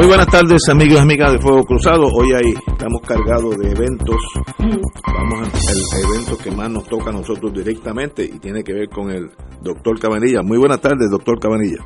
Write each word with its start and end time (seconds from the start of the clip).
Muy 0.00 0.08
buenas 0.08 0.28
tardes, 0.28 0.66
amigos 0.70 0.96
y 0.96 1.02
amigas 1.02 1.32
de 1.32 1.38
Fuego 1.40 1.62
Cruzado. 1.62 2.06
Hoy 2.06 2.32
ahí 2.32 2.54
estamos 2.66 3.02
cargados 3.02 3.54
de 3.58 3.70
eventos. 3.70 4.16
Vamos 4.58 5.42
al 5.42 5.76
evento 6.08 6.38
que 6.42 6.50
más 6.50 6.70
nos 6.70 6.86
toca 6.86 7.10
a 7.10 7.12
nosotros 7.12 7.52
directamente 7.52 8.24
y 8.24 8.38
tiene 8.38 8.64
que 8.64 8.72
ver 8.72 8.88
con 8.88 9.10
el 9.10 9.28
doctor 9.60 10.00
Cabanilla. 10.00 10.40
Muy 10.42 10.56
buenas 10.56 10.80
tardes, 10.80 11.10
doctor 11.10 11.38
Cabanilla. 11.38 11.84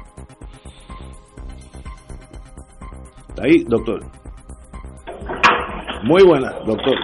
¿Está 3.30 3.46
ahí, 3.46 3.64
doctor? 3.66 4.00
Muy 6.04 6.22
buenas, 6.22 6.54
doctor. 6.64 6.94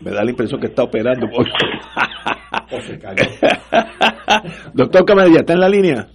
Me 0.00 0.10
da 0.10 0.24
la 0.24 0.30
impresión 0.30 0.60
que 0.60 0.66
está 0.66 0.82
operando. 0.82 1.28
doctor 4.74 5.04
Cabanilla, 5.04 5.38
¿está 5.38 5.52
en 5.52 5.60
la 5.60 5.68
línea? 5.68 6.08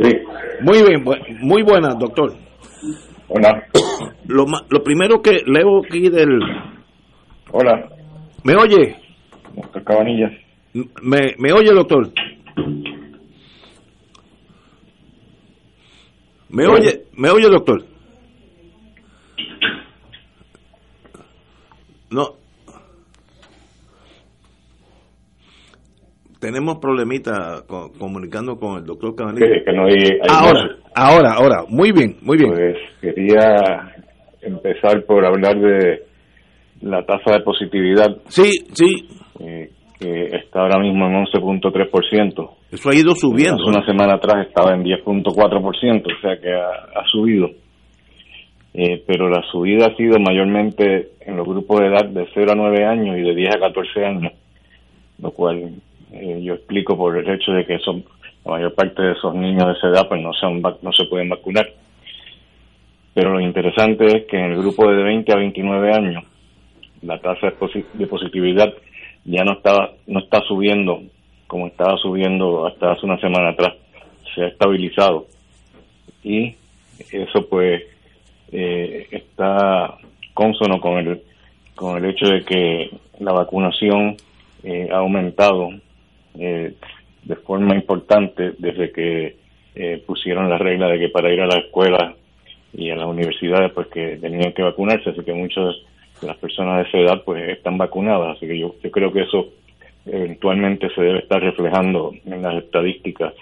Sí. 0.00 0.12
Muy 0.62 0.82
bien, 0.82 1.04
muy 1.40 1.62
buena, 1.62 1.94
doctor. 1.94 2.34
Hola. 3.28 3.62
Lo, 4.26 4.46
lo 4.68 4.82
primero 4.82 5.22
que 5.22 5.42
leo 5.46 5.82
aquí 5.84 6.08
del... 6.08 6.40
Hola. 7.52 7.88
¿Me 8.44 8.54
oye? 8.56 8.96
Doctor 9.54 9.84
Cabanillas. 9.84 10.32
¿Me, 11.02 11.34
me 11.38 11.52
oye, 11.52 11.72
doctor? 11.72 12.10
¿Me 16.50 16.66
oye? 16.66 17.04
¿Me 17.14 17.30
oye, 17.30 17.48
doctor? 17.48 17.84
No. 22.10 22.37
Tenemos 26.40 26.78
problemitas 26.78 27.62
co- 27.62 27.90
comunicando 27.98 28.56
con 28.58 28.78
el 28.78 28.84
doctor 28.84 29.14
Cabanilla. 29.16 29.46
Sí, 29.46 29.64
que 29.64 29.72
no 29.72 29.86
hay, 29.86 29.94
hay 29.94 30.28
Ahora, 30.28 30.68
ahora, 30.94 31.32
ahora. 31.34 31.64
Muy 31.68 31.90
bien, 31.92 32.16
muy 32.22 32.36
bien. 32.38 32.52
Pues 32.52 32.76
quería 33.00 33.92
empezar 34.42 35.04
por 35.04 35.24
hablar 35.24 35.58
de 35.58 36.02
la 36.82 37.04
tasa 37.04 37.32
de 37.32 37.40
positividad, 37.40 38.18
Sí, 38.28 38.52
sí. 38.72 39.08
eh, 39.40 39.70
que 39.98 40.26
está 40.36 40.60
ahora 40.60 40.78
mismo 40.78 41.06
en 41.08 41.24
11.3%. 41.24 42.50
Eso 42.70 42.90
ha 42.90 42.94
ido 42.94 43.16
subiendo. 43.16 43.60
Hace 43.60 43.76
una 43.76 43.84
semana 43.84 44.14
atrás 44.14 44.46
estaba 44.46 44.74
en 44.76 44.84
10.4%, 44.84 45.26
o 46.06 46.20
sea 46.20 46.38
que 46.40 46.52
ha, 46.52 47.00
ha 47.00 47.04
subido. 47.10 47.50
Eh, 48.74 49.02
pero 49.08 49.28
la 49.28 49.42
subida 49.50 49.86
ha 49.86 49.96
sido 49.96 50.18
mayormente 50.20 51.08
en 51.22 51.36
los 51.36 51.48
grupos 51.48 51.80
de 51.80 51.86
edad 51.88 52.04
de 52.04 52.28
0 52.32 52.52
a 52.52 52.54
9 52.54 52.84
años 52.84 53.16
y 53.18 53.22
de 53.22 53.34
10 53.34 53.56
a 53.56 53.58
14 53.58 54.04
años, 54.04 54.32
lo 55.20 55.32
cual 55.32 55.72
eh, 56.12 56.40
yo 56.42 56.54
explico 56.54 56.96
por 56.96 57.16
el 57.16 57.28
hecho 57.28 57.52
de 57.52 57.64
que 57.66 57.78
son 57.80 58.04
la 58.44 58.52
mayor 58.52 58.74
parte 58.74 59.02
de 59.02 59.12
esos 59.12 59.34
niños 59.34 59.66
de 59.66 59.72
esa 59.72 59.88
edad 59.88 60.08
pues 60.08 60.20
no, 60.22 60.30
vac- 60.60 60.78
no 60.82 60.92
se 60.92 61.04
pueden 61.06 61.28
vacunar. 61.28 61.68
Pero 63.14 63.32
lo 63.32 63.40
interesante 63.40 64.06
es 64.06 64.24
que 64.26 64.38
en 64.38 64.52
el 64.52 64.58
grupo 64.58 64.88
de 64.90 65.02
20 65.02 65.32
a 65.32 65.36
29 65.36 65.92
años 65.92 66.24
la 67.02 67.18
tasa 67.20 67.46
de, 67.48 67.56
posi- 67.56 67.86
de 67.94 68.06
positividad 68.06 68.72
ya 69.24 69.44
no 69.44 69.52
está, 69.54 69.90
no 70.06 70.20
está 70.20 70.40
subiendo 70.42 71.02
como 71.46 71.66
estaba 71.66 71.96
subiendo 71.96 72.66
hasta 72.66 72.92
hace 72.92 73.06
una 73.06 73.18
semana 73.20 73.50
atrás, 73.50 73.72
se 74.34 74.42
ha 74.42 74.48
estabilizado. 74.48 75.26
Y 76.22 76.54
eso 77.10 77.48
pues 77.48 77.82
eh, 78.52 79.06
está 79.10 79.94
consono 80.34 80.78
con 80.80 80.98
el, 80.98 81.22
con 81.74 81.96
el 81.96 82.10
hecho 82.10 82.26
de 82.26 82.44
que 82.44 82.90
la 83.20 83.32
vacunación 83.32 84.16
eh, 84.62 84.88
ha 84.92 84.98
aumentado 84.98 85.70
eh, 86.38 86.74
de 87.24 87.36
forma 87.36 87.74
importante 87.74 88.52
desde 88.58 88.92
que 88.92 89.36
eh, 89.74 90.02
pusieron 90.06 90.48
la 90.48 90.58
regla 90.58 90.88
de 90.88 90.98
que 90.98 91.08
para 91.08 91.32
ir 91.32 91.40
a 91.40 91.46
la 91.46 91.58
escuela 91.58 92.14
y 92.72 92.90
a 92.90 92.96
las 92.96 93.06
universidades 93.06 93.72
pues 93.72 93.88
que 93.88 94.16
tenían 94.16 94.52
que 94.52 94.62
vacunarse, 94.62 95.10
así 95.10 95.22
que 95.22 95.32
muchas 95.32 95.74
de 96.20 96.26
las 96.26 96.36
personas 96.38 96.76
de 96.76 96.88
esa 96.88 96.98
edad 96.98 97.22
pues 97.24 97.48
están 97.48 97.76
vacunadas, 97.78 98.36
así 98.36 98.46
que 98.46 98.58
yo, 98.58 98.74
yo 98.82 98.90
creo 98.90 99.12
que 99.12 99.22
eso 99.22 99.48
eventualmente 100.06 100.88
se 100.94 101.02
debe 101.02 101.18
estar 101.20 101.40
reflejando 101.40 102.12
en 102.24 102.42
las 102.42 102.62
estadísticas. 102.62 103.34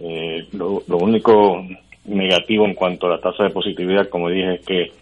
Eh, 0.00 0.46
lo, 0.52 0.82
lo 0.88 0.96
único 0.98 1.64
negativo 2.04 2.64
en 2.64 2.74
cuanto 2.74 3.06
a 3.06 3.10
la 3.10 3.20
tasa 3.20 3.44
de 3.44 3.50
positividad, 3.50 4.08
como 4.08 4.28
dije, 4.28 4.54
es 4.54 4.66
que 4.66 4.92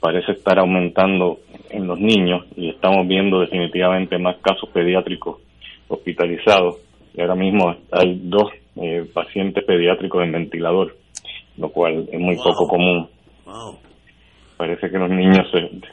parece 0.00 0.32
estar 0.32 0.58
aumentando 0.58 1.40
en 1.70 1.86
los 1.86 1.98
niños 1.98 2.44
y 2.56 2.68
estamos 2.68 3.06
viendo 3.06 3.40
definitivamente 3.40 4.18
más 4.18 4.36
casos 4.38 4.68
pediátricos 4.70 5.43
hospitalizados. 5.88 6.76
Y 7.14 7.20
ahora 7.20 7.34
mismo 7.36 7.74
hay 7.92 8.20
dos 8.24 8.50
eh, 8.76 9.04
pacientes 9.12 9.64
pediátricos 9.64 10.22
en 10.24 10.32
ventilador, 10.32 10.96
lo 11.58 11.68
cual 11.70 12.08
es 12.10 12.18
muy 12.20 12.34
Wow. 12.36 12.44
poco 12.44 12.68
común. 12.68 13.08
Wow. 13.46 13.78
Parece 14.56 14.90
que 14.90 14.98
los 14.98 15.10
niños 15.10 15.46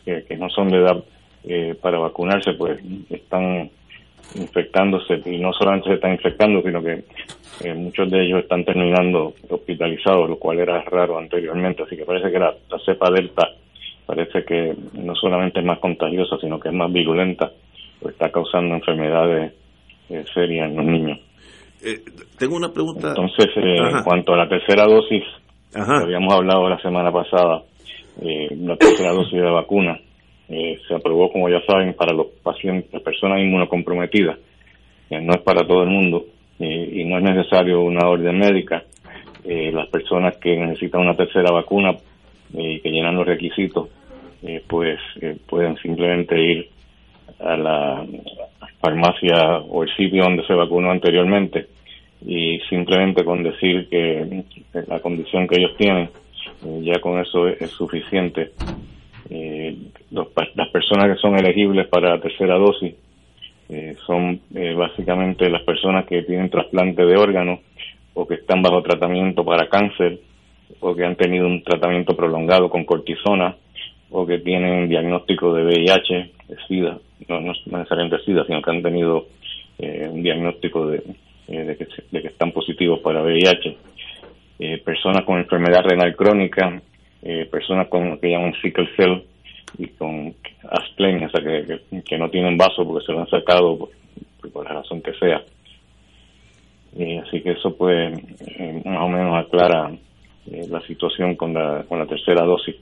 que, 0.05 0.23
que 0.23 0.37
no 0.37 0.49
son 0.49 0.69
de 0.69 0.77
edad 0.77 1.03
eh, 1.43 1.75
para 1.81 1.97
vacunarse, 1.99 2.53
pues 2.53 2.79
están 3.09 3.69
infectándose 4.35 5.21
y 5.25 5.37
no 5.39 5.51
solamente 5.53 5.89
se 5.89 5.95
están 5.95 6.13
infectando, 6.13 6.61
sino 6.61 6.81
que 6.81 7.03
eh, 7.63 7.73
muchos 7.73 8.09
de 8.09 8.23
ellos 8.23 8.39
están 8.43 8.63
terminando 8.63 9.33
hospitalizados, 9.49 10.29
lo 10.29 10.37
cual 10.37 10.59
era 10.59 10.81
raro 10.81 11.17
anteriormente. 11.17 11.83
Así 11.83 11.97
que 11.97 12.05
parece 12.05 12.31
que 12.31 12.39
la, 12.39 12.53
la 12.69 12.79
cepa 12.85 13.09
delta 13.11 13.49
parece 14.05 14.43
que 14.43 14.73
no 14.93 15.15
solamente 15.15 15.59
es 15.59 15.65
más 15.65 15.79
contagiosa, 15.79 16.37
sino 16.39 16.59
que 16.59 16.69
es 16.69 16.73
más 16.75 16.91
virulenta, 16.91 17.51
pues 17.99 18.13
está 18.13 18.31
causando 18.31 18.75
enfermedades 18.75 19.53
eh, 20.11 20.25
en 20.35 20.75
los 20.75 20.85
niños. 20.85 21.19
Eh, 21.83 21.99
tengo 22.37 22.55
una 22.55 22.71
pregunta. 22.71 23.09
Entonces, 23.09 23.47
eh, 23.55 23.77
en 23.77 24.03
cuanto 24.03 24.33
a 24.33 24.37
la 24.37 24.47
tercera 24.47 24.85
dosis, 24.85 25.23
Ajá. 25.73 25.99
que 25.99 26.03
habíamos 26.05 26.33
hablado 26.33 26.69
la 26.69 26.79
semana 26.79 27.11
pasada, 27.11 27.63
eh, 28.21 28.49
la 28.55 28.75
tercera 28.77 29.13
dosis 29.13 29.33
de 29.33 29.43
la 29.43 29.51
vacuna 29.51 29.99
eh, 30.49 30.77
se 30.87 30.93
aprobó, 30.93 31.31
como 31.31 31.49
ya 31.49 31.61
saben, 31.65 31.93
para 31.93 32.13
los 32.13 32.27
pacientes, 32.43 32.91
las 32.93 33.01
personas 33.01 33.39
inmunocomprometidas. 33.39 34.37
No 35.09 35.33
es 35.33 35.41
para 35.41 35.67
todo 35.67 35.83
el 35.83 35.89
mundo 35.89 36.23
y 36.57 37.03
no 37.03 37.17
es 37.17 37.23
necesario 37.23 37.81
una 37.81 38.07
orden 38.07 38.37
médica. 38.37 38.83
Eh, 39.43 39.69
las 39.73 39.89
personas 39.89 40.37
que 40.37 40.55
necesitan 40.55 41.01
una 41.01 41.15
tercera 41.15 41.51
vacuna 41.51 41.97
y 42.53 42.79
que 42.79 42.89
llenan 42.89 43.17
los 43.17 43.25
requisitos, 43.27 43.89
pues 44.67 44.99
pueden 45.47 45.75
simplemente 45.77 46.41
ir 46.41 46.69
a 47.41 47.57
la 47.57 48.05
farmacia 48.81 49.59
o 49.69 49.83
el 49.83 49.95
sitio 49.95 50.23
donde 50.23 50.45
se 50.45 50.53
vacunó 50.53 50.91
anteriormente 50.91 51.67
y 52.25 52.59
simplemente 52.69 53.23
con 53.23 53.43
decir 53.43 53.87
que, 53.89 54.43
la 54.87 54.99
condición 54.99 55.47
que 55.47 55.57
ellos 55.57 55.75
tienen, 55.77 56.09
eh, 56.65 56.81
ya 56.83 56.99
con 56.99 57.19
eso 57.19 57.47
es, 57.47 57.69
suficiente. 57.71 58.51
Eh, 59.29 59.75
los 60.11 60.27
las 60.55 60.69
personas 60.69 61.07
que 61.07 61.21
son 61.21 61.37
elegibles 61.37 61.87
para 61.87 62.09
la 62.09 62.21
tercera 62.21 62.55
dosis 62.55 62.93
eh, 63.73 63.95
son 64.05 64.41
eh, 64.53 64.73
básicamente 64.73 65.49
las 65.49 65.63
personas 65.63 66.05
que 66.05 66.23
tienen 66.23 66.49
trasplante 66.49 67.05
de 67.05 67.15
órganos 67.15 67.61
o 68.13 68.27
que 68.27 68.35
están 68.35 68.61
bajo 68.61 68.81
tratamiento 68.81 69.45
para 69.45 69.69
cáncer 69.69 70.19
o 70.81 70.93
que 70.93 71.05
han 71.05 71.15
tenido 71.15 71.47
un 71.47 71.63
tratamiento 71.63 72.13
prolongado 72.13 72.69
con 72.69 72.83
cortisona 72.83 73.55
o 74.11 74.25
que 74.25 74.39
tienen 74.39 74.89
diagnóstico 74.89 75.53
de 75.53 75.63
VIH, 75.63 76.31
de 76.47 76.57
SIDA, 76.67 76.99
no, 77.29 77.39
no 77.39 77.53
necesariamente 77.65 78.23
SIDA, 78.25 78.45
sino 78.45 78.61
que 78.61 78.69
han 78.69 78.83
tenido 78.83 79.27
eh, 79.79 80.07
un 80.11 80.21
diagnóstico 80.21 80.87
de, 80.87 81.01
eh, 81.47 81.77
que, 82.11 82.27
están 82.27 82.51
positivos 82.51 82.99
para 82.99 83.23
VIH, 83.23 83.77
eh, 84.59 84.77
personas 84.79 85.23
con 85.25 85.39
enfermedad 85.39 85.83
renal 85.83 86.15
crónica, 86.15 86.81
personas 87.51 87.87
con 87.87 88.09
lo 88.09 88.19
que 88.19 88.31
llaman 88.31 88.55
sickle 88.63 88.89
cell 88.95 89.21
y 89.77 89.87
con 89.89 90.33
asplenia, 90.69 91.27
o 91.27 91.29
sea, 91.29 91.41
que, 91.43 92.01
que, 92.03 92.17
no 92.17 92.29
tienen 92.31 92.57
vaso 92.57 92.83
porque 92.83 93.05
se 93.05 93.11
lo 93.11 93.19
han 93.19 93.29
sacado 93.29 93.89
por, 94.51 94.65
la 94.65 94.73
razón 94.73 95.03
que 95.03 95.13
sea. 95.13 95.43
así 97.23 97.41
que 97.41 97.51
eso 97.51 97.77
pues 97.77 98.11
más 98.83 99.01
o 99.03 99.07
menos 99.07 99.45
aclara 99.45 99.91
la 100.47 100.81
situación 100.81 101.35
con 101.35 101.53
la, 101.53 101.85
con 101.87 101.99
la 101.99 102.07
tercera 102.07 102.43
dosis. 102.43 102.75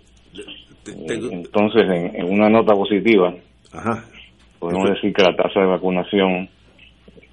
Entonces, 0.86 1.84
en, 1.90 2.26
una 2.26 2.50
nota 2.50 2.74
positiva, 2.74 3.34
podemos 4.60 4.90
decir 4.90 5.14
que 5.14 5.24
la 5.24 5.36
tasa 5.36 5.60
de 5.60 5.68
vacunación 5.68 6.50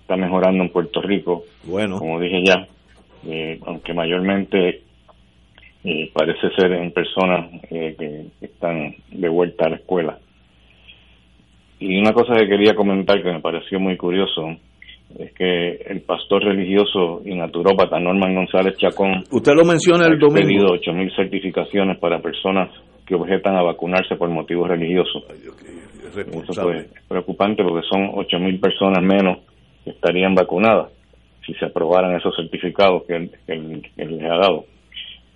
está 0.00 0.16
mejorando 0.16 0.64
en 0.64 0.70
Puerto 0.70 1.00
Rico. 1.02 1.44
Bueno. 1.64 1.98
Como 1.98 2.20
dije 2.20 2.42
ya, 2.44 2.66
eh, 3.26 3.58
aunque 3.66 3.92
mayormente 3.92 4.82
eh, 5.84 6.10
parece 6.12 6.50
ser 6.56 6.72
en 6.72 6.92
personas 6.92 7.50
eh, 7.70 7.94
que 7.98 8.46
están 8.46 8.94
de 9.10 9.28
vuelta 9.28 9.66
a 9.66 9.70
la 9.70 9.76
escuela. 9.76 10.18
Y 11.78 11.98
una 11.98 12.12
cosa 12.12 12.34
que 12.34 12.48
quería 12.48 12.74
comentar 12.74 13.22
que 13.22 13.32
me 13.32 13.40
pareció 13.40 13.78
muy 13.78 13.96
curioso 13.96 14.56
es 15.18 15.32
que 15.34 15.72
el 15.86 16.02
pastor 16.02 16.42
religioso 16.42 17.22
y 17.24 17.34
naturópata 17.34 17.98
Norman 17.98 18.34
González 18.34 18.76
Chacón. 18.78 19.24
Usted 19.30 19.52
lo 19.54 19.64
menciona 19.64 20.06
el 20.06 20.18
domingo. 20.18 20.38
Ha 20.38 20.78
pedido 20.78 20.94
8.000 20.94 21.16
certificaciones 21.16 21.98
para 21.98 22.20
personas 22.20 22.70
que 23.06 23.14
objetan 23.14 23.56
a 23.56 23.62
vacunarse 23.62 24.16
por 24.16 24.28
motivos 24.28 24.68
religiosos. 24.68 25.24
Eso 25.30 26.70
es 26.72 26.86
preocupante 27.08 27.62
porque 27.62 27.86
son 27.86 28.12
8.000 28.12 28.60
personas 28.60 29.02
menos 29.02 29.38
estarían 29.84 30.34
vacunadas 30.34 30.90
si 31.46 31.54
se 31.54 31.66
aprobaran 31.66 32.16
esos 32.16 32.34
certificados 32.34 33.04
que 33.04 33.14
él, 33.14 33.82
les 33.96 34.22
ha 34.24 34.36
dado. 34.36 34.64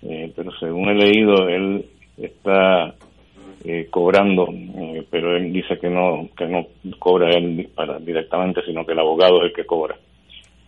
Eh, 0.03 0.31
pero 0.35 0.51
según 0.59 0.89
he 0.89 0.95
leído, 0.95 1.47
él 1.47 1.85
está 2.17 2.93
eh, 3.63 3.87
cobrando, 3.89 4.47
eh, 4.51 5.05
pero 5.09 5.37
él 5.37 5.53
dice 5.53 5.77
que 5.79 5.89
no 5.89 6.27
que 6.35 6.47
no 6.47 6.67
cobra 6.99 7.29
él 7.29 7.69
para, 7.73 7.99
directamente, 7.99 8.61
sino 8.65 8.85
que 8.85 8.91
el 8.91 8.99
abogado 8.99 9.37
es 9.37 9.51
el 9.51 9.53
que 9.53 9.65
cobra. 9.65 9.95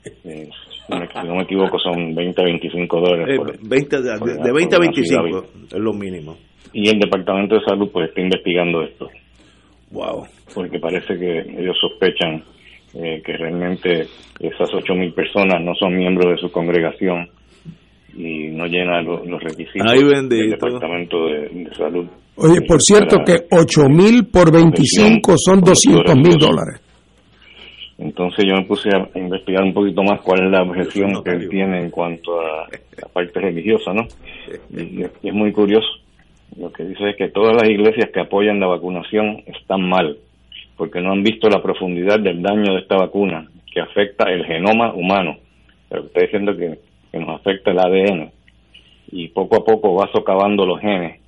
si 0.03 1.27
no 1.27 1.35
me 1.35 1.43
equivoco, 1.43 1.77
son 1.79 2.15
20 2.15 2.41
a 2.41 2.45
25 2.45 2.99
dólares. 3.01 3.39
20, 3.61 4.01
de, 4.01 4.11
de 4.43 4.53
20 4.53 4.75
a 4.75 4.79
25 4.79 5.45
es 5.71 5.73
lo 5.73 5.93
mínimo. 5.93 6.37
Y 6.71 6.89
el 6.89 6.99
Departamento 6.99 7.55
de 7.55 7.65
Salud 7.65 7.89
pues 7.91 8.09
está 8.09 8.21
investigando 8.21 8.83
esto. 8.83 9.09
Wow. 9.91 10.25
Porque 10.53 10.79
parece 10.79 11.17
que 11.17 11.39
ellos 11.39 11.77
sospechan 11.79 12.43
eh, 12.95 13.21
que 13.25 13.37
realmente 13.37 14.07
esas 14.39 14.69
ocho 14.73 14.93
mil 14.93 15.13
personas 15.13 15.63
no 15.63 15.73
son 15.75 15.95
miembros 15.95 16.35
de 16.35 16.37
su 16.37 16.51
congregación 16.51 17.27
y 18.15 18.49
no 18.49 18.65
llenan 18.67 19.05
los, 19.05 19.41
requisitos 19.41 19.91
del 20.29 20.51
Departamento 20.51 21.25
de, 21.25 21.69
Salud. 21.75 22.05
Oye, 22.35 22.61
por 22.67 22.81
cierto 22.81 23.17
que 23.25 23.47
ocho 23.51 23.89
mil 23.89 24.27
por 24.27 24.51
25 24.51 25.33
son 25.37 25.61
200 25.61 26.15
mil 26.17 26.37
dólares. 26.37 26.81
Entonces 27.97 28.45
yo 28.47 28.55
me 28.55 28.65
puse 28.65 28.89
a 28.89 29.17
investigar 29.17 29.63
un 29.63 29.73
poquito 29.73 30.03
más 30.03 30.21
cuál 30.21 30.45
es 30.45 30.51
la 30.51 30.61
objeción 30.61 31.23
que 31.23 31.31
él 31.31 31.49
tiene 31.49 31.79
en 31.79 31.89
cuanto 31.89 32.39
a 32.39 32.67
la 33.01 33.07
parte 33.11 33.39
religiosa, 33.39 33.91
¿no? 33.93 34.03
y 34.69 35.03
es 35.03 35.33
muy 35.33 35.51
curioso. 35.51 36.02
Lo 36.57 36.71
que 36.71 36.83
dice 36.83 37.09
es 37.09 37.15
que 37.15 37.29
todas 37.29 37.55
las 37.55 37.69
iglesias 37.69 38.09
que 38.13 38.19
apoyan 38.19 38.59
la 38.59 38.67
vacunación 38.67 39.43
están 39.47 39.81
mal 39.87 40.17
porque 40.77 41.01
no 41.01 41.11
han 41.11 41.23
visto 41.23 41.49
la 41.49 41.61
profundidad 41.61 42.19
del 42.19 42.41
daño 42.41 42.73
de 42.73 42.79
esta 42.79 42.97
vacuna 42.97 43.47
que 43.71 43.81
afecta 43.81 44.29
el 44.31 44.45
genoma 44.45 44.93
humano. 44.93 45.37
Pero 45.89 46.05
está 46.05 46.21
diciendo 46.21 46.55
que, 46.55 46.79
nos 47.17 47.39
afecta 47.39 47.69
el 47.69 47.79
ADN 47.79 48.31
y 49.11 49.27
poco 49.27 49.57
a 49.57 49.63
poco 49.63 49.93
va 49.93 50.09
socavando 50.11 50.65
los 50.65 50.79
genes, 50.79 51.21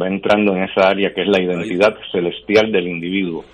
va 0.00 0.08
entrando 0.08 0.56
en 0.56 0.62
esa 0.64 0.88
área 0.88 1.12
que 1.12 1.22
es 1.22 1.28
la 1.28 1.42
identidad 1.42 1.94
celestial 2.10 2.72
del 2.72 2.88
individuo. 2.88 3.44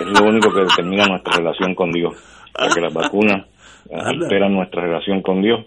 Es 0.00 0.20
lo 0.20 0.26
único 0.28 0.52
que 0.52 0.62
determina 0.62 1.06
nuestra 1.06 1.36
relación 1.36 1.76
con 1.76 1.92
Dios, 1.92 2.16
porque 2.52 2.80
las 2.80 2.92
vacunas 2.92 3.46
alteran 3.92 4.52
nuestra 4.52 4.82
relación 4.82 5.22
con 5.22 5.40
Dios, 5.40 5.64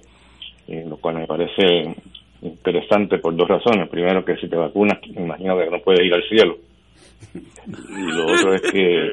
eh, 0.68 0.83
lo 0.86 0.98
cual 0.98 1.15
me 1.15 1.25
parece 1.25 1.95
interesante 2.43 3.17
por 3.17 3.35
dos 3.35 3.47
razones. 3.47 3.89
Primero, 3.89 4.23
que 4.23 4.35
si 4.37 4.47
te 4.47 4.55
vacunas, 4.55 4.99
imagino 5.15 5.57
que 5.57 5.69
no 5.69 5.79
puedes 5.79 6.05
ir 6.05 6.13
al 6.13 6.23
cielo 6.27 6.57
y 7.35 8.11
lo 8.11 8.25
otro 8.25 8.53
es 8.53 8.61
que 8.71 9.07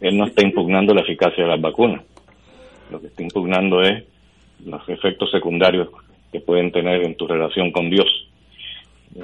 él 0.00 0.16
no 0.16 0.26
está 0.26 0.44
impugnando 0.44 0.94
la 0.94 1.02
eficacia 1.02 1.44
de 1.44 1.50
las 1.50 1.60
vacunas. 1.60 2.04
Lo 2.90 3.00
que 3.00 3.08
está 3.08 3.22
impugnando 3.22 3.80
es 3.82 4.04
los 4.64 4.86
efectos 4.88 5.30
secundarios 5.30 5.88
que 6.30 6.40
pueden 6.40 6.72
tener 6.72 7.04
en 7.04 7.16
tu 7.16 7.26
relación 7.26 7.70
con 7.70 7.90
Dios. 7.90 8.08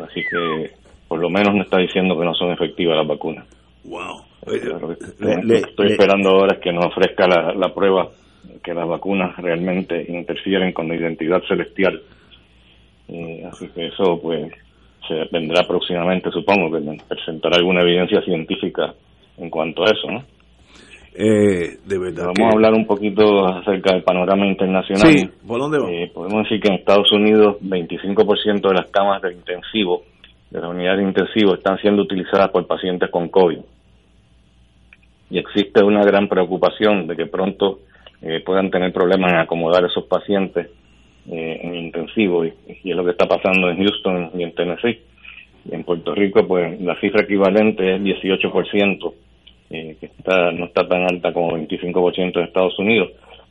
Así 0.03 0.23
que 0.23 0.71
por 1.07 1.21
lo 1.21 1.31
menos 1.31 1.55
no 1.55 1.63
está 1.63 1.79
diciendo 1.79 2.19
que 2.19 2.25
no 2.25 2.35
son 2.35 2.53
efectivas 2.53 2.97
las 2.97 3.07
vacunas. 3.07 3.47
Wow. 3.85 4.23
Lo 4.47 4.89
que 5.47 5.55
estoy 5.57 5.93
esperando 5.93 6.31
ahora 6.31 6.57
es 6.57 6.61
que 6.61 6.73
nos 6.73 6.87
ofrezca 6.87 7.27
la, 7.27 7.55
la 7.55 7.75
prueba 7.75 8.11
que 8.63 8.75
las 8.75 8.87
vacunas 8.87 9.37
realmente 9.37 10.05
interfieren 10.09 10.73
con 10.73 10.89
la 10.89 10.97
identidad 10.97 11.43
celestial. 11.49 12.03
Así 13.47 13.69
que 13.69 13.87
eso 13.87 14.19
pues 14.21 14.53
se 15.07 15.25
vendrá 15.33 15.67
próximamente, 15.67 16.31
supongo, 16.31 16.71
que 16.71 17.03
presentará 17.09 17.57
alguna 17.57 17.83
evidencia 17.83 18.21
científica 18.23 18.95
en 19.39 19.49
cuanto 19.49 19.85
a 19.85 19.87
eso, 19.87 20.11
¿no? 20.11 20.23
Eh, 21.21 21.79
de 21.85 21.99
verdad 21.99 22.27
Vamos 22.27 22.53
a 22.53 22.57
hablar 22.57 22.75
un 22.75 22.87
poquito 22.87 23.45
acerca 23.47 23.93
del 23.93 24.05
panorama 24.05 24.47
internacional. 24.47 25.09
Sí, 25.09 25.29
¿por 25.47 25.59
dónde 25.59 25.79
va? 25.79 25.91
Eh, 25.91 26.11
podemos 26.15 26.45
decir 26.45 26.61
que 26.61 26.69
en 26.69 26.75
Estados 26.75 27.11
Unidos 27.11 27.57
25% 27.61 28.69
de 28.69 28.75
las 28.75 28.89
camas 28.91 29.23
de 29.23 29.33
intensivo, 29.33 30.03
de 30.51 30.61
la 30.61 30.69
unidad 30.69 30.97
de 30.97 31.03
intensivo, 31.03 31.55
están 31.55 31.79
siendo 31.79 32.03
utilizadas 32.03 32.51
por 32.51 32.67
pacientes 32.67 33.11
con 33.11 33.29
COVID. 33.31 33.59
Y 35.31 35.39
existe 35.39 35.83
una 35.83 36.05
gran 36.05 36.29
preocupación 36.29 37.07
de 37.09 37.17
que 37.17 37.27
pronto 37.27 37.81
eh, 38.23 38.41
puedan 38.45 38.71
tener 38.71 38.93
problemas 38.93 39.33
en 39.33 39.39
acomodar 39.39 39.85
esos 39.85 40.05
pacientes 40.05 40.69
eh, 41.31 41.61
en 41.63 41.75
intensivo 41.75 42.45
y, 42.45 42.53
es 42.69 42.97
lo 42.97 43.05
que 43.05 43.11
está 43.11 43.27
pasando 43.27 43.69
en 43.71 43.77
Houston 43.79 44.31
y 44.35 44.43
en 44.43 44.55
Tennessee. 44.55 44.99
Y 45.71 45.75
en 45.75 45.85
Puerto 45.85 46.15
Rico, 46.15 46.47
pues 46.47 46.81
la 46.81 46.99
cifra 47.01 47.23
equivalente 47.25 47.97
es 47.97 48.03
18%, 48.03 49.13
eh, 49.71 49.97
que 50.01 50.07
está, 50.07 50.51
no 50.53 50.67
está 50.67 50.89
tan 50.89 51.03
alta 51.03 51.33
como 51.33 51.51
25% 51.51 52.39
en 52.39 52.45
Estados 52.45 52.79
Unidos, 52.79 53.11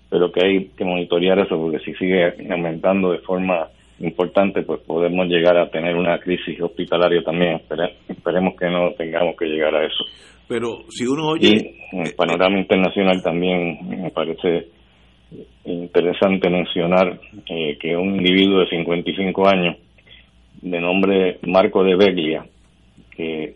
pero 0.09 0.31
que 0.31 0.45
hay 0.45 0.65
que 0.75 0.85
monitorear 0.85 1.37
eso 1.39 1.57
porque 1.57 1.79
si 1.79 1.93
sigue 1.95 2.33
aumentando 2.49 3.11
de 3.11 3.19
forma 3.19 3.67
importante, 3.99 4.63
pues 4.63 4.81
podemos 4.81 5.27
llegar 5.27 5.57
a 5.57 5.69
tener 5.69 5.95
una 5.95 6.19
crisis 6.19 6.59
hospitalaria 6.61 7.21
también. 7.23 7.61
esperemos 8.07 8.55
que 8.55 8.69
no 8.69 8.91
tengamos 8.93 9.35
que 9.37 9.45
llegar 9.45 9.75
a 9.75 9.85
eso. 9.85 10.03
Pero 10.47 10.79
si 10.89 11.05
uno 11.05 11.29
oye... 11.29 11.75
en 11.91 12.05
el 12.05 12.13
panorama 12.15 12.57
internacional 12.57 13.21
también 13.21 13.77
me 13.87 14.09
parece 14.11 14.67
interesante 15.65 16.49
mencionar 16.49 17.19
eh, 17.47 17.77
que 17.79 17.95
un 17.95 18.15
individuo 18.15 18.59
de 18.59 18.69
55 18.69 19.47
años, 19.47 19.77
de 20.61 20.79
nombre 20.79 21.39
Marco 21.43 21.83
de 21.83 21.95
Beglia, 21.95 22.45
que 23.15 23.55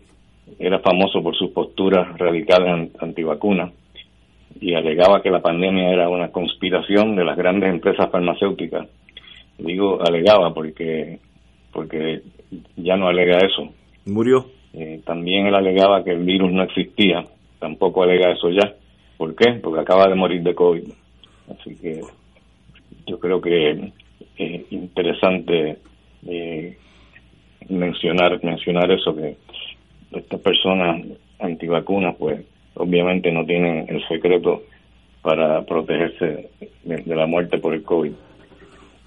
era 0.58 0.80
famoso 0.80 1.22
por 1.22 1.36
sus 1.36 1.50
posturas 1.50 2.16
radicales 2.18 2.90
antivacunas 3.00 3.72
y 4.60 4.74
alegaba 4.74 5.22
que 5.22 5.30
la 5.30 5.40
pandemia 5.40 5.90
era 5.90 6.08
una 6.08 6.30
conspiración 6.30 7.16
de 7.16 7.24
las 7.24 7.36
grandes 7.36 7.70
empresas 7.70 8.10
farmacéuticas. 8.10 8.88
Digo 9.58 10.00
alegaba 10.02 10.52
porque 10.52 11.18
porque 11.72 12.20
ya 12.76 12.96
no 12.96 13.08
alega 13.08 13.38
eso. 13.38 13.72
Murió. 14.06 14.46
Eh, 14.74 15.00
también 15.04 15.46
él 15.46 15.54
alegaba 15.54 16.04
que 16.04 16.10
el 16.12 16.24
virus 16.24 16.52
no 16.52 16.62
existía, 16.62 17.24
tampoco 17.58 18.02
alega 18.02 18.32
eso 18.32 18.50
ya. 18.50 18.74
¿Por 19.16 19.34
qué? 19.34 19.52
Porque 19.62 19.80
acaba 19.80 20.08
de 20.08 20.14
morir 20.14 20.42
de 20.42 20.54
COVID. 20.54 20.84
Así 21.48 21.76
que 21.76 22.00
yo 23.06 23.18
creo 23.18 23.40
que 23.40 23.92
es 24.36 24.72
interesante 24.72 25.78
eh, 26.26 26.76
mencionar 27.68 28.42
mencionar 28.44 28.90
eso 28.90 29.14
que 29.14 29.36
estas 30.12 30.40
personas 30.40 31.06
antivacunas 31.40 32.16
pues 32.18 32.44
obviamente 32.74 33.30
no 33.32 33.44
tienen 33.44 33.86
el 33.88 34.06
secreto 34.08 34.62
para 35.22 35.62
protegerse 35.62 36.50
de, 36.84 37.14
la 37.14 37.26
muerte 37.26 37.58
por 37.58 37.74
el 37.74 37.82
COVID. 37.82 38.12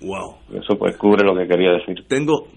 Wow. 0.01 0.35
Eso 0.53 0.77
pues 0.77 0.95
cubre 0.97 1.25
lo 1.25 1.35
que 1.35 1.47
quería 1.47 1.71
decir. 1.71 2.05
Tengo, 2.07 2.47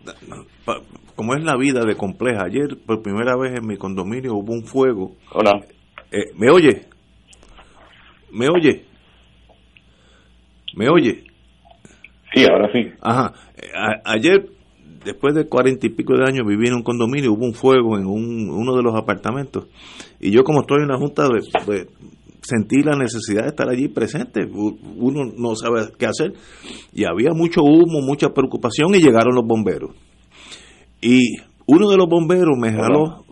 como 1.17 1.35
es 1.35 1.43
la 1.43 1.57
vida 1.57 1.81
de 1.85 1.97
compleja, 1.97 2.45
ayer 2.45 2.77
por 2.87 3.03
primera 3.03 3.37
vez 3.37 3.59
en 3.59 3.67
mi 3.67 3.77
condominio 3.77 4.35
hubo 4.35 4.53
un 4.53 4.65
fuego. 4.65 5.13
Hola. 5.33 5.61
Eh, 6.11 6.33
¿Me 6.37 6.51
oye? 6.51 6.83
¿Me 8.33 8.47
oye? 8.49 8.88
¿Me 10.75 10.89
oye? 10.89 11.25
Sí, 12.35 12.45
ahora 12.51 12.71
sí. 12.73 12.91
Ajá. 13.01 13.33
ayer 14.05 14.47
después 15.05 15.35
de 15.35 15.47
cuarenta 15.47 15.87
y 15.87 15.91
pico 15.91 16.15
de 16.17 16.25
años 16.29 16.47
viví 16.47 16.69
en 16.69 16.75
un 16.75 16.83
condominio, 16.83 17.33
hubo 17.33 17.47
un 17.47 17.55
fuego 17.55 17.99
en 17.99 18.07
un, 18.07 18.51
uno 18.51 18.77
de 18.77 18.83
los 18.83 18.95
apartamentos. 18.95 19.67
Y 20.21 20.31
yo 20.31 20.45
como 20.45 20.61
estoy 20.61 20.83
en 20.83 20.89
la 20.89 20.99
junta, 20.99 21.29
pues, 21.65 21.87
sentí 22.43 22.83
la 22.83 22.97
necesidad 22.97 23.43
de 23.43 23.49
estar 23.49 23.69
allí 23.69 23.89
presente. 23.89 24.41
Uno 24.51 25.33
no 25.37 25.55
sabe 25.55 25.89
qué 25.99 26.07
hacer. 26.07 26.33
Y 26.93 27.05
había 27.05 27.31
mucho 27.33 27.63
humo, 27.63 28.01
mucha 28.01 28.31
preocupación 28.31 28.95
y 28.95 29.01
llegaron 29.01 29.35
los 29.35 29.47
bomberos. 29.47 29.91
Y 31.01 31.37
uno 31.67 31.89
de 31.91 31.97
los 31.97 32.09
bomberos 32.09 32.57
me 32.59 32.73
jaló. 32.73 33.25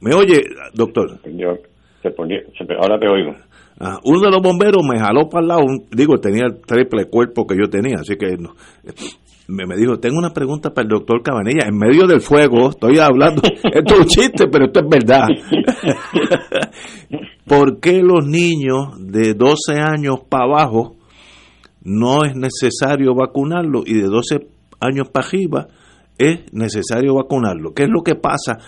¿Me 0.00 0.14
oye, 0.14 0.42
doctor? 0.74 1.20
Yo, 1.24 1.58
ahora 2.80 2.98
te 2.98 3.08
oigo. 3.08 3.34
Ah, 3.84 3.98
uno 4.04 4.20
de 4.20 4.30
los 4.30 4.40
bomberos 4.40 4.84
me 4.88 4.96
jaló 4.96 5.28
para 5.28 5.42
el 5.42 5.48
lado, 5.48 5.62
digo, 5.90 6.16
tenía 6.18 6.44
el 6.44 6.60
triple 6.60 7.06
cuerpo 7.06 7.48
que 7.48 7.56
yo 7.56 7.68
tenía, 7.68 7.96
así 7.98 8.14
que 8.14 8.36
me, 9.48 9.66
me, 9.66 9.76
dijo, 9.76 9.98
tengo 9.98 10.18
una 10.18 10.32
pregunta 10.32 10.72
para 10.72 10.84
el 10.84 10.90
doctor 10.90 11.20
Cabanilla, 11.20 11.66
en 11.66 11.76
medio 11.76 12.06
del 12.06 12.20
fuego, 12.20 12.70
estoy 12.70 13.00
hablando, 13.00 13.42
esto 13.44 13.94
es 13.94 14.00
un 14.00 14.06
chiste, 14.06 14.46
pero 14.46 14.66
esto 14.66 14.82
es 14.82 14.88
verdad. 14.88 15.26
¿Por 17.44 17.80
qué 17.80 18.02
los 18.02 18.24
niños 18.24 18.94
de 19.00 19.34
12 19.34 19.80
años 19.80 20.20
para 20.28 20.44
abajo 20.44 20.94
no 21.82 22.24
es 22.24 22.36
necesario 22.36 23.16
vacunarlos 23.16 23.82
y 23.88 23.94
de 23.94 24.06
12 24.06 24.46
años 24.78 25.08
para 25.08 25.26
arriba 25.26 25.66
es 26.30 26.52
necesario 26.52 27.14
vacunarlo? 27.14 27.72
¿Qué 27.74 27.84
es 27.84 27.88
lo 27.88 28.02
que 28.02 28.14
pasa? 28.14 28.58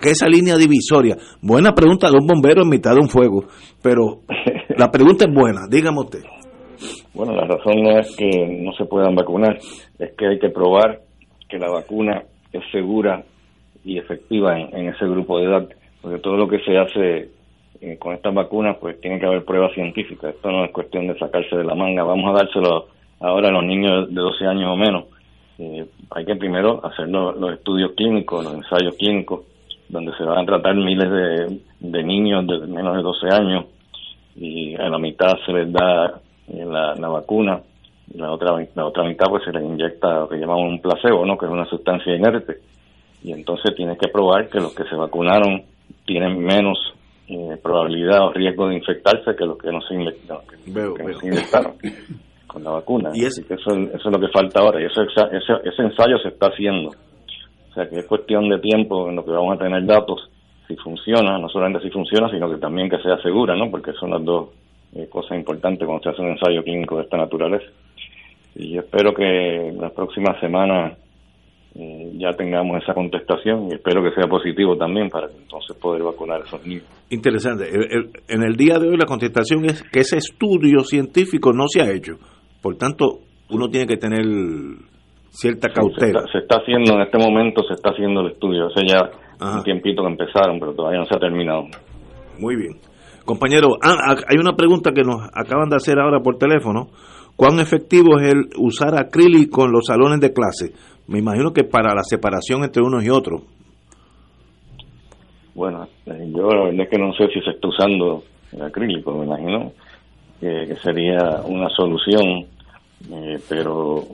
¿Qué 0.00 0.10
es 0.10 0.22
esa 0.22 0.28
línea 0.28 0.56
divisoria? 0.56 1.16
Buena 1.42 1.72
pregunta 1.72 2.10
de 2.10 2.18
un 2.20 2.26
bombero 2.26 2.62
en 2.62 2.68
mitad 2.68 2.94
de 2.94 3.00
un 3.00 3.08
fuego, 3.08 3.44
pero 3.82 4.20
la 4.76 4.90
pregunta 4.90 5.24
es 5.28 5.34
buena, 5.34 5.62
dígame 5.70 6.00
usted. 6.00 6.22
Bueno, 7.14 7.34
la 7.34 7.46
razón 7.46 7.82
no 7.82 7.98
es 7.98 8.14
que 8.16 8.28
no 8.62 8.72
se 8.74 8.84
puedan 8.84 9.14
vacunar, 9.14 9.56
es 9.98 10.12
que 10.16 10.26
hay 10.26 10.38
que 10.38 10.50
probar 10.50 11.00
que 11.48 11.58
la 11.58 11.70
vacuna 11.70 12.22
es 12.52 12.62
segura 12.70 13.24
y 13.84 13.98
efectiva 13.98 14.58
en, 14.58 14.88
ese 14.88 15.06
grupo 15.06 15.38
de 15.38 15.46
edad, 15.46 15.68
porque 16.02 16.20
todo 16.20 16.36
lo 16.36 16.48
que 16.48 16.58
se 16.60 16.76
hace 16.76 17.30
eh, 17.80 17.96
con 17.98 18.14
estas 18.14 18.34
vacunas, 18.34 18.76
pues 18.80 19.00
tiene 19.00 19.18
que 19.18 19.26
haber 19.26 19.44
pruebas 19.44 19.72
científicas. 19.72 20.34
Esto 20.34 20.50
no 20.50 20.64
es 20.64 20.72
cuestión 20.72 21.06
de 21.06 21.18
sacarse 21.18 21.56
de 21.56 21.64
la 21.64 21.74
manga. 21.74 22.02
Vamos 22.02 22.30
a 22.30 22.38
dárselo 22.42 22.86
ahora 23.20 23.48
a 23.48 23.52
los 23.52 23.64
niños 23.64 24.08
de 24.08 24.20
12 24.20 24.46
años 24.46 24.70
o 24.72 24.76
menos. 24.76 25.04
Eh, 25.58 25.86
hay 26.10 26.24
que 26.24 26.36
primero 26.36 26.84
hacer 26.86 27.08
los, 27.08 27.52
estudios 27.52 27.92
clínicos, 27.96 28.44
los 28.44 28.54
ensayos 28.54 28.94
clínicos, 28.96 29.40
donde 29.88 30.12
se 30.16 30.24
van 30.24 30.38
a 30.38 30.46
tratar 30.46 30.76
miles 30.76 31.10
de, 31.10 31.60
de 31.80 32.02
niños 32.04 32.46
de 32.46 32.66
menos 32.66 32.96
de 32.96 33.02
12 33.02 33.26
años 33.30 33.64
y 34.36 34.74
a 34.76 34.88
la 34.88 34.98
mitad 34.98 35.32
se 35.44 35.52
les 35.52 35.72
da 35.72 36.20
la, 36.46 36.94
la 36.94 37.08
vacuna, 37.08 37.60
la 38.14 38.30
otra, 38.30 38.54
la 38.74 38.86
otra 38.86 39.04
mitad 39.04 39.26
pues 39.28 39.44
se 39.44 39.52
le 39.52 39.64
inyecta 39.64 40.20
lo 40.20 40.28
que 40.28 40.36
llamamos 40.36 40.70
un 40.70 40.80
placebo, 40.80 41.26
¿no? 41.26 41.36
que 41.36 41.46
es 41.46 41.52
una 41.52 41.66
sustancia 41.66 42.14
inerte. 42.14 42.58
Y 43.22 43.32
entonces 43.32 43.74
tienes 43.74 43.98
que 43.98 44.08
probar 44.08 44.48
que 44.48 44.60
los 44.60 44.74
que 44.74 44.84
se 44.84 44.94
vacunaron 44.94 45.62
tienen 46.06 46.38
menos 46.38 46.78
eh, 47.28 47.58
probabilidad 47.62 48.26
o 48.26 48.32
riesgo 48.32 48.68
de 48.68 48.76
infectarse 48.76 49.36
que 49.36 49.44
los 49.44 49.58
que 49.58 49.72
no 49.72 49.80
se, 49.82 49.94
inyectaron, 49.94 50.42
con 52.48 52.64
la 52.64 52.72
vacuna. 52.72 53.10
¿Y 53.14 53.26
Así 53.26 53.44
que 53.44 53.54
eso, 53.54 53.70
eso 53.70 54.08
es 54.08 54.12
lo 54.12 54.18
que 54.18 54.32
falta 54.32 54.60
ahora 54.60 54.80
y 54.80 54.86
eso, 54.86 55.02
ese, 55.02 55.68
ese 55.68 55.82
ensayo 55.82 56.18
se 56.18 56.30
está 56.30 56.48
haciendo. 56.48 56.90
O 56.90 57.74
sea 57.74 57.88
que 57.88 58.00
es 58.00 58.06
cuestión 58.06 58.48
de 58.48 58.58
tiempo 58.58 59.08
en 59.08 59.14
lo 59.16 59.24
que 59.24 59.30
vamos 59.30 59.54
a 59.54 59.62
tener 59.62 59.84
datos 59.86 60.28
si 60.66 60.76
funciona, 60.76 61.38
no 61.38 61.48
solamente 61.48 61.80
si 61.80 61.90
funciona, 61.90 62.28
sino 62.30 62.50
que 62.50 62.58
también 62.58 62.90
que 62.90 62.98
sea 62.98 63.20
segura, 63.22 63.54
¿no? 63.56 63.70
Porque 63.70 63.92
son 63.92 64.10
las 64.10 64.24
dos 64.24 64.50
eh, 64.94 65.06
cosa 65.08 65.36
importante 65.36 65.84
cuando 65.84 66.02
se 66.02 66.10
hace 66.10 66.22
un 66.22 66.30
ensayo 66.30 66.62
clínico 66.62 66.96
de 66.96 67.02
esta 67.04 67.16
naturaleza. 67.16 67.66
Y 68.54 68.76
espero 68.76 69.12
que 69.14 69.72
la 69.78 69.90
próxima 69.90 70.38
semana 70.40 70.96
eh, 71.74 72.12
ya 72.16 72.34
tengamos 72.36 72.82
esa 72.82 72.94
contestación 72.94 73.68
y 73.70 73.74
espero 73.74 74.02
que 74.02 74.14
sea 74.14 74.26
positivo 74.26 74.76
también 74.76 75.08
para 75.10 75.26
entonces 75.26 75.76
poder 75.76 76.02
vacunar 76.02 76.40
a 76.40 76.44
esos 76.44 76.66
niños. 76.66 76.84
Interesante. 77.10 77.64
en 78.28 78.42
el 78.42 78.56
día 78.56 78.78
de 78.78 78.88
hoy 78.88 78.96
la 78.96 79.06
contestación 79.06 79.64
es 79.66 79.82
que 79.82 80.00
ese 80.00 80.16
estudio 80.16 80.80
científico 80.80 81.52
no 81.52 81.68
se 81.68 81.82
ha 81.82 81.90
hecho. 81.90 82.18
Por 82.62 82.76
tanto, 82.76 83.20
uno 83.50 83.68
tiene 83.68 83.86
que 83.86 83.96
tener 83.96 84.24
cierta 85.30 85.68
cautela. 85.68 86.24
se, 86.32 86.38
está, 86.38 86.56
haciendo 86.56 86.94
en 86.94 87.02
este 87.02 87.18
momento, 87.18 87.62
se 87.66 87.74
está 87.74 87.90
haciendo 87.90 88.20
el 88.22 88.32
estudio. 88.32 88.66
Hace 88.66 88.86
ya 88.86 89.10
un 89.40 89.62
tiempito 89.62 90.02
que 90.02 90.08
empezaron, 90.08 90.58
pero 90.58 90.74
todavía 90.74 91.00
no 91.00 91.06
se 91.06 91.16
ha 91.16 91.20
terminado. 91.20 91.64
Muy 92.38 92.56
bien. 92.56 92.76
Compañero, 93.24 93.76
ah, 93.82 94.16
hay 94.26 94.38
una 94.40 94.54
pregunta 94.54 94.92
que 94.92 95.02
nos 95.02 95.20
acaban 95.34 95.68
de 95.68 95.76
hacer 95.76 95.98
ahora 95.98 96.20
por 96.20 96.38
teléfono. 96.38 96.88
¿Cuán 97.36 97.60
efectivo 97.60 98.18
es 98.18 98.32
el 98.32 98.48
usar 98.58 98.98
acrílico 98.98 99.64
en 99.64 99.72
los 99.72 99.86
salones 99.86 100.20
de 100.20 100.32
clase? 100.32 100.72
Me 101.06 101.20
imagino 101.20 101.52
que 101.52 101.62
para 101.62 101.94
la 101.94 102.02
separación 102.02 102.64
entre 102.64 102.82
unos 102.82 103.04
y 103.04 103.10
otros. 103.10 103.42
Bueno, 105.54 105.84
eh, 106.06 106.32
yo 106.34 106.48
la 106.48 106.64
verdad 106.64 106.80
es 106.80 106.88
que 106.88 106.98
no 106.98 107.12
sé 107.14 107.28
si 107.32 107.40
se 107.40 107.50
está 107.50 107.68
usando 107.68 108.22
el 108.52 108.62
acrílico, 108.62 109.12
me 109.12 109.26
imagino 109.26 109.72
que, 110.40 110.76
sería 110.82 111.42
una 111.44 111.68
solución, 111.70 112.46
eh, 113.10 113.38
pero 113.48 114.04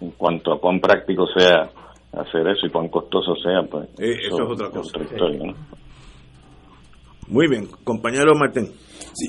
en 0.00 0.10
cuanto 0.12 0.52
a 0.52 0.60
cuán 0.60 0.80
práctico 0.80 1.26
sea 1.26 1.70
hacer 2.12 2.46
eso 2.48 2.66
y 2.66 2.70
cuán 2.70 2.88
costoso 2.88 3.34
sea, 3.36 3.62
pues 3.70 3.88
eh, 3.98 4.16
eso, 4.26 4.42
es 4.42 4.50
otra 4.50 4.70
cosa. 4.70 4.98
Muy 7.28 7.48
bien, 7.48 7.68
compañero 7.84 8.34
Martín. 8.34 8.70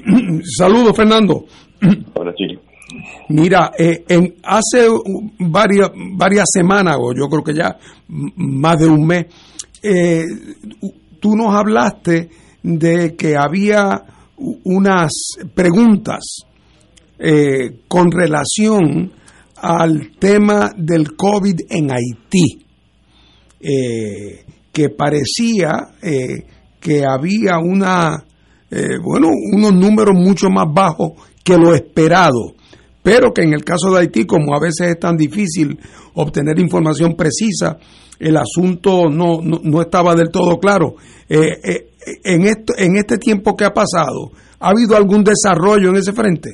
Saludos, 0.57 0.95
Fernando. 0.95 1.45
Hola, 2.15 2.33
Chile. 2.35 2.59
Mira, 3.29 3.71
eh, 3.77 4.03
en, 4.07 4.35
hace 4.43 4.87
varias, 5.39 5.91
varias 6.15 6.45
semanas, 6.51 6.97
o 6.99 7.13
yo 7.13 7.27
creo 7.29 7.43
que 7.43 7.53
ya 7.53 7.77
más 8.07 8.79
de 8.79 8.87
un 8.87 9.07
mes, 9.07 9.25
eh, 9.81 10.23
tú 11.19 11.35
nos 11.35 11.55
hablaste 11.55 12.29
de 12.61 13.15
que 13.15 13.35
había 13.37 14.03
unas 14.37 15.11
preguntas 15.53 16.45
eh, 17.19 17.81
con 17.87 18.11
relación 18.11 19.11
al 19.55 20.11
tema 20.19 20.71
del 20.75 21.15
COVID 21.15 21.61
en 21.69 21.91
Haití, 21.91 22.59
que 24.73 24.89
parecía 24.89 25.71
que 26.83 27.05
había 27.05 27.57
una, 27.59 28.25
eh, 28.69 28.97
bueno, 29.01 29.29
unos 29.53 29.73
números 29.73 30.13
mucho 30.13 30.49
más 30.49 30.67
bajos 30.71 31.13
que 31.43 31.57
lo 31.57 31.73
esperado, 31.73 32.53
pero 33.01 33.33
que 33.33 33.41
en 33.41 33.53
el 33.53 33.63
caso 33.63 33.91
de 33.91 34.01
Haití, 34.01 34.25
como 34.25 34.53
a 34.53 34.59
veces 34.59 34.89
es 34.89 34.99
tan 34.99 35.15
difícil 35.15 35.79
obtener 36.15 36.59
información 36.59 37.15
precisa, 37.15 37.77
el 38.19 38.35
asunto 38.37 39.09
no, 39.09 39.39
no, 39.41 39.81
estaba 39.81 40.13
del 40.13 40.29
todo 40.29 40.59
claro. 40.59 40.95
Eh, 41.27 41.57
eh, 41.63 41.92
en, 42.23 42.41
esto, 42.43 42.73
en 42.77 42.97
este 42.97 43.17
tiempo 43.17 43.55
que 43.55 43.65
ha 43.65 43.71
pasado, 43.71 44.31
¿ha 44.59 44.69
habido 44.69 44.95
algún 44.95 45.23
desarrollo 45.23 45.89
en 45.89 45.95
ese 45.97 46.13
frente? 46.13 46.49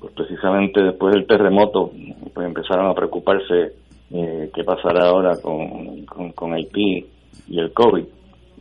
Pues 0.00 0.12
precisamente 0.14 0.82
después 0.82 1.14
del 1.14 1.26
terremoto, 1.26 1.90
pues 2.32 2.46
empezaron 2.46 2.90
a 2.90 2.94
preocuparse 2.94 3.72
qué 4.10 4.64
pasará 4.64 5.08
ahora 5.08 5.32
con, 5.42 6.04
con, 6.06 6.32
con 6.32 6.54
Haití 6.54 7.04
y 7.48 7.58
el 7.58 7.72
COVID 7.72 8.04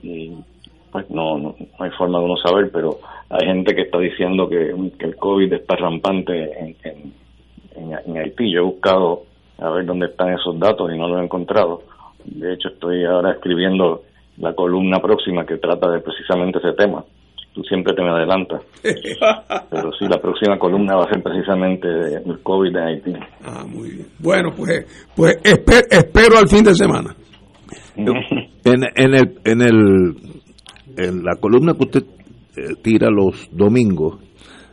y 0.01 0.33
pues 0.91 1.09
no, 1.09 1.37
no, 1.37 1.55
hay 1.79 1.89
forma 1.91 2.19
de 2.19 2.25
uno 2.25 2.37
saber, 2.37 2.69
pero 2.71 2.99
hay 3.29 3.47
gente 3.47 3.73
que 3.73 3.81
está 3.81 3.97
diciendo 3.99 4.47
que, 4.47 4.69
el 4.69 5.15
COVID 5.15 5.51
está 5.53 5.75
rampante 5.75 6.33
en, 6.33 6.75
en, 6.83 7.93
en, 8.05 8.17
Haití. 8.17 8.51
Yo 8.53 8.59
he 8.59 8.63
buscado 8.63 9.23
a 9.57 9.69
ver 9.71 9.85
dónde 9.85 10.05
están 10.07 10.33
esos 10.33 10.59
datos 10.59 10.91
y 10.93 10.97
no 10.97 11.07
los 11.07 11.19
he 11.19 11.23
encontrado. 11.23 11.81
De 12.25 12.53
hecho, 12.53 12.69
estoy 12.69 13.03
ahora 13.05 13.31
escribiendo 13.31 14.03
la 14.37 14.53
columna 14.53 14.99
próxima 14.99 15.45
que 15.45 15.57
trata 15.57 15.91
de 15.91 15.99
precisamente 16.01 16.59
ese 16.59 16.73
tema. 16.73 17.03
Tú 17.53 17.61
siempre 17.63 17.93
te 17.93 18.01
me 18.01 18.09
adelantas. 18.09 18.63
Pero 18.81 19.91
sí, 19.99 20.05
la 20.09 20.19
próxima 20.19 20.57
columna 20.57 20.95
va 20.95 21.03
a 21.03 21.13
ser 21.13 21.21
precisamente 21.21 21.87
el 21.87 22.41
COVID 22.41 22.75
en 22.75 22.83
Haití. 22.83 23.13
Ah, 23.45 23.63
muy 23.67 23.91
bien. 23.91 24.07
Bueno, 24.19 24.49
pues, 24.55 25.07
pues 25.15 25.37
espero 25.91 26.37
al 26.37 26.47
fin 26.47 26.63
de 26.63 26.73
semana. 26.73 27.15
En, 28.65 28.81
en, 28.95 29.13
el, 29.13 29.39
en, 29.43 29.61
el, 29.61 30.15
en 30.95 31.23
la 31.23 31.35
columna 31.39 31.73
que 31.73 31.83
usted 31.83 32.03
eh, 32.55 32.75
tira 32.81 33.09
los 33.11 33.49
domingos, 33.51 34.19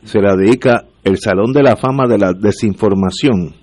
se 0.04 0.20
la 0.20 0.36
dedica 0.36 0.84
el 1.02 1.18
Salón 1.18 1.52
de 1.52 1.64
la 1.64 1.76
Fama 1.76 2.06
de 2.06 2.18
la 2.18 2.32
Desinformación. 2.32 3.54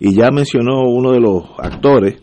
Y 0.00 0.14
ya 0.14 0.30
mencionó 0.30 0.82
uno 0.82 1.12
de 1.12 1.20
los 1.20 1.44
actores, 1.58 2.22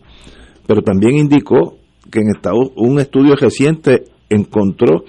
pero 0.66 0.82
también 0.82 1.16
indicó 1.16 1.78
que 2.10 2.20
en 2.20 2.30
Estados, 2.30 2.70
un 2.76 2.98
estudio 2.98 3.34
reciente 3.34 4.04
encontró 4.28 5.04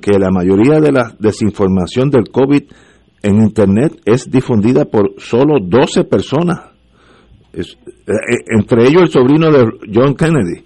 que 0.00 0.18
la 0.18 0.30
mayoría 0.30 0.80
de 0.80 0.92
la 0.92 1.14
desinformación 1.18 2.10
del 2.10 2.28
COVID 2.30 2.62
en 3.22 3.42
Internet 3.42 4.00
es 4.04 4.30
difundida 4.30 4.84
por 4.84 5.14
solo 5.18 5.58
12 5.60 6.04
personas, 6.04 6.70
eh, 7.52 7.62
eh, 7.62 8.14
entre 8.56 8.84
ellos 8.84 9.02
el 9.02 9.08
sobrino 9.08 9.50
de 9.50 9.64
John 9.92 10.14
Kennedy. 10.14 10.64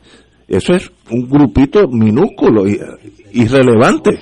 Eso 0.48 0.74
es 0.74 0.92
un 1.10 1.28
grupito 1.28 1.88
minúsculo, 1.88 2.64
irrelevante. 3.32 4.18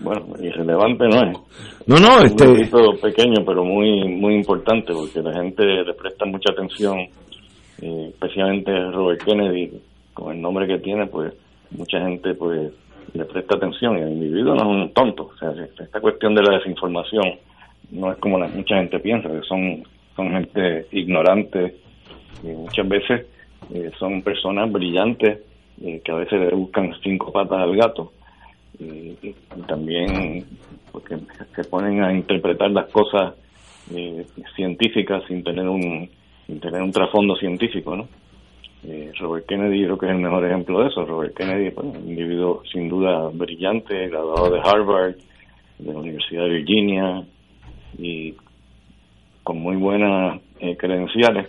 bueno, 0.00 0.26
irrelevante 0.40 1.04
no 1.08 1.30
es. 1.30 1.38
No, 1.86 1.96
no, 1.96 2.22
este... 2.22 2.46
Un 2.46 2.54
poquito 2.54 3.00
pequeño, 3.02 3.44
pero 3.46 3.64
muy 3.64 4.06
muy 4.08 4.34
importante, 4.34 4.92
porque 4.92 5.22
la 5.22 5.32
gente 5.42 5.64
le 5.64 5.94
presta 5.94 6.26
mucha 6.26 6.52
atención, 6.52 6.98
eh, 7.82 8.06
especialmente 8.10 8.72
Robert 8.90 9.22
Kennedy, 9.22 9.72
con 10.14 10.34
el 10.34 10.42
nombre 10.42 10.66
que 10.66 10.78
tiene, 10.78 11.06
pues 11.06 11.32
mucha 11.70 12.00
gente 12.00 12.34
pues 12.34 12.72
le 13.14 13.24
presta 13.24 13.56
atención 13.56 13.98
y 13.98 14.02
el 14.02 14.12
individuo 14.12 14.54
no 14.54 14.62
es 14.62 14.68
un 14.68 14.92
tonto. 14.92 15.30
O 15.34 15.38
sea, 15.38 15.52
esta 15.78 16.00
cuestión 16.00 16.34
de 16.34 16.42
la 16.42 16.58
desinformación 16.58 17.38
no 17.90 18.12
es 18.12 18.18
como 18.18 18.38
la, 18.38 18.48
mucha 18.48 18.76
gente 18.76 18.98
piensa, 18.98 19.28
que 19.28 19.42
son, 19.42 19.82
son 20.14 20.30
gente 20.30 20.86
ignorante 20.92 21.76
y 22.42 22.48
muchas 22.48 22.88
veces 22.88 23.26
eh, 23.72 23.90
son 23.98 24.22
personas 24.22 24.70
brillantes 24.70 25.40
eh, 25.82 26.00
que 26.04 26.12
a 26.12 26.16
veces 26.16 26.40
le 26.40 26.54
buscan 26.54 26.92
cinco 27.02 27.32
patas 27.32 27.60
al 27.60 27.76
gato 27.76 28.12
y, 28.78 29.14
también 29.66 30.44
porque 30.92 31.16
se 31.54 31.64
ponen 31.64 32.02
a 32.02 32.12
interpretar 32.12 32.70
las 32.70 32.86
cosas 32.90 33.34
eh, 33.94 34.24
científicas 34.54 35.22
sin 35.26 35.42
tener 35.42 35.68
un 35.68 36.08
sin 36.48 36.60
tener 36.60 36.82
un 36.82 36.90
trasfondo 36.90 37.36
científico, 37.36 37.94
¿no? 37.94 38.08
Eh, 38.84 39.12
Robert 39.20 39.46
Kennedy 39.46 39.84
creo 39.84 39.98
que 39.98 40.06
es 40.06 40.12
el 40.12 40.18
mejor 40.18 40.44
ejemplo 40.46 40.80
de 40.80 40.88
eso. 40.88 41.04
Robert 41.04 41.36
Kennedy, 41.36 41.70
pues, 41.70 41.86
un 41.86 42.08
individuo 42.08 42.62
sin 42.72 42.88
duda 42.88 43.28
brillante, 43.32 44.08
graduado 44.08 44.50
de 44.50 44.60
Harvard, 44.60 45.16
de 45.78 45.92
la 45.92 45.98
Universidad 45.98 46.44
de 46.44 46.50
Virginia 46.50 47.24
y 47.98 48.34
con 49.44 49.60
muy 49.60 49.76
buenas 49.76 50.40
eh, 50.60 50.76
credenciales, 50.76 51.48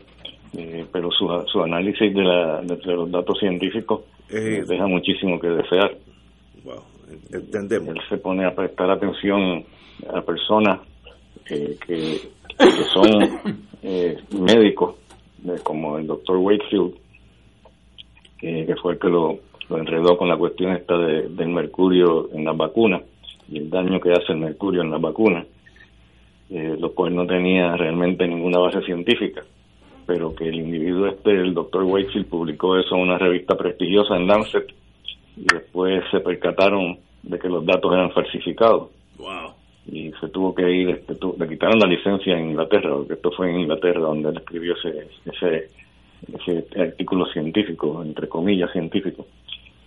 eh, 0.58 0.86
pero 0.92 1.10
su, 1.12 1.28
su 1.48 1.64
análisis 1.64 2.14
de, 2.14 2.24
la, 2.24 2.62
de 2.62 2.94
los 2.94 3.10
datos 3.10 3.40
científicos 3.40 4.02
deja 4.28 4.86
muchísimo 4.88 5.40
que 5.40 5.48
desear. 5.48 5.96
entendemos. 7.32 7.96
Él 7.96 8.02
se 8.10 8.18
pone 8.18 8.46
a 8.46 8.54
prestar 8.54 8.92
atención 8.92 9.64
a 10.14 10.22
personas 10.22 10.82
que, 11.50 12.20
son 12.94 13.66
médicos, 14.40 14.96
como 15.64 15.98
el 15.98 16.08
doctor 16.08 16.38
Wakefield, 16.38 16.94
que, 18.38 18.76
fue 18.82 18.94
el 18.94 19.00
que 19.00 19.08
lo, 19.10 19.40
enredó 19.70 20.18
con 20.18 20.30
la 20.30 20.38
cuestión 20.38 20.74
esta 20.74 20.98
del 20.98 21.50
mercurio 21.50 22.30
en 22.34 22.46
las 22.46 22.58
vacunas 22.58 23.04
y 23.52 23.58
el 23.58 23.70
daño 23.70 24.00
que 24.00 24.12
hace 24.12 24.34
el 24.34 24.40
mercurio 24.40 24.82
en 24.82 24.92
las 24.92 25.02
vacunas, 25.02 25.46
eh, 26.50 26.76
lo 26.80 26.94
cual 26.94 27.16
no 27.16 27.26
tenía 27.26 27.76
realmente 27.76 28.28
ninguna 28.28 28.60
base 28.60 28.82
científica, 28.82 29.44
pero 30.06 30.34
que 30.34 30.50
el 30.50 30.56
individuo 30.56 31.08
este, 31.08 31.32
el 31.32 31.54
doctor 31.54 31.84
Wakefield, 31.84 32.28
publicó 32.28 32.78
eso 32.78 32.96
en 32.96 33.02
una 33.02 33.18
revista 33.18 33.56
prestigiosa 33.56 34.16
en 34.16 34.28
Lancet 34.28 34.68
y 35.36 35.46
después 35.52 36.04
se 36.12 36.20
percataron 36.20 36.98
de 37.24 37.40
que 37.40 37.50
los 37.50 37.66
datos 37.66 37.92
eran 37.94 38.12
falsificados. 38.12 38.90
Y 39.92 40.12
se 40.22 40.30
tuvo 40.30 40.54
que 40.54 40.70
ir, 40.70 40.90
este, 40.90 41.16
le 41.38 41.48
quitaron 41.48 41.80
la 41.80 41.88
licencia 41.88 42.38
en 42.38 42.52
Inglaterra, 42.52 42.94
porque 42.96 43.14
esto 43.14 43.32
fue 43.32 43.50
en 43.50 43.62
Inglaterra 43.62 44.02
donde 44.02 44.30
él 44.30 44.38
escribió 44.38 44.76
ese, 44.76 45.08
ese 45.26 45.70
ese 46.28 46.66
artículo 46.80 47.26
científico, 47.28 48.02
entre 48.04 48.28
comillas 48.28 48.72
científico. 48.72 49.26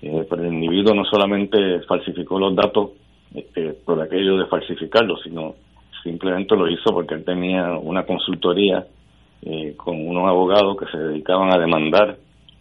Eh, 0.01 0.27
pero 0.29 0.43
el 0.43 0.53
individuo 0.53 0.95
no 0.95 1.05
solamente 1.05 1.81
falsificó 1.83 2.39
los 2.39 2.55
datos 2.55 2.91
este, 3.35 3.73
por 3.85 4.01
aquello 4.01 4.37
de 4.39 4.47
falsificarlos, 4.47 5.21
sino 5.23 5.55
simplemente 6.03 6.57
lo 6.57 6.69
hizo 6.69 6.93
porque 6.93 7.15
él 7.15 7.25
tenía 7.25 7.79
una 7.79 8.05
consultoría 8.05 8.85
eh, 9.43 9.75
con 9.77 10.07
unos 10.07 10.29
abogados 10.29 10.77
que 10.77 10.87
se 10.87 10.99
dedicaban 10.99 11.53
a 11.53 11.59
demandar 11.59 12.17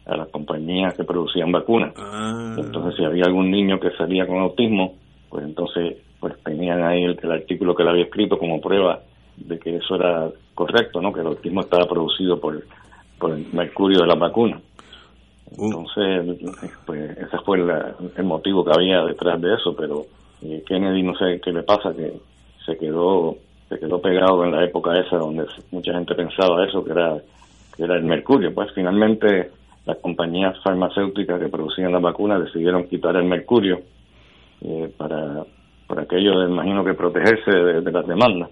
a 0.06 0.18
las 0.18 0.28
compañías 0.30 0.96
que 0.96 1.04
producían 1.04 1.52
vacunas. 1.52 1.94
Ah. 1.98 2.56
Entonces, 2.58 2.96
si 2.98 3.06
había 3.06 3.24
algún 3.26 3.50
niño 3.50 3.80
que 3.80 3.92
salía 3.92 4.28
con 4.28 4.40
autismo, 4.40 4.96
pues 5.30 5.46
entonces 5.46 5.98
pues 6.22 6.42
tenían 6.44 6.84
ahí 6.84 7.04
el, 7.04 7.20
el 7.22 7.32
artículo 7.32 7.76
que 7.76 7.84
él 7.84 7.90
había 7.90 8.06
escrito 8.06 8.38
como 8.38 8.62
prueba 8.62 9.02
de 9.36 9.60
que 9.60 9.76
eso 9.76 9.96
era 9.96 10.30
correcto, 10.56 11.02
¿no? 11.02 11.12
Que 11.12 11.20
el 11.20 11.28
autismo 11.28 11.62
estaba 11.62 11.86
producido 11.86 12.40
por 12.40 12.64
por 13.22 13.32
el 13.32 13.46
mercurio 13.54 14.00
de 14.00 14.08
la 14.08 14.16
vacuna. 14.16 14.60
Uh. 15.56 15.66
Entonces, 15.66 16.40
pues 16.86 17.18
ese 17.18 17.38
fue 17.46 17.60
el 17.60 18.24
motivo 18.24 18.66
que 18.66 18.72
había 18.74 19.04
detrás 19.04 19.40
de 19.40 19.54
eso, 19.54 19.76
pero 19.76 20.06
eh, 20.42 20.64
Kennedy 20.66 21.04
no 21.04 21.16
sé 21.16 21.40
qué 21.40 21.54
le 21.54 21.64
pasa, 21.64 21.94
que 21.94 22.14
se 22.66 22.78
quedó 22.78 23.38
se 23.70 23.80
quedó 23.80 24.02
pegado 24.02 24.44
en 24.44 24.52
la 24.52 24.66
época 24.66 25.00
esa 25.00 25.16
donde 25.16 25.46
mucha 25.72 25.94
gente 25.94 26.14
pensaba 26.14 26.66
eso, 26.66 26.84
que 26.84 26.92
era, 26.92 27.18
que 27.78 27.84
era 27.84 27.96
el 27.96 28.04
mercurio. 28.04 28.54
Pues 28.54 28.70
finalmente 28.74 29.50
las 29.86 29.98
compañías 30.00 30.62
farmacéuticas 30.62 31.40
que 31.40 31.48
producían 31.48 31.94
la 31.94 32.00
vacuna 32.00 32.38
decidieron 32.38 32.88
quitar 32.90 33.16
el 33.16 33.24
mercurio 33.24 33.80
eh, 34.62 34.92
para, 34.98 35.46
por 35.92 36.00
aquello, 36.00 36.40
de, 36.40 36.50
imagino 36.50 36.86
que 36.86 36.94
protegerse 36.94 37.52
de 37.52 37.92
las 37.92 38.08
demandas. 38.08 38.50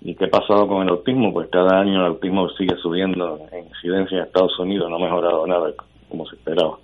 ¿Y 0.00 0.16
qué 0.16 0.24
ha 0.24 0.28
pasado 0.28 0.66
con 0.66 0.82
el 0.82 0.88
autismo? 0.88 1.32
Pues 1.32 1.48
cada 1.52 1.80
año 1.80 2.00
el 2.00 2.06
autismo 2.14 2.48
sigue 2.58 2.74
subiendo 2.82 3.38
en 3.52 3.68
incidencia 3.68 4.18
en 4.18 4.24
Estados 4.24 4.58
Unidos, 4.58 4.90
no 4.90 4.96
ha 4.96 5.04
mejorado 5.04 5.46
nada 5.46 5.70
como 6.08 6.26
se 6.26 6.34
esperaba. 6.34 6.76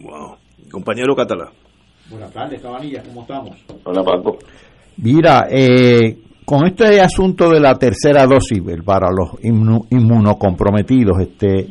Wow. 0.00 0.36
Compañero 0.70 1.16
Catalá. 1.16 1.50
Buenas 2.10 2.30
tardes, 2.30 2.60
Cabanilla, 2.60 3.02
¿cómo 3.04 3.22
estamos? 3.22 3.56
Hola, 3.84 4.02
Paco. 4.02 4.36
Mira, 4.98 5.46
eh, 5.50 6.18
con 6.44 6.66
este 6.66 7.00
asunto 7.00 7.48
de 7.48 7.60
la 7.60 7.74
tercera 7.76 8.26
dosis 8.26 8.60
para 8.84 9.08
los 9.10 9.42
inmunocomprometidos, 9.90 11.20
este, 11.20 11.68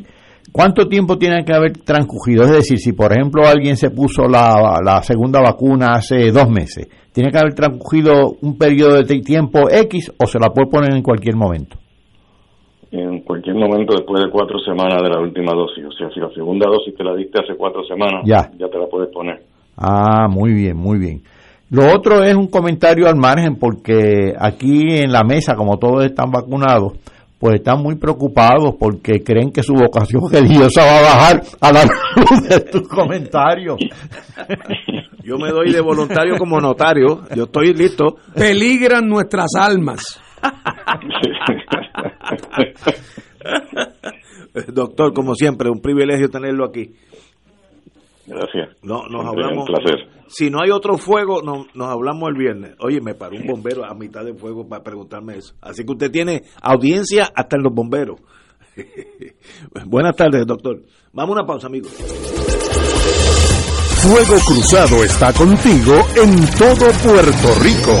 ¿cuánto 0.50 0.88
tiempo 0.88 1.16
tiene 1.16 1.44
que 1.44 1.54
haber 1.54 1.78
transcurrido? 1.78 2.42
Es 2.42 2.50
decir, 2.50 2.80
si 2.80 2.92
por 2.92 3.12
ejemplo 3.12 3.46
alguien 3.46 3.76
se 3.76 3.90
puso 3.90 4.24
la, 4.24 4.80
la 4.84 5.00
segunda 5.04 5.40
vacuna 5.40 5.92
hace 5.92 6.32
dos 6.32 6.48
meses, 6.48 6.88
tiene 7.12 7.30
que 7.30 7.38
haber 7.38 7.54
transcurrido 7.54 8.36
un 8.40 8.56
periodo 8.56 9.02
de 9.02 9.20
tiempo 9.20 9.70
X 9.70 10.12
o 10.18 10.26
se 10.26 10.38
la 10.38 10.50
puede 10.50 10.68
poner 10.68 10.94
en 10.94 11.02
cualquier 11.02 11.36
momento. 11.36 11.76
En 12.90 13.20
cualquier 13.20 13.56
momento 13.56 13.94
después 13.94 14.22
de 14.22 14.30
cuatro 14.30 14.58
semanas 14.58 15.02
de 15.02 15.08
la 15.08 15.20
última 15.20 15.52
dosis. 15.52 15.84
O 15.84 15.92
sea, 15.92 16.10
si 16.10 16.20
la 16.20 16.30
segunda 16.34 16.66
dosis 16.68 16.94
te 16.94 17.04
la 17.04 17.14
diste 17.14 17.40
hace 17.42 17.54
cuatro 17.56 17.82
semanas, 17.84 18.22
ya, 18.24 18.50
ya 18.58 18.68
te 18.68 18.78
la 18.78 18.86
puedes 18.86 19.10
poner. 19.10 19.42
Ah, 19.76 20.26
muy 20.28 20.52
bien, 20.52 20.76
muy 20.76 20.98
bien. 20.98 21.22
Lo 21.70 21.90
otro 21.94 22.22
es 22.22 22.34
un 22.34 22.48
comentario 22.48 23.08
al 23.08 23.16
margen 23.16 23.56
porque 23.56 24.34
aquí 24.38 24.98
en 24.98 25.10
la 25.10 25.24
mesa, 25.24 25.54
como 25.54 25.78
todos 25.78 26.04
están 26.04 26.30
vacunados, 26.30 26.92
pues 27.38 27.54
están 27.56 27.82
muy 27.82 27.96
preocupados 27.96 28.74
porque 28.78 29.22
creen 29.24 29.50
que 29.50 29.62
su 29.62 29.72
vocación 29.72 30.22
religiosa 30.30 30.84
va 30.84 30.98
a 30.98 31.02
bajar 31.02 31.42
a 31.60 31.72
la 31.72 31.84
luz 31.84 32.48
de 32.48 32.60
tus 32.60 32.86
comentarios. 32.86 33.78
Yo 35.24 35.38
me 35.38 35.50
doy 35.50 35.72
de 35.72 35.80
voluntario 35.80 36.36
como 36.36 36.60
notario, 36.60 37.22
yo 37.34 37.44
estoy 37.44 37.72
listo. 37.74 38.16
Peligran 38.34 39.08
nuestras 39.08 39.54
almas. 39.58 40.20
Doctor, 44.68 45.14
como 45.14 45.34
siempre, 45.34 45.70
un 45.70 45.80
privilegio 45.80 46.28
tenerlo 46.28 46.66
aquí. 46.66 46.94
Gracias. 48.26 48.76
No, 48.82 49.06
nos 49.08 49.26
hablamos. 49.26 49.68
Un 49.68 49.74
placer. 49.74 50.08
Si 50.28 50.50
no 50.50 50.60
hay 50.62 50.70
otro 50.70 50.96
fuego, 50.96 51.42
no, 51.42 51.66
nos 51.74 51.88
hablamos 51.88 52.30
el 52.30 52.36
viernes. 52.36 52.74
Oye, 52.80 53.00
me 53.00 53.14
paró 53.14 53.36
un 53.36 53.46
bombero 53.46 53.84
a 53.84 53.94
mitad 53.94 54.24
de 54.24 54.34
fuego 54.34 54.66
para 54.66 54.82
preguntarme 54.82 55.36
eso. 55.36 55.54
Así 55.60 55.84
que 55.84 55.92
usted 55.92 56.10
tiene 56.10 56.42
audiencia 56.62 57.30
hasta 57.34 57.56
en 57.56 57.62
los 57.62 57.74
bomberos. 57.74 58.20
Buenas 59.86 60.16
tardes, 60.16 60.46
doctor. 60.46 60.82
Vamos 61.12 61.36
a 61.36 61.40
una 61.40 61.46
pausa, 61.46 61.66
amigos. 61.66 61.92
Fuego 64.02 64.36
Cruzado 64.44 65.04
está 65.04 65.32
contigo 65.32 65.94
en 66.16 66.44
todo 66.58 66.90
Puerto 67.04 67.54
Rico. 67.60 67.96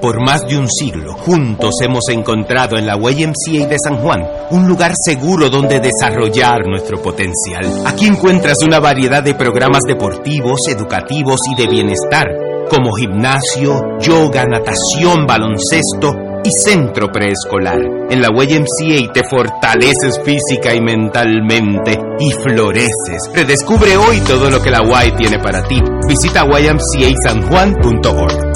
Por 0.00 0.24
más 0.24 0.46
de 0.48 0.56
un 0.56 0.66
siglo, 0.66 1.12
juntos 1.12 1.74
hemos 1.82 2.08
encontrado 2.08 2.78
en 2.78 2.86
la 2.86 2.96
YMCA 2.96 3.66
de 3.66 3.76
San 3.78 3.98
Juan 3.98 4.26
un 4.50 4.66
lugar 4.66 4.92
seguro 5.04 5.50
donde 5.50 5.78
desarrollar 5.78 6.66
nuestro 6.66 7.02
potencial. 7.02 7.82
Aquí 7.84 8.06
encuentras 8.06 8.62
una 8.62 8.80
variedad 8.80 9.22
de 9.22 9.34
programas 9.34 9.82
deportivos, 9.86 10.60
educativos 10.68 11.40
y 11.52 11.60
de 11.60 11.68
bienestar, 11.68 12.28
como 12.70 12.94
gimnasio, 12.94 13.98
yoga, 14.00 14.46
natación, 14.46 15.26
baloncesto 15.26 16.25
y 16.46 16.50
centro 16.52 17.10
preescolar. 17.10 17.80
En 18.08 18.22
la 18.22 18.28
YMCA 18.28 19.12
te 19.12 19.24
fortaleces 19.24 20.20
física 20.24 20.72
y 20.74 20.80
mentalmente 20.80 21.98
y 22.20 22.30
floreces. 22.32 23.28
Redescubre 23.34 23.96
hoy 23.96 24.20
todo 24.20 24.48
lo 24.48 24.62
que 24.62 24.70
la 24.70 24.82
Y 24.82 25.10
tiene 25.16 25.40
para 25.40 25.64
ti. 25.64 25.82
Visita 26.08 26.44
ymcasanjuan.org. 26.44 28.55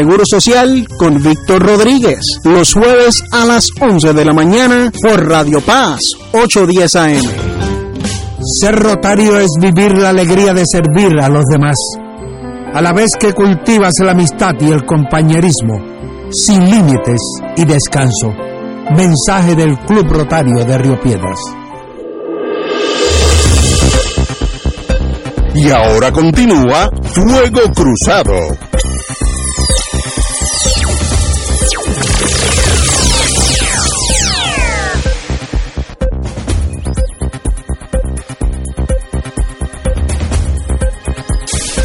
Seguro 0.00 0.24
Social 0.24 0.86
con 0.96 1.22
Víctor 1.22 1.62
Rodríguez, 1.62 2.24
los 2.44 2.72
jueves 2.72 3.22
a 3.32 3.44
las 3.44 3.66
11 3.78 4.14
de 4.14 4.24
la 4.24 4.32
mañana 4.32 4.90
por 5.02 5.28
Radio 5.28 5.60
Paz, 5.60 6.00
810 6.32 6.96
AM. 6.96 7.20
Ser 8.40 8.76
rotario 8.76 9.38
es 9.38 9.50
vivir 9.60 9.98
la 9.98 10.08
alegría 10.08 10.54
de 10.54 10.64
servir 10.64 11.20
a 11.20 11.28
los 11.28 11.44
demás, 11.44 11.76
a 12.72 12.80
la 12.80 12.94
vez 12.94 13.14
que 13.14 13.34
cultivas 13.34 13.98
la 13.98 14.12
amistad 14.12 14.54
y 14.58 14.70
el 14.70 14.86
compañerismo, 14.86 15.78
sin 16.30 16.70
límites 16.70 17.20
y 17.58 17.66
descanso. 17.66 18.32
Mensaje 18.96 19.54
del 19.54 19.78
Club 19.80 20.06
Rotario 20.10 20.64
de 20.64 20.78
Río 20.78 20.98
Piedras. 20.98 21.38
Y 25.54 25.70
ahora 25.70 26.10
continúa 26.10 26.88
Fuego 27.12 27.70
Cruzado. 27.74 28.56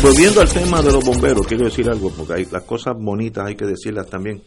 Volviendo 0.06 0.40
al 0.40 0.54
tema 0.54 0.84
de 0.84 0.92
los 0.92 1.04
bomberos, 1.04 1.48
quiero 1.48 1.66
decir 1.66 1.90
algo, 1.90 2.12
porque 2.16 2.34
hay, 2.34 2.46
las 2.52 2.62
cosas 2.62 2.94
bonitas 2.96 3.48
hay 3.48 3.56
que 3.56 3.66
decirlas 3.66 4.08
también. 4.08 4.44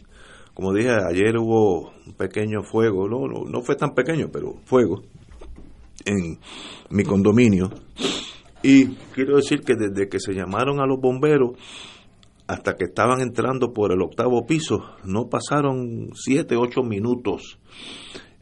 Como 0.53 0.73
dije, 0.73 0.89
ayer 0.89 1.35
hubo 1.37 1.91
un 2.07 2.13
pequeño 2.13 2.63
fuego, 2.63 3.09
no, 3.09 3.27
no, 3.27 3.43
no 3.43 3.61
fue 3.61 3.75
tan 3.75 3.93
pequeño, 3.93 4.29
pero 4.31 4.53
fuego 4.63 5.01
en 6.05 6.39
mi 6.91 7.03
condominio. 7.03 7.71
Y 8.63 8.85
quiero 9.13 9.35
decir 9.35 9.59
que 9.59 9.75
desde 9.75 10.07
que 10.07 10.21
se 10.21 10.31
llamaron 10.31 10.79
a 10.79 10.85
los 10.85 10.97
bomberos 11.01 11.57
hasta 12.47 12.77
que 12.77 12.85
estaban 12.85 13.19
entrando 13.19 13.73
por 13.73 13.91
el 13.91 14.01
octavo 14.01 14.45
piso, 14.45 14.79
no 15.03 15.27
pasaron 15.27 16.11
siete, 16.15 16.55
ocho 16.55 16.83
minutos. 16.83 17.59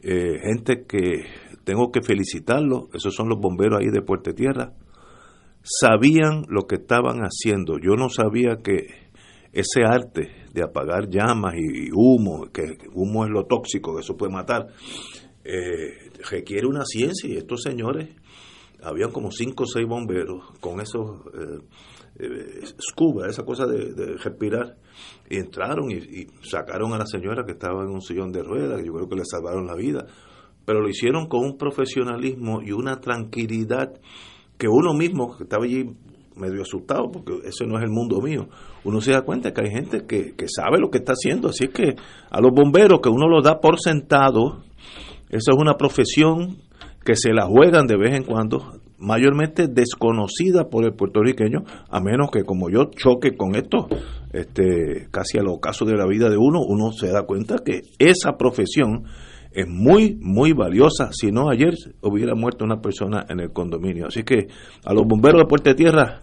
Eh, 0.02 0.38
gente 0.44 0.84
que 0.86 1.24
tengo 1.64 1.90
que 1.90 2.00
felicitarlos, 2.00 2.84
esos 2.94 3.12
son 3.12 3.28
los 3.28 3.40
bomberos 3.40 3.80
ahí 3.80 3.90
de 3.90 4.02
Puerto 4.02 4.32
Tierra, 4.32 4.72
sabían 5.68 6.44
lo 6.48 6.66
que 6.66 6.76
estaban 6.76 7.20
haciendo. 7.20 7.78
Yo 7.78 7.94
no 7.96 8.08
sabía 8.08 8.56
que 8.62 9.08
ese 9.52 9.84
arte 9.84 10.46
de 10.52 10.62
apagar 10.62 11.08
llamas 11.08 11.54
y, 11.56 11.90
humo, 11.92 12.50
que 12.52 12.78
humo 12.94 13.24
es 13.24 13.30
lo 13.30 13.44
tóxico, 13.44 13.94
que 13.94 14.00
eso 14.00 14.16
puede 14.16 14.32
matar, 14.32 14.68
eh, 15.44 16.10
requiere 16.30 16.66
una 16.66 16.84
ciencia 16.84 17.28
y 17.28 17.36
estos 17.36 17.62
señores, 17.62 18.08
habían 18.82 19.10
como 19.10 19.30
cinco 19.30 19.64
o 19.64 19.66
seis 19.66 19.86
bomberos 19.86 20.52
con 20.60 20.80
esos 20.80 21.20
eh, 21.34 21.58
eh, 22.20 22.66
scuba, 22.78 23.28
esa 23.28 23.44
cosa 23.44 23.66
de, 23.66 24.16
respirar, 24.16 24.76
y 25.28 25.36
entraron 25.36 25.90
y, 25.90 25.96
y, 25.96 26.26
sacaron 26.42 26.92
a 26.92 26.98
la 26.98 27.06
señora 27.06 27.44
que 27.44 27.52
estaba 27.52 27.82
en 27.82 27.90
un 27.90 28.00
sillón 28.00 28.30
de 28.30 28.42
ruedas, 28.42 28.80
que 28.80 28.86
yo 28.86 28.92
creo 28.92 29.08
que 29.08 29.16
le 29.16 29.24
salvaron 29.24 29.66
la 29.66 29.74
vida, 29.74 30.06
pero 30.64 30.80
lo 30.80 30.88
hicieron 30.88 31.28
con 31.28 31.44
un 31.44 31.56
profesionalismo 31.56 32.60
y 32.62 32.72
una 32.72 33.00
tranquilidad 33.00 33.94
que 34.58 34.68
uno 34.68 34.92
mismo, 34.92 35.36
que 35.36 35.44
estaba 35.44 35.64
allí 35.64 35.90
medio 36.36 36.62
asustado, 36.62 37.10
porque 37.10 37.32
ese 37.44 37.66
no 37.66 37.78
es 37.78 37.84
el 37.84 37.90
mundo 37.90 38.20
mío, 38.20 38.48
uno 38.84 39.00
se 39.00 39.12
da 39.12 39.22
cuenta 39.22 39.52
que 39.52 39.62
hay 39.62 39.70
gente 39.70 40.06
que, 40.06 40.34
que 40.36 40.46
sabe 40.48 40.78
lo 40.78 40.90
que 40.90 40.98
está 40.98 41.12
haciendo, 41.12 41.48
así 41.48 41.68
que 41.68 41.96
a 42.30 42.40
los 42.40 42.52
bomberos 42.52 43.00
que 43.00 43.08
uno 43.08 43.28
los 43.28 43.44
da 43.44 43.60
por 43.60 43.80
sentado, 43.80 44.62
esa 45.30 45.52
es 45.52 45.56
una 45.58 45.76
profesión 45.76 46.58
que 47.04 47.16
se 47.16 47.32
la 47.32 47.46
juegan 47.46 47.86
de 47.86 47.96
vez 47.96 48.14
en 48.14 48.24
cuando, 48.24 48.80
mayormente 48.98 49.68
desconocida 49.68 50.68
por 50.68 50.84
el 50.84 50.94
puertorriqueño, 50.94 51.64
a 51.88 52.00
menos 52.00 52.30
que 52.30 52.42
como 52.44 52.68
yo 52.68 52.90
choque 52.90 53.36
con 53.36 53.54
esto, 53.54 53.88
este, 54.32 55.08
casi 55.10 55.38
al 55.38 55.48
ocaso 55.48 55.84
de 55.84 55.96
la 55.96 56.06
vida 56.06 56.28
de 56.28 56.36
uno, 56.36 56.60
uno 56.60 56.92
se 56.92 57.08
da 57.08 57.22
cuenta 57.22 57.58
que 57.64 57.82
esa 57.98 58.36
profesión 58.36 59.04
es 59.58 59.66
muy, 59.66 60.16
muy 60.22 60.52
valiosa. 60.52 61.10
Si 61.10 61.32
no, 61.32 61.50
ayer 61.50 61.74
hubiera 62.02 62.36
muerto 62.36 62.64
una 62.64 62.80
persona 62.80 63.26
en 63.28 63.40
el 63.40 63.52
condominio. 63.52 64.06
Así 64.06 64.22
que 64.22 64.46
a 64.84 64.94
los 64.94 65.04
bomberos 65.04 65.42
de 65.42 65.48
Puerto 65.48 65.74
Tierra, 65.74 66.22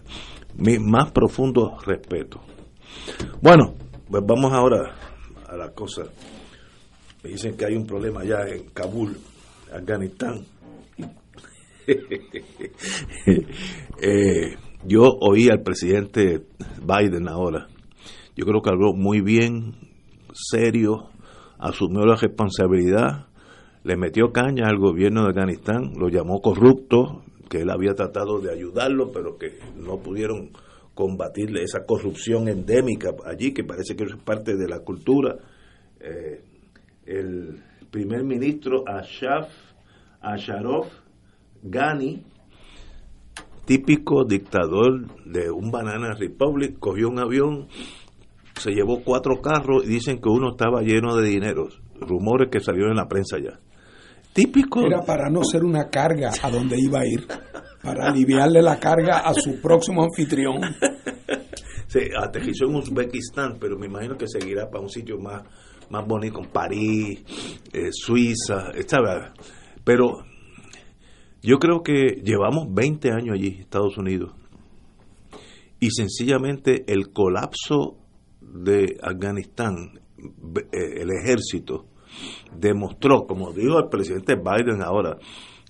mi 0.56 0.78
más 0.78 1.12
profundo 1.12 1.76
respeto. 1.84 2.40
Bueno, 3.42 3.74
pues 4.10 4.22
vamos 4.26 4.54
ahora 4.54 4.94
a 5.46 5.54
la 5.54 5.70
cosa. 5.72 6.04
Me 7.22 7.28
dicen 7.28 7.58
que 7.58 7.66
hay 7.66 7.76
un 7.76 7.84
problema 7.84 8.22
allá 8.22 8.48
en 8.48 8.70
Kabul, 8.70 9.18
Afganistán. 9.70 10.40
eh, 14.00 14.56
yo 14.86 15.02
oí 15.20 15.50
al 15.50 15.60
presidente 15.60 16.40
Biden 16.80 17.28
ahora. 17.28 17.66
Yo 18.34 18.46
creo 18.46 18.62
que 18.62 18.70
habló 18.70 18.94
muy 18.94 19.20
bien, 19.20 19.74
serio, 20.32 21.10
asumió 21.58 22.06
la 22.06 22.16
responsabilidad, 22.16 23.25
le 23.86 23.96
metió 23.96 24.32
caña 24.32 24.66
al 24.66 24.78
gobierno 24.78 25.22
de 25.22 25.28
Afganistán, 25.28 25.92
lo 25.96 26.08
llamó 26.08 26.40
corrupto, 26.40 27.22
que 27.48 27.58
él 27.58 27.70
había 27.70 27.94
tratado 27.94 28.40
de 28.40 28.52
ayudarlo, 28.52 29.12
pero 29.12 29.38
que 29.38 29.60
no 29.76 29.98
pudieron 29.98 30.50
combatirle 30.92 31.62
esa 31.62 31.86
corrupción 31.86 32.48
endémica 32.48 33.10
allí, 33.24 33.54
que 33.54 33.62
parece 33.62 33.94
que 33.94 34.02
es 34.02 34.16
parte 34.16 34.56
de 34.56 34.68
la 34.68 34.80
cultura. 34.80 35.36
Eh, 36.00 36.42
el 37.04 37.62
primer 37.88 38.24
ministro 38.24 38.82
Ashraf 38.88 39.52
Asharov 40.20 40.86
Ghani, 41.62 42.24
típico 43.66 44.24
dictador 44.24 45.06
de 45.26 45.48
un 45.48 45.70
Banana 45.70 46.12
Republic, 46.14 46.76
cogió 46.80 47.08
un 47.08 47.20
avión, 47.20 47.68
se 48.54 48.72
llevó 48.72 49.04
cuatro 49.04 49.40
carros 49.40 49.84
y 49.84 49.90
dicen 49.90 50.20
que 50.20 50.28
uno 50.28 50.50
estaba 50.50 50.82
lleno 50.82 51.14
de 51.14 51.28
dinero. 51.28 51.68
Rumores 52.00 52.50
que 52.50 52.58
salieron 52.58 52.90
en 52.90 52.96
la 52.96 53.06
prensa 53.06 53.38
ya. 53.38 53.60
Típico. 54.36 54.84
Era 54.84 55.00
para 55.00 55.30
no 55.30 55.42
ser 55.42 55.64
una 55.64 55.88
carga 55.88 56.30
a 56.42 56.50
donde 56.50 56.76
iba 56.78 57.00
a 57.00 57.06
ir, 57.06 57.26
para 57.82 58.10
aliviarle 58.10 58.60
la 58.60 58.78
carga 58.78 59.20
a 59.20 59.32
su 59.32 59.62
próximo 59.62 60.02
anfitrión. 60.02 60.60
Se 61.86 62.10
aterrizó 62.14 62.66
en 62.66 62.74
Uzbekistán, 62.74 63.56
pero 63.58 63.78
me 63.78 63.86
imagino 63.86 64.14
que 64.18 64.26
seguirá 64.28 64.68
para 64.68 64.82
un 64.82 64.90
sitio 64.90 65.18
más, 65.18 65.42
más 65.88 66.06
bonito, 66.06 66.42
París, 66.52 67.24
eh, 67.72 67.88
Suiza, 67.90 68.72
¿sabes? 68.86 69.32
Pero 69.82 70.18
yo 71.42 71.56
creo 71.56 71.82
que 71.82 72.20
llevamos 72.22 72.66
20 72.74 73.12
años 73.12 73.36
allí, 73.36 73.56
Estados 73.60 73.96
Unidos, 73.96 74.34
y 75.80 75.88
sencillamente 75.92 76.84
el 76.92 77.10
colapso 77.10 77.96
de 78.42 78.98
Afganistán, 79.00 79.98
el 80.72 81.10
ejército, 81.10 81.86
demostró, 82.56 83.26
como 83.26 83.52
dijo 83.52 83.78
el 83.78 83.88
presidente 83.88 84.34
Biden 84.36 84.82
ahora, 84.82 85.18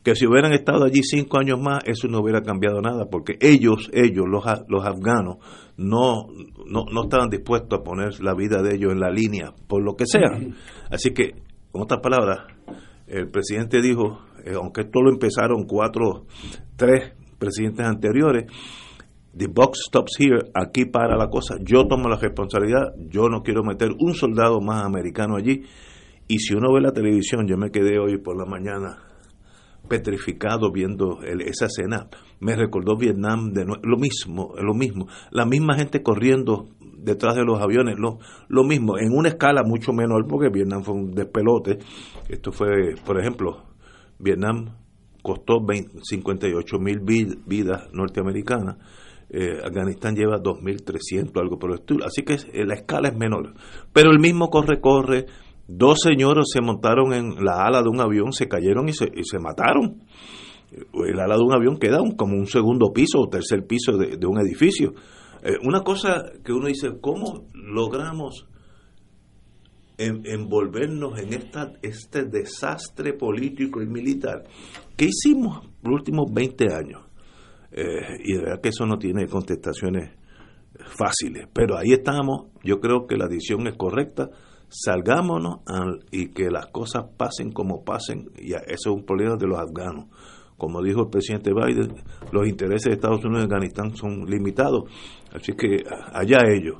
que 0.06 0.14
si 0.14 0.24
hubieran 0.24 0.52
estado 0.52 0.84
allí 0.84 1.02
cinco 1.02 1.38
años 1.38 1.58
más, 1.60 1.82
eso 1.84 2.06
no 2.06 2.20
hubiera 2.20 2.40
cambiado 2.40 2.80
nada, 2.80 3.06
porque 3.10 3.36
ellos, 3.40 3.90
ellos, 3.92 4.24
los, 4.30 4.44
los 4.68 4.84
afganos, 4.84 5.38
no, 5.76 6.28
no, 6.64 6.84
no 6.92 7.02
estaban 7.02 7.28
dispuestos 7.28 7.80
a 7.80 7.82
poner 7.82 8.22
la 8.22 8.32
vida 8.34 8.62
de 8.62 8.76
ellos 8.76 8.92
en 8.92 9.00
la 9.00 9.10
línea, 9.10 9.52
por 9.66 9.82
lo 9.82 9.96
que 9.96 10.06
sea. 10.06 10.30
Así 10.90 11.10
que, 11.10 11.24
en 11.74 11.82
otras 11.82 12.00
palabras, 12.00 12.38
el 13.08 13.28
presidente 13.30 13.82
dijo, 13.82 14.20
eh, 14.44 14.52
aunque 14.54 14.82
esto 14.82 15.02
lo 15.02 15.10
empezaron 15.10 15.64
cuatro, 15.64 16.26
tres 16.76 17.12
presidentes 17.38 17.84
anteriores, 17.84 18.44
the 19.36 19.48
box 19.48 19.80
stops 19.88 20.16
here, 20.20 20.50
aquí 20.54 20.84
para 20.84 21.16
la 21.16 21.28
cosa, 21.28 21.56
yo 21.60 21.86
tomo 21.88 22.08
la 22.08 22.16
responsabilidad, 22.16 22.94
yo 23.10 23.28
no 23.28 23.42
quiero 23.42 23.64
meter 23.64 23.90
un 23.98 24.14
soldado 24.14 24.60
más 24.60 24.84
americano 24.84 25.36
allí, 25.36 25.62
y 26.28 26.38
si 26.38 26.54
uno 26.54 26.72
ve 26.72 26.80
la 26.80 26.92
televisión, 26.92 27.46
yo 27.46 27.56
me 27.56 27.70
quedé 27.70 27.98
hoy 27.98 28.18
por 28.18 28.36
la 28.36 28.44
mañana 28.44 28.98
petrificado 29.88 30.72
viendo 30.72 31.20
esa 31.22 31.66
escena. 31.66 32.08
Me 32.40 32.56
recordó 32.56 32.96
Vietnam 32.96 33.52
de 33.52 33.64
lo 33.64 33.96
mismo, 33.96 34.54
lo 34.60 34.74
mismo. 34.74 35.06
La 35.30 35.46
misma 35.46 35.76
gente 35.76 36.02
corriendo 36.02 36.68
detrás 36.98 37.36
de 37.36 37.44
los 37.44 37.60
aviones, 37.60 37.96
lo, 37.98 38.18
lo 38.48 38.64
mismo, 38.64 38.98
en 38.98 39.12
una 39.12 39.28
escala 39.28 39.62
mucho 39.64 39.92
menor, 39.92 40.26
porque 40.26 40.48
Vietnam 40.48 40.82
fue 40.82 40.94
un 40.94 41.12
despelote. 41.12 41.78
Esto 42.28 42.50
fue, 42.52 42.96
por 43.04 43.20
ejemplo, 43.20 43.62
Vietnam 44.18 44.76
costó 45.22 45.64
58 46.02 46.78
mil 46.78 47.00
vidas 47.00 47.88
norteamericanas. 47.92 48.76
Eh, 49.28 49.58
Afganistán 49.64 50.14
lleva 50.14 50.40
2.300, 50.40 51.40
algo 51.40 51.58
por 51.58 51.70
el 51.70 51.80
estilo. 51.80 52.04
Así 52.04 52.22
que 52.22 52.36
la 52.64 52.74
escala 52.74 53.08
es 53.08 53.16
menor. 53.16 53.54
Pero 53.92 54.10
el 54.10 54.20
mismo 54.20 54.50
corre-corre, 54.50 55.26
Dos 55.68 56.00
señores 56.00 56.46
se 56.52 56.60
montaron 56.60 57.12
en 57.12 57.44
la 57.44 57.64
ala 57.66 57.82
de 57.82 57.88
un 57.88 58.00
avión, 58.00 58.32
se 58.32 58.48
cayeron 58.48 58.88
y 58.88 58.92
se, 58.92 59.06
y 59.06 59.24
se 59.24 59.38
mataron. 59.38 60.02
El 60.70 61.18
ala 61.18 61.36
de 61.36 61.42
un 61.42 61.52
avión 61.52 61.78
queda 61.78 61.98
como 62.16 62.36
un 62.36 62.46
segundo 62.46 62.92
piso 62.92 63.20
o 63.20 63.28
tercer 63.28 63.66
piso 63.66 63.96
de, 63.96 64.26
un 64.26 64.38
edificio. 64.38 64.94
Eh, 65.42 65.56
una 65.64 65.82
cosa 65.82 66.24
que 66.44 66.52
uno 66.52 66.68
dice, 66.68 66.98
¿cómo 67.00 67.46
logramos 67.54 68.46
envolvernos 69.98 71.18
en 71.18 71.32
esta, 71.32 71.72
este 71.82 72.24
desastre 72.24 73.14
político 73.14 73.82
y 73.82 73.86
militar? 73.86 74.44
¿Qué 74.96 75.06
hicimos 75.06 75.66
los 75.82 75.94
últimos 75.94 76.32
20 76.32 76.72
años? 76.72 77.02
Eh, 77.72 78.18
y 78.24 78.34
de 78.34 78.40
verdad 78.40 78.60
que 78.60 78.68
eso 78.68 78.86
no 78.86 78.98
tiene 78.98 79.26
contestaciones 79.26 80.10
fáciles, 80.98 81.48
pero 81.52 81.76
ahí 81.76 81.92
estamos, 81.92 82.48
yo 82.62 82.80
creo 82.80 83.06
que 83.06 83.16
la 83.16 83.26
decisión 83.26 83.66
es 83.66 83.76
correcta, 83.76 84.30
salgámonos 84.68 85.60
y 86.10 86.28
que 86.28 86.50
las 86.50 86.66
cosas 86.66 87.04
pasen 87.16 87.52
como 87.52 87.84
pasen, 87.84 88.30
y 88.38 88.52
eso 88.52 88.64
es 88.66 88.86
un 88.86 89.04
problema 89.04 89.36
de 89.36 89.46
los 89.46 89.58
afganos. 89.58 90.06
Como 90.56 90.82
dijo 90.82 91.02
el 91.02 91.10
presidente 91.10 91.52
Biden, 91.52 91.94
los 92.32 92.48
intereses 92.48 92.86
de 92.86 92.94
Estados 92.94 93.22
Unidos 93.24 93.44
en 93.44 93.52
Afganistán 93.52 93.94
son 93.94 94.24
limitados, 94.24 94.84
así 95.34 95.52
que 95.52 95.84
allá 96.12 96.38
ellos. 96.48 96.76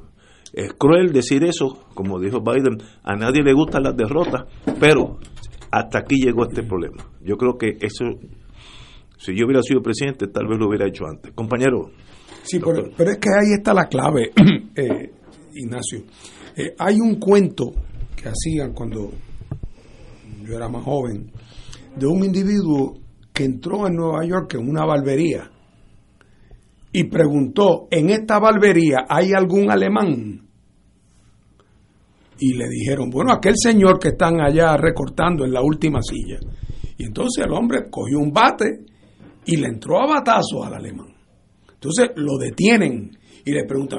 Es 0.53 0.73
cruel 0.73 1.13
decir 1.13 1.45
eso, 1.45 1.85
como 1.95 2.19
dijo 2.19 2.41
Biden, 2.41 2.79
a 3.03 3.15
nadie 3.15 3.43
le 3.43 3.53
gustan 3.53 3.83
las 3.83 3.95
derrotas, 3.95 4.45
pero 4.81 5.19
hasta 5.71 5.99
aquí 5.99 6.17
llegó 6.17 6.45
este 6.45 6.63
problema. 6.63 7.05
Yo 7.21 7.37
creo 7.37 7.59
que 7.59 7.77
eso, 7.81 8.05
si 9.19 9.37
yo 9.37 9.45
hubiera 9.45 9.63
sido 9.63 9.83
presidente, 9.83 10.29
tal 10.29 10.47
vez 10.47 10.59
lo 10.59 10.69
hubiera 10.69 10.87
hecho 10.87 11.05
antes. 11.05 11.33
Compañero. 11.35 11.91
Sí, 12.43 12.61
pero, 12.61 13.11
es 13.11 13.19
que 13.19 13.29
ahí 13.29 13.53
está 13.59 13.75
la 13.75 13.87
clave, 13.87 14.31
eh, 14.77 15.11
Ignacio. 15.53 16.05
Eh, 16.57 16.75
hay 16.79 17.01
un 17.01 17.17
cuento 17.17 17.73
que 18.17 18.31
hacían 18.31 18.73
cuando 18.73 19.13
yo 20.43 20.57
era 20.57 20.69
más 20.69 20.85
joven, 20.85 21.31
de 21.95 22.07
un 22.07 22.25
individuo 22.25 22.95
que 23.33 23.45
entró 23.45 23.87
en 23.87 23.97
Nueva 23.97 24.25
York 24.25 24.55
en 24.55 24.69
una 24.69 24.87
barbería 24.87 25.51
y 26.93 27.05
preguntó, 27.05 27.89
¿en 27.91 28.09
esta 28.09 28.39
barbería 28.39 29.05
hay 29.09 29.33
algún 29.33 29.71
alemán? 29.71 30.49
Y 32.39 32.55
le 32.55 32.69
dijeron, 32.69 33.11
bueno, 33.11 33.33
aquel 33.33 33.55
señor 33.57 33.99
que 33.99 34.09
están 34.09 34.41
allá 34.41 34.77
recortando 34.79 35.45
en 35.45 35.53
la 35.53 35.63
última 35.63 36.01
silla. 36.01 36.39
Y 36.97 37.05
entonces 37.05 37.45
el 37.45 37.53
hombre 37.53 37.91
cogió 37.91 38.19
un 38.19 38.33
bate 38.33 38.85
y 39.45 39.57
le 39.57 39.69
entró 39.69 40.01
a 40.01 40.07
batazos 40.07 40.67
al 40.67 40.75
alemán. 40.75 41.15
Entonces 41.75 42.11
lo 42.17 42.39
detienen 42.39 43.11
y 43.47 43.53
le 43.53 43.65
pregunta, 43.65 43.97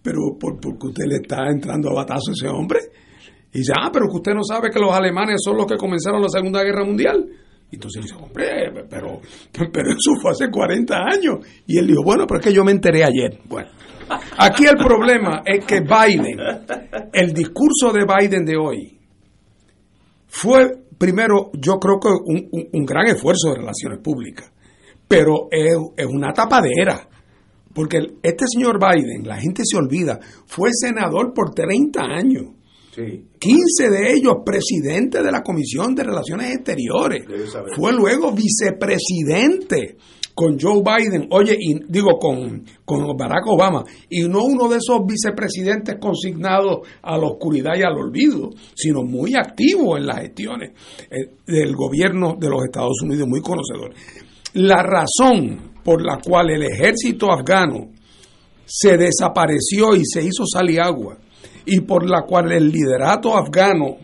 pero 0.00 0.38
¿por, 0.38 0.60
qué 0.60 0.86
usted 0.86 1.04
le 1.06 1.16
está 1.16 1.48
entrando 1.50 1.90
a 1.90 1.94
batazo 1.94 2.30
a 2.30 2.32
ese 2.32 2.46
hombre? 2.46 2.78
Y 3.52 3.58
dice, 3.58 3.72
ah, 3.76 3.90
pero 3.92 4.06
que 4.06 4.18
usted 4.18 4.34
no 4.34 4.44
sabe 4.44 4.70
que 4.70 4.78
los 4.78 4.92
alemanes 4.92 5.40
son 5.44 5.56
los 5.56 5.66
que 5.66 5.76
comenzaron 5.76 6.22
la 6.22 6.28
Segunda 6.28 6.62
Guerra 6.62 6.84
Mundial. 6.84 7.26
Y 7.72 7.74
entonces 7.74 8.04
dice, 8.04 8.14
hombre, 8.14 8.70
pero, 8.88 9.20
pero 9.52 9.90
eso 9.90 10.12
fue 10.22 10.30
hace 10.30 10.48
40 10.48 10.96
años. 10.96 11.44
Y 11.66 11.76
él 11.76 11.88
dijo, 11.88 12.04
bueno, 12.04 12.24
pero 12.28 12.38
es 12.38 12.46
que 12.46 12.52
yo 12.52 12.64
me 12.64 12.70
enteré 12.70 13.02
ayer. 13.02 13.40
Bueno, 13.46 13.68
aquí 14.38 14.64
el 14.64 14.76
problema 14.76 15.42
es 15.44 15.64
que 15.64 15.80
Biden, 15.80 16.38
el 17.12 17.32
discurso 17.32 17.92
de 17.92 18.04
Biden 18.04 18.44
de 18.44 18.56
hoy, 18.56 18.96
fue 20.28 20.84
primero, 20.96 21.50
yo 21.54 21.80
creo 21.80 21.98
que 21.98 22.10
un, 22.10 22.68
un, 22.72 22.86
gran 22.86 23.08
esfuerzo 23.08 23.50
de 23.50 23.56
relaciones 23.56 23.98
públicas, 23.98 24.52
pero 25.08 25.48
es, 25.50 25.74
es 25.96 26.06
una 26.06 26.32
tapadera. 26.32 27.08
Porque 27.78 27.98
este 28.24 28.44
señor 28.52 28.80
Biden, 28.80 29.22
la 29.22 29.36
gente 29.36 29.62
se 29.64 29.76
olvida, 29.76 30.18
fue 30.46 30.70
senador 30.72 31.32
por 31.32 31.54
30 31.54 32.02
años. 32.02 32.46
15 32.92 33.88
de 33.88 34.14
ellos 34.14 34.38
presidente 34.44 35.22
de 35.22 35.30
la 35.30 35.42
Comisión 35.44 35.94
de 35.94 36.02
Relaciones 36.02 36.56
Exteriores. 36.56 37.24
Fue 37.76 37.92
luego 37.92 38.32
vicepresidente 38.32 39.96
con 40.34 40.58
Joe 40.58 40.82
Biden, 40.82 41.28
oye, 41.30 41.56
y 41.56 41.78
digo 41.86 42.18
con, 42.18 42.64
con 42.84 43.16
Barack 43.16 43.46
Obama, 43.46 43.84
y 44.10 44.22
no 44.22 44.42
uno 44.42 44.68
de 44.68 44.78
esos 44.78 45.06
vicepresidentes 45.06 45.98
consignados 46.00 46.80
a 47.00 47.16
la 47.16 47.28
oscuridad 47.28 47.76
y 47.76 47.82
al 47.82 47.96
olvido, 47.96 48.50
sino 48.74 49.04
muy 49.04 49.36
activo 49.36 49.96
en 49.96 50.04
las 50.04 50.22
gestiones 50.22 50.72
eh, 51.12 51.30
del 51.46 51.76
gobierno 51.76 52.34
de 52.40 52.48
los 52.48 52.64
Estados 52.64 53.00
Unidos, 53.04 53.28
muy 53.28 53.40
conocedor. 53.40 53.94
La 54.54 54.82
razón 54.82 55.77
por 55.88 56.04
la 56.04 56.18
cual 56.18 56.50
el 56.50 56.64
ejército 56.64 57.32
afgano 57.32 57.92
se 58.66 58.98
desapareció 58.98 59.96
y 59.96 60.02
se 60.04 60.22
hizo 60.22 60.44
salir 60.44 60.82
agua, 60.82 61.16
y 61.64 61.80
por 61.80 62.06
la 62.06 62.24
cual 62.26 62.52
el 62.52 62.70
liderato 62.70 63.34
afgano 63.34 63.96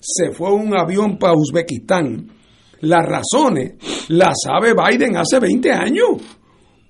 se 0.00 0.32
fue 0.32 0.52
un 0.52 0.76
avión 0.76 1.16
para 1.16 1.34
Uzbekistán, 1.34 2.26
las 2.80 3.06
razones 3.06 3.74
las 4.08 4.34
sabe 4.44 4.74
Biden 4.74 5.16
hace 5.16 5.38
20 5.38 5.70
años, 5.70 6.08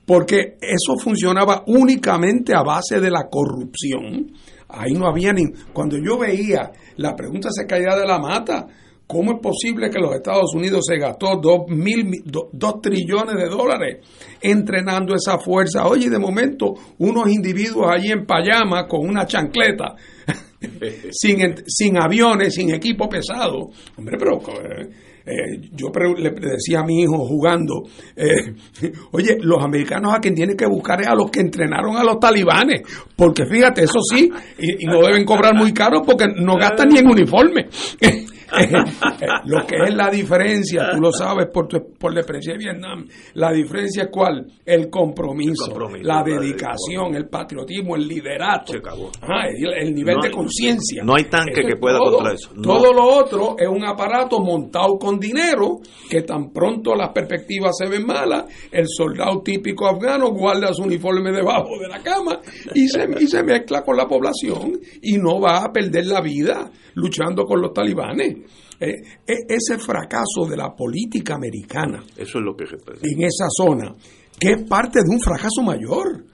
porque 0.07 0.57
eso 0.63 0.97
funcionaba 0.99 1.65
únicamente 1.67 2.55
a 2.55 2.63
base 2.63 3.01
de 3.01 3.11
la 3.11 3.29
corrupción. 3.31 4.33
Ahí 4.67 4.95
no 4.95 5.09
había 5.09 5.35
ni... 5.35 5.45
Cuando 5.75 5.99
yo 5.99 6.17
veía, 6.17 6.73
la 6.97 7.15
pregunta 7.15 7.51
se 7.53 7.67
caía 7.67 7.95
de 7.95 8.07
la 8.07 8.19
mata, 8.19 8.67
¿Cómo 9.09 9.33
es 9.33 9.39
posible 9.41 9.89
que 9.89 9.99
los 9.99 10.15
Estados 10.15 10.55
Unidos 10.55 10.85
se 10.87 10.99
gastó 10.99 11.41
dos, 11.43 11.61
mil, 11.69 12.23
dos 12.27 12.83
trillones 12.83 13.37
de 13.37 13.49
dólares 13.49 14.07
entrenando 14.39 15.15
esa 15.15 15.39
fuerza? 15.39 15.87
Oye, 15.87 16.11
de 16.11 16.19
momento, 16.19 16.75
unos 16.99 17.31
individuos 17.31 17.87
allí 17.91 18.13
en 18.13 18.27
payama 18.27 18.87
con 18.87 19.09
una 19.09 19.25
chancleta, 19.25 19.95
sin, 21.11 21.39
sin 21.67 21.97
aviones, 21.97 22.55
sin 22.55 22.75
equipo 22.75 23.09
pesado. 23.09 23.71
Hombre, 23.97 24.19
pero 24.19 24.41
eh, 24.41 24.91
eh, 25.25 25.71
yo 25.73 25.89
le 26.19 26.31
decía 26.33 26.81
a 26.81 26.85
mi 26.85 27.01
hijo 27.01 27.17
jugando, 27.27 27.85
eh, 28.15 28.53
oye, 29.13 29.39
los 29.41 29.65
americanos 29.65 30.13
a 30.15 30.21
quien 30.21 30.35
tienen 30.35 30.55
que 30.55 30.67
buscar 30.67 31.01
es 31.01 31.09
a 31.09 31.15
los 31.15 31.31
que 31.31 31.41
entrenaron 31.41 31.97
a 31.97 32.05
los 32.05 32.21
talibanes, 32.21 32.83
porque 33.17 33.47
fíjate, 33.47 33.85
eso 33.85 34.01
sí, 34.03 34.31
y, 34.59 34.85
y 34.85 34.87
no 34.87 35.01
deben 35.01 35.25
cobrar 35.25 35.55
muy 35.55 35.73
caro 35.73 36.03
porque 36.03 36.27
no 36.27 36.57
gastan 36.57 36.91
ni 36.91 36.99
en 36.99 37.09
uniforme. 37.09 37.69
lo 39.45 39.67
que 39.67 39.77
es 39.87 39.95
la 39.95 40.11
diferencia, 40.11 40.91
tú 40.93 41.01
lo 41.01 41.13
sabes 41.13 41.47
por, 41.53 41.69
por 41.99 42.13
la 42.13 42.21
experiencia 42.21 42.53
de 42.55 42.59
Vietnam, 42.59 43.07
la 43.35 43.53
diferencia 43.53 44.05
es 44.05 44.09
cuál? 44.11 44.47
El 44.65 44.89
compromiso, 44.89 45.73
la 46.03 46.23
dedicación, 46.23 47.15
el 47.15 47.29
patriotismo, 47.29 47.97
el 47.97 48.07
liderato, 48.07 48.73
el, 48.73 49.95
nivel 49.95 50.17
de 50.23 50.31
conciencia. 50.31 51.03
No 51.05 51.15
hay 51.15 51.25
tanque 51.25 51.63
que 51.67 51.77
pueda 51.77 51.99
contra 51.99 52.33
eso. 52.33 52.51
Todo 52.63 52.93
lo 52.93 53.05
otro 53.05 53.57
es 53.59 53.69
un 53.69 53.85
aparato 53.85 54.41
montado 54.41 54.99
con 54.99 55.19
dinero 55.19 55.81
que 56.09 56.23
tan 56.23 56.51
pronto 56.53 56.95
las 56.95 57.11
perspectivas 57.11 57.77
se 57.77 57.89
ven 57.89 58.07
malas, 58.07 58.45
el 58.71 58.87
soldado 58.89 59.43
típico 59.43 59.87
afgano 59.87 60.31
guarda 60.31 60.73
su 60.73 60.83
uniforme 60.83 61.33
debajo 61.33 61.79
de 61.81 61.89
la 61.89 62.03
cama 62.03 62.41
y 62.75 62.89
se, 62.89 63.07
y 63.21 63.27
se 63.27 63.43
mezcla 63.43 63.83
con 63.83 63.97
la 63.97 64.07
población 64.07 64.79
y 65.03 65.19
no 65.19 65.41
va 65.41 65.65
a 65.65 65.73
perder 65.73 66.07
la 66.07 66.21
vida 66.21 66.71
luchando 66.95 67.45
con 67.45 67.61
los 67.61 67.73
talibanes. 67.73 68.38
Eh, 68.81 68.95
e, 69.27 69.35
ese 69.49 69.79
fracaso 69.79 70.47
de 70.49 70.57
la 70.57 70.75
política 70.75 71.35
americana 71.35 72.05
Eso 72.17 72.39
es 72.39 72.45
lo 72.45 72.57
que 72.57 72.65
en 72.65 73.23
esa 73.23 73.47
zona, 73.51 73.95
que 74.39 74.53
es 74.53 74.63
parte 74.69 75.01
de 75.01 75.11
un 75.11 75.21
fracaso 75.21 75.63
mayor. 75.63 76.25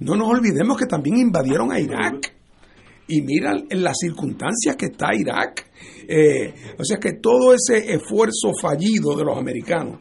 No 0.00 0.16
nos 0.16 0.28
olvidemos 0.28 0.76
que 0.76 0.86
también 0.86 1.16
invadieron 1.16 1.72
a 1.72 1.80
Irak. 1.80 2.34
Y 3.06 3.20
mira 3.22 3.52
en 3.68 3.82
las 3.82 3.96
circunstancias 3.98 4.76
que 4.76 4.86
está 4.86 5.14
Irak. 5.14 5.70
Eh, 6.08 6.54
o 6.78 6.84
sea 6.84 6.98
que 6.98 7.14
todo 7.14 7.54
ese 7.54 7.94
esfuerzo 7.94 8.52
fallido 8.60 9.16
de 9.16 9.24
los 9.24 9.38
americanos 9.38 10.00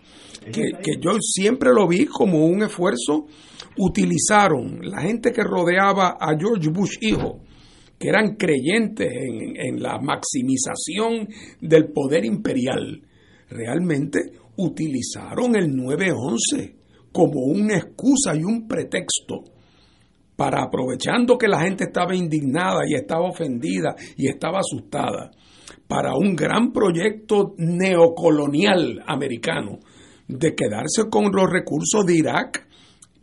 que, 0.51 0.71
que 0.81 0.99
yo 0.99 1.17
siempre 1.21 1.71
lo 1.73 1.87
vi 1.87 2.05
como 2.05 2.45
un 2.45 2.63
esfuerzo, 2.63 3.27
utilizaron 3.77 4.79
la 4.81 5.01
gente 5.01 5.31
que 5.31 5.43
rodeaba 5.43 6.17
a 6.19 6.37
George 6.37 6.69
Bush 6.69 6.97
hijo, 7.01 7.39
que 8.03 8.09
eran 8.09 8.35
creyentes 8.35 9.07
en, 9.09 9.81
la 9.81 9.97
maximización 9.97 11.25
del 11.61 11.89
poder 11.93 12.25
imperial, 12.25 13.01
realmente 13.49 14.19
utilizaron 14.57 15.55
el 15.55 15.71
9-11 15.71 16.73
como 17.13 17.45
una 17.45 17.77
excusa 17.77 18.35
y 18.35 18.43
un 18.43 18.67
pretexto 18.67 19.45
para 20.35 20.63
aprovechando 20.63 21.37
que 21.37 21.47
la 21.47 21.61
gente 21.61 21.85
estaba 21.85 22.13
indignada 22.13 22.81
y 22.85 22.95
estaba 22.95 23.29
ofendida 23.29 23.95
y 24.17 24.27
estaba 24.27 24.59
asustada, 24.59 25.31
para 25.87 26.13
un 26.17 26.35
gran 26.35 26.73
proyecto 26.73 27.53
neocolonial 27.57 29.01
americano 29.07 29.79
de 30.27 30.53
quedarse 30.55 31.09
con 31.09 31.31
los 31.31 31.49
recursos 31.49 32.05
de 32.05 32.17
Irak, 32.17 32.67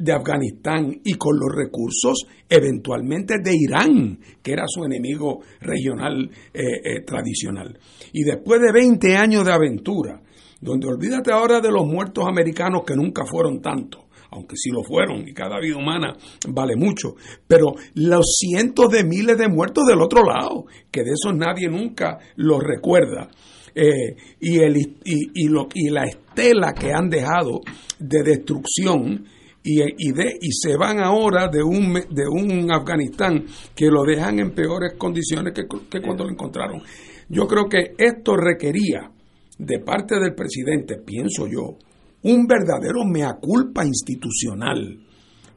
de 0.00 0.12
Afganistán 0.12 1.00
y 1.04 1.14
con 1.14 1.38
los 1.38 1.54
recursos 1.54 2.26
eventualmente 2.48 3.34
de 3.42 3.52
Irán, 3.54 4.18
que 4.42 4.52
era 4.52 4.64
su 4.66 4.82
enemigo 4.84 5.40
regional 5.60 6.30
eh, 6.54 6.62
eh, 6.62 7.00
tradicional. 7.06 7.78
Y 8.12 8.24
después 8.24 8.60
de 8.62 8.72
20 8.72 9.14
años 9.14 9.44
de 9.44 9.52
aventura, 9.52 10.20
donde 10.60 10.88
olvídate 10.88 11.32
ahora 11.32 11.60
de 11.60 11.70
los 11.70 11.86
muertos 11.86 12.24
americanos 12.26 12.82
que 12.86 12.96
nunca 12.96 13.24
fueron 13.26 13.60
tantos, 13.60 14.04
aunque 14.30 14.56
sí 14.56 14.70
lo 14.70 14.82
fueron 14.82 15.28
y 15.28 15.34
cada 15.34 15.60
vida 15.60 15.76
humana 15.76 16.16
vale 16.48 16.76
mucho, 16.76 17.14
pero 17.46 17.74
los 17.94 18.36
cientos 18.38 18.88
de 18.90 19.04
miles 19.04 19.36
de 19.36 19.48
muertos 19.48 19.86
del 19.86 20.00
otro 20.00 20.22
lado, 20.24 20.64
que 20.90 21.02
de 21.02 21.10
esos 21.10 21.36
nadie 21.36 21.68
nunca 21.68 22.18
los 22.36 22.62
recuerda. 22.62 23.28
Eh, 23.72 24.16
y, 24.40 25.88
la 25.90 26.04
estela 26.04 26.72
que 26.72 26.92
han 26.92 27.08
dejado 27.08 27.60
de 28.00 28.22
destrucción 28.24 29.26
y, 29.62 29.80
y, 29.82 30.12
de, 30.12 30.38
y 30.40 30.52
se 30.52 30.76
van 30.76 31.00
ahora 31.00 31.48
de 31.48 31.62
un, 31.62 31.92
de 31.92 32.28
un 32.28 32.72
Afganistán 32.72 33.44
que 33.74 33.86
lo 33.86 34.04
dejan 34.04 34.38
en 34.38 34.52
peores 34.52 34.94
condiciones 34.96 35.52
que, 35.54 35.64
que 35.90 36.00
cuando 36.00 36.24
lo 36.24 36.30
encontraron. 36.30 36.82
Yo 37.28 37.46
creo 37.46 37.68
que 37.68 37.94
esto 37.96 38.36
requería 38.36 39.10
de 39.58 39.78
parte 39.80 40.18
del 40.18 40.34
presidente, 40.34 40.96
pienso 41.04 41.46
yo, 41.46 41.76
un 42.22 42.46
verdadero 42.46 43.04
mea 43.04 43.36
culpa 43.40 43.84
institucional. 43.84 44.98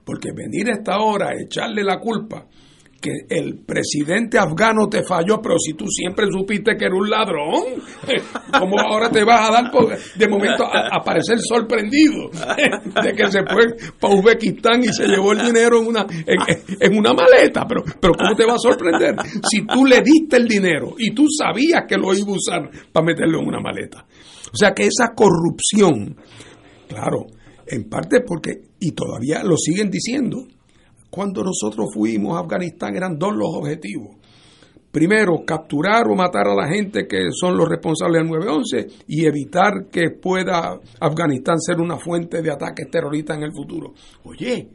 Porque 0.05 0.31
venir 0.35 0.69
a 0.69 0.77
esta 0.77 0.99
hora 0.99 1.29
a 1.29 1.41
echarle 1.41 1.81
la 1.81 1.97
culpa 1.99 2.45
que 3.03 3.11
el 3.27 3.59
presidente 3.65 4.39
afgano 4.39 4.87
te 4.87 5.03
falló, 5.03 5.41
pero 5.41 5.55
si 5.59 5.73
tú 5.73 5.85
siempre 5.89 6.25
supiste 6.31 6.77
que 6.77 6.85
era 6.85 6.95
un 6.95 7.09
ladrón, 7.09 7.83
¿cómo 8.57 8.79
ahora 8.79 9.09
te 9.09 9.25
vas 9.25 9.49
a 9.49 9.51
dar 9.51 9.71
de 10.15 10.27
momento 10.29 10.63
a, 10.63 11.03
parecer 11.03 11.37
sorprendido 11.39 12.29
de 13.03 13.11
que 13.11 13.29
se 13.29 13.41
fue 13.43 13.75
para 13.99 14.15
Uzbekistán 14.15 14.85
y 14.85 14.93
se 14.93 15.05
llevó 15.05 15.33
el 15.33 15.41
dinero 15.41 15.81
en 15.81 15.87
una, 15.87 16.05
en, 16.25 16.97
una 16.97 17.13
maleta? 17.13 17.67
Pero, 17.67 17.83
pero 17.99 18.13
¿cómo 18.13 18.35
te 18.35 18.45
va 18.45 18.53
a 18.53 18.59
sorprender? 18.59 19.15
Si 19.51 19.65
tú 19.65 19.85
le 19.85 19.99
diste 19.99 20.37
el 20.37 20.47
dinero 20.47 20.95
y 20.97 21.13
tú 21.13 21.25
sabías 21.27 21.83
que 21.85 21.97
lo 21.97 22.13
iba 22.13 22.29
a 22.29 22.35
usar 22.35 22.69
para 22.93 23.05
meterlo 23.05 23.41
en 23.41 23.47
una 23.47 23.59
maleta. 23.59 24.05
O 24.53 24.55
sea 24.55 24.71
que 24.71 24.83
esa 24.83 25.13
corrupción, 25.13 26.15
claro, 26.87 27.25
en 27.67 27.89
parte 27.89 28.21
porque, 28.25 28.61
y 28.79 28.91
todavía 28.91 29.43
lo 29.43 29.57
siguen 29.57 29.89
diciendo, 29.89 30.47
cuando 31.13 31.43
nosotros 31.43 31.89
fuimos 31.93 32.35
a 32.35 32.39
Afganistán 32.39 32.95
eran 32.95 33.19
dos 33.19 33.35
los 33.35 33.49
objetivos. 33.53 34.17
Primero, 34.91 35.43
capturar 35.45 36.07
o 36.07 36.15
matar 36.15 36.47
a 36.47 36.55
la 36.55 36.67
gente 36.67 37.05
que 37.07 37.27
son 37.31 37.55
los 37.55 37.69
responsables 37.69 38.23
del 38.23 38.31
9-11 38.31 39.03
y 39.09 39.23
evitar 39.23 39.89
que 39.91 40.09
pueda 40.09 40.79
Afganistán 40.99 41.59
ser 41.59 41.79
una 41.79 41.99
fuente 41.99 42.41
de 42.41 42.51
ataques 42.51 42.89
terroristas 42.89 43.37
en 43.37 43.43
el 43.43 43.51
futuro. 43.51 43.93
Oye, 44.23 44.67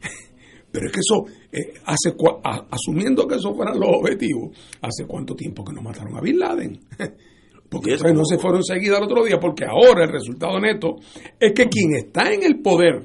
pero 0.72 0.86
es 0.86 0.92
que 0.92 0.98
eso, 0.98 1.24
eh, 1.52 1.74
hace 1.84 2.16
asumiendo 2.68 3.28
que 3.28 3.36
esos 3.36 3.54
fueran 3.54 3.78
los 3.78 3.88
objetivos, 3.88 4.58
¿hace 4.82 5.06
cuánto 5.06 5.36
tiempo 5.36 5.64
que 5.64 5.72
no 5.72 5.82
mataron 5.82 6.16
a 6.16 6.20
Bin 6.20 6.36
Laden? 6.36 6.80
Porque 7.70 7.96
no 8.12 8.24
se 8.24 8.38
fueron 8.38 8.64
seguidas 8.64 8.98
el 8.98 9.04
otro 9.04 9.24
día, 9.24 9.38
porque 9.40 9.64
ahora 9.64 10.04
el 10.04 10.12
resultado 10.12 10.58
neto 10.60 10.96
es 11.38 11.52
que 11.52 11.68
quien 11.68 11.96
está 11.96 12.32
en 12.32 12.44
el 12.44 12.60
poder 12.60 13.04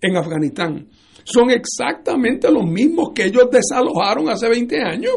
en 0.00 0.16
Afganistán 0.16 0.88
son 1.24 1.50
exactamente 1.50 2.50
los 2.50 2.64
mismos 2.64 3.10
que 3.14 3.24
ellos 3.24 3.48
desalojaron 3.50 4.28
hace 4.28 4.48
20 4.48 4.80
años. 4.80 5.12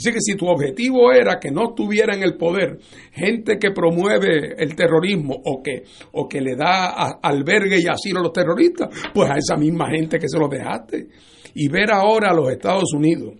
Así 0.00 0.12
que 0.12 0.20
si 0.20 0.34
tu 0.34 0.46
objetivo 0.46 1.12
era 1.12 1.38
que 1.38 1.50
no 1.50 1.70
estuviera 1.70 2.14
en 2.14 2.22
el 2.22 2.38
poder 2.38 2.78
gente 3.12 3.58
que 3.58 3.70
promueve 3.70 4.54
el 4.56 4.74
terrorismo 4.74 5.34
o 5.44 5.62
que, 5.62 5.84
o 6.12 6.26
que 6.26 6.40
le 6.40 6.56
da 6.56 7.18
albergue 7.22 7.78
y 7.78 7.86
asilo 7.86 8.20
a 8.20 8.22
los 8.22 8.32
terroristas, 8.32 8.88
pues 9.12 9.28
a 9.28 9.36
esa 9.36 9.58
misma 9.58 9.90
gente 9.90 10.18
que 10.18 10.26
se 10.26 10.38
los 10.38 10.48
dejaste. 10.48 11.06
Y 11.52 11.68
ver 11.68 11.92
ahora 11.92 12.30
a 12.30 12.34
los 12.34 12.50
Estados 12.50 12.94
Unidos, 12.94 13.34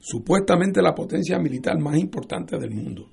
supuestamente 0.00 0.82
la 0.82 0.92
potencia 0.92 1.38
militar 1.38 1.78
más 1.78 1.96
importante 1.98 2.58
del 2.58 2.72
mundo, 2.72 3.08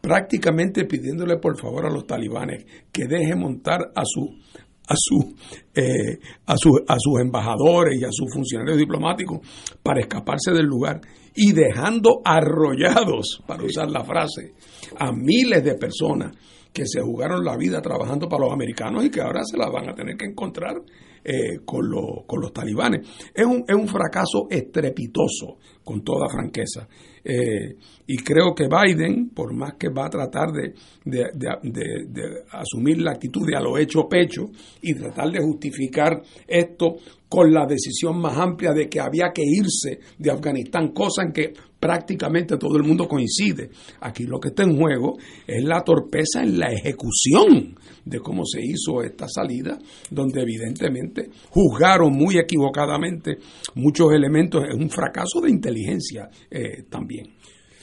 prácticamente 0.00 0.86
pidiéndole 0.86 1.36
por 1.36 1.60
favor 1.60 1.84
a 1.84 1.90
los 1.90 2.06
talibanes 2.06 2.64
que 2.90 3.06
dejen 3.06 3.40
montar 3.40 3.92
a 3.94 4.02
su 4.06 4.38
a, 4.86 4.94
su, 4.96 5.34
eh, 5.74 6.18
a, 6.46 6.54
a 6.54 6.96
sus 6.98 7.20
embajadores 7.20 8.00
y 8.00 8.04
a 8.04 8.10
sus 8.10 8.32
funcionarios 8.32 8.78
diplomáticos 8.78 9.40
para 9.82 10.00
escaparse 10.00 10.52
del 10.52 10.66
lugar 10.66 11.00
y 11.34 11.52
dejando 11.52 12.20
arrollados, 12.24 13.42
para 13.46 13.64
usar 13.64 13.90
la 13.90 14.04
frase, 14.04 14.54
a 14.98 15.12
miles 15.12 15.62
de 15.62 15.74
personas 15.74 16.34
que 16.72 16.86
se 16.86 17.00
jugaron 17.00 17.44
la 17.44 17.56
vida 17.56 17.80
trabajando 17.80 18.28
para 18.28 18.44
los 18.44 18.52
americanos 18.52 19.04
y 19.04 19.10
que 19.10 19.20
ahora 19.20 19.40
se 19.44 19.56
las 19.56 19.70
van 19.70 19.88
a 19.88 19.94
tener 19.94 20.16
que 20.16 20.26
encontrar 20.26 20.76
eh, 21.24 21.60
con, 21.64 21.86
con 22.26 22.40
los 22.40 22.52
talibanes. 22.52 23.00
Es 23.34 23.46
un, 23.46 23.64
es 23.66 23.74
un 23.74 23.88
fracaso 23.88 24.46
estrepitoso, 24.50 25.56
con 25.86 26.02
toda 26.02 26.28
franqueza. 26.28 26.88
Eh, 27.22 27.76
y 28.08 28.16
creo 28.16 28.52
que 28.56 28.66
Biden, 28.66 29.30
por 29.30 29.54
más 29.54 29.74
que 29.74 29.88
va 29.88 30.06
a 30.06 30.10
tratar 30.10 30.50
de, 30.50 30.74
de, 31.04 32.44
asumir 32.50 33.00
la 33.00 33.12
actitud 33.12 33.46
de 33.46 33.56
a 33.56 33.60
lo 33.60 33.78
hecho 33.78 34.08
pecho 34.08 34.50
y 34.82 34.94
tratar 34.94 35.30
de 35.30 35.40
justificar 35.40 36.20
esto 36.48 36.96
con 37.28 37.52
la 37.52 37.66
decisión 37.66 38.20
más 38.20 38.36
amplia 38.36 38.72
de 38.72 38.88
que 38.88 38.98
había 38.98 39.30
que 39.32 39.42
irse 39.44 40.00
de 40.18 40.30
Afganistán, 40.30 40.88
cosa 40.88 41.22
en 41.22 41.32
que 41.32 41.52
prácticamente 41.86 42.58
todo 42.58 42.76
el 42.76 42.82
mundo 42.82 43.06
coincide. 43.06 43.70
Aquí 44.00 44.24
lo 44.24 44.40
que 44.40 44.48
está 44.48 44.64
en 44.64 44.76
juego 44.76 45.16
es 45.46 45.62
la 45.62 45.84
torpeza 45.84 46.42
en 46.42 46.58
la 46.58 46.72
ejecución 46.72 47.76
de 48.04 48.18
cómo 48.18 48.44
se 48.44 48.60
hizo 48.60 49.02
esta 49.02 49.28
salida, 49.28 49.78
donde 50.10 50.42
evidentemente 50.42 51.30
juzgaron 51.50 52.12
muy 52.12 52.38
equivocadamente 52.38 53.38
muchos 53.76 54.12
elementos, 54.12 54.64
es 54.68 54.74
un 54.74 54.90
fracaso 54.90 55.40
de 55.40 55.50
inteligencia 55.50 56.28
eh, 56.50 56.82
también. 56.90 57.36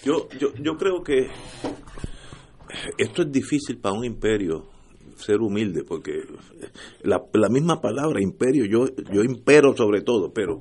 Yo, 0.03 0.27
yo, 0.37 0.53
yo 0.61 0.75
creo 0.75 1.01
que 1.01 1.27
esto 2.97 3.21
es 3.21 3.31
difícil 3.31 3.77
para 3.77 3.95
un 3.95 4.03
imperio 4.03 4.67
ser 5.15 5.39
humilde, 5.39 5.85
porque 5.87 6.23
la, 7.03 7.23
la 7.31 7.47
misma 7.47 7.79
palabra 7.79 8.21
imperio, 8.21 8.65
yo, 8.65 8.85
yo 9.13 9.23
impero 9.23 9.73
sobre 9.77 10.01
todo, 10.01 10.33
pero 10.33 10.59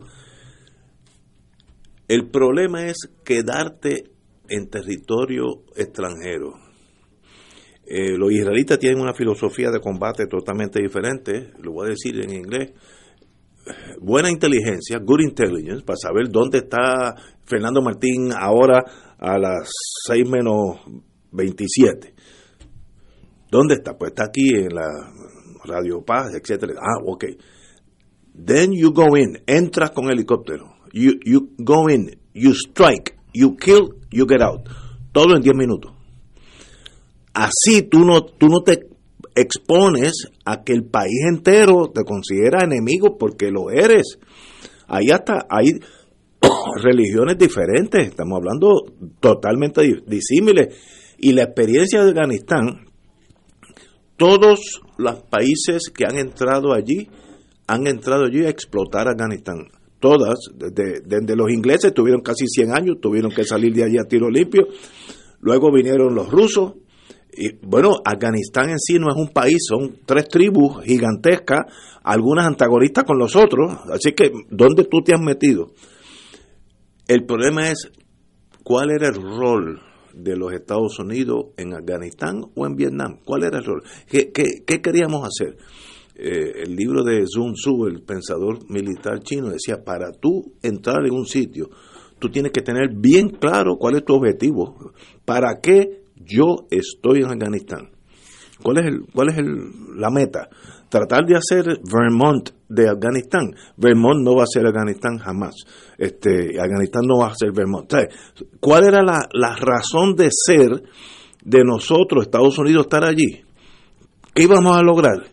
el 2.13 2.29
problema 2.29 2.85
es 2.85 3.09
quedarte 3.25 4.11
en 4.47 4.69
territorio 4.69 5.63
extranjero. 5.75 6.59
Eh, 7.87 8.19
los 8.19 8.31
israelitas 8.31 8.79
tienen 8.79 9.01
una 9.01 9.15
filosofía 9.15 9.71
de 9.71 9.81
combate 9.81 10.27
totalmente 10.27 10.83
diferente, 10.83 11.53
lo 11.63 11.73
voy 11.73 11.87
a 11.87 11.91
decir 11.93 12.21
en 12.21 12.35
inglés. 12.35 12.73
Buena 13.99 14.29
inteligencia, 14.31 14.99
good 14.99 15.21
intelligence, 15.21 15.83
para 15.87 15.97
saber 15.97 16.29
dónde 16.29 16.59
está 16.59 17.15
Fernando 17.47 17.81
Martín 17.81 18.31
ahora 18.39 18.85
a 19.19 19.39
las 19.39 19.71
6 20.07 20.29
menos 20.29 20.81
27. 21.31 22.13
¿Dónde 23.51 23.77
está? 23.77 23.97
Pues 23.97 24.11
está 24.11 24.25
aquí 24.25 24.51
en 24.55 24.75
la 24.75 24.89
Radio 25.65 26.05
Paz, 26.05 26.35
etcétera. 26.35 26.75
Ah, 26.79 27.01
ok. 27.07 27.25
Then 28.35 28.73
you 28.73 28.93
go 28.93 29.17
in, 29.17 29.43
entras 29.47 29.93
con 29.93 30.11
helicóptero. 30.11 30.72
You, 30.93 31.19
you 31.25 31.51
go 31.59 31.89
in, 31.89 32.17
you 32.35 32.55
strike, 32.55 33.17
you 33.33 33.57
kill, 33.57 33.95
you 34.11 34.27
get 34.27 34.43
out. 34.43 34.69
Todo 35.13 35.37
en 35.37 35.43
10 35.43 35.55
minutos. 35.57 35.93
Así 37.35 37.83
tú 37.83 38.05
no, 38.05 38.25
tú 38.25 38.49
no 38.49 38.63
te 38.63 38.87
expones 39.35 40.29
a 40.45 40.63
que 40.63 40.73
el 40.73 40.85
país 40.85 41.25
entero 41.29 41.91
te 41.95 42.05
considera 42.05 42.65
enemigo 42.65 43.17
porque 43.19 43.51
lo 43.51 43.71
eres. 43.71 44.19
Ahí 44.87 45.11
hasta 45.11 45.47
hay 45.49 45.81
religiones 46.83 47.39
diferentes, 47.39 48.09
estamos 48.09 48.39
hablando 48.39 48.85
totalmente 49.21 49.83
disímiles. 50.07 50.77
Y 51.19 51.33
la 51.33 51.45
experiencia 51.45 52.03
de 52.03 52.11
Afganistán, 52.11 52.87
todos 54.17 54.81
los 54.99 55.23
países 55.23 55.91
que 55.95 56.05
han 56.05 56.19
entrado 56.19 56.75
allí, 56.75 57.09
han 57.67 57.87
entrado 57.87 58.25
allí 58.25 58.45
a 58.45 58.51
explotar 58.51 59.09
Afganistán. 59.09 59.69
Todas, 60.03 60.35
desde, 60.57 61.37
los 61.37 61.49
ingleses 61.49 61.95
tuvieron 61.95 62.23
casi 62.23 62.49
100 62.49 62.73
años, 62.73 62.97
tuvieron 63.01 63.31
que 63.31 63.45
salir 63.45 63.73
de 63.73 63.85
allí 63.85 63.99
a 63.99 64.09
tiro 64.09 64.29
limpio. 64.29 64.67
Luego 65.41 65.73
vinieron 65.73 66.13
los 66.13 66.29
rusos, 66.29 66.73
Y 67.33 67.53
bueno, 67.65 67.95
Afganistán 68.05 68.71
en 68.71 68.81
sí 68.81 68.99
no 68.99 69.09
es 69.11 69.17
un 69.17 69.29
país, 69.29 69.59
son 69.65 69.99
tres 70.05 70.27
tribus 70.27 70.83
gigantescas, 70.83 71.67
algunas 72.03 72.47
antagonistas 72.47 73.05
con 73.05 73.17
los 73.17 73.37
otros, 73.37 73.79
así 73.93 74.11
que 74.13 74.33
¿dónde 74.51 74.85
tú 74.91 75.03
te 75.05 75.15
has 75.15 75.21
metido? 75.21 75.71
El 77.07 77.25
problema 77.25 77.71
es 77.71 77.89
cuál 78.65 78.91
era 78.91 79.07
el 79.07 79.15
rol 79.15 79.81
de 80.15 80.37
los 80.37 80.53
Estados 80.53 80.99
Unidos 80.99 81.47
en 81.57 81.75
Afganistán 81.75 82.45
o 82.57 82.67
en 82.67 82.75
Vietnam. 82.75 83.21
¿Cuál 83.25 83.45
era 83.45 83.59
el 83.59 83.65
rol? 83.65 83.85
¿Qué, 84.11 84.33
qué, 84.33 84.83
queríamos 84.83 85.29
hacer? 85.29 85.57
Eh, 86.25 86.63
el 86.63 86.77
libro 86.77 87.03
de 87.03 87.27
Sun 87.27 87.55
Tzu, 87.55 87.87
el 87.87 88.01
pensador 88.03 88.71
militar 88.71 89.19
chino, 89.25 89.49
decía, 89.49 89.83
para 89.85 90.13
tú 90.13 90.55
entrar 90.63 91.05
en 91.05 91.15
un 91.15 91.27
sitio, 91.27 91.69
tú 92.21 92.29
tienes 92.29 92.53
que 92.53 92.63
tener 92.63 92.91
bien 92.95 93.31
claro 93.31 93.77
cuál 93.77 93.97
es 93.97 94.05
tu 94.05 94.15
objetivo. 94.15 94.93
¿Para 95.25 95.59
qué 95.61 96.05
yo 96.15 96.69
estoy 96.71 97.23
en 97.23 97.33
Afganistán? 97.33 97.91
¿Cuál 98.63 98.79
es, 98.79 98.87
el, 98.87 99.01
cuál 99.13 99.31
es 99.31 99.39
el, 99.39 99.99
la 99.99 100.11
meta? 100.11 100.49
Tratar 100.89 101.27
de 101.27 101.35
hacer 101.35 101.81
Vermont 101.93 102.51
de 102.69 102.89
Afganistán. 102.89 103.57
Vermont 103.77 104.23
no 104.23 104.37
va 104.37 104.45
a 104.45 104.47
ser 104.47 104.65
Afganistán 104.65 105.19
jamás. 105.19 105.57
Este, 105.99 106.61
Afganistán 106.61 107.03
no 107.05 107.19
va 107.19 107.33
a 107.33 107.35
ser 107.35 107.51
Vermont. 107.53 107.93
¿Cuál 108.61 108.85
era 108.85 109.03
la, 109.03 109.27
la 109.33 109.57
razón 109.57 110.15
de 110.15 110.29
ser 110.31 110.85
de 111.45 111.65
nosotros, 111.65 112.27
Estados 112.27 112.57
Unidos, 112.61 112.85
estar 112.85 113.03
allí? 113.03 113.43
¿Qué 114.33 114.45
íbamos 114.45 114.77
a 114.77 114.83
lograr? 114.83 115.33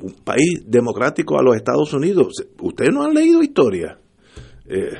Un 0.00 0.14
país 0.24 0.62
democrático 0.66 1.38
a 1.38 1.42
los 1.42 1.56
Estados 1.56 1.92
Unidos. 1.92 2.34
Ustedes 2.60 2.90
no 2.92 3.02
han 3.04 3.14
leído 3.14 3.42
historia. 3.42 3.98
Eh, 4.66 4.90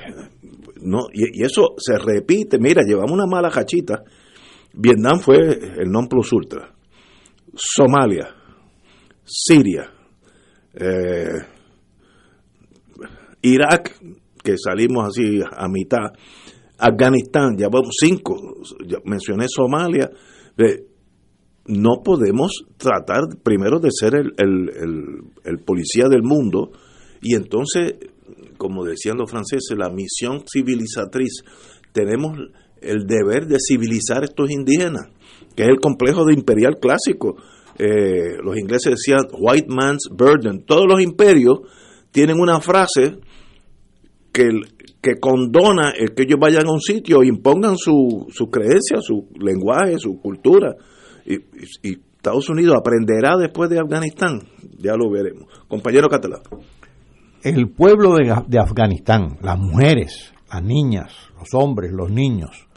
no, 0.83 1.07
y, 1.13 1.43
eso 1.45 1.75
se 1.79 1.99
repite. 1.99 2.59
Mira, 2.59 2.83
llevamos 2.87 3.13
una 3.13 3.27
mala 3.27 3.51
cachita. 3.51 4.03
Vietnam 4.73 5.21
fue 5.21 5.37
el 5.37 5.91
non 5.91 6.07
plus 6.07 6.33
ultra. 6.33 6.75
Somalia, 7.55 8.29
Siria, 9.25 9.91
eh, 10.75 11.45
Irak, 13.43 13.99
que 14.43 14.55
salimos 14.57 15.09
así 15.09 15.41
a 15.43 15.69
mitad, 15.69 16.13
Afganistán, 16.79 17.57
ya 17.59 17.69
vamos 17.69 17.95
cinco, 18.01 18.37
mencioné 19.05 19.47
Somalia, 19.49 20.11
no 21.71 22.03
podemos 22.05 22.65
tratar 22.77 23.23
primero 23.43 23.79
de 23.79 23.91
ser 23.93 24.15
el, 24.15 24.33
el, 24.37 25.59
policía 25.61 26.09
del 26.09 26.23
mundo 26.23 26.73
y 27.23 27.35
entonces, 27.35 27.95
como 28.59 28.85
decían 28.85 29.19
los 29.19 29.31
franceses, 29.31 29.77
la 29.79 29.89
misión 29.89 30.43
civilizatriz, 30.51 31.45
tenemos 31.93 32.39
el 32.81 33.07
deber 33.07 33.47
de 33.47 33.59
civilizar 33.61 34.23
a 34.23 34.25
estos 34.25 34.51
indígenas, 34.51 35.09
que 35.55 35.63
es 35.63 35.69
el 35.69 35.81
complejo 35.81 36.25
de 36.25 36.35
imperial 36.35 36.79
clásico. 36.81 37.37
Eh, 37.79 38.39
los 38.43 38.57
ingleses 38.59 38.95
decían 38.97 39.21
white 39.39 39.69
man's 39.69 40.09
burden. 40.11 40.65
Todos 40.65 40.87
los 40.89 41.01
imperios 41.01 41.61
tienen 42.11 42.41
una 42.41 42.61
frase 42.61 43.19
que, 44.33 44.49
que 45.01 45.21
condona 45.21 45.91
el 45.91 46.15
que 46.15 46.25
ellos 46.25 46.39
vayan 46.41 46.67
a 46.67 46.73
un 46.73 46.81
sitio 46.81 47.23
e 47.23 47.29
impongan 47.29 47.77
su, 47.77 48.27
su 48.31 48.51
creencia, 48.51 49.01
su 49.01 49.29
lenguaje, 49.39 49.99
su 49.99 50.21
cultura. 50.21 50.75
Y, 51.33 51.99
Estados 52.17 52.51
Unidos 52.51 52.77
aprenderá 52.79 53.39
después 53.39 53.71
de 53.71 53.79
Afganistán, 53.79 54.43
ya 54.79 54.95
lo 54.95 55.11
veremos. 55.11 55.45
Compañero 55.69 56.09
Catalán. 56.11 56.43
El 57.43 57.71
pueblo 57.71 58.15
de, 58.15 58.35
de 58.47 58.59
Afganistán, 58.59 59.39
las 59.41 59.59
mujeres, 59.59 60.35
las 60.53 60.63
niñas, 60.63 61.15
los 61.39 61.49
hombres, 61.55 61.93
los 61.93 62.11
niños, 62.11 62.69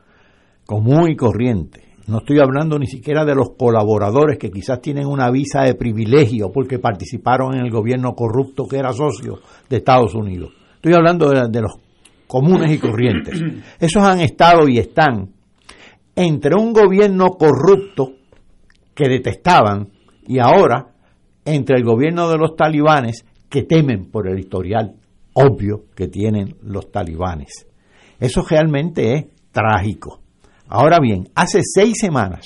común 0.65 1.11
y 1.11 1.17
corriente, 1.17 1.83
no 2.05 2.17
estoy 2.17 2.39
hablando 2.39 2.77
ni 2.77 2.87
siquiera 2.87 3.23
de 3.23 3.33
los 3.33 3.51
colaboradores 3.57 4.37
que 4.37 4.51
quizás 4.51 4.81
tienen 4.81 5.07
una 5.07 5.31
visa 5.31 5.61
de 5.61 5.75
privilegio 5.75 6.51
porque 6.51 6.77
participaron 6.77 7.55
en 7.55 7.65
el 7.65 7.71
gobierno 7.71 8.13
corrupto 8.13 8.65
que 8.67 8.77
era 8.77 8.91
socio 8.91 9.39
de 9.69 9.77
Estados 9.77 10.13
Unidos. 10.13 10.51
Estoy 10.75 10.93
hablando 10.95 11.29
de, 11.29 11.61
los 11.61 11.75
comunes 12.27 12.71
y 12.71 12.77
corrientes. 12.77 13.41
Esos 13.79 14.03
han 14.03 14.19
estado 14.19 14.67
y 14.67 14.79
están 14.79 15.29
entre 16.13 16.55
un 16.55 16.73
gobierno 16.73 17.29
corrupto 17.29 18.15
que 18.93 19.09
detestaban 19.09 19.89
y 20.27 20.39
ahora 20.39 20.93
entre 21.45 21.77
el 21.77 21.83
gobierno 21.83 22.29
de 22.29 22.37
los 22.37 22.55
talibanes 22.55 23.25
que 23.49 23.63
temen 23.63 24.09
por 24.09 24.27
el 24.27 24.39
historial 24.39 24.95
obvio 25.33 25.85
que 25.95 26.07
tienen 26.07 26.55
los 26.61 26.91
talibanes. 26.91 27.67
Eso 28.19 28.43
realmente 28.47 29.13
es 29.13 29.25
trágico. 29.51 30.21
Ahora 30.67 30.99
bien, 31.01 31.29
hace 31.35 31.61
seis 31.63 31.97
semanas, 31.99 32.45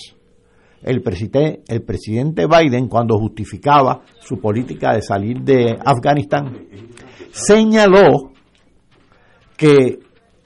el, 0.82 1.02
presidente, 1.02 1.62
el 1.68 1.84
presidente 1.84 2.46
Biden, 2.48 2.88
cuando 2.88 3.18
justificaba 3.18 4.02
su 4.20 4.40
política 4.40 4.94
de 4.94 5.02
salir 5.02 5.42
de 5.42 5.78
Afganistán, 5.86 6.68
señaló 7.32 8.32
que 9.56 10.00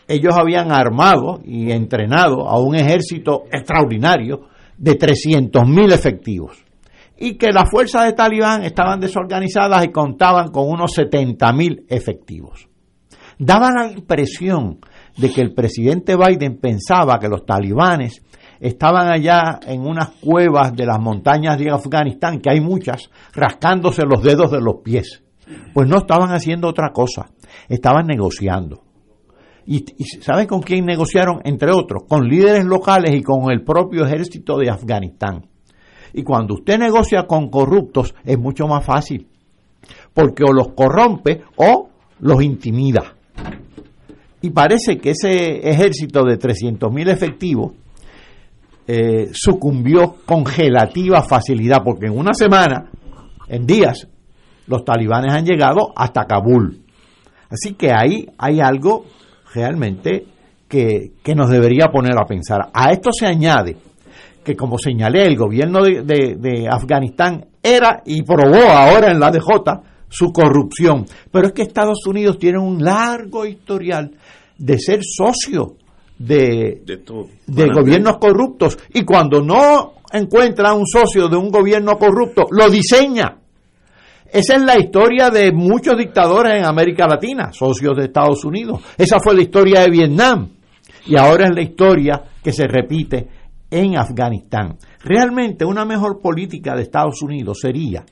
ellos 0.07 0.35
habían 0.35 0.71
armado 0.71 1.39
y 1.43 1.71
entrenado 1.71 2.47
a 2.47 2.59
un 2.59 2.75
ejército 2.75 3.43
extraordinario 3.51 4.50
de 4.81 4.97
300.000 4.97 5.93
efectivos 5.93 6.65
y 7.15 7.35
que 7.35 7.51
las 7.51 7.69
fuerzas 7.69 8.05
de 8.05 8.13
Talibán 8.13 8.63
estaban 8.63 8.99
desorganizadas 8.99 9.85
y 9.85 9.91
contaban 9.91 10.47
con 10.47 10.67
unos 10.67 10.97
70.000 10.97 11.85
efectivos. 11.87 12.67
Daba 13.37 13.69
la 13.71 13.91
impresión 13.91 14.79
de 15.17 15.31
que 15.31 15.41
el 15.41 15.53
presidente 15.53 16.15
Biden 16.15 16.57
pensaba 16.57 17.19
que 17.19 17.29
los 17.29 17.45
talibanes 17.45 18.23
estaban 18.59 19.07
allá 19.07 19.59
en 19.67 19.81
unas 19.81 20.09
cuevas 20.19 20.75
de 20.75 20.87
las 20.87 20.99
montañas 20.99 21.59
de 21.59 21.69
Afganistán, 21.69 22.39
que 22.39 22.49
hay 22.49 22.59
muchas, 22.59 23.11
rascándose 23.33 24.01
los 24.03 24.23
dedos 24.23 24.49
de 24.49 24.61
los 24.61 24.77
pies. 24.83 25.23
Pues 25.73 25.87
no 25.87 25.97
estaban 25.99 26.31
haciendo 26.31 26.67
otra 26.67 26.89
cosa, 26.91 27.29
estaban 27.69 28.07
negociando. 28.07 28.81
¿Y, 29.71 30.03
saben 30.21 30.47
con 30.47 30.61
quién 30.61 30.85
negociaron? 30.85 31.39
Entre 31.45 31.71
otros, 31.71 32.03
con 32.05 32.27
líderes 32.27 32.65
locales 32.65 33.15
y 33.15 33.23
con 33.23 33.49
el 33.49 33.63
propio 33.63 34.05
ejército 34.05 34.57
de 34.57 34.69
Afganistán. 34.69 35.45
Y 36.13 36.23
cuando 36.23 36.55
usted 36.55 36.77
negocia 36.77 37.23
con 37.25 37.49
corruptos 37.49 38.13
es 38.25 38.37
mucho 38.37 38.67
más 38.67 38.83
fácil, 38.85 39.27
porque 40.13 40.43
o 40.43 40.51
los 40.51 40.73
corrompe 40.73 41.43
o 41.55 41.89
los 42.19 42.43
intimida. 42.43 43.15
Y 44.41 44.49
parece 44.49 44.97
que 44.97 45.11
ese 45.11 45.69
ejército 45.69 46.25
de 46.25 46.37
300.000 46.37 47.09
efectivos 47.09 47.71
eh, 48.87 49.29
sucumbió 49.31 50.17
con 50.25 50.43
relativa 50.43 51.23
facilidad, 51.23 51.81
porque 51.81 52.07
en 52.07 52.17
una 52.17 52.33
semana, 52.33 52.91
en 53.47 53.65
días, 53.65 54.05
los 54.67 54.83
talibanes 54.83 55.31
han 55.31 55.45
llegado 55.45 55.93
hasta 55.95 56.25
Kabul. 56.25 56.81
Así 57.49 57.75
que 57.75 57.91
ahí 57.93 58.27
hay 58.37 58.59
algo 58.59 59.05
realmente 59.53 60.25
que, 60.67 61.11
nos 61.35 61.49
debería 61.49 61.87
poner 61.87 62.13
a 62.17 62.25
pensar. 62.25 62.69
A 62.73 62.91
esto 62.91 63.11
se 63.11 63.25
añade 63.25 63.75
que, 64.43 64.55
como 64.55 64.77
señalé, 64.77 65.25
el 65.25 65.35
gobierno 65.35 65.83
de, 65.83 66.03
de 66.03 66.67
Afganistán 66.69 67.45
era 67.61 68.01
y 68.05 68.23
probó 68.23 68.69
ahora 68.71 69.11
en 69.11 69.19
la 69.19 69.31
DJ 69.31 69.41
su 70.09 70.31
corrupción. 70.31 71.05
Pero 71.31 71.47
es 71.47 71.53
que 71.53 71.63
Estados 71.63 72.05
Unidos 72.05 72.37
tiene 72.37 72.59
un 72.59 72.83
largo 72.83 73.45
historial 73.45 74.11
de 74.57 74.77
ser 74.77 74.99
socio 75.03 75.75
de, 76.17 76.83
de, 77.47 77.67
gobiernos 77.73 78.17
corruptos 78.17 78.77
y 78.93 79.03
cuando 79.03 79.41
no 79.41 79.93
encuentra 80.11 80.73
un 80.73 80.85
socio 80.85 81.27
de 81.27 81.37
un 81.37 81.49
gobierno 81.49 81.97
corrupto, 81.97 82.43
lo 82.51 82.69
diseña. 82.69 83.37
Esa 84.31 84.55
es 84.55 84.63
la 84.63 84.79
historia 84.79 85.29
de 85.29 85.51
muchos 85.51 85.97
dictadores 85.97 86.53
en 86.55 86.65
América 86.65 87.05
Latina, 87.05 87.51
socios 87.51 87.97
de 87.97 88.05
Estados 88.05 88.45
Unidos. 88.45 88.81
Esa 88.97 89.19
fue 89.19 89.35
la 89.35 89.41
historia 89.41 89.81
de 89.81 89.89
Vietnam 89.89 90.49
y 91.05 91.17
ahora 91.17 91.47
es 91.47 91.55
la 91.55 91.61
historia 91.61 92.23
que 92.41 92.53
se 92.53 92.65
repite 92.65 93.27
en 93.69 93.97
Afganistán. 93.97 94.77
Realmente 95.03 95.65
una 95.65 95.83
mejor 95.83 96.21
política 96.21 96.75
de 96.75 96.83
Estados 96.83 97.21
Unidos 97.21 97.59
sería 97.61 98.05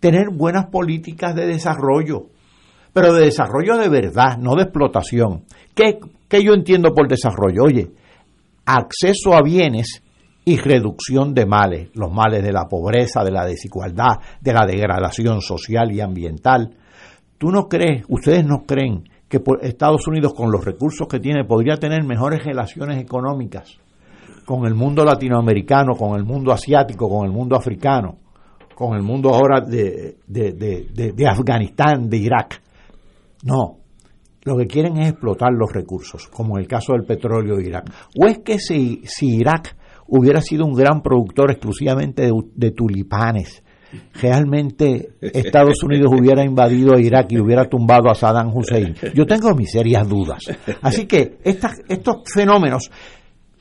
tener 0.00 0.30
buenas 0.32 0.66
políticas 0.66 1.34
de 1.34 1.46
desarrollo, 1.46 2.28
pero 2.94 3.12
de 3.12 3.26
desarrollo 3.26 3.76
de 3.76 3.90
verdad, 3.90 4.38
no 4.38 4.54
de 4.54 4.62
explotación. 4.62 5.44
¿Qué, 5.74 5.98
yo 6.42 6.54
entiendo 6.54 6.94
por 6.94 7.08
desarrollo? 7.08 7.64
Oye, 7.64 7.90
acceso 8.64 9.34
a 9.34 9.42
bienes 9.42 10.02
y 10.48 10.56
reducción 10.56 11.34
de 11.34 11.44
males, 11.44 11.90
los 11.92 12.10
males 12.10 12.42
de 12.42 12.52
la 12.52 12.66
pobreza, 12.68 13.22
de 13.22 13.30
la 13.30 13.44
desigualdad, 13.44 14.16
de 14.40 14.54
la 14.54 14.64
degradación 14.66 15.42
social 15.42 15.92
y 15.92 16.00
ambiental. 16.00 16.74
¿Tú 17.36 17.50
no 17.50 17.68
crees, 17.68 18.06
ustedes 18.08 18.46
no 18.46 18.64
creen 18.64 19.04
que 19.28 19.42
Estados 19.60 20.08
Unidos 20.08 20.32
con 20.32 20.50
los 20.50 20.64
recursos 20.64 21.06
que 21.06 21.20
tiene 21.20 21.44
podría 21.44 21.76
tener 21.76 22.02
mejores 22.02 22.42
relaciones 22.42 22.98
económicas 22.98 23.76
con 24.46 24.64
el 24.64 24.74
mundo 24.74 25.04
latinoamericano, 25.04 25.92
con 25.94 26.16
el 26.16 26.24
mundo 26.24 26.50
asiático, 26.50 27.10
con 27.10 27.26
el 27.26 27.32
mundo 27.32 27.54
africano, 27.54 28.16
con 28.74 28.96
el 28.96 29.02
mundo 29.02 29.34
ahora 29.34 29.60
de, 29.60 30.16
de 30.26 31.28
Afganistán, 31.28 32.08
de 32.08 32.16
Irak? 32.16 32.62
No, 33.44 33.80
lo 34.44 34.56
que 34.56 34.66
quieren 34.66 34.96
es 34.96 35.10
explotar 35.10 35.52
los 35.52 35.70
recursos, 35.70 36.26
como 36.28 36.56
en 36.56 36.62
el 36.62 36.68
caso 36.68 36.94
del 36.94 37.04
petróleo 37.04 37.56
de 37.56 37.66
Irak. 37.66 37.92
¿O 38.18 38.26
es 38.26 38.38
que 38.38 38.58
si, 38.58 39.02
si 39.04 39.36
Irak 39.36 39.76
hubiera 40.08 40.40
sido 40.40 40.64
un 40.64 40.74
gran 40.74 41.02
productor 41.02 41.50
exclusivamente 41.50 42.30
de, 42.54 42.70
tulipanes. 42.72 43.62
Realmente 44.20 45.10
Estados 45.20 45.82
Unidos 45.82 46.12
hubiera 46.12 46.44
invadido 46.44 46.98
Irak 46.98 47.32
y 47.32 47.38
hubiera 47.38 47.64
tumbado 47.64 48.10
a 48.10 48.14
Saddam 48.14 48.54
Hussein. 48.54 48.94
Yo 49.14 49.24
tengo 49.24 49.54
mis 49.54 49.70
serias 49.70 50.06
dudas. 50.06 50.42
Así 50.82 51.06
que 51.06 51.38
estos 51.42 52.16
fenómenos 52.34 52.90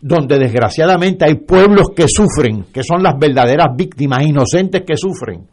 donde 0.01 0.37
desgraciadamente 0.37 1.25
hay 1.25 1.35
pueblos 1.35 1.89
que 1.95 2.07
sufren, 2.07 2.65
que 2.73 2.83
son 2.83 3.01
las 3.01 3.17
verdaderas 3.17 3.75
víctimas 3.75 4.23
inocentes 4.23 4.83
que 4.85 4.95
sufren, 4.95 5.47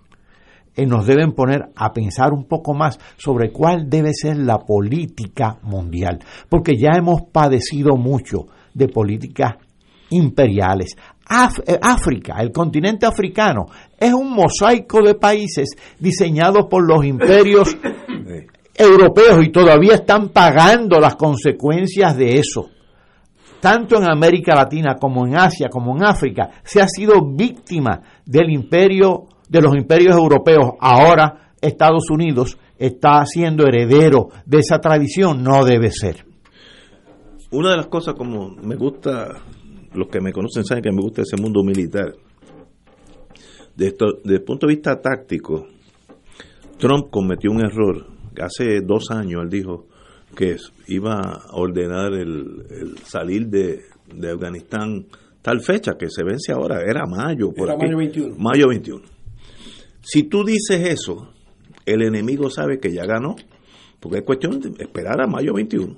eh, 0.77 0.87
nos 0.87 1.07
deben 1.07 1.33
poner 1.33 1.71
a 1.77 1.93
pensar 1.93 2.33
un 2.33 2.45
poco 2.45 2.75
más 2.75 2.99
sobre 3.17 3.53
cuál 3.53 3.89
debe 3.89 4.13
ser 4.13 4.37
la 4.37 4.59
política 4.59 5.59
mundial, 5.63 6.19
porque 6.49 6.73
ya 6.77 6.99
hemos 6.99 7.23
padecido 7.33 7.97
mucho 7.97 8.49
de 8.75 8.89
políticas 8.89 9.55
imperiales. 10.15 10.97
Eh, 11.67 11.79
África, 11.81 12.37
el 12.41 12.53
continente 12.53 13.07
africano, 13.07 13.67
es 13.99 14.13
un 14.13 14.31
mosaico 14.31 15.03
de 15.03 15.15
países 15.15 15.71
diseñados 15.99 16.67
por 16.69 16.87
los 16.87 17.05
imperios 17.05 17.77
europeos 18.75 19.45
y 19.45 19.51
todavía 19.51 19.95
están 19.95 20.29
pagando 20.31 20.99
las 21.01 21.17
consecuencias 21.17 22.17
de 22.17 22.39
eso 22.39 22.71
tanto 23.65 23.97
en 23.97 24.07
América 24.07 24.55
Latina 24.55 24.97
como 25.01 25.27
en 25.27 25.39
Asia, 25.39 25.71
como 25.71 25.97
en 25.97 26.05
África, 26.05 26.51
se 26.63 26.83
ha 26.83 26.87
sido 26.87 27.15
víctima 27.35 28.03
del 28.27 28.51
imperio, 28.51 29.25
de 29.49 29.63
los 29.63 29.75
imperios 29.75 30.15
europeos. 30.15 30.73
Ahora 30.79 31.53
Estados 31.63 32.11
Unidos 32.11 32.59
está 32.79 33.25
siendo 33.25 33.67
heredero 33.67 34.29
de 34.45 34.59
esa 34.59 34.81
tradición, 34.81 35.43
no 35.43 35.65
debe 35.65 35.91
ser. 35.91 36.27
Una 37.53 37.71
de 37.71 37.79
las 37.79 37.87
cosas 37.87 38.13
como 38.19 38.51
me 38.51 38.77
gusta, 38.77 39.29
los 39.95 40.09
que 40.09 40.21
me 40.21 40.33
conocen 40.33 40.65
saben 40.65 40.83
que 40.83 40.93
me 40.93 41.03
gusta 41.03 41.23
ese 41.23 41.41
mundo 41.41 41.63
militar. 41.63 42.15
Desde, 43.77 43.97
desde 44.23 44.37
el 44.37 44.43
punto 44.43 44.67
de 44.67 44.75
vista 44.75 45.01
táctico, 45.01 45.67
Trump 46.79 47.11
cometió 47.11 47.51
un 47.51 47.65
error. 47.65 48.07
Hace 48.41 48.81
dos 48.83 49.11
años 49.11 49.43
él 49.43 49.51
dijo, 49.51 49.87
que 50.35 50.57
iba 50.89 51.15
a 51.15 51.57
ordenar 51.57 52.13
el, 52.13 52.99
salir 53.05 53.47
de, 53.49 53.81
Afganistán 54.33 55.07
tal 55.41 55.61
fecha 55.61 55.93
que 55.99 56.09
se 56.09 56.25
vence 56.25 56.53
ahora, 56.53 56.81
era 56.83 57.05
mayo, 57.07 57.53
por 57.53 57.69
era 57.69 57.77
mayo 57.77 57.97
21. 57.99 58.37
Mayo 58.39 58.69
21. 58.69 59.05
Si 60.03 60.25
tú 60.25 60.45
dices 60.45 60.89
eso, 60.89 61.33
el 61.87 62.03
enemigo 62.03 62.51
sabe 62.51 62.79
que 62.79 62.93
ya 62.93 63.05
ganó, 63.05 63.37
porque 64.01 64.19
es 64.19 64.25
cuestión 64.25 64.61
de 64.61 64.71
esperar 64.83 65.21
a 65.21 65.27
mayo 65.27 65.55
21. 65.55 65.97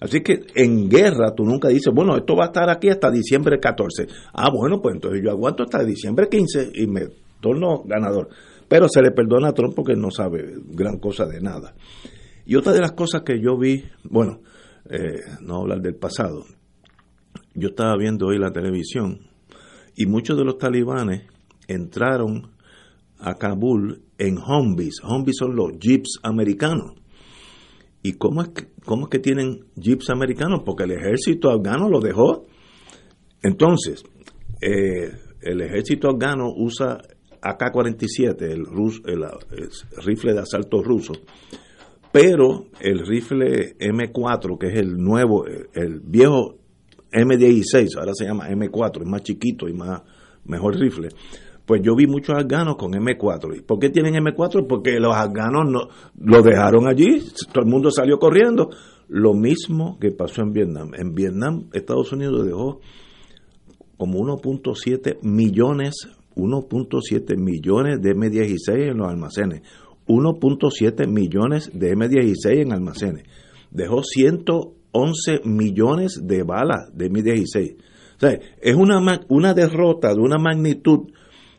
Así 0.00 0.22
que 0.22 0.40
en 0.54 0.88
guerra 0.88 1.34
tú 1.34 1.44
nunca 1.44 1.68
dices, 1.68 1.92
bueno, 1.94 2.16
esto 2.16 2.36
va 2.36 2.44
a 2.44 2.46
estar 2.46 2.68
aquí 2.68 2.88
hasta 2.88 3.10
diciembre 3.10 3.58
14. 3.60 4.06
Ah, 4.32 4.50
bueno, 4.52 4.80
pues 4.80 4.96
entonces 4.96 5.20
yo 5.22 5.30
aguanto 5.30 5.62
hasta 5.62 5.84
diciembre 5.84 6.28
15 6.28 6.72
y 6.74 6.86
me 6.86 7.08
torno 7.40 7.82
ganador. 7.84 8.28
Pero 8.68 8.88
se 8.88 9.02
le 9.02 9.10
perdona 9.10 9.48
a 9.48 9.52
Trump 9.52 9.74
porque 9.74 9.94
no 9.94 10.10
sabe 10.10 10.54
gran 10.68 10.98
cosa 10.98 11.26
de 11.26 11.40
nada. 11.40 11.74
Y 12.46 12.56
otra 12.56 12.72
de 12.72 12.80
las 12.80 12.92
cosas 12.92 13.22
que 13.22 13.40
yo 13.40 13.56
vi, 13.56 13.84
bueno, 14.04 14.40
eh, 14.90 15.20
no 15.40 15.62
hablar 15.62 15.80
del 15.80 15.94
pasado, 15.94 16.44
yo 17.54 17.68
estaba 17.68 17.96
viendo 17.96 18.26
hoy 18.26 18.38
la 18.38 18.50
televisión 18.50 19.20
y 19.96 20.06
muchos 20.06 20.36
de 20.36 20.44
los 20.44 20.58
talibanes 20.58 21.22
entraron 21.68 22.50
a 23.18 23.34
Kabul 23.34 24.02
en 24.18 24.38
Humvees. 24.38 25.00
Humvees 25.02 25.36
son 25.38 25.56
los 25.56 25.78
jeeps 25.78 26.18
americanos. 26.22 26.94
¿Y 28.06 28.12
cómo 28.12 28.42
es, 28.42 28.48
que, 28.50 28.66
cómo 28.84 29.04
es 29.04 29.08
que 29.08 29.18
tienen 29.18 29.64
jeeps 29.80 30.10
americanos? 30.10 30.60
Porque 30.62 30.84
el 30.84 30.90
ejército 30.90 31.50
afgano 31.50 31.88
lo 31.88 32.00
dejó. 32.00 32.44
Entonces, 33.42 34.04
eh, 34.60 35.10
el 35.40 35.62
ejército 35.62 36.10
afgano 36.10 36.52
usa 36.54 36.98
AK-47, 37.40 38.42
el, 38.42 38.66
el, 39.06 40.04
rifle 40.04 40.34
de 40.34 40.38
asalto 40.38 40.82
ruso, 40.82 41.14
pero 42.12 42.66
el 42.78 43.06
rifle 43.06 43.74
M4, 43.78 44.58
que 44.58 44.66
es 44.66 44.74
el 44.76 44.98
nuevo, 44.98 45.46
el 45.46 46.00
viejo 46.00 46.58
M16, 47.10 47.96
ahora 47.98 48.12
se 48.12 48.26
llama 48.26 48.50
M4, 48.50 49.00
es 49.00 49.08
más 49.08 49.22
chiquito 49.22 49.66
y 49.66 49.72
más 49.72 50.02
mejor 50.44 50.76
rifle. 50.76 51.08
Pues 51.66 51.80
yo 51.82 51.94
vi 51.96 52.06
muchos 52.06 52.36
afganos 52.36 52.76
con 52.76 52.92
M4. 52.92 53.58
¿Y 53.58 53.62
por 53.62 53.78
qué 53.78 53.88
tienen 53.88 54.14
M4? 54.14 54.66
Porque 54.66 55.00
los 55.00 55.14
afganos 55.14 55.70
no, 55.70 55.88
lo 56.20 56.42
dejaron 56.42 56.86
allí, 56.86 57.22
todo 57.52 57.64
el 57.64 57.70
mundo 57.70 57.90
salió 57.90 58.18
corriendo. 58.18 58.70
Lo 59.08 59.34
mismo 59.34 59.98
que 59.98 60.10
pasó 60.10 60.42
en 60.42 60.52
Vietnam. 60.52 60.90
En 60.94 61.14
Vietnam, 61.14 61.68
Estados 61.72 62.12
Unidos 62.12 62.44
dejó 62.44 62.80
como 63.96 64.18
1.7 64.18 65.18
millones, 65.22 66.08
1.7 66.36 67.36
millones 67.38 68.02
de 68.02 68.14
M16 68.14 68.90
en 68.90 68.98
los 68.98 69.08
almacenes. 69.08 69.62
1.7 70.06 71.08
millones 71.08 71.70
de 71.72 71.94
M16 71.94 72.62
en 72.62 72.72
almacenes. 72.72 73.24
Dejó 73.70 74.02
111 74.02 75.40
millones 75.44 76.20
de 76.22 76.42
balas 76.42 76.90
de 76.92 77.10
M16. 77.10 77.76
O 78.16 78.20
sea, 78.20 78.38
es 78.60 78.74
una, 78.74 79.20
una 79.28 79.54
derrota 79.54 80.14
de 80.14 80.20
una 80.20 80.38
magnitud 80.38 81.08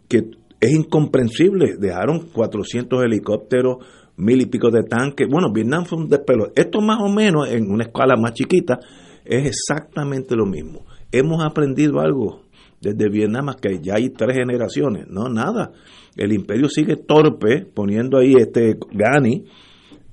que 0.07 0.29
es 0.59 0.71
incomprensible. 0.71 1.77
Dejaron 1.77 2.27
400 2.31 3.03
helicópteros, 3.03 3.77
mil 4.17 4.41
y 4.41 4.45
pico 4.45 4.69
de 4.69 4.83
tanques. 4.83 5.27
Bueno, 5.29 5.51
Vietnam 5.51 5.85
fue 5.85 5.99
un 5.99 6.07
despelo. 6.07 6.51
Esto 6.55 6.81
más 6.81 6.99
o 7.01 7.09
menos 7.09 7.49
en 7.49 7.71
una 7.71 7.85
escala 7.85 8.15
más 8.15 8.33
chiquita 8.33 8.79
es 9.23 9.47
exactamente 9.47 10.35
lo 10.35 10.45
mismo. 10.45 10.85
Hemos 11.11 11.43
aprendido 11.43 11.99
algo 11.99 12.41
desde 12.81 13.09
Vietnam, 13.09 13.47
que 13.61 13.79
ya 13.81 13.95
hay 13.95 14.09
tres 14.09 14.35
generaciones. 14.37 15.07
No, 15.07 15.29
nada 15.29 15.71
el 16.15 16.31
imperio 16.31 16.69
sigue 16.69 16.95
torpe 16.95 17.65
poniendo 17.65 18.17
ahí 18.17 18.35
este 18.37 18.77
Gani, 18.91 19.45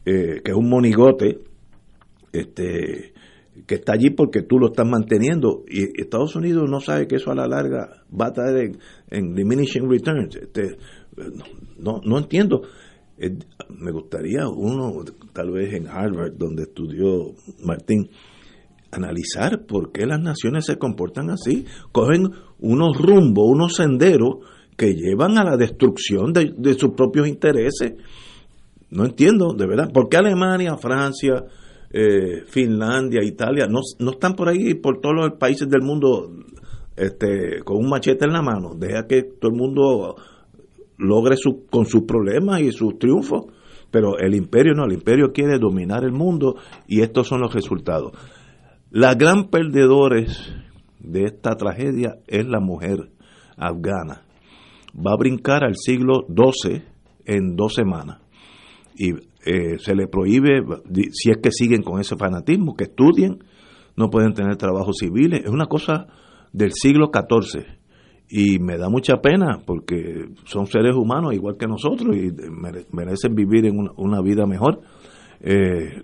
eh, 0.05 0.40
que 0.45 0.51
es 0.51 0.57
un 0.57 0.68
monigote, 0.68 1.38
este 2.32 3.12
que 3.67 3.77
está 3.77 3.93
allí 3.93 4.11
porque 4.11 4.43
tú 4.43 4.59
lo 4.59 4.69
estás 4.69 4.87
manteniendo 4.87 5.65
y 5.69 6.01
Estados 6.01 6.35
Unidos 6.37 6.69
no 6.69 6.81
sabe 6.81 7.07
que 7.07 7.17
eso 7.17 7.31
a 7.31 7.35
la 7.35 7.47
larga 7.47 8.03
va 8.13 8.27
a 8.27 8.33
traer 8.33 8.73
en, 9.11 9.35
diminishing 9.35 9.89
returns 9.89 10.37
este, 10.37 10.79
no, 11.79 12.01
no 12.05 12.19
entiendo 12.19 12.63
eh, 13.19 13.37
me 13.69 13.93
gustaría 13.93 14.49
uno 14.49 15.05
tal 15.33 15.51
vez 15.51 15.75
en 15.75 15.87
Harvard 15.87 16.35
donde 16.37 16.63
estudió 16.65 17.35
Martín 17.65 18.09
analizar 18.91 19.65
por 19.67 19.93
qué 19.93 20.07
las 20.07 20.21
naciones 20.21 20.67
se 20.67 20.77
comportan 20.77 21.31
así 21.31 21.65
cogen 21.93 22.31
unos 22.59 22.99
rumbos 22.99 23.45
unos 23.49 23.77
senderos 23.77 24.39
que 24.77 24.95
llevan 24.95 25.39
a 25.39 25.45
la 25.45 25.57
destrucción 25.57 26.33
de, 26.33 26.75
sus 26.75 26.91
propios 26.95 27.29
intereses. 27.29 27.93
No 28.91 29.05
entiendo, 29.05 29.55
de 29.57 29.67
verdad. 29.67 29.91
¿Por 29.93 30.09
qué 30.09 30.17
Alemania, 30.19 30.77
Francia, 30.77 31.45
eh, 31.93 32.43
Finlandia, 32.47 33.22
Italia 33.22 33.66
no, 33.66 33.80
no 33.99 34.11
están 34.12 34.34
por 34.34 34.49
ahí, 34.49 34.74
por 34.74 35.01
todos 35.01 35.14
los 35.14 35.32
países 35.38 35.68
del 35.68 35.82
mundo, 35.82 36.30
este, 36.97 37.62
con 37.64 37.78
un 37.78 37.88
machete 37.88 38.24
en 38.24 38.32
la 38.32 38.43
mano? 38.43 38.74
Deja 38.74 39.07
que 39.07 39.22
todo 39.22 39.51
el 39.51 39.59
mundo 39.59 40.16
logre 40.99 41.36
su, 41.36 41.66
con 41.70 41.86
sus 41.86 42.03
problemas 42.03 42.61
y 42.61 42.72
sus 42.72 42.99
triunfos. 42.99 43.47
Pero 43.90 44.18
el 44.18 44.34
imperio 44.34 44.72
no, 44.72 44.86
el 44.86 44.95
imperio 44.95 45.32
quiere 45.32 45.59
dominar 45.59 46.05
el 46.05 46.12
mundo 46.12 46.57
y 46.88 47.03
estos 47.03 47.28
son 47.28 47.43
los 47.43 47.53
resultados. 47.53 48.12
Las 48.90 49.18
gran 49.18 49.51
perdedores 49.51 50.51
de 50.99 51.24
esta 51.24 51.57
tragedia 51.57 52.16
es 52.26 52.47
la 52.47 52.61
mujer 52.61 53.11
afgana 53.59 54.22
va 54.95 55.12
a 55.12 55.16
brincar 55.16 55.64
al 55.64 55.76
siglo 55.76 56.26
XII 56.28 56.82
en 57.24 57.57
dos 57.57 57.74
semanas. 57.74 58.18
Y 58.97 59.12
eh, 59.45 59.78
se 59.78 59.95
le 59.95 60.07
prohíbe, 60.07 60.62
si 61.12 61.30
es 61.30 61.38
que 61.43 61.51
siguen 61.51 61.82
con 61.82 62.01
ese 62.01 62.16
fanatismo, 62.16 62.74
que 62.74 62.84
estudien, 62.84 63.38
no 63.97 64.11
pueden 64.11 64.34
tener 64.34 64.57
trabajos 64.57 64.97
civiles. 65.01 65.43
Es 65.45 65.51
una 65.51 65.66
cosa 65.66 66.07
del 66.53 66.72
siglo 66.72 67.11
XIV. 67.12 67.64
Y 68.28 68.59
me 68.59 68.78
da 68.78 68.88
mucha 68.88 69.20
pena 69.20 69.61
porque 69.66 70.26
son 70.45 70.66
seres 70.66 70.95
humanos 70.95 71.34
igual 71.34 71.57
que 71.59 71.66
nosotros 71.66 72.16
y 72.16 72.32
merecen 72.90 73.34
vivir 73.34 73.66
en 73.66 73.76
una, 73.97 74.22
vida 74.22 74.47
mejor. 74.47 74.80
Eh, 75.40 76.01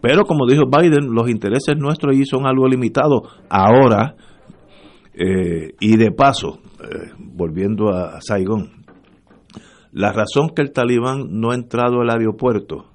pero 0.00 0.22
como 0.24 0.46
dijo 0.46 0.64
Biden, 0.66 1.12
los 1.12 1.28
intereses 1.28 1.76
nuestros 1.76 2.14
allí 2.14 2.24
son 2.24 2.46
algo 2.46 2.68
limitados 2.68 3.22
ahora. 3.48 4.14
Eh, 5.20 5.74
y 5.80 5.96
de 5.96 6.12
paso, 6.12 6.60
eh, 6.80 7.10
volviendo 7.18 7.88
a, 7.88 8.20
Saigón, 8.20 8.77
la 9.92 10.12
razón 10.12 10.50
que 10.54 10.62
el 10.62 10.72
talibán 10.72 11.40
no 11.40 11.50
ha 11.50 11.54
entrado 11.54 12.00
al 12.00 12.10
aeropuerto 12.10 12.86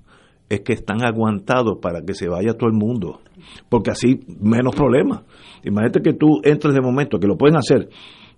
es 0.49 0.61
que 0.61 0.73
están 0.73 1.03
aguantados 1.03 1.79
para 1.81 2.01
que 2.01 2.13
se 2.13 2.27
vaya 2.27 2.53
todo 2.53 2.69
el 2.69 2.75
mundo, 2.75 3.21
porque 3.69 3.91
así 3.91 4.19
menos 4.39 4.75
problemas. 4.75 5.23
Imagínate 5.63 6.01
que 6.01 6.13
tú 6.13 6.41
entres 6.43 6.73
de 6.73 6.81
momento, 6.81 7.19
que 7.19 7.27
lo 7.27 7.37
pueden 7.37 7.57
hacer, 7.57 7.89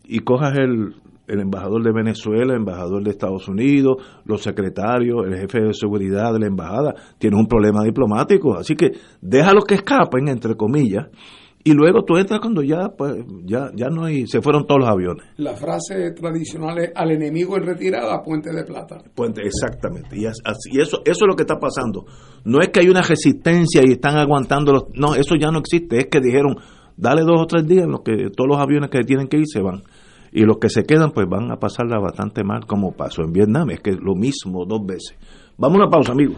y 0.06 0.20
cojas 0.20 0.58
el, 0.58 0.96
el 1.28 1.40
embajador 1.40 1.84
de 1.84 1.92
Venezuela, 1.92 2.54
el 2.54 2.60
embajador 2.60 3.04
de 3.04 3.10
Estados 3.10 3.48
Unidos, 3.48 3.98
los 4.26 4.42
secretarios, 4.42 5.26
el 5.26 5.36
jefe 5.36 5.62
de 5.62 5.74
seguridad 5.74 6.32
de 6.34 6.40
la 6.40 6.48
embajada, 6.48 6.94
tienes 7.18 7.40
un 7.40 7.48
problema 7.48 7.84
diplomático. 7.84 8.56
Así 8.56 8.76
que 8.76 8.92
déjalos 9.22 9.66
que 9.66 9.76
escapen, 9.76 10.28
entre 10.28 10.56
comillas, 10.56 11.08
y 11.68 11.74
luego 11.74 12.04
tú 12.06 12.16
entras 12.16 12.40
cuando 12.40 12.62
ya 12.62 12.90
pues 12.96 13.16
ya 13.44 13.72
ya 13.76 13.90
no 13.90 14.06
hay 14.06 14.28
se 14.28 14.40
fueron 14.40 14.68
todos 14.68 14.82
los 14.82 14.90
aviones 14.90 15.26
La 15.38 15.56
frase 15.56 16.12
tradicional 16.12 16.78
es 16.78 16.92
al 16.96 17.12
enemigo 17.12 17.58
en 17.58 17.64
retirada, 17.66 18.22
puente 18.22 18.54
de 18.54 18.64
plata. 18.64 19.02
Puente, 19.16 19.42
exactamente. 19.42 20.16
Y, 20.16 20.26
así- 20.28 20.70
y 20.72 20.80
eso, 20.80 20.98
eso 21.04 21.26
es 21.26 21.28
lo 21.28 21.36
que 21.36 21.42
está 21.44 21.58
pasando. 21.60 22.06
No 22.44 22.62
es 22.62 22.70
que 22.70 22.82
hay 22.82 22.88
una 22.90 23.02
resistencia 23.02 23.82
y 23.84 23.94
están 23.94 24.16
aguantando 24.18 24.72
los... 24.72 24.84
No, 24.94 25.16
eso 25.16 25.36
ya 25.36 25.50
no 25.50 25.58
existe. 25.60 25.98
Es 25.98 26.06
que 26.08 26.20
dijeron, 26.22 26.56
dale 26.96 27.24
dos 27.24 27.42
o 27.42 27.46
tres 27.48 27.66
días 27.68 27.86
en 27.86 27.92
los 27.92 28.02
que 28.02 28.30
todos 28.36 28.48
los 28.48 28.58
aviones 28.60 28.90
que 28.92 29.00
tienen 29.04 29.28
que 29.28 29.38
ir 29.38 29.46
se 29.48 29.62
van. 29.62 29.82
Y 30.32 30.42
los 30.42 30.58
que 30.60 30.70
se 30.70 30.84
quedan, 30.84 31.12
pues 31.12 31.28
van 31.28 31.52
a 31.52 31.58
pasarla 31.58 31.98
bastante 32.00 32.44
mal, 32.44 32.66
como 32.68 32.92
pasó 32.92 33.24
en 33.24 33.32
Vietnam. 33.34 33.72
Es 33.72 33.80
que 33.80 33.94
lo 33.94 34.14
mismo 34.16 34.66
dos 34.66 34.86
veces. 34.86 35.18
Vamos 35.58 35.80
a 35.80 35.82
una 35.84 35.90
pausa, 35.90 36.12
amigos. 36.12 36.38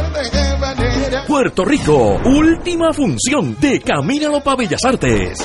Puerto 1.27 1.63
Rico, 1.63 2.19
última 2.25 2.91
función 2.93 3.57
de 3.59 3.79
Camínalo 3.79 4.41
para 4.41 4.57
Bellas 4.57 4.83
Artes. 4.85 5.37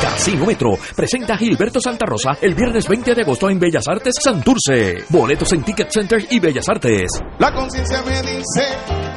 Casino 0.00 0.46
Metro 0.46 0.70
presenta 0.96 1.34
a 1.34 1.36
Gilberto 1.36 1.80
Santa 1.80 2.06
Rosa 2.06 2.30
el 2.40 2.54
viernes 2.54 2.88
20 2.88 3.14
de 3.14 3.22
agosto 3.22 3.48
en 3.48 3.58
Bellas 3.58 3.86
Artes 3.88 4.14
Santurce. 4.20 5.04
Boletos 5.08 5.52
en 5.52 5.62
Ticket 5.62 5.90
Center 5.90 6.26
y 6.30 6.40
Bellas 6.40 6.68
Artes. 6.68 7.10
La 7.38 7.52
conciencia 7.52 8.02
me 8.02 8.20
dice 8.22 8.64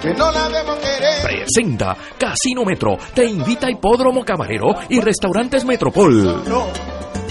que 0.01 0.14
no 0.14 0.32
la 0.32 0.49
debo 0.49 0.76
querer. 0.80 1.22
Presenta 1.24 1.97
Casino 2.18 2.64
Metro. 2.64 2.97
Te 3.14 3.26
invita 3.26 3.68
a 3.68 3.72
Hipódromo 3.72 4.24
Camarero 4.24 4.68
y 4.89 4.99
Restaurantes 4.99 5.66
Metropol. 5.66 6.43
No, 6.47 6.68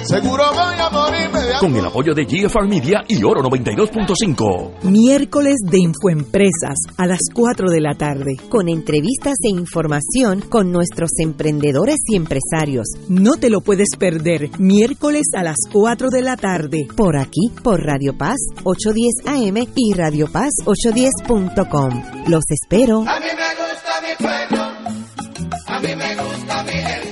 seguro 0.04 0.44
voy 0.52 0.74
a 0.78 0.90
morirme 0.90 1.40
de 1.42 1.52
Con 1.60 1.76
el 1.76 1.86
apoyo 1.86 2.14
de 2.14 2.24
GFR 2.24 2.66
Media 2.68 3.02
y 3.08 3.22
Oro 3.24 3.42
92.5. 3.42 4.82
Miércoles 4.84 5.56
de 5.64 5.78
Infoempresas 5.78 6.76
a 6.96 7.06
las 7.06 7.20
4 7.34 7.70
de 7.70 7.80
la 7.80 7.94
tarde. 7.94 8.32
Con 8.48 8.68
entrevistas 8.68 9.34
e 9.42 9.50
información 9.50 10.40
con 10.40 10.72
nuestros 10.72 11.10
emprendedores 11.18 11.98
y 12.06 12.16
empresarios. 12.16 12.86
No 13.08 13.36
te 13.36 13.50
lo 13.50 13.60
puedes 13.60 13.88
perder. 13.98 14.50
Miércoles 14.58 15.26
a 15.34 15.42
las 15.42 15.56
4 15.72 16.08
de 16.10 16.22
la 16.22 16.36
tarde. 16.36 16.86
Por 16.96 17.16
aquí, 17.16 17.50
por 17.62 17.82
Radio 17.82 18.16
Paz 18.16 18.38
810 18.64 19.26
AM 19.26 19.66
y 19.74 19.94
Radio 19.94 20.26
Paz 20.30 20.52
810.com. 20.64 22.02
Los 22.28 22.44
espero. 22.50 23.04
A 23.06 23.20
mí 23.20 23.26
me 23.26 23.52
gusta 23.56 23.92
mi 24.02 24.14
pueblo, 24.18 24.62
a 25.66 25.80
mí 25.80 25.96
me 25.96 26.16
gusta 26.16 26.62
mi 26.64 26.72
gente, 26.72 27.11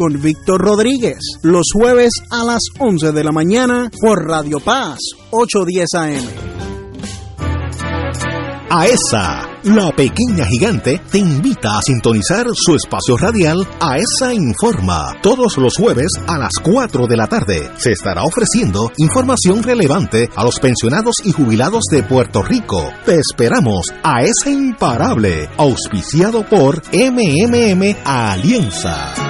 con 0.00 0.18
Víctor 0.18 0.62
Rodríguez. 0.62 1.18
Los 1.42 1.66
jueves 1.74 2.22
a 2.30 2.42
las 2.42 2.62
11 2.78 3.12
de 3.12 3.22
la 3.22 3.32
mañana 3.32 3.90
por 4.00 4.26
Radio 4.26 4.58
Paz 4.58 4.96
810 5.30 5.88
AM. 5.94 6.24
AESA, 8.70 9.46
la 9.64 9.94
pequeña 9.94 10.46
gigante, 10.46 11.02
te 11.10 11.18
invita 11.18 11.76
a 11.76 11.82
sintonizar 11.82 12.46
su 12.54 12.76
espacio 12.76 13.18
radial 13.18 13.68
AESA 13.78 14.32
Informa. 14.32 15.20
Todos 15.20 15.58
los 15.58 15.76
jueves 15.76 16.12
a 16.26 16.38
las 16.38 16.52
4 16.62 17.06
de 17.06 17.16
la 17.18 17.26
tarde 17.26 17.70
se 17.76 17.92
estará 17.92 18.22
ofreciendo 18.22 18.90
información 18.96 19.62
relevante 19.62 20.30
a 20.34 20.44
los 20.44 20.58
pensionados 20.60 21.16
y 21.24 21.32
jubilados 21.32 21.84
de 21.90 22.04
Puerto 22.04 22.42
Rico. 22.42 22.90
Te 23.04 23.16
esperamos 23.16 23.92
a 24.02 24.22
esa 24.22 24.48
imparable, 24.48 25.50
auspiciado 25.58 26.48
por 26.48 26.80
MMM 26.90 27.96
Alianza. 28.02 29.29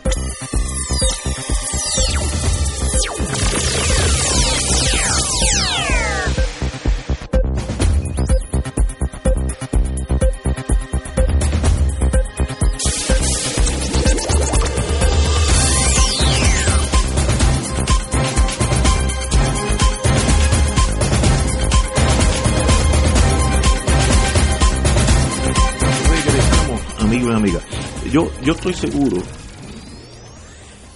Yo, 28.43 28.53
estoy 28.53 28.73
seguro 28.73 29.17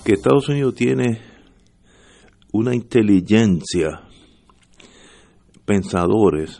que 0.03 0.13
Estados 0.13 0.49
Unidos 0.49 0.73
tiene 0.73 1.21
una 2.51 2.73
inteligencia, 2.73 4.01
pensadores 5.63 6.59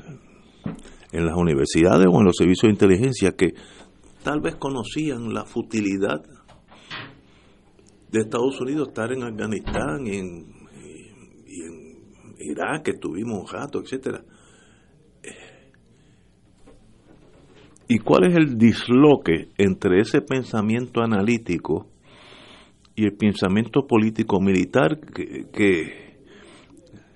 en 1.11 1.25
las 1.25 1.35
universidades 1.35 2.05
o 2.07 2.19
en 2.19 2.25
los 2.25 2.35
servicios 2.37 2.67
de 2.67 2.73
inteligencia 2.73 3.31
que 3.31 3.55
tal 4.23 4.41
vez 4.41 4.57
conocían 4.57 5.33
la 5.33 5.45
futilidad 5.45 6.21
de 8.11 8.19
Estados 8.19 8.61
Unidos 8.61 8.89
estar 8.89 9.11
en 9.11 9.23
Afganistán 9.23 10.05
y 10.05 10.17
en, 10.17 10.45
y 11.47 12.51
Irak, 12.51 12.83
que 12.83 12.91
estuvimos 12.91 13.39
un 13.39 13.47
rato, 13.47 13.81
etcétera. 13.81 14.23
¿Y 17.87 17.99
cuál 17.99 18.29
es 18.29 18.35
el 18.35 18.57
disloque 18.57 19.49
entre 19.57 20.01
ese 20.01 20.21
pensamiento 20.21 21.01
analítico 21.01 21.87
y 22.95 23.05
el 23.05 23.13
pensamiento 23.13 23.85
político 23.85 24.39
militar 24.39 24.99
que, 24.99 25.45
que, 25.51 26.15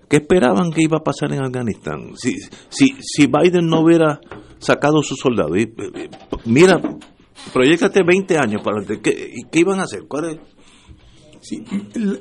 esperaban 0.09 0.71
que 0.71 0.83
iba 0.83 0.97
a 0.97 1.03
pasar 1.03 1.33
en 1.33 1.43
Afganistán? 1.43 2.11
Si, 2.15 2.35
si, 2.69 2.95
si 3.01 3.25
Biden 3.27 3.67
no 3.67 3.81
hubiera 3.81 4.19
sacado 4.59 5.01
sus 5.01 5.17
soldados, 5.19 5.57
y, 5.57 5.63
eh, 5.63 6.09
mira, 6.45 6.79
proyectate 7.51 8.03
20 8.03 8.37
años 8.37 8.61
para 8.63 8.85
¿qué, 8.85 9.33
¿qué 9.51 9.59
iban 9.59 9.79
a 9.79 9.83
hacer? 9.83 10.03
¿Cuál 10.07 10.25
es? 10.25 10.37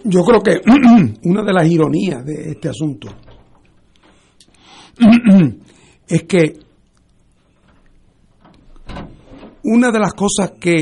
Yo 0.05 0.23
creo 0.23 0.41
que 0.41 0.61
una 1.25 1.43
de 1.43 1.53
las 1.53 1.69
ironías 1.71 2.25
de 2.25 2.53
este 2.53 2.69
asunto 2.69 3.09
es 6.09 6.23
que 6.23 6.68
una 9.65 9.91
de 9.91 9.99
las 9.99 10.15
cosas 10.15 10.53
que 10.61 10.77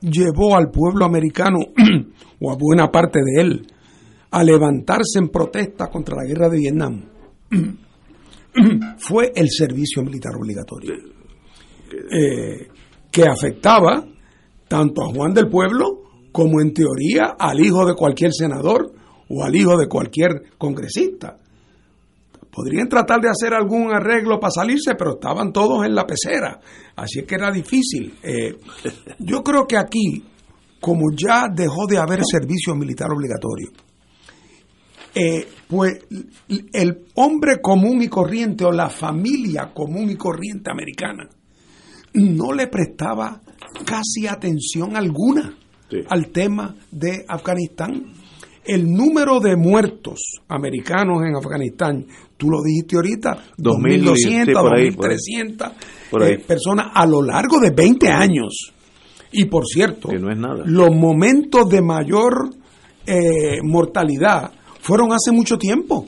llevó 0.00 0.56
al 0.56 0.70
pueblo 0.70 1.04
americano, 1.04 1.58
o 2.40 2.52
a 2.52 2.56
buena 2.56 2.90
parte 2.90 3.20
de 3.20 3.40
él, 3.40 3.66
a 4.30 4.44
levantarse 4.44 5.18
en 5.18 5.28
protesta 5.28 5.88
contra 5.88 6.16
la 6.16 6.24
guerra 6.24 6.48
de 6.48 6.58
Vietnam, 6.58 7.04
fue 8.98 9.32
el 9.34 9.48
servicio 9.50 10.02
militar 10.02 10.32
obligatorio, 10.36 10.94
eh, 12.10 12.68
que 13.10 13.22
afectaba 13.22 14.04
tanto 14.68 15.02
a 15.02 15.12
Juan 15.12 15.32
del 15.32 15.48
Pueblo 15.48 16.02
como 16.30 16.60
en 16.60 16.72
teoría 16.72 17.36
al 17.38 17.58
hijo 17.60 17.86
de 17.86 17.94
cualquier 17.94 18.32
senador 18.32 18.92
o 19.28 19.44
al 19.44 19.56
hijo 19.56 19.76
de 19.76 19.88
cualquier 19.88 20.42
congresista. 20.58 21.38
Podrían 22.58 22.88
tratar 22.88 23.20
de 23.20 23.28
hacer 23.28 23.54
algún 23.54 23.92
arreglo 23.92 24.40
para 24.40 24.50
salirse, 24.50 24.96
pero 24.96 25.12
estaban 25.12 25.52
todos 25.52 25.86
en 25.86 25.94
la 25.94 26.04
pecera, 26.04 26.58
así 26.96 27.20
es 27.20 27.24
que 27.24 27.36
era 27.36 27.52
difícil. 27.52 28.18
Eh, 28.20 28.58
yo 29.20 29.44
creo 29.44 29.64
que 29.64 29.76
aquí, 29.76 30.24
como 30.80 31.12
ya 31.16 31.44
dejó 31.54 31.86
de 31.86 31.98
haber 31.98 32.22
servicio 32.24 32.74
militar 32.74 33.12
obligatorio, 33.12 33.70
eh, 35.14 35.46
pues 35.68 36.00
el 36.72 37.04
hombre 37.14 37.60
común 37.62 38.02
y 38.02 38.08
corriente 38.08 38.64
o 38.64 38.72
la 38.72 38.90
familia 38.90 39.70
común 39.72 40.10
y 40.10 40.16
corriente 40.16 40.68
americana 40.72 41.28
no 42.14 42.52
le 42.52 42.66
prestaba 42.66 43.40
casi 43.84 44.26
atención 44.26 44.96
alguna 44.96 45.56
al 46.08 46.26
tema 46.30 46.74
de 46.90 47.24
Afganistán. 47.28 48.14
El 48.64 48.92
número 48.92 49.38
de 49.38 49.54
muertos 49.54 50.18
americanos 50.48 51.22
en 51.24 51.36
Afganistán, 51.36 52.06
tú 52.38 52.48
lo 52.48 52.62
dijiste 52.62 52.96
ahorita, 52.96 53.36
2.200, 53.58 54.96
2.300 54.96 55.72
eh, 56.22 56.38
personas 56.38 56.86
a 56.94 57.04
lo 57.04 57.22
largo 57.22 57.60
de 57.60 57.70
20 57.70 58.08
años. 58.08 58.72
Y 59.32 59.44
por 59.44 59.66
cierto, 59.66 60.08
los 60.64 60.94
momentos 60.94 61.68
de 61.68 61.82
mayor 61.82 62.48
eh, 63.04 63.58
mortalidad 63.62 64.50
fueron 64.80 65.12
hace 65.12 65.32
mucho 65.32 65.58
tiempo. 65.58 66.06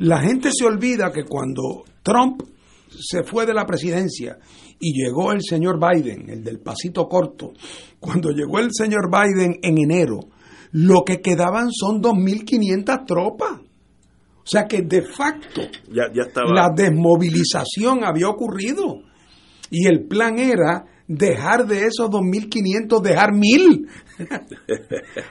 La 0.00 0.20
gente 0.20 0.50
se 0.52 0.64
olvida 0.64 1.12
que 1.12 1.24
cuando 1.24 1.84
Trump 2.02 2.42
se 2.90 3.22
fue 3.22 3.46
de 3.46 3.54
la 3.54 3.64
presidencia 3.64 4.38
y 4.80 4.92
llegó 4.92 5.32
el 5.32 5.42
señor 5.42 5.78
Biden, 5.78 6.28
el 6.28 6.42
del 6.42 6.58
pasito 6.58 7.06
corto, 7.06 7.52
cuando 8.00 8.30
llegó 8.30 8.58
el 8.58 8.70
señor 8.72 9.08
Biden 9.10 9.58
en 9.62 9.78
enero, 9.78 10.20
lo 10.72 11.04
que 11.04 11.20
quedaban 11.20 11.70
son 11.70 12.02
2.500 12.02 13.06
tropas. 13.06 13.60
O 14.48 14.50
sea 14.50 14.66
que 14.66 14.80
de 14.80 15.02
facto 15.02 15.60
la 15.90 16.70
desmovilización 16.74 18.02
había 18.02 18.30
ocurrido 18.30 19.02
y 19.70 19.86
el 19.86 20.06
plan 20.06 20.38
era 20.38 20.86
dejar 21.06 21.66
de 21.66 21.80
esos 21.80 22.08
2.500, 22.08 23.02
dejar 23.02 23.34
mil. 23.34 23.86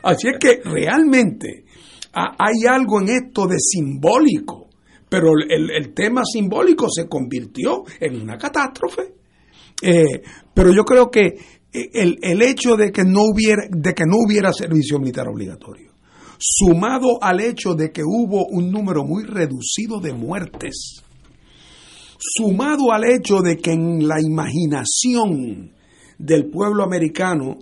Así 0.04 0.28
es 0.28 0.36
que 0.40 0.62
realmente 0.64 1.66
hay 2.14 2.68
algo 2.70 3.02
en 3.02 3.10
esto 3.10 3.48
de 3.48 3.58
simbólico, 3.58 4.70
pero 5.10 5.32
el, 5.50 5.72
el 5.72 5.96
tema 5.96 6.22
simbólico 6.24 6.88
se 6.88 7.08
convirtió 7.08 7.86
en 8.00 8.22
una 8.22 8.38
catástrofe. 8.38 9.16
Eh, 9.82 10.22
pero 10.54 10.72
yo 10.76 10.84
creo 10.84 11.10
que 11.10 11.26
eh, 11.74 11.90
el, 11.92 12.20
el, 12.22 12.44
hecho 12.44 12.76
de 12.76 12.92
que, 12.92 13.04
no 13.04 13.22
hubiera, 13.24 13.64
de 13.68 13.94
que 13.96 14.04
no 14.06 14.18
hubiera 14.24 14.54
servicio 14.54 15.00
militar 15.00 15.28
obligatorio, 15.28 15.87
sumado 16.38 17.22
al 17.22 17.40
hecho 17.42 17.74
de 17.74 17.92
que 17.92 18.04
hubo 18.04 18.46
un 18.48 18.72
número 18.72 19.04
muy 19.04 19.24
reducido 19.24 20.00
de 20.00 20.14
muertes, 20.14 21.04
sumado 22.20 22.92
al 22.92 23.04
hecho 23.06 23.42
de 23.42 23.58
que 23.58 23.72
en 23.72 24.08
la 24.08 24.22
imaginación 24.22 25.72
del 26.18 26.50
pueblo 26.50 26.84
americano, 26.84 27.58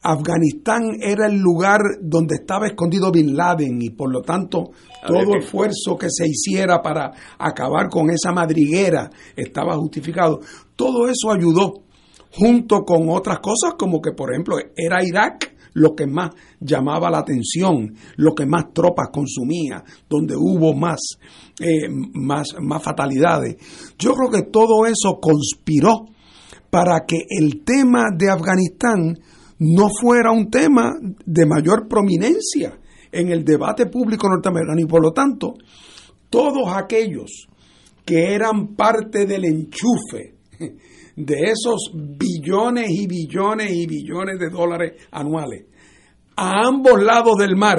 Afganistán 0.00 0.82
era 1.00 1.26
el 1.26 1.38
lugar 1.38 1.80
donde 2.00 2.36
estaba 2.36 2.68
escondido 2.68 3.10
Bin 3.10 3.36
Laden 3.36 3.82
y 3.82 3.90
por 3.90 4.12
lo 4.12 4.22
tanto 4.22 4.70
todo 5.06 5.36
esfuerzo 5.36 5.96
que 5.98 6.06
se 6.08 6.28
hiciera 6.28 6.80
para 6.80 7.12
acabar 7.36 7.88
con 7.90 8.08
esa 8.10 8.32
madriguera 8.32 9.10
estaba 9.34 9.76
justificado. 9.76 10.40
Todo 10.76 11.08
eso 11.08 11.32
ayudó, 11.32 11.82
junto 12.30 12.84
con 12.84 13.08
otras 13.08 13.40
cosas 13.40 13.74
como 13.76 14.00
que, 14.00 14.12
por 14.12 14.32
ejemplo, 14.32 14.56
era 14.76 15.04
Irak 15.04 15.57
lo 15.78 15.94
que 15.94 16.06
más 16.06 16.30
llamaba 16.60 17.10
la 17.10 17.18
atención, 17.18 17.94
lo 18.16 18.34
que 18.34 18.46
más 18.46 18.72
tropas 18.72 19.08
consumía, 19.12 19.82
donde 20.08 20.34
hubo 20.36 20.74
más, 20.74 20.98
eh, 21.60 21.88
más, 21.88 22.56
más 22.60 22.82
fatalidades. 22.82 23.56
Yo 23.98 24.14
creo 24.14 24.30
que 24.30 24.50
todo 24.50 24.86
eso 24.86 25.18
conspiró 25.20 26.06
para 26.70 27.04
que 27.06 27.24
el 27.28 27.64
tema 27.64 28.06
de 28.16 28.30
Afganistán 28.30 29.18
no 29.58 29.88
fuera 29.88 30.30
un 30.30 30.50
tema 30.50 30.94
de 31.24 31.46
mayor 31.46 31.88
prominencia 31.88 32.78
en 33.10 33.30
el 33.30 33.44
debate 33.44 33.86
público 33.86 34.28
norteamericano 34.28 34.80
y 34.80 34.86
por 34.86 35.02
lo 35.02 35.12
tanto 35.12 35.54
todos 36.30 36.68
aquellos 36.76 37.48
que 38.04 38.34
eran 38.34 38.74
parte 38.76 39.26
del 39.26 39.44
enchufe 39.44 40.34
de 41.18 41.50
esos 41.50 41.90
billones 41.92 42.90
y 42.90 43.06
billones 43.08 43.72
y 43.72 43.86
billones 43.86 44.38
de 44.38 44.50
dólares 44.50 44.92
anuales 45.10 45.64
a 46.36 46.68
ambos 46.68 47.02
lados 47.02 47.36
del 47.36 47.56
mar, 47.56 47.78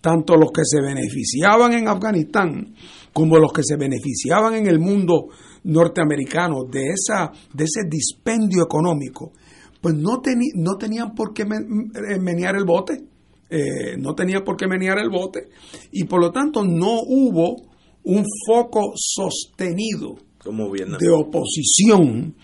tanto 0.00 0.36
los 0.36 0.52
que 0.52 0.62
se 0.64 0.80
beneficiaban 0.80 1.72
en 1.72 1.88
Afganistán 1.88 2.76
como 3.12 3.38
los 3.38 3.52
que 3.52 3.62
se 3.64 3.76
beneficiaban 3.76 4.54
en 4.54 4.68
el 4.68 4.78
mundo 4.78 5.28
norteamericano 5.64 6.64
de, 6.70 6.90
esa, 6.90 7.32
de 7.52 7.64
ese 7.64 7.88
dispendio 7.90 8.62
económico, 8.62 9.32
pues 9.80 9.96
no, 9.96 10.22
no 10.54 10.76
tenían 10.76 11.14
por 11.14 11.32
qué 11.34 11.42
eh, 11.42 12.20
menear 12.20 12.54
el 12.54 12.64
bote, 12.64 13.02
eh, 13.50 13.96
no 13.98 14.14
tenían 14.14 14.44
por 14.44 14.56
qué 14.56 14.68
menear 14.68 14.98
el 15.00 15.10
bote, 15.10 15.48
y 15.90 16.04
por 16.04 16.20
lo 16.20 16.30
tanto 16.30 16.62
no 16.62 17.00
hubo 17.00 17.56
un 18.04 18.24
foco 18.46 18.92
sostenido 18.94 20.14
de 20.44 21.10
oposición 21.10 22.36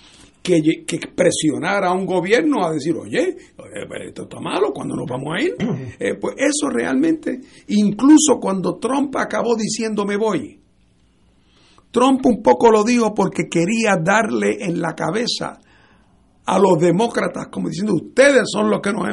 que, 0.43 0.85
que, 0.87 0.99
presionara 1.15 1.89
a 1.89 1.93
un 1.93 2.05
gobierno 2.05 2.65
a 2.65 2.73
decir, 2.73 2.95
oye, 2.97 3.37
esto 4.07 4.23
está 4.23 4.41
malo, 4.41 4.73
cuando 4.75 4.97
nos 4.97 5.07
vamos 5.09 5.35
a 5.37 5.43
ir? 5.43 5.55
Eh, 5.99 6.15
pues 6.21 6.35
eso 6.39 6.69
realmente, 6.69 7.41
incluso 7.69 8.39
cuando 8.41 8.79
Trump 8.79 9.15
acabó 9.17 9.55
diciendo 9.55 10.05
me 10.05 10.17
voy, 10.17 10.59
Trump 11.93 12.25
un 12.25 12.43
poco 12.43 12.71
lo 12.71 12.83
dijo 12.83 13.15
porque 13.15 13.45
quería 13.49 13.97
darle 14.03 14.65
en 14.65 14.81
la 14.81 14.95
cabeza 14.95 15.61
a 16.45 16.59
los 16.59 16.79
demócratas, 16.81 17.49
como 17.49 17.69
diciendo, 17.69 17.95
ustedes 17.95 18.45
son 18.53 18.69
los 18.69 18.81
que 18.81 18.93
nos 18.93 19.07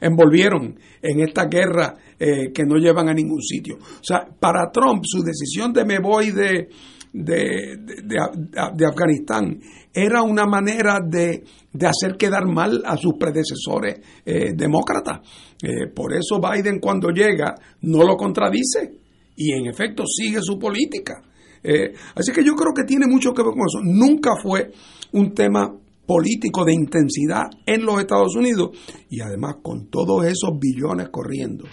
envolvieron 0.00 0.78
en 1.02 1.20
esta 1.20 1.46
guerra 1.46 1.94
eh, 2.18 2.52
que 2.54 2.64
no 2.64 2.76
llevan 2.76 3.08
a 3.08 3.14
ningún 3.14 3.42
sitio. 3.42 3.76
O 3.76 4.04
sea, 4.04 4.26
para 4.38 4.70
Trump 4.70 5.02
su 5.04 5.22
decisión 5.22 5.72
de 5.72 5.84
me 5.84 5.98
voy 5.98 6.30
de, 6.30 6.68
de, 7.12 7.76
de, 7.78 8.86
Afganistán 8.86 9.58
era 9.96 10.22
una 10.22 10.44
manera 10.44 11.00
de, 11.00 11.42
hacer 11.80 12.18
quedar 12.18 12.46
mal 12.46 12.82
a 12.84 12.98
sus 12.98 13.14
predecesores 13.18 13.98
eh, 14.26 14.52
demócratas. 14.54 15.20
Eh, 15.62 15.86
por 15.94 16.12
eso 16.12 16.38
Biden 16.38 16.80
cuando 16.80 17.08
llega 17.08 17.54
no 17.80 18.04
lo 18.04 18.14
contradice 18.14 18.92
y 19.36 19.52
en 19.52 19.66
efecto 19.66 20.04
sigue 20.06 20.40
su 20.42 20.58
política. 20.58 21.22
Eh, 21.62 21.94
así 22.14 22.30
que 22.30 22.44
yo 22.44 22.54
creo 22.54 22.74
que 22.74 22.84
tiene 22.84 23.06
mucho 23.06 23.32
que 23.32 23.42
ver 23.42 23.52
con 23.52 23.62
eso. 23.66 23.80
Nunca 23.82 24.32
fue 24.42 24.70
un 25.12 25.32
tema 25.32 25.74
político 26.04 26.62
de 26.66 26.74
intensidad 26.74 27.46
en 27.64 27.86
los 27.86 27.98
Estados 27.98 28.36
Unidos 28.36 28.76
y 29.08 29.22
además 29.22 29.56
con 29.62 29.88
todos 29.88 30.26
esos 30.26 30.58
billones 30.60 31.08
corriendo, 31.08 31.64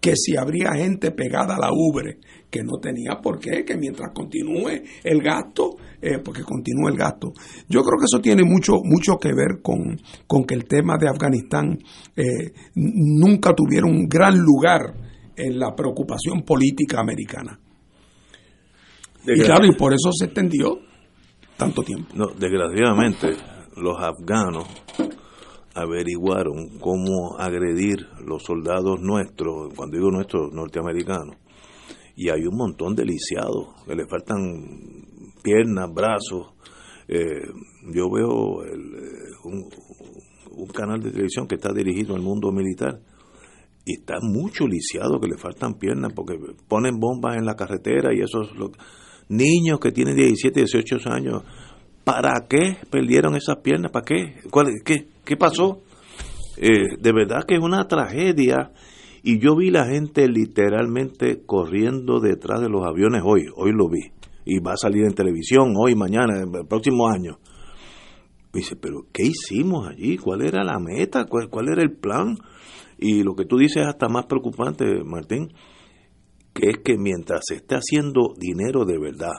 que 0.00 0.14
si 0.16 0.36
habría 0.36 0.72
gente 0.72 1.12
pegada 1.12 1.54
a 1.54 1.60
la 1.60 1.70
ubre 1.72 2.18
que 2.50 2.64
no 2.64 2.78
tenía 2.80 3.20
por 3.22 3.38
qué, 3.38 3.64
que 3.64 3.76
mientras 3.76 4.10
continúe 4.12 4.82
el 5.04 5.22
gasto, 5.22 5.76
eh, 6.00 6.18
porque 6.24 6.42
continúe 6.42 6.88
el 6.88 6.96
gasto. 6.96 7.32
Yo 7.68 7.82
creo 7.82 7.98
que 7.98 8.04
eso 8.04 8.20
tiene 8.20 8.44
mucho, 8.44 8.74
mucho 8.84 9.16
que 9.18 9.34
ver 9.34 9.60
con, 9.62 10.00
con 10.26 10.44
que 10.44 10.54
el 10.54 10.66
tema 10.66 10.96
de 10.98 11.08
Afganistán 11.08 11.78
eh, 12.16 12.52
nunca 12.74 13.54
tuviera 13.54 13.86
un 13.86 14.06
gran 14.08 14.38
lugar 14.38 14.94
en 15.36 15.58
la 15.58 15.74
preocupación 15.74 16.42
política 16.42 17.00
americana. 17.00 17.58
Y 19.26 19.40
claro, 19.40 19.66
y 19.66 19.72
por 19.72 19.92
eso 19.92 20.10
se 20.12 20.26
extendió 20.26 20.78
tanto 21.56 21.82
tiempo. 21.82 22.08
No, 22.14 22.26
desgraciadamente, 22.38 23.36
los 23.76 23.96
afganos 23.98 24.66
averiguaron 25.74 26.78
cómo 26.80 27.36
agredir 27.38 28.06
los 28.24 28.42
soldados 28.42 29.00
nuestros, 29.00 29.74
cuando 29.74 29.96
digo 29.96 30.10
nuestros 30.10 30.52
norteamericanos, 30.52 31.36
y 32.16 32.30
hay 32.30 32.46
un 32.46 32.56
montón 32.56 32.94
de 32.96 33.04
lisiados 33.04 33.84
que 33.86 33.94
le 33.94 34.06
faltan 34.06 35.07
piernas, 35.48 35.92
brazos. 35.92 36.52
Eh, 37.08 37.40
yo 37.94 38.10
veo 38.10 38.64
eh, 38.64 38.70
un, 39.44 40.66
canal 40.74 41.00
de 41.00 41.10
televisión 41.10 41.48
que 41.48 41.54
está 41.54 41.72
dirigido 41.72 42.14
al 42.14 42.20
mundo 42.20 42.52
militar 42.52 43.00
y 43.84 43.94
está 43.94 44.16
mucho 44.20 44.66
lisiado 44.66 45.18
que 45.18 45.28
le 45.28 45.38
faltan 45.38 45.74
piernas 45.74 46.12
porque 46.14 46.34
ponen 46.68 46.98
bombas 46.98 47.36
en 47.36 47.46
la 47.46 47.54
carretera 47.54 48.10
y 48.12 48.20
esos 48.20 48.50
niños 49.28 49.80
que 49.80 49.92
tienen 49.92 50.16
17, 50.16 50.60
18 50.60 51.10
años, 51.10 51.42
¿para 52.04 52.46
qué 52.48 52.76
perdieron 52.90 53.34
esas 53.36 53.56
piernas? 53.58 53.90
¿Para 53.90 54.04
qué? 54.04 54.34
¿Cuál, 54.50 54.66
qué, 54.84 55.08
qué 55.24 55.36
pasó? 55.36 55.80
Eh, 56.58 56.98
de 57.00 57.12
verdad 57.12 57.44
que 57.46 57.54
es 57.54 57.62
una 57.62 57.88
tragedia 57.88 58.72
y 59.22 59.38
yo 59.38 59.56
vi 59.56 59.70
la 59.70 59.86
gente 59.86 60.28
literalmente 60.28 61.40
corriendo 61.46 62.20
detrás 62.20 62.60
de 62.60 62.68
los 62.68 62.84
aviones 62.84 63.22
hoy, 63.24 63.46
hoy 63.56 63.72
lo 63.72 63.88
vi 63.88 64.17
y 64.50 64.60
va 64.60 64.72
a 64.72 64.76
salir 64.78 65.04
en 65.04 65.12
televisión 65.12 65.74
hoy, 65.76 65.94
mañana, 65.94 66.40
el 66.40 66.66
próximo 66.66 67.06
año. 67.06 67.38
dice, 68.50 68.76
pero 68.76 69.02
¿qué 69.12 69.24
hicimos 69.24 69.86
allí? 69.86 70.16
¿Cuál 70.16 70.40
era 70.40 70.64
la 70.64 70.78
meta? 70.78 71.26
¿Cuál, 71.26 71.50
¿Cuál 71.50 71.68
era 71.68 71.82
el 71.82 71.92
plan? 71.92 72.34
Y 72.98 73.22
lo 73.22 73.34
que 73.34 73.44
tú 73.44 73.58
dices 73.58 73.82
es 73.82 73.88
hasta 73.88 74.08
más 74.08 74.24
preocupante, 74.24 74.86
Martín, 75.04 75.52
que 76.54 76.70
es 76.70 76.78
que 76.82 76.96
mientras 76.96 77.42
se 77.46 77.56
esté 77.56 77.74
haciendo 77.74 78.32
dinero 78.38 78.86
de 78.86 78.98
verdad, 78.98 79.34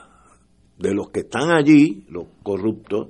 de 0.78 0.94
los 0.94 1.10
que 1.10 1.22
están 1.22 1.50
allí, 1.50 2.06
los 2.08 2.26
corruptos, 2.44 3.08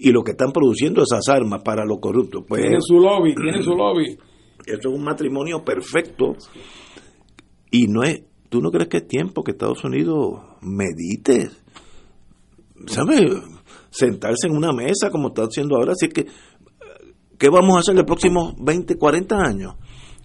y 0.00 0.10
los 0.10 0.24
que 0.24 0.32
están 0.32 0.50
produciendo 0.50 1.00
esas 1.02 1.28
armas 1.28 1.62
para 1.62 1.84
los 1.84 2.00
corruptos. 2.00 2.44
Pues, 2.48 2.62
tiene 2.62 2.80
su 2.80 2.98
lobby, 2.98 3.36
tiene 3.36 3.62
su 3.62 3.70
lobby. 3.70 4.18
Eso 4.66 4.88
es 4.88 4.94
un 4.98 5.04
matrimonio 5.04 5.62
perfecto. 5.64 6.34
Y 7.70 7.86
no 7.86 8.02
es, 8.02 8.24
¿tú 8.56 8.62
no 8.62 8.70
crees 8.70 8.88
que 8.88 8.96
es 8.96 9.06
tiempo 9.06 9.44
que 9.44 9.50
Estados 9.50 9.84
Unidos 9.84 10.40
medite? 10.62 11.50
¿Sabes? 12.86 13.20
Sentarse 13.90 14.46
en 14.46 14.56
una 14.56 14.72
mesa 14.72 15.10
como 15.10 15.28
está 15.28 15.42
haciendo 15.42 15.76
ahora. 15.76 15.92
Así 15.92 16.08
que, 16.08 16.24
¿qué 17.36 17.50
vamos 17.50 17.76
a 17.76 17.80
hacer 17.80 17.94
los 17.94 18.04
próximos 18.04 18.54
20, 18.58 18.96
40 18.96 19.36
años? 19.36 19.74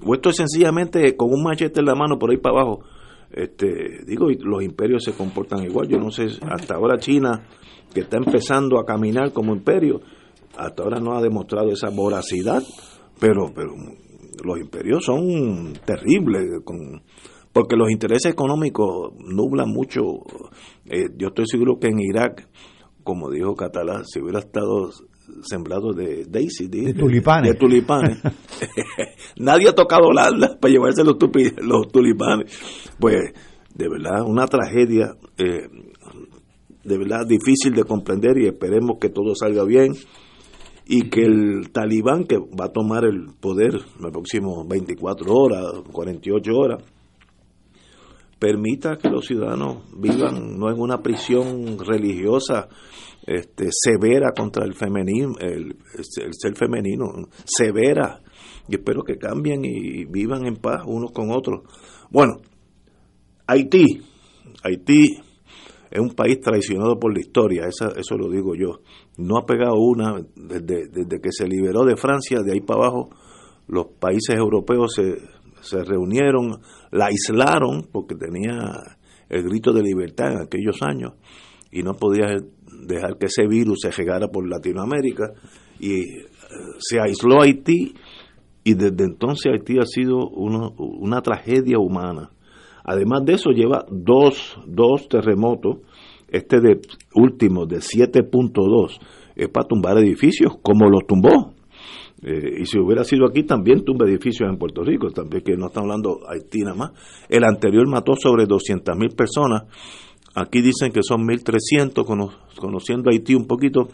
O 0.01 0.13
esto 0.13 0.29
es 0.29 0.37
sencillamente 0.37 1.17
con 1.17 1.33
un 1.33 1.43
machete 1.43 1.81
en 1.81 1.87
la 1.87 1.93
mano 1.95 2.17
por 2.17 2.31
ahí 2.31 2.37
para 2.37 2.61
abajo. 2.61 2.85
Este, 3.31 4.05
digo, 4.07 4.29
los 4.29 4.63
imperios 4.63 5.03
se 5.03 5.11
comportan 5.11 5.65
igual. 5.65 5.89
Yo 5.89 5.97
no 5.97 6.09
sé, 6.09 6.27
hasta 6.49 6.75
ahora 6.75 6.99
China, 6.99 7.43
que 7.93 7.99
está 7.99 8.15
empezando 8.15 8.79
a 8.79 8.85
caminar 8.85 9.33
como 9.33 9.53
imperio, 9.53 9.99
hasta 10.55 10.83
ahora 10.83 11.01
no 11.01 11.17
ha 11.17 11.21
demostrado 11.21 11.69
esa 11.73 11.89
voracidad, 11.89 12.63
pero, 13.19 13.51
pero 13.53 13.73
los 14.41 14.57
imperios 14.57 15.03
son 15.03 15.73
terribles, 15.85 16.61
con, 16.63 17.01
porque 17.53 17.75
los 17.75 17.89
intereses 17.91 18.31
económicos 18.31 19.13
nublan 19.19 19.69
mucho. 19.69 20.01
Eh, 20.85 21.09
yo 21.17 21.27
estoy 21.27 21.45
seguro 21.47 21.79
que 21.79 21.87
en 21.87 21.99
Irak, 21.99 22.47
como 23.03 23.29
dijo 23.29 23.55
Catalá, 23.55 24.03
si 24.05 24.21
hubiera 24.21 24.39
estado 24.39 24.91
sembrado 25.43 25.93
de 25.93 26.25
daisy, 26.27 26.67
de, 26.67 26.93
tulipanes. 26.93 27.51
De 27.51 27.57
tulipanes. 27.57 28.21
Nadie 29.37 29.69
ha 29.69 29.75
tocado 29.75 30.11
la 30.11 30.29
para 30.59 30.71
llevarse 30.71 31.03
los, 31.03 31.15
los 31.61 31.87
tulipanes. 31.91 32.57
Pues, 32.99 33.19
de 33.73 33.89
verdad, 33.89 34.23
una 34.25 34.45
tragedia, 34.47 35.15
eh, 35.37 35.67
de 36.83 36.97
verdad 36.97 37.25
difícil 37.27 37.73
de 37.73 37.83
comprender 37.83 38.37
y 38.37 38.47
esperemos 38.47 38.97
que 38.99 39.09
todo 39.09 39.35
salga 39.35 39.63
bien 39.63 39.93
y 40.85 41.09
que 41.09 41.23
el 41.23 41.71
talibán 41.71 42.25
que 42.25 42.37
va 42.37 42.65
a 42.65 42.71
tomar 42.71 43.05
el 43.05 43.27
poder 43.39 43.75
en 43.75 44.01
los 44.01 44.11
próximos 44.11 44.67
24 44.67 45.33
horas, 45.33 45.63
48 45.91 46.51
horas, 46.53 46.83
permita 48.41 48.97
que 48.97 49.07
los 49.07 49.27
ciudadanos 49.27 49.83
vivan 49.95 50.57
no 50.57 50.71
en 50.71 50.79
una 50.79 51.03
prisión 51.03 51.77
religiosa 51.77 52.67
este, 53.27 53.69
severa 53.69 54.31
contra 54.35 54.65
el 54.65 54.73
femenino, 54.73 55.35
el, 55.39 55.75
el, 55.95 56.33
ser 56.33 56.55
femenino, 56.55 57.29
severa, 57.45 58.19
y 58.67 58.77
espero 58.77 59.03
que 59.03 59.19
cambien 59.19 59.63
y 59.63 60.05
vivan 60.05 60.47
en 60.47 60.55
paz 60.55 60.81
unos 60.87 61.11
con 61.11 61.29
otros. 61.29 61.61
Bueno, 62.09 62.37
Haití, 63.45 64.01
Haití 64.63 65.19
es 65.91 65.99
un 65.99 66.15
país 66.15 66.39
traicionado 66.41 66.99
por 66.99 67.13
la 67.13 67.19
historia, 67.19 67.67
eso, 67.67 67.95
eso 67.95 68.17
lo 68.17 68.27
digo 68.27 68.55
yo. 68.55 68.79
No 69.17 69.37
ha 69.37 69.45
pegado 69.45 69.75
una, 69.75 70.15
desde, 70.35 70.87
desde 70.87 71.21
que 71.21 71.29
se 71.31 71.47
liberó 71.47 71.85
de 71.85 71.95
Francia, 71.95 72.39
de 72.43 72.53
ahí 72.53 72.61
para 72.61 72.85
abajo, 72.85 73.11
los 73.67 73.85
países 73.99 74.35
europeos 74.35 74.95
se, 74.95 75.19
se 75.61 75.83
reunieron, 75.83 76.59
la 76.91 77.07
aislaron 77.07 77.87
porque 77.91 78.15
tenía 78.15 78.97
el 79.29 79.43
grito 79.43 79.71
de 79.71 79.81
libertad 79.81 80.33
en 80.33 80.41
aquellos 80.41 80.81
años 80.81 81.13
y 81.71 81.83
no 81.83 81.93
podía 81.93 82.27
dejar 82.85 83.17
que 83.17 83.27
ese 83.27 83.47
virus 83.47 83.79
se 83.81 83.91
llegara 83.91 84.27
por 84.27 84.47
Latinoamérica 84.47 85.31
y 85.79 86.03
se 86.79 86.99
aisló 86.99 87.41
Haití 87.41 87.93
y 88.63 88.73
desde 88.73 89.05
entonces 89.05 89.51
Haití 89.51 89.77
ha 89.79 89.85
sido 89.85 90.29
uno, 90.29 90.73
una 90.77 91.21
tragedia 91.21 91.79
humana. 91.79 92.31
Además 92.83 93.23
de 93.25 93.33
eso 93.33 93.51
lleva 93.51 93.85
dos, 93.89 94.57
dos 94.67 95.07
terremotos, 95.07 95.77
este 96.27 96.59
de 96.59 96.81
último 97.15 97.65
de 97.65 97.77
7.2, 97.77 98.99
es 99.35 99.49
para 99.49 99.67
tumbar 99.67 99.97
edificios 99.97 100.53
como 100.61 100.89
los 100.89 101.05
tumbó. 101.07 101.53
Eh, 102.23 102.59
y 102.61 102.65
si 102.65 102.77
hubiera 102.77 103.03
sido 103.03 103.25
aquí, 103.27 103.43
también 103.43 103.83
tumba 103.83 104.05
edificios 104.05 104.49
en 104.49 104.57
Puerto 104.57 104.83
Rico, 104.83 105.09
también 105.09 105.43
que 105.43 105.57
no 105.57 105.67
estamos 105.67 105.89
hablando 105.89 106.19
Haití 106.27 106.59
nada 106.59 106.75
más. 106.75 106.91
El 107.29 107.43
anterior 107.43 107.87
mató 107.87 108.13
sobre 108.15 108.45
200 108.45 108.95
mil 108.95 109.09
personas 109.09 109.63
Aquí 110.33 110.61
dicen 110.61 110.91
que 110.91 111.01
son 111.03 111.27
1.300, 111.27 112.05
conociendo 112.57 113.09
Haití 113.09 113.35
un 113.35 113.47
poquito, 113.47 113.89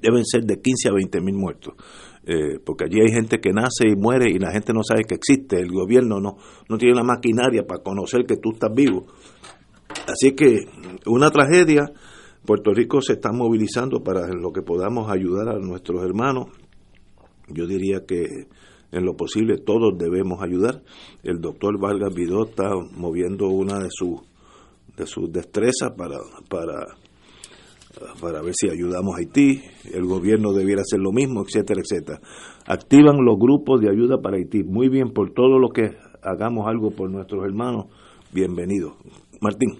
deben 0.00 0.24
ser 0.24 0.44
de 0.44 0.60
15 0.60 0.88
a 0.88 0.92
20 0.92 1.20
mil 1.20 1.34
muertos. 1.34 1.74
Eh, 2.24 2.58
porque 2.64 2.84
allí 2.84 3.00
hay 3.00 3.12
gente 3.12 3.38
que 3.38 3.52
nace 3.52 3.88
y 3.88 3.96
muere 3.96 4.30
y 4.30 4.38
la 4.38 4.50
gente 4.50 4.72
no 4.72 4.82
sabe 4.82 5.04
que 5.04 5.14
existe. 5.14 5.60
El 5.60 5.70
gobierno 5.70 6.20
no, 6.20 6.38
no 6.68 6.78
tiene 6.78 6.94
la 6.94 7.02
maquinaria 7.02 7.66
para 7.66 7.82
conocer 7.82 8.24
que 8.24 8.36
tú 8.36 8.52
estás 8.52 8.72
vivo. 8.74 9.06
Así 10.06 10.32
que 10.32 10.66
una 11.06 11.30
tragedia. 11.30 11.92
Puerto 12.44 12.72
Rico 12.74 13.00
se 13.00 13.12
está 13.12 13.30
movilizando 13.30 14.02
para 14.02 14.26
lo 14.26 14.52
que 14.52 14.62
podamos 14.62 15.08
ayudar 15.08 15.48
a 15.48 15.58
nuestros 15.60 16.02
hermanos. 16.02 16.48
Yo 17.54 17.66
diría 17.66 18.04
que 18.06 18.46
en 18.90 19.04
lo 19.04 19.16
posible 19.16 19.58
todos 19.58 19.96
debemos 19.98 20.42
ayudar. 20.42 20.82
El 21.22 21.40
doctor 21.40 21.78
Vargas 21.80 22.14
Vidó 22.14 22.44
está 22.44 22.70
moviendo 22.94 23.48
una 23.48 23.78
de 23.78 23.88
sus 23.90 24.20
de 24.96 25.06
sus 25.06 25.32
destrezas 25.32 25.92
para, 25.96 26.18
para, 26.48 26.86
para 28.20 28.42
ver 28.42 28.54
si 28.54 28.68
ayudamos 28.68 29.14
a 29.14 29.18
Haití, 29.20 29.62
el 29.92 30.04
gobierno 30.04 30.52
debiera 30.52 30.82
hacer 30.82 31.00
lo 31.00 31.12
mismo, 31.12 31.42
etcétera, 31.42 31.80
etcétera. 31.80 32.20
Activan 32.66 33.24
los 33.24 33.38
grupos 33.38 33.80
de 33.80 33.90
ayuda 33.90 34.20
para 34.20 34.36
Haití. 34.36 34.62
Muy 34.62 34.88
bien, 34.88 35.12
por 35.12 35.32
todo 35.32 35.58
lo 35.58 35.70
que 35.70 35.96
hagamos 36.22 36.66
algo 36.68 36.90
por 36.90 37.10
nuestros 37.10 37.44
hermanos, 37.44 37.86
bienvenido. 38.32 38.96
Martín. 39.40 39.78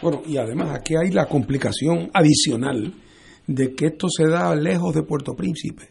Bueno, 0.00 0.22
y 0.26 0.36
además 0.36 0.70
aquí 0.74 0.94
hay 0.96 1.10
la 1.10 1.26
complicación 1.26 2.10
adicional 2.12 2.92
de 3.46 3.74
que 3.74 3.86
esto 3.86 4.08
se 4.08 4.26
da 4.26 4.54
lejos 4.54 4.94
de 4.94 5.02
Puerto 5.02 5.34
Príncipe. 5.34 5.90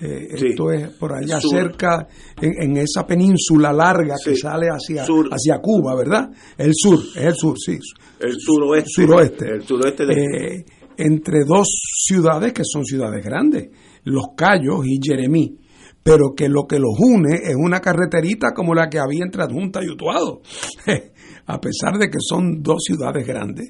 Eh, 0.00 0.28
Esto 0.30 0.70
es 0.70 0.90
por 0.90 1.12
allá 1.12 1.40
cerca, 1.40 2.06
en, 2.40 2.76
esa 2.76 3.04
península 3.04 3.72
larga 3.72 4.14
que 4.24 4.36
sale 4.36 4.68
hacia, 4.68 5.02
hacia 5.02 5.58
Cuba, 5.60 5.96
¿verdad? 5.96 6.30
El 6.56 6.72
sur, 6.72 7.00
es 7.16 7.24
el 7.24 7.34
sur, 7.34 7.56
sí. 7.58 7.78
El 8.20 8.34
suroeste. 8.38 8.90
Suroeste. 8.90 9.46
El 9.54 9.62
suroeste 9.62 10.04
eh, 10.04 10.64
entre 10.98 11.44
dos 11.44 11.66
ciudades 12.06 12.52
que 12.52 12.62
son 12.64 12.84
ciudades 12.84 13.24
grandes, 13.24 13.70
Los 14.04 14.26
Cayos 14.36 14.84
y 14.86 15.00
Jeremí, 15.02 15.58
pero 16.02 16.32
que 16.36 16.48
lo 16.48 16.66
que 16.68 16.78
los 16.78 16.94
une 16.98 17.34
es 17.34 17.56
una 17.56 17.80
carreterita 17.80 18.52
como 18.54 18.74
la 18.74 18.88
que 18.88 19.00
había 19.00 19.24
entre 19.24 19.42
Adjunta 19.42 19.82
y 19.82 19.88
Utuado, 19.88 20.42
a 21.46 21.60
pesar 21.60 21.98
de 21.98 22.08
que 22.08 22.18
son 22.20 22.62
dos 22.62 22.78
ciudades 22.86 23.26
grandes. 23.26 23.68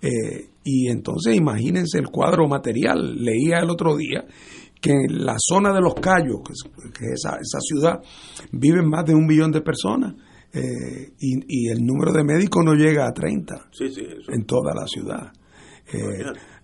Eh, 0.00 0.50
y 0.62 0.88
entonces 0.90 1.34
imagínense 1.36 1.98
el 1.98 2.08
cuadro 2.08 2.46
material. 2.48 3.16
Leía 3.16 3.58
el 3.60 3.70
otro 3.70 3.96
día 3.96 4.24
que 4.86 4.92
en 4.92 5.24
la 5.24 5.34
zona 5.38 5.72
de 5.72 5.80
los 5.80 5.94
Cayos, 5.94 6.40
que 6.96 7.06
es 7.06 7.24
esa, 7.24 7.36
esa 7.40 7.58
ciudad, 7.60 8.00
viven 8.52 8.88
más 8.88 9.04
de 9.04 9.14
un 9.14 9.26
millón 9.26 9.50
de 9.50 9.60
personas. 9.60 10.14
Eh, 10.52 11.12
y, 11.18 11.68
el 11.68 11.84
número 11.84 12.12
de 12.12 12.22
médicos 12.24 12.64
no 12.64 12.74
llega 12.74 13.06
a 13.06 13.12
30 13.12 13.68
en 14.28 14.44
toda 14.46 14.72
la 14.74 14.86
ciudad. 14.86 15.32
Eh, 15.92 15.98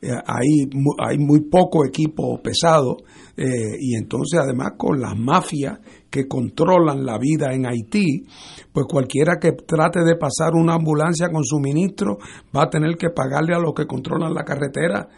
eh, 0.03 0.11
hay, 0.25 0.71
hay 0.99 1.19
muy 1.19 1.41
poco 1.51 1.85
equipo 1.85 2.41
pesado 2.43 2.97
y 3.37 3.97
entonces 3.97 4.41
además 4.41 4.73
con 4.77 5.01
las 5.01 5.17
mafias 5.17 5.79
que 6.13 6.29
controlan 6.29 7.07
la 7.07 7.17
vida 7.19 7.55
en 7.55 7.67
Haití, 7.67 8.27
pues 8.71 8.87
cualquiera 8.87 9.39
que 9.41 9.53
trate 9.53 10.05
de 10.05 10.15
pasar 10.17 10.53
una 10.55 10.75
ambulancia 10.75 11.31
con 11.31 11.43
suministro 11.43 12.19
va 12.55 12.65
a 12.65 12.71
tener 12.71 12.97
que 12.97 13.09
pagarle 13.09 13.55
a 13.55 13.59
los 13.59 13.73
que 13.75 13.87
controlan 13.87 14.35
la 14.35 14.45
carretera 14.45 15.09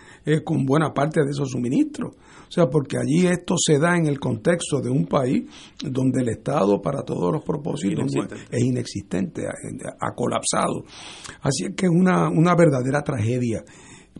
con 0.44 0.64
buena 0.64 0.94
parte 0.94 1.20
de 1.24 1.30
esos 1.30 1.50
suministros. 1.50 2.14
O 2.14 2.50
sea, 2.54 2.66
porque 2.66 2.96
allí 2.96 3.26
esto 3.26 3.56
se 3.58 3.80
da 3.80 3.96
en 3.96 4.06
el 4.06 4.20
contexto 4.20 4.80
de 4.80 4.88
un 4.88 5.06
país 5.06 5.42
donde 5.82 6.22
el 6.22 6.28
Estado 6.28 6.80
para 6.80 7.02
todos 7.02 7.32
los 7.32 7.42
propósitos 7.42 8.12
es 8.50 8.62
inexistente, 8.62 9.42
ha, 9.46 10.14
colapsado. 10.14 10.84
Así 11.42 11.64
es 11.64 11.74
que 11.74 11.86
es 11.86 11.92
una, 11.92 12.28
una 12.28 12.54
verdadera 12.54 13.02
tragedia. 13.02 13.64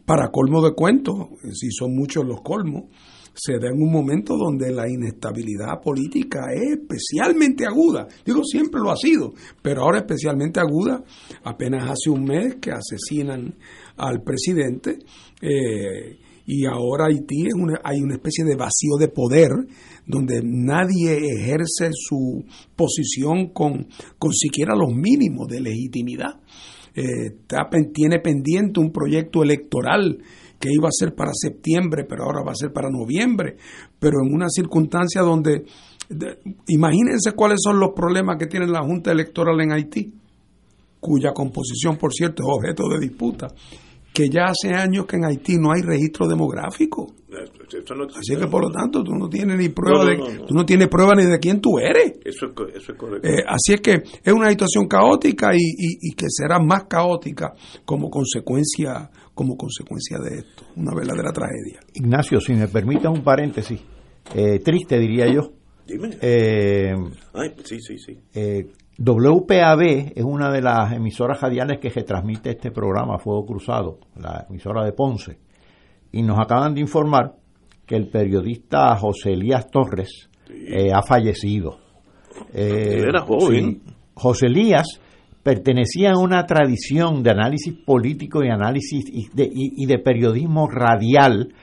Para 0.05 0.31
colmo 0.33 0.61
de 0.61 0.75
cuentos, 0.75 1.15
si 1.53 1.71
son 1.71 1.95
muchos 1.95 2.25
los 2.27 2.41
colmos, 2.43 2.87
se 3.35 3.59
da 3.59 3.69
en 3.69 3.83
un 3.83 3.91
momento 3.91 4.37
donde 4.37 4.71
la 4.71 4.89
inestabilidad 4.89 5.81
política 5.83 6.53
es 6.55 6.79
especialmente 6.79 7.67
aguda. 7.67 8.07
Digo, 8.25 8.43
siempre 8.45 8.81
lo 8.81 8.91
ha 8.91 8.97
sido, 8.97 9.35
pero 9.61 9.83
ahora 9.83 9.99
especialmente 9.99 10.61
aguda. 10.61 11.03
Apenas 11.43 11.91
hace 11.91 12.11
un 12.11 12.25
mes 12.25 12.57
que 12.57 12.71
asesinan 12.71 13.55
al 13.97 14.23
presidente 14.23 14.99
eh, 15.43 16.19
y 16.47 16.67
ahora 16.67 17.07
Haití 17.07 17.47
es 17.47 17.55
una, 17.55 17.81
hay 17.83 18.01
una 18.01 18.15
especie 18.15 18.45
de 18.45 18.55
vacío 18.55 18.97
de 18.99 19.09
poder 19.09 19.51
donde 20.07 20.43
nadie 20.45 21.17
ejerce 21.17 21.91
su 21.93 22.45
posición 22.77 23.49
con, 23.53 23.89
con 24.19 24.33
siquiera 24.33 24.77
los 24.77 24.95
mínimos 24.95 25.49
de 25.49 25.61
legitimidad. 25.61 26.41
Eh, 26.97 27.39
tiene 27.93 28.21
pendiente 28.21 28.79
un 28.79 28.93
proyecto 28.93 29.43
electoral 29.43 30.23
que 30.65 30.73
iba 30.73 30.89
a 30.89 30.99
ser 30.99 31.15
para 31.15 31.33
septiembre, 31.35 32.07
pero 32.09 32.25
ahora 32.25 32.43
va 32.43 32.53
a 32.53 32.55
ser 32.55 32.73
para 32.73 32.89
noviembre, 32.89 33.59
pero 33.99 34.17
en 34.25 34.33
una 34.33 34.49
circunstancia 34.49 35.21
donde, 35.21 35.67
imagínense 36.69 37.33
cuáles 37.33 37.61
son 37.63 37.79
los 37.79 37.91
problemas 37.95 38.39
que 38.39 38.47
tiene 38.47 38.67
la 38.67 38.81
Junta 38.81 39.13
Electoral 39.13 39.61
en 39.61 39.73
Haití, 39.73 40.11
cuya 40.99 41.33
composición, 41.35 41.99
por 41.99 42.15
cierto, 42.15 42.45
es 42.45 42.49
objeto 42.51 42.89
de 42.89 42.99
disputa, 42.99 43.49
que 44.11 44.31
ya 44.31 44.45
hace 44.45 44.73
años 44.73 45.05
que 45.05 45.17
en 45.17 45.27
Haití 45.27 45.59
no 45.59 45.71
hay 45.71 45.83
registro 45.83 46.27
demográfico. 46.27 47.13
Así 48.17 48.37
que 48.37 48.47
por 48.47 48.63
lo 48.63 48.71
tanto 48.71 49.03
tú 49.03 49.13
no 49.13 49.29
tienes 49.29 49.59
ni 49.59 49.69
prueba 49.69 50.05
de 50.05 50.17
tú 50.47 50.55
no 50.55 50.65
tienes 50.65 50.89
prueba 50.89 51.15
ni 51.15 51.25
de 51.25 51.39
quién 51.41 51.61
tú 51.61 51.79
eres. 51.79 52.15
Eso 52.25 52.47
es, 52.47 52.77
eso 52.77 52.93
es 52.93 52.99
correcto. 52.99 53.29
Eh, 53.29 53.43
así 53.47 53.75
es 53.75 53.81
que 53.81 53.95
es 54.23 54.33
una 54.33 54.49
situación 54.51 54.87
caótica 54.87 55.55
y, 55.55 55.59
y, 56.01 56.15
que 56.15 56.27
será 56.29 56.61
más 56.61 56.85
caótica 56.85 57.53
como 57.85 58.09
consecuencia 58.09 59.11
como 59.35 59.57
consecuencia 59.57 60.19
de 60.19 60.39
esto, 60.39 60.65
una 60.77 60.95
verdadera 60.95 61.33
tragedia. 61.33 61.81
Ignacio, 61.95 62.41
si 62.41 62.55
me 62.55 62.69
permitas 62.69 63.13
un 63.13 63.23
paréntesis, 63.23 63.81
eh, 64.35 64.61
triste 64.61 64.99
diría 64.99 65.27
yo. 65.27 65.53
Dime. 65.87 66.17
Eh, 66.21 66.95
Ay, 67.35 67.55
sí, 67.65 67.79
sí, 67.81 67.99
sí. 67.99 68.19
WPAB 68.97 70.13
es 70.15 70.25
una 70.25 70.51
de 70.51 70.63
las 70.63 70.93
emisoras 70.93 71.41
radiales 71.41 71.79
que 71.81 71.91
se 71.91 72.03
transmite 72.03 72.51
este 72.51 72.71
programa 72.71 73.19
Fuego 73.19 73.45
Cruzado, 73.45 73.99
la 74.17 74.47
emisora 74.49 74.85
de 74.85 74.93
Ponce. 74.93 75.39
Y 76.13 76.23
nos 76.23 76.39
acaban 76.39 76.75
de 76.75 76.81
informar 76.81 77.35
que 77.87 77.97
el 77.97 78.09
periodista 78.09 78.95
José 78.97 79.33
Elías 79.33 79.69
Torres 79.71 80.31
eh, 80.49 80.93
ha 80.93 81.03
fallecido. 81.03 81.79
Eh, 82.53 83.03
era 83.09 83.23
joven. 83.23 83.83
José 84.15 84.47
Elías 84.47 85.01
pertenecía 85.45 86.13
a 86.13 86.19
una 86.19 86.45
tradición 86.47 87.23
de 87.23 87.31
análisis 87.31 87.73
político 87.73 88.43
y 88.43 88.49
análisis 88.49 89.05
y 89.07 89.29
de, 89.33 89.49
y 89.53 89.87
de 89.87 89.99
periodismo 89.99 90.69
radial 90.69 91.55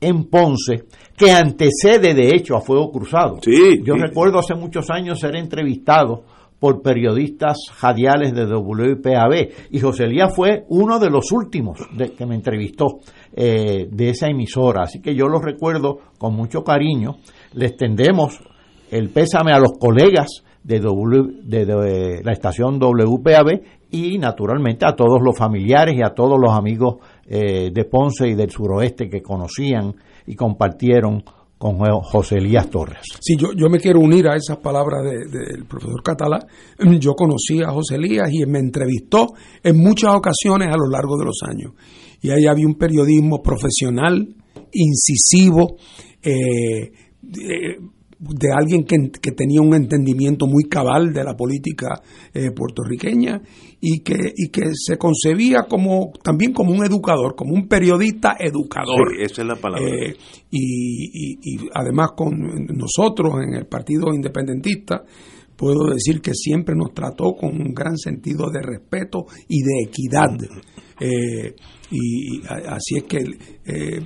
en 0.00 0.24
Ponce 0.24 0.84
que 1.16 1.30
antecede 1.30 2.14
de 2.14 2.34
hecho 2.34 2.56
a 2.56 2.60
Fuego 2.60 2.90
Cruzado. 2.90 3.38
Sí, 3.42 3.80
Yo 3.84 3.94
sí. 3.94 4.00
recuerdo 4.00 4.38
hace 4.38 4.54
muchos 4.54 4.90
años 4.90 5.20
ser 5.20 5.36
entrevistado 5.36 6.24
por 6.58 6.82
periodistas 6.82 7.56
radiales 7.80 8.34
de 8.34 8.44
WPAB 8.44 9.48
y 9.70 9.80
José 9.80 10.04
Elías 10.04 10.34
fue 10.34 10.64
uno 10.68 10.98
de 10.98 11.08
los 11.08 11.32
últimos 11.32 11.78
de, 11.96 12.12
que 12.12 12.26
me 12.26 12.34
entrevistó 12.34 12.98
eh, 13.34 13.88
de 13.90 14.10
esa 14.10 14.28
emisora, 14.28 14.82
así 14.82 15.00
que 15.00 15.14
yo 15.14 15.26
lo 15.26 15.40
recuerdo 15.40 15.98
con 16.18 16.34
mucho 16.34 16.62
cariño. 16.62 17.16
Le 17.54 17.66
extendemos 17.66 18.38
el 18.90 19.08
pésame 19.08 19.52
a 19.52 19.58
los 19.58 19.72
colegas 19.78 20.44
de, 20.62 20.80
w, 20.80 21.42
de, 21.44 21.64
de 21.64 22.22
la 22.22 22.32
estación 22.32 22.78
WPAB 22.78 23.60
y 23.90 24.18
naturalmente 24.18 24.86
a 24.86 24.94
todos 24.94 25.20
los 25.22 25.36
familiares 25.36 25.96
y 25.96 26.02
a 26.02 26.10
todos 26.10 26.38
los 26.40 26.52
amigos 26.52 26.96
eh, 27.26 27.70
de 27.72 27.84
Ponce 27.84 28.28
y 28.28 28.34
del 28.34 28.50
suroeste 28.50 29.08
que 29.08 29.22
conocían 29.22 29.94
y 30.26 30.34
compartieron 30.34 31.22
con 31.58 31.76
José 31.78 32.36
Elías 32.36 32.70
Torres. 32.70 33.02
Sí, 33.20 33.36
yo, 33.36 33.52
yo 33.54 33.68
me 33.68 33.78
quiero 33.78 34.00
unir 34.00 34.28
a 34.28 34.34
esas 34.34 34.56
palabras 34.58 35.04
del 35.04 35.30
de, 35.30 35.64
profesor 35.68 36.02
Catalá. 36.02 36.38
Yo 36.98 37.12
conocí 37.14 37.60
a 37.62 37.70
José 37.70 37.96
Elías 37.96 38.30
y 38.32 38.46
me 38.46 38.60
entrevistó 38.60 39.26
en 39.62 39.76
muchas 39.76 40.14
ocasiones 40.14 40.68
a 40.72 40.78
lo 40.78 40.88
largo 40.88 41.18
de 41.18 41.26
los 41.26 41.40
años. 41.46 41.72
Y 42.22 42.30
ahí 42.30 42.46
había 42.46 42.66
un 42.66 42.76
periodismo 42.76 43.42
profesional, 43.42 44.26
incisivo, 44.72 45.76
eh, 46.22 46.92
de 48.20 48.52
alguien 48.52 48.84
que, 48.84 48.96
que, 49.20 49.32
tenía 49.32 49.62
un 49.62 49.74
entendimiento 49.74 50.46
muy 50.46 50.64
cabal 50.64 51.12
de 51.14 51.24
la 51.24 51.34
política 51.34 52.02
eh, 52.34 52.50
puertorriqueña 52.54 53.40
y 53.80 54.00
que, 54.00 54.18
y 54.36 54.50
que 54.50 54.72
se 54.74 54.98
concebía 54.98 55.64
como 55.68 56.12
también 56.22 56.52
como 56.52 56.72
un 56.72 56.84
educador, 56.84 57.34
como 57.34 57.54
un 57.54 57.66
periodista 57.66 58.36
educador. 58.38 59.16
Sí, 59.16 59.22
esa 59.22 59.40
es 59.40 59.48
la 59.48 59.56
palabra. 59.56 59.88
Eh, 59.88 60.14
y, 60.50 61.04
y, 61.12 61.38
y, 61.42 61.68
además 61.72 62.10
con 62.14 62.36
nosotros 62.76 63.36
en 63.42 63.54
el 63.54 63.66
Partido 63.66 64.12
Independentista, 64.12 65.02
puedo 65.56 65.90
decir 65.90 66.20
que 66.20 66.34
siempre 66.34 66.74
nos 66.76 66.92
trató 66.92 67.32
con 67.32 67.54
un 67.54 67.72
gran 67.72 67.96
sentido 67.96 68.50
de 68.50 68.60
respeto 68.60 69.24
y 69.48 69.62
de 69.62 69.88
equidad. 69.88 70.36
Eh, 71.00 71.54
y 71.90 72.42
así 72.46 72.98
es 72.98 73.04
que 73.04 73.18
eh, 73.64 74.00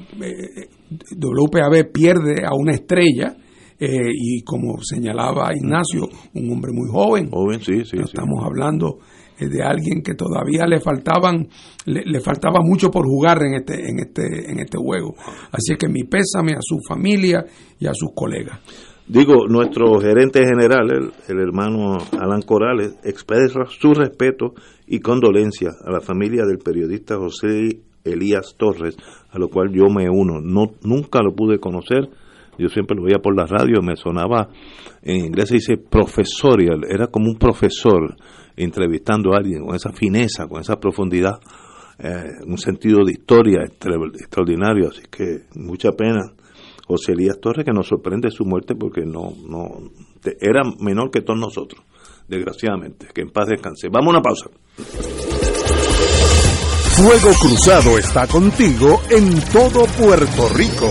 WPAB 1.17 1.93
pierde 1.93 2.45
a 2.45 2.55
una 2.55 2.75
estrella 2.75 3.37
eh, 3.79 4.11
y 4.13 4.43
como 4.43 4.79
señalaba 4.83 5.51
Ignacio, 5.55 6.09
un 6.35 6.53
hombre 6.53 6.73
muy 6.73 6.89
joven. 6.91 7.31
Joven, 7.31 7.61
sí, 7.61 7.85
sí. 7.85 7.97
Estamos 7.99 8.41
sí. 8.41 8.47
hablando 8.47 8.99
eh, 9.39 9.49
de 9.49 9.63
alguien 9.63 10.03
que 10.03 10.15
todavía 10.15 10.67
le 10.67 10.81
faltaban, 10.81 11.49
le, 11.87 12.03
le, 12.05 12.21
faltaba 12.21 12.61
mucho 12.63 12.91
por 12.91 13.05
jugar 13.05 13.43
en 13.43 13.55
este, 13.55 13.75
en 13.75 13.99
este, 13.99 14.51
en 14.51 14.61
este 14.61 14.79
juego. 14.79 15.15
Así 15.51 15.77
que 15.77 15.89
mi 15.89 16.05
pésame 16.05 16.53
a 16.53 16.61
su 16.61 16.79
familia 16.89 17.45
y 17.79 17.87
a 17.87 17.93
sus 17.95 18.11
colegas. 18.15 18.61
Digo, 19.07 19.47
nuestro 19.49 20.01
gerente 20.01 20.41
general, 20.47 20.91
el, 20.91 21.13
el 21.29 21.43
hermano 21.43 21.99
Alan 22.19 22.41
Corales, 22.41 22.97
expresa 23.05 23.65
su 23.69 23.93
respeto 23.93 24.55
y 24.87 25.01
condolencia 25.01 25.71
a 25.85 25.91
la 25.91 26.01
familia 26.01 26.45
del 26.47 26.59
periodista 26.59 27.17
José 27.17 27.81
Elías 28.05 28.55
Torres, 28.57 28.97
a 29.31 29.39
lo 29.39 29.49
cual 29.49 29.73
yo 29.73 29.89
me 29.95 30.09
uno. 30.09 30.41
No, 30.41 30.73
nunca 30.83 31.23
lo 31.23 31.35
pude 31.35 31.59
conocer, 31.59 32.09
yo 32.59 32.69
siempre 32.69 32.97
lo 32.97 33.05
veía 33.05 33.19
por 33.19 33.37
la 33.37 33.47
radio, 33.47 33.83
me 33.83 33.97
sonaba, 33.97 34.49
en 35.03 35.27
inglés 35.27 35.49
se 35.49 35.55
dice 35.55 35.77
profesorial, 35.77 36.85
era 36.89 37.09
como 37.09 37.31
un 37.31 37.37
profesor 37.37 38.17
entrevistando 38.57 39.35
a 39.35 39.39
alguien 39.39 39.65
con 39.65 39.75
esa 39.75 39.93
fineza, 39.93 40.47
con 40.47 40.61
esa 40.61 40.77
profundidad, 40.77 41.41
eh, 41.99 42.25
un 42.47 42.59
sentido 42.59 43.05
de 43.05 43.13
historia 43.13 43.61
extraordinario, 43.65 44.89
así 44.89 45.03
que 45.11 45.43
mucha 45.55 45.93
pena. 45.93 46.23
José 46.87 47.13
Elías 47.13 47.41
Torres, 47.41 47.65
que 47.65 47.73
nos 47.73 47.89
sorprende 47.89 48.31
su 48.31 48.45
muerte 48.45 48.75
porque 48.75 49.07
no, 49.07 49.33
no 49.49 49.91
era 50.41 50.63
menor 50.81 51.11
que 51.11 51.23
todos 51.23 51.41
nosotros, 51.41 51.83
desgraciadamente. 52.29 53.07
Que 53.15 53.23
en 53.23 53.31
paz 53.31 53.49
descanse. 53.49 53.89
Vamos 53.91 54.09
a 54.09 54.11
una 54.11 54.21
pausa. 54.21 54.51
Fuego 56.97 57.33
Cruzado 57.41 57.99
está 57.99 58.27
contigo 58.27 59.01
en 59.11 59.41
todo 59.51 59.87
Puerto 59.99 60.49
Rico. 60.55 60.91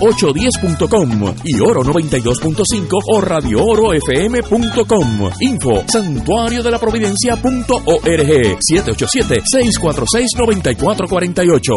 810.com 0.00 1.34
y 1.44 1.60
Oro 1.60 1.82
92.5 1.82 2.98
o 3.12 3.20
Radio 3.20 3.62
Oro 3.64 3.92
FM.com. 3.92 5.30
Info 5.40 5.84
santuario 5.86 6.62
de 6.62 6.70
la 6.70 6.78
providencia.org 6.78 8.58
787 8.60 9.42
646 9.44 10.30
9448. 10.36 11.72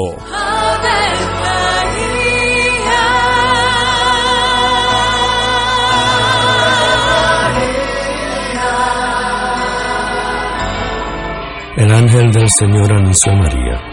El 11.76 11.92
ángel 11.92 12.32
del 12.32 12.50
Señor 12.50 12.94
anunció 12.94 13.34
María. 13.34 13.93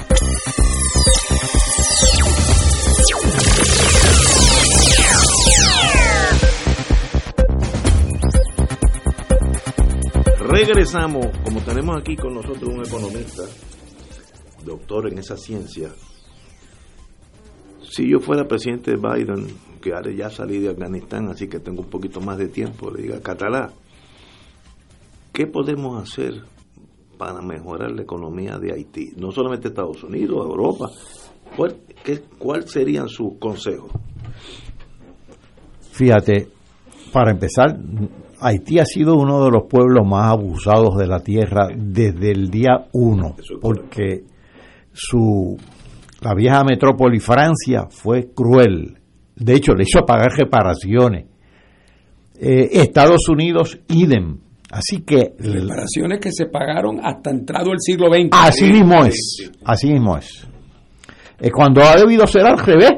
Regresamos, 10.51 11.27
como 11.45 11.61
tenemos 11.61 11.97
aquí 11.97 12.17
con 12.17 12.33
nosotros 12.33 12.73
un 12.73 12.85
economista, 12.85 13.43
doctor 14.65 15.07
en 15.09 15.19
esa 15.19 15.37
ciencia. 15.37 15.89
Si 17.89 18.09
yo 18.09 18.19
fuera 18.19 18.45
presidente 18.45 18.97
Biden, 18.97 19.47
que 19.81 19.93
ahora 19.93 20.11
ya 20.11 20.29
salí 20.29 20.59
de 20.59 20.71
Afganistán, 20.71 21.29
así 21.29 21.47
que 21.47 21.59
tengo 21.59 21.83
un 21.83 21.89
poquito 21.89 22.19
más 22.19 22.37
de 22.37 22.49
tiempo, 22.49 22.91
le 22.91 23.03
diga, 23.03 23.21
Catalá, 23.21 23.71
¿qué 25.31 25.47
podemos 25.47 26.03
hacer 26.03 26.43
para 27.17 27.41
mejorar 27.41 27.91
la 27.91 28.01
economía 28.01 28.57
de 28.59 28.73
Haití? 28.73 29.13
No 29.15 29.31
solamente 29.31 29.69
Estados 29.69 30.03
Unidos, 30.03 30.45
Europa. 30.45 30.89
¿Cuál, 31.55 31.77
qué, 32.03 32.23
cuál 32.37 32.67
serían 32.67 33.07
sus 33.07 33.37
consejos? 33.39 33.91
Fíjate, 35.91 36.49
para 37.13 37.31
empezar, 37.31 37.77
Haití 38.41 38.79
ha 38.79 38.85
sido 38.85 39.15
uno 39.15 39.43
de 39.45 39.51
los 39.51 39.63
pueblos 39.69 40.05
más 40.05 40.31
abusados 40.31 40.97
de 40.97 41.07
la 41.07 41.19
tierra 41.19 41.67
desde 41.75 42.31
el 42.31 42.49
día 42.49 42.87
uno, 42.93 43.35
porque 43.61 44.23
su 44.91 45.57
la 46.21 46.33
vieja 46.33 46.63
metrópoli 46.63 47.19
Francia 47.19 47.87
fue 47.89 48.29
cruel. 48.33 48.97
De 49.35 49.53
hecho, 49.55 49.73
le 49.73 49.83
hizo 49.83 50.05
pagar 50.05 50.31
reparaciones. 50.37 51.25
Eh, 52.39 52.69
Estados 52.73 53.27
Unidos, 53.29 53.79
idem. 53.89 54.37
Así 54.71 55.01
que 55.01 55.33
reparaciones 55.37 56.19
que 56.19 56.31
se 56.31 56.45
pagaron 56.45 56.99
hasta 57.03 57.29
entrado 57.29 57.71
el 57.71 57.79
siglo 57.79 58.07
XX. 58.07 58.29
Así 58.31 58.71
mismo 58.71 59.03
es, 59.03 59.51
así 59.65 59.91
mismo 59.91 60.17
es. 60.17 60.47
Eh, 61.39 61.51
cuando 61.51 61.81
ha 61.83 61.95
debido 61.95 62.25
ser 62.25 62.45
al 62.45 62.57
revés. 62.57 62.91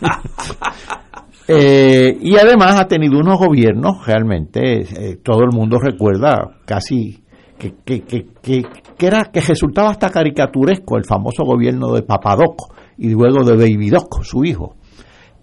Eh, 1.50 2.18
y 2.20 2.36
además 2.36 2.78
ha 2.78 2.86
tenido 2.86 3.18
unos 3.18 3.38
gobiernos, 3.38 4.06
realmente, 4.06 4.82
eh, 4.82 5.16
todo 5.22 5.40
el 5.44 5.50
mundo 5.50 5.78
recuerda 5.78 6.58
casi 6.66 7.24
que, 7.58 7.74
que, 7.84 8.02
que, 8.02 8.26
que, 8.42 8.62
era 8.98 9.30
que 9.32 9.40
resultaba 9.40 9.88
hasta 9.88 10.10
caricaturesco 10.10 10.98
el 10.98 11.06
famoso 11.06 11.44
gobierno 11.44 11.94
de 11.94 12.02
Papadoc 12.02 12.74
y 12.98 13.08
luego 13.08 13.44
de 13.44 13.56
Baby 13.56 13.88
Doc, 13.88 14.22
su 14.24 14.44
hijo. 14.44 14.76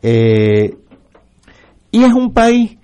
Eh, 0.03 0.77
y 1.89 2.03
es 2.03 2.13
un 2.13 2.33
país, 2.33 2.77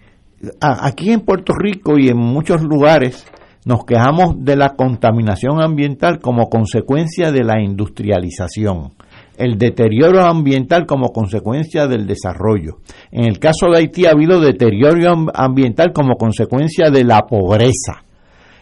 aquí 0.60 1.12
en 1.12 1.22
Puerto 1.22 1.54
Rico 1.54 2.00
y 2.00 2.08
en 2.08 2.18
muchos 2.18 2.64
lugares, 2.64 3.28
nos 3.66 3.86
quejamos 3.86 4.44
de 4.44 4.56
la 4.56 4.70
contaminación 4.76 5.62
ambiental 5.62 6.20
como 6.20 6.50
consecuencia 6.50 7.32
de 7.32 7.44
la 7.44 7.62
industrialización, 7.62 8.94
el 9.38 9.58
deterioro 9.58 10.22
ambiental 10.22 10.86
como 10.86 11.08
consecuencia 11.10 11.88
del 11.88 12.06
desarrollo. 12.06 12.78
En 13.12 13.26
el 13.26 13.40
caso 13.40 13.68
de 13.72 13.78
Haití 13.80 14.06
ha 14.06 14.12
habido 14.12 14.40
deterioro 14.40 15.10
am- 15.12 15.28
ambiental 15.34 15.92
como 15.94 16.16
consecuencia 16.16 16.90
de 16.92 17.04
la 17.04 17.22
pobreza. 17.22 18.04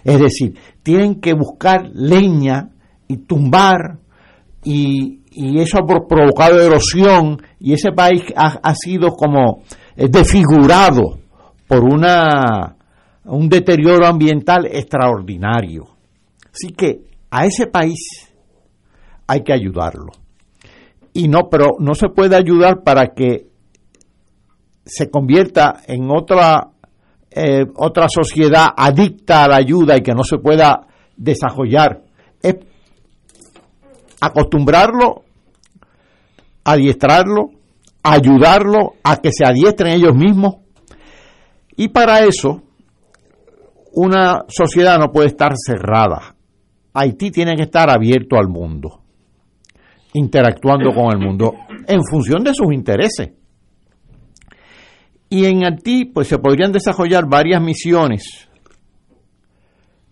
Es 0.04 0.20
decir, 0.20 0.56
tienen 0.84 1.20
que 1.20 1.34
buscar 1.34 1.90
leña 1.94 2.70
y 3.08 3.18
tumbar 3.18 4.00
y, 4.64 5.20
eso 5.60 5.78
ha 5.80 5.86
pro- 5.86 6.08
provocado 6.08 6.62
erosión 6.62 7.42
y 7.60 7.74
ese 7.74 7.92
país 7.92 8.24
ha, 8.36 8.60
ha 8.62 8.76
sido 8.76 9.10
como 9.10 9.64
eh, 9.96 10.08
desfigurado 10.10 11.20
por 11.68 11.84
una 11.84 12.76
un 13.26 13.48
deterioro 13.50 14.08
ambiental 14.08 14.66
extraordinario. 14.72 15.84
Así 16.52 16.74
que 16.74 17.02
a 17.30 17.46
ese 17.46 17.68
país 17.68 18.00
hay 19.28 19.44
que 19.44 19.54
ayudarlo. 19.54 20.12
Y 21.20 21.28
no, 21.28 21.50
pero 21.50 21.76
no 21.80 21.96
se 21.96 22.10
puede 22.10 22.36
ayudar 22.36 22.84
para 22.84 23.14
que 23.14 23.48
se 24.86 25.10
convierta 25.10 25.82
en 25.88 26.10
otra 26.10 26.72
eh, 27.32 27.66
otra 27.76 28.08
sociedad 28.10 28.70
adicta 28.76 29.44
a 29.44 29.48
la 29.48 29.58
ayuda 29.58 29.96
y 29.98 30.02
que 30.02 30.14
no 30.14 30.24
se 30.24 30.40
pueda 30.40 30.88
desarrollar. 31.16 32.02
Es 32.42 32.56
acostumbrarlo, 34.20 35.24
adiestrarlo, 36.64 37.52
ayudarlo 38.04 38.94
a 39.04 39.18
que 39.18 39.32
se 39.32 39.46
adiestren 39.46 39.94
ellos 39.94 40.16
mismos 40.16 40.56
Y 41.76 41.90
para 41.90 42.22
eso, 42.22 42.62
una 43.94 44.46
sociedad 44.48 44.98
no 44.98 45.12
puede 45.12 45.28
estar 45.28 45.54
cerrada. 45.56 46.36
Haití 46.94 47.32
tiene 47.32 47.56
que 47.56 47.64
estar 47.64 47.90
abierto 47.90 48.38
al 48.38 48.48
mundo, 48.48 49.02
interactuando 50.14 50.94
con 50.94 51.12
el 51.14 51.20
mundo 51.20 51.54
en 51.88 52.02
función 52.04 52.44
de 52.44 52.54
sus 52.54 52.74
intereses. 52.74 53.32
Y 55.30 55.46
en 55.46 55.64
Haití, 55.64 56.06
pues 56.06 56.28
se 56.28 56.40
podrían 56.40 56.72
desarrollar 56.72 57.26
varias 57.30 57.62
misiones 57.62 58.50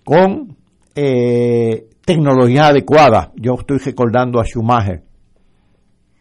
con 0.03 0.55
eh, 0.95 1.87
tecnología 2.05 2.67
adecuada. 2.67 3.31
Yo 3.35 3.55
estoy 3.55 3.79
recordando 3.79 4.39
a 4.39 4.45
Schumacher, 4.45 5.03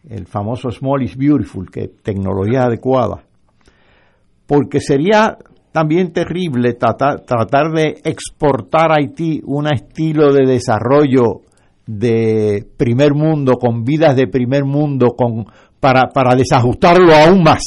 el 0.09 0.25
famoso 0.25 0.71
Small 0.71 1.03
is 1.03 1.15
Beautiful, 1.15 1.69
que 1.69 1.87
tecnología 1.87 2.63
adecuada. 2.63 3.23
Porque 4.47 4.79
sería 4.79 5.37
también 5.71 6.11
terrible 6.11 6.73
tratar, 6.73 7.21
tratar 7.21 7.71
de 7.71 8.01
exportar 8.03 8.91
a 8.91 8.95
Haití 8.95 9.41
un 9.45 9.67
estilo 9.67 10.33
de 10.33 10.45
desarrollo 10.45 11.41
de 11.87 12.67
primer 12.77 13.13
mundo, 13.13 13.53
con 13.53 13.83
vidas 13.83 14.15
de 14.15 14.27
primer 14.27 14.65
mundo, 14.65 15.15
con, 15.17 15.45
para, 15.79 16.09
para 16.13 16.35
desajustarlo 16.35 17.15
aún 17.15 17.41
más 17.41 17.63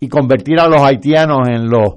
y 0.00 0.08
convertir 0.08 0.58
a 0.58 0.66
los 0.66 0.82
haitianos 0.82 1.48
en 1.48 1.68
los, 1.68 1.94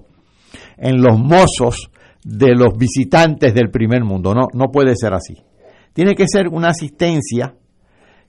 en 0.78 1.02
los 1.02 1.20
mozos 1.20 1.90
de 2.24 2.56
los 2.56 2.78
visitantes 2.78 3.54
del 3.54 3.70
primer 3.72 4.04
mundo. 4.04 4.34
No, 4.34 4.48
no 4.54 4.72
puede 4.72 4.96
ser 4.96 5.14
así. 5.14 5.36
Tiene 5.94 6.14
que 6.14 6.28
ser 6.28 6.48
una 6.48 6.70
asistencia 6.70 7.56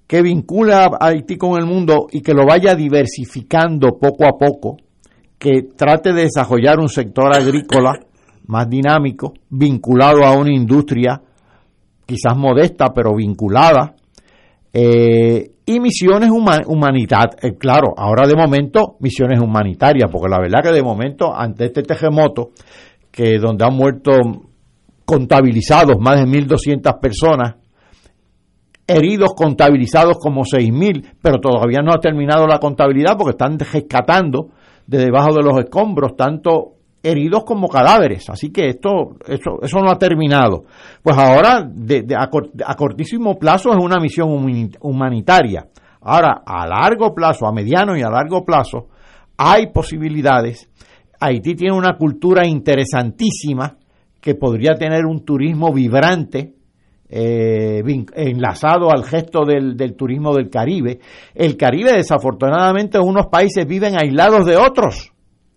que 0.07 0.23
vincula 0.23 0.85
a 0.85 1.09
Haití 1.09 1.37
con 1.37 1.59
el 1.59 1.67
mundo 1.67 2.07
y 2.11 2.21
que 2.21 2.33
lo 2.33 2.47
vaya 2.47 2.75
diversificando 2.75 3.99
poco 3.99 4.25
a 4.25 4.39
poco, 4.39 4.77
que 5.39 5.63
trate 5.77 6.13
de 6.13 6.23
desarrollar 6.23 6.79
un 6.79 6.89
sector 6.89 7.35
agrícola 7.35 7.99
más 8.47 8.69
dinámico, 8.69 9.35
vinculado 9.51 10.25
a 10.25 10.33
una 10.33 10.55
industria 10.55 11.21
quizás 12.07 12.37
modesta, 12.37 12.93
pero 12.95 13.15
vinculada, 13.15 13.95
eh, 14.73 15.51
y 15.67 15.81
misiones 15.81 16.31
humanitarias, 16.31 17.43
eh, 17.43 17.57
claro, 17.59 17.93
ahora 17.97 18.29
de 18.29 18.37
momento 18.37 18.97
misiones 19.01 19.41
humanitarias, 19.41 20.09
porque 20.11 20.29
la 20.29 20.39
verdad 20.39 20.63
que 20.63 20.73
de 20.73 20.83
momento 20.83 21.35
ante 21.35 21.67
este 21.67 21.83
terremoto, 21.83 22.51
que 23.11 23.39
donde 23.39 23.65
han 23.65 23.75
muerto 23.75 24.13
contabilizados 25.05 25.97
más 25.99 26.21
de 26.21 26.27
1.200 26.27 27.01
personas, 27.01 27.57
heridos 28.87 29.31
contabilizados 29.35 30.19
como 30.19 30.43
6.000, 30.43 31.15
pero 31.21 31.41
todavía 31.41 31.81
no 31.83 31.93
ha 31.93 31.99
terminado 31.99 32.47
la 32.47 32.59
contabilidad 32.59 33.17
porque 33.17 33.33
están 33.33 33.59
rescatando 33.59 34.51
de 34.87 34.99
debajo 34.99 35.35
de 35.35 35.43
los 35.43 35.59
escombros 35.59 36.15
tanto 36.17 36.76
heridos 37.07 37.45
como 37.45 37.69
cadáveres. 37.69 38.29
Así 38.29 38.51
que 38.51 38.69
esto, 38.69 39.17
eso, 39.27 39.63
eso 39.63 39.79
no 39.79 39.91
ha 39.91 39.99
terminado. 39.99 40.65
Pues 41.03 41.17
ahora, 41.17 41.67
de, 41.67 42.05
a, 42.17 42.75
cortísimo 42.75 43.39
plazo, 43.39 43.71
es 43.71 43.79
una 43.79 44.01
misión 44.01 44.29
humanitaria. 44.81 45.67
Ahora, 46.01 46.43
a 46.45 46.67
largo 46.67 47.15
plazo, 47.15 47.47
a 47.47 47.53
mediano 47.53 47.97
y 47.97 48.03
a 48.03 48.11
largo 48.11 48.45
plazo, 48.45 48.89
hay 49.37 49.69
posibilidades. 49.73 50.69
Haití 51.21 51.55
tiene 51.55 51.77
una 51.77 51.97
cultura 51.97 52.47
interesantísima 52.47 53.77
que 54.21 54.35
podría 54.35 54.75
tener 54.75 55.07
un 55.07 55.25
turismo 55.25 55.73
vibrante, 55.73 56.55
eh, 57.09 57.83
enlazado 58.15 58.91
al 58.91 59.05
gesto 59.05 59.45
del, 59.45 59.77
del, 59.77 59.95
turismo 59.95 60.35
del 60.35 60.51
Caribe. 60.51 60.99
El 61.35 61.57
Caribe, 61.57 61.93
desafortunadamente, 61.93 62.99
unos 62.99 63.27
países 63.27 63.65
viven 63.67 63.95
aislados 63.97 64.45
de 64.45 64.57
otros. 64.57 65.13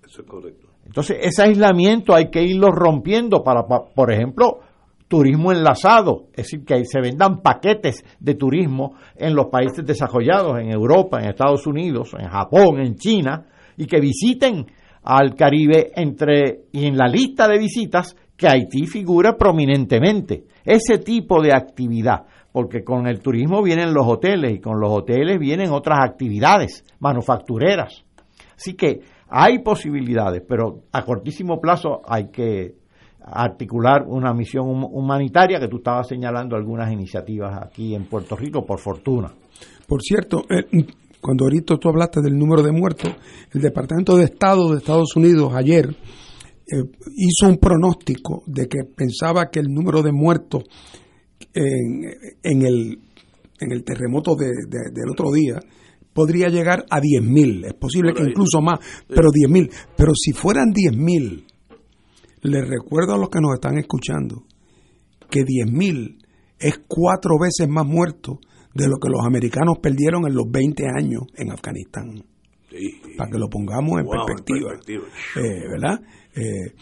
Eso 0.05 0.21
es 0.21 0.27
correcto. 0.27 0.58
Entonces, 0.99 1.27
ese 1.27 1.43
aislamiento 1.43 2.13
hay 2.13 2.29
que 2.29 2.43
irlo 2.43 2.71
rompiendo 2.71 3.41
para, 3.41 3.65
por 3.65 4.11
ejemplo, 4.11 4.59
turismo 5.07 5.53
enlazado, 5.53 6.25
es 6.33 6.43
decir, 6.43 6.65
que 6.65 6.83
se 6.83 6.99
vendan 6.99 7.41
paquetes 7.41 8.03
de 8.19 8.35
turismo 8.35 8.95
en 9.15 9.33
los 9.33 9.45
países 9.45 9.85
desarrollados, 9.85 10.59
en 10.59 10.69
Europa, 10.69 11.21
en 11.21 11.29
Estados 11.29 11.65
Unidos, 11.67 12.13
en 12.19 12.27
Japón, 12.27 12.81
en 12.81 12.95
China, 12.95 13.45
y 13.77 13.85
que 13.85 14.01
visiten 14.01 14.65
al 15.03 15.35
Caribe 15.35 15.93
entre 15.95 16.65
y 16.73 16.85
en 16.85 16.97
la 16.97 17.07
lista 17.07 17.47
de 17.47 17.59
visitas 17.59 18.17
que 18.35 18.49
Haití 18.49 18.85
figura 18.85 19.37
prominentemente. 19.37 20.47
Ese 20.65 20.97
tipo 20.97 21.41
de 21.41 21.53
actividad, 21.53 22.25
porque 22.51 22.83
con 22.83 23.07
el 23.07 23.21
turismo 23.21 23.63
vienen 23.63 23.93
los 23.93 24.05
hoteles 24.05 24.51
y 24.51 24.59
con 24.59 24.81
los 24.81 24.91
hoteles 24.91 25.39
vienen 25.39 25.71
otras 25.71 25.99
actividades 26.03 26.83
manufactureras. 26.99 28.03
Así 28.57 28.73
que 28.73 28.99
hay 29.29 29.59
posibilidades, 29.59 30.43
pero 30.47 30.83
a 30.91 31.05
cortísimo 31.05 31.59
plazo 31.59 32.01
hay 32.07 32.29
que 32.29 32.75
articular 33.21 34.03
una 34.07 34.33
misión 34.33 34.65
humanitaria 34.67 35.59
que 35.59 35.67
tú 35.67 35.77
estabas 35.77 36.07
señalando 36.07 36.55
algunas 36.55 36.91
iniciativas 36.91 37.59
aquí 37.61 37.93
en 37.93 38.05
Puerto 38.05 38.35
Rico, 38.35 38.65
por 38.65 38.79
fortuna. 38.79 39.31
Por 39.87 40.01
cierto, 40.01 40.43
eh, 40.49 40.65
cuando 41.21 41.45
ahorita 41.45 41.77
tú 41.77 41.89
hablaste 41.89 42.21
del 42.21 42.37
número 42.37 42.63
de 42.63 42.71
muertos, 42.71 43.13
el 43.53 43.61
Departamento 43.61 44.17
de 44.17 44.25
Estado 44.25 44.71
de 44.71 44.77
Estados 44.77 45.15
Unidos 45.15 45.53
ayer 45.53 45.89
eh, 45.89 46.83
hizo 47.15 47.49
un 47.49 47.57
pronóstico 47.57 48.43
de 48.47 48.67
que 48.67 48.79
pensaba 48.95 49.49
que 49.51 49.59
el 49.59 49.67
número 49.67 50.01
de 50.01 50.11
muertos 50.11 50.63
en, 51.53 52.03
en, 52.43 52.65
el, 52.65 52.99
en 53.59 53.71
el 53.71 53.83
terremoto 53.83 54.35
de, 54.35 54.47
del 54.69 55.09
otro 55.11 55.31
día 55.31 55.59
podría 56.19 56.49
llegar 56.49 56.83
a 56.89 56.99
10.000. 56.99 57.65
Es 57.65 57.73
posible 57.75 58.13
que 58.13 58.23
incluso 58.23 58.59
más, 58.59 58.79
pero 59.07 59.29
10.000. 59.29 59.71
Pero 59.95 60.11
si 60.13 60.33
fueran 60.33 60.73
10.000, 60.73 61.45
les 62.41 62.67
recuerdo 62.67 63.13
a 63.13 63.17
los 63.17 63.29
que 63.29 63.39
nos 63.39 63.53
están 63.53 63.77
escuchando 63.77 64.43
que 65.29 65.45
10.000 65.45 66.17
es 66.59 66.81
cuatro 66.89 67.35
veces 67.39 67.69
más 67.69 67.85
muertos 67.85 68.39
de 68.73 68.89
lo 68.89 68.97
que 68.97 69.07
los 69.07 69.25
americanos 69.25 69.77
perdieron 69.81 70.27
en 70.27 70.35
los 70.35 70.43
20 70.51 70.83
años 70.93 71.21
en 71.37 71.51
Afganistán. 71.51 72.21
Para 73.17 73.31
que 73.31 73.37
lo 73.37 73.47
pongamos 73.47 74.01
en 74.01 74.07
perspectiva. 74.07 74.73
Eh, 75.37 75.69
¿Verdad? 75.71 76.01
Eh, 76.35 76.73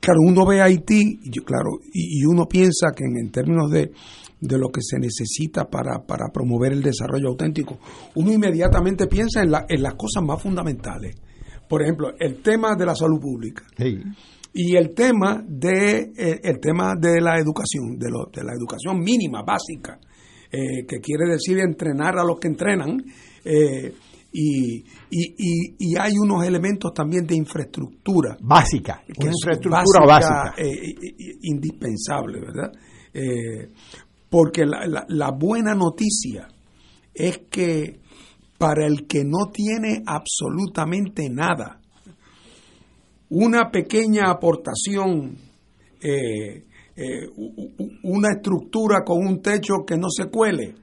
claro, 0.00 0.20
uno 0.24 0.46
ve 0.46 0.62
a 0.62 0.64
Haití, 0.64 1.20
y, 1.22 1.30
claro, 1.40 1.80
y, 1.92 2.24
uno 2.24 2.46
piensa 2.46 2.88
que 2.96 3.04
en 3.04 3.30
términos 3.30 3.70
de 3.70 3.92
de 4.40 4.58
lo 4.58 4.68
que 4.68 4.80
se 4.82 4.98
necesita 4.98 5.68
para, 5.68 6.04
para 6.06 6.28
promover 6.32 6.72
el 6.72 6.82
desarrollo 6.82 7.28
auténtico, 7.28 7.78
uno 8.14 8.32
inmediatamente 8.32 9.06
piensa 9.06 9.42
en, 9.42 9.50
la, 9.50 9.66
en 9.68 9.82
las 9.82 9.94
cosas 9.94 10.22
más 10.22 10.40
fundamentales. 10.40 11.16
Por 11.68 11.82
ejemplo, 11.82 12.12
el 12.18 12.40
tema 12.42 12.74
de 12.76 12.86
la 12.86 12.94
salud 12.94 13.20
pública. 13.20 13.64
Y 14.52 14.76
el 14.76 14.94
tema 14.94 15.44
de 15.46 16.12
eh, 16.16 16.40
el 16.42 16.58
tema 16.58 16.94
de 16.98 17.20
la 17.20 17.38
educación, 17.38 17.98
de, 17.98 18.10
lo, 18.10 18.30
de 18.32 18.42
la 18.42 18.54
educación 18.54 18.98
mínima, 18.98 19.42
básica, 19.42 20.00
eh, 20.50 20.86
que 20.88 20.98
quiere 21.00 21.30
decir 21.30 21.58
entrenar 21.58 22.18
a 22.18 22.24
los 22.24 22.38
que 22.40 22.48
entrenan. 22.48 23.04
Eh, 23.44 23.92
y, 24.30 24.84
y, 25.10 25.74
y, 25.78 25.96
hay 25.98 26.12
unos 26.22 26.44
elementos 26.44 26.92
también 26.92 27.26
de 27.26 27.34
infraestructura. 27.34 28.36
Básica, 28.40 29.02
infraestructura 29.06 30.04
básica. 30.06 30.54
indispensable, 31.42 32.40
¿verdad? 32.40 32.72
Porque 34.30 34.66
la, 34.66 35.06
la, 35.08 35.30
buena 35.30 35.74
noticia 35.74 36.48
es 37.14 37.38
que 37.50 38.00
para 38.58 38.86
el 38.86 39.06
que 39.06 39.24
no 39.24 39.50
tiene 39.50 40.02
absolutamente 40.04 41.30
nada, 41.30 41.80
una 43.30 43.70
pequeña 43.70 44.30
aportación, 44.30 45.36
eh, 46.02 46.64
eh, 46.96 47.28
una 48.02 48.32
estructura 48.32 49.02
con 49.04 49.26
un 49.26 49.40
techo 49.40 49.84
que 49.86 49.96
no 49.96 50.08
se 50.10 50.28
cuele, 50.28 50.74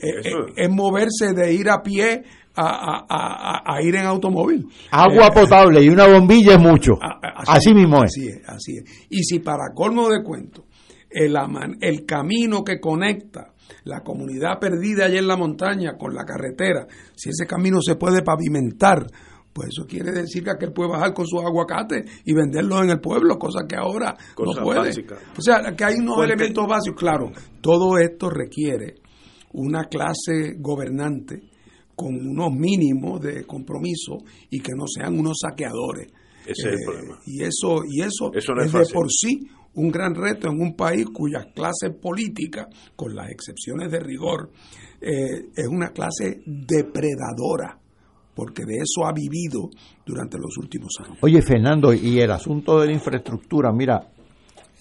eh, 0.00 0.32
es 0.56 0.70
moverse 0.70 1.32
de 1.32 1.54
ir 1.54 1.70
a 1.70 1.82
pie 1.82 2.22
a, 2.56 3.78
ir 3.82 3.96
en 3.96 4.06
automóvil. 4.06 4.66
Agua 4.90 5.30
potable 5.30 5.82
y 5.82 5.88
una 5.88 6.06
bombilla 6.06 6.54
es 6.54 6.60
mucho. 6.60 6.92
Así, 7.00 7.74
mismo 7.74 8.04
es. 8.04 8.12
Así 8.12 8.28
es, 8.28 8.48
así 8.48 8.76
es. 8.76 9.06
Y 9.10 9.24
si 9.24 9.40
para 9.40 9.72
colmo 9.74 10.08
de 10.08 10.22
cuento 10.22 10.63
el, 11.14 11.36
el 11.80 12.04
camino 12.04 12.64
que 12.64 12.80
conecta 12.80 13.54
la 13.84 14.00
comunidad 14.00 14.58
perdida 14.60 15.06
allá 15.06 15.18
en 15.18 15.28
la 15.28 15.36
montaña 15.36 15.96
con 15.96 16.14
la 16.14 16.24
carretera, 16.24 16.86
si 17.14 17.30
ese 17.30 17.46
camino 17.46 17.80
se 17.80 17.96
puede 17.96 18.22
pavimentar, 18.22 19.06
pues 19.52 19.68
eso 19.68 19.86
quiere 19.86 20.10
decir 20.10 20.42
que 20.42 20.50
aquel 20.50 20.72
puede 20.72 20.90
bajar 20.90 21.14
con 21.14 21.26
sus 21.26 21.40
aguacates 21.42 22.22
y 22.24 22.34
venderlos 22.34 22.82
en 22.82 22.90
el 22.90 23.00
pueblo, 23.00 23.38
cosa 23.38 23.66
que 23.68 23.76
ahora 23.76 24.16
no 24.38 24.62
puede. 24.62 24.90
O 25.36 25.40
sea, 25.40 25.74
que 25.76 25.84
hay 25.84 25.94
unos 25.96 26.24
elementos 26.24 26.66
básicos. 26.66 26.98
Claro, 26.98 27.30
todo 27.60 27.96
esto 27.98 28.28
requiere 28.28 28.96
una 29.52 29.84
clase 29.84 30.56
gobernante 30.58 31.40
con 31.94 32.14
unos 32.14 32.52
mínimos 32.52 33.20
de 33.20 33.44
compromiso 33.44 34.18
y 34.50 34.58
que 34.60 34.72
no 34.76 34.86
sean 34.88 35.18
unos 35.18 35.38
saqueadores. 35.40 36.08
Ese 36.44 36.52
es 36.52 36.64
el 36.64 36.74
eh, 36.74 36.84
problema. 36.84 37.20
Y 37.24 37.42
eso, 37.42 37.82
y 37.88 38.02
eso, 38.02 38.32
es, 38.34 38.72
de 38.72 38.92
por 38.92 39.10
sí 39.10 39.48
un 39.74 39.90
gran 39.90 40.14
reto 40.14 40.48
en 40.48 40.60
un 40.60 40.74
país 40.74 41.06
cuya 41.12 41.52
clase 41.54 41.90
política, 41.90 42.68
con 42.96 43.14
las 43.14 43.30
excepciones 43.30 43.90
de 43.90 44.00
rigor, 44.00 44.50
eh, 45.00 45.50
es 45.54 45.68
una 45.68 45.90
clase 45.90 46.42
depredadora 46.46 47.78
porque 48.34 48.64
de 48.64 48.78
eso 48.78 49.06
ha 49.06 49.12
vivido 49.12 49.70
durante 50.04 50.38
los 50.38 50.56
últimos 50.58 50.90
años. 51.04 51.18
Oye, 51.22 51.40
Fernando, 51.40 51.92
y 51.92 52.18
el 52.18 52.30
asunto 52.30 52.80
de 52.80 52.88
la 52.88 52.92
infraestructura, 52.92 53.72
mira, 53.72 54.08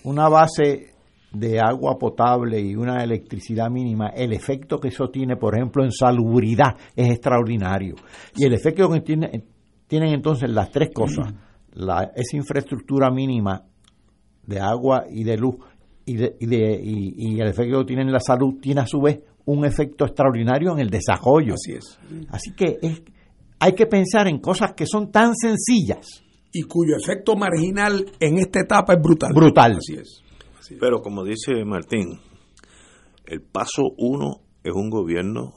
una 0.04 0.28
base 0.28 0.94
de 1.32 1.60
agua 1.60 1.98
potable 1.98 2.60
y 2.60 2.76
una 2.76 3.04
electricidad 3.04 3.70
mínima, 3.70 4.10
el 4.10 4.34
efecto 4.34 4.80
que 4.80 4.90
eso 4.90 5.10
tiene, 5.10 5.36
por 5.36 5.56
ejemplo, 5.56 5.84
en 5.84 5.92
salubridad 5.92 6.76
es 6.96 7.10
extraordinario. 7.10 7.96
Y 8.36 8.46
el 8.46 8.54
efecto 8.54 8.90
que 8.90 9.02
tiene, 9.02 9.44
tienen 9.88 10.14
entonces 10.14 10.50
las 10.50 10.72
tres 10.72 10.90
cosas, 10.94 11.34
la, 11.74 12.12
esa 12.16 12.38
infraestructura 12.38 13.10
mínima 13.10 13.64
de 14.46 14.60
agua 14.60 15.06
y 15.10 15.24
de 15.24 15.38
luz 15.38 15.56
y, 16.06 16.18
de, 16.18 16.36
y, 16.40 16.46
de, 16.46 16.82
y, 16.84 17.14
y 17.18 17.40
el 17.40 17.48
efecto 17.48 17.80
que 17.80 17.86
tiene 17.86 18.02
en 18.02 18.12
la 18.12 18.20
salud 18.20 18.60
tiene 18.62 18.82
a 18.82 18.88
su 18.88 19.02
vez 19.02 19.20
un 19.46 19.66
efecto 19.66 20.06
extraordinario 20.06 20.72
en 20.74 20.80
el 20.80 20.90
desarrollo. 20.90 21.54
Así 21.54 21.74
es. 21.74 22.00
Así 22.30 22.54
que 22.54 22.78
es, 22.82 23.02
hay 23.60 23.74
que 23.74 23.86
pensar 23.86 24.28
en 24.28 24.40
cosas 24.40 24.74
que 24.74 24.86
son 24.86 25.12
tan 25.12 25.34
sencillas. 25.36 26.24
Y 26.52 26.64
cuyo 26.64 26.96
efecto 27.02 27.36
marginal 27.36 28.06
en 28.20 28.38
esta 28.38 28.62
etapa 28.62 28.94
es 28.94 29.02
brutal. 29.02 29.34
Brutal. 29.34 29.78
Así 29.78 29.96
es. 29.96 30.22
Pero 30.80 31.02
como 31.02 31.24
dice 31.24 31.66
Martín, 31.66 32.20
el 33.26 33.42
paso 33.42 33.84
uno 33.98 34.42
es 34.64 34.74
un 34.74 34.90
gobierno 34.90 35.54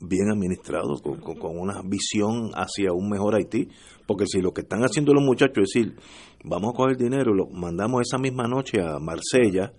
bien 0.00 0.30
administrado, 0.30 0.94
con, 1.02 1.20
con, 1.20 1.36
con, 1.36 1.58
una 1.58 1.82
visión 1.84 2.50
hacia 2.54 2.92
un 2.92 3.08
mejor 3.08 3.34
Haití, 3.34 3.68
porque 4.06 4.26
si 4.26 4.40
lo 4.40 4.52
que 4.52 4.62
están 4.62 4.80
haciendo 4.82 5.12
los 5.12 5.24
muchachos 5.24 5.64
es 5.64 5.74
decir, 5.74 5.96
vamos 6.44 6.72
a 6.72 6.76
coger 6.76 6.96
dinero, 6.96 7.34
lo 7.34 7.46
mandamos 7.46 8.02
esa 8.02 8.18
misma 8.18 8.46
noche 8.46 8.80
a 8.80 8.98
Marsella, 8.98 9.72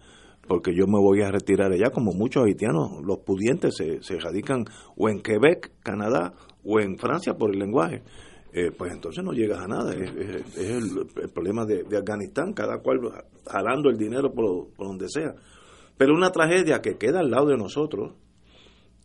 porque 0.47 0.73
yo 0.75 0.87
me 0.87 0.99
voy 0.99 1.21
a 1.21 1.31
retirar 1.31 1.71
allá, 1.71 1.91
como 1.91 2.11
muchos 2.11 2.45
haitianos, 2.45 3.03
los 3.03 3.19
pudientes 3.19 3.75
se, 3.75 4.01
se 4.01 4.19
radican 4.19 4.65
o 4.97 5.09
en 5.09 5.21
Quebec, 5.21 5.71
Canadá, 5.83 6.33
o 6.63 6.79
en 6.79 6.97
Francia 6.97 7.35
por 7.35 7.51
el 7.53 7.59
lenguaje. 7.59 8.01
Eh, 8.51 8.71
pues 8.75 8.91
entonces 8.91 9.23
no 9.23 9.31
llegas 9.31 9.59
a 9.59 9.67
nada. 9.67 9.93
Es, 9.93 10.09
el, 10.57 11.05
problema 11.33 11.65
de, 11.65 11.83
de, 11.83 11.97
Afganistán, 11.97 12.53
cada 12.53 12.79
cual 12.79 12.99
jalando 13.45 13.89
el 13.89 13.97
dinero 13.97 14.33
por, 14.33 14.69
por, 14.75 14.87
donde 14.87 15.07
sea. 15.07 15.35
Pero 15.97 16.15
una 16.15 16.31
tragedia 16.31 16.81
que 16.81 16.97
queda 16.97 17.19
al 17.19 17.29
lado 17.29 17.47
de 17.47 17.57
nosotros. 17.57 18.13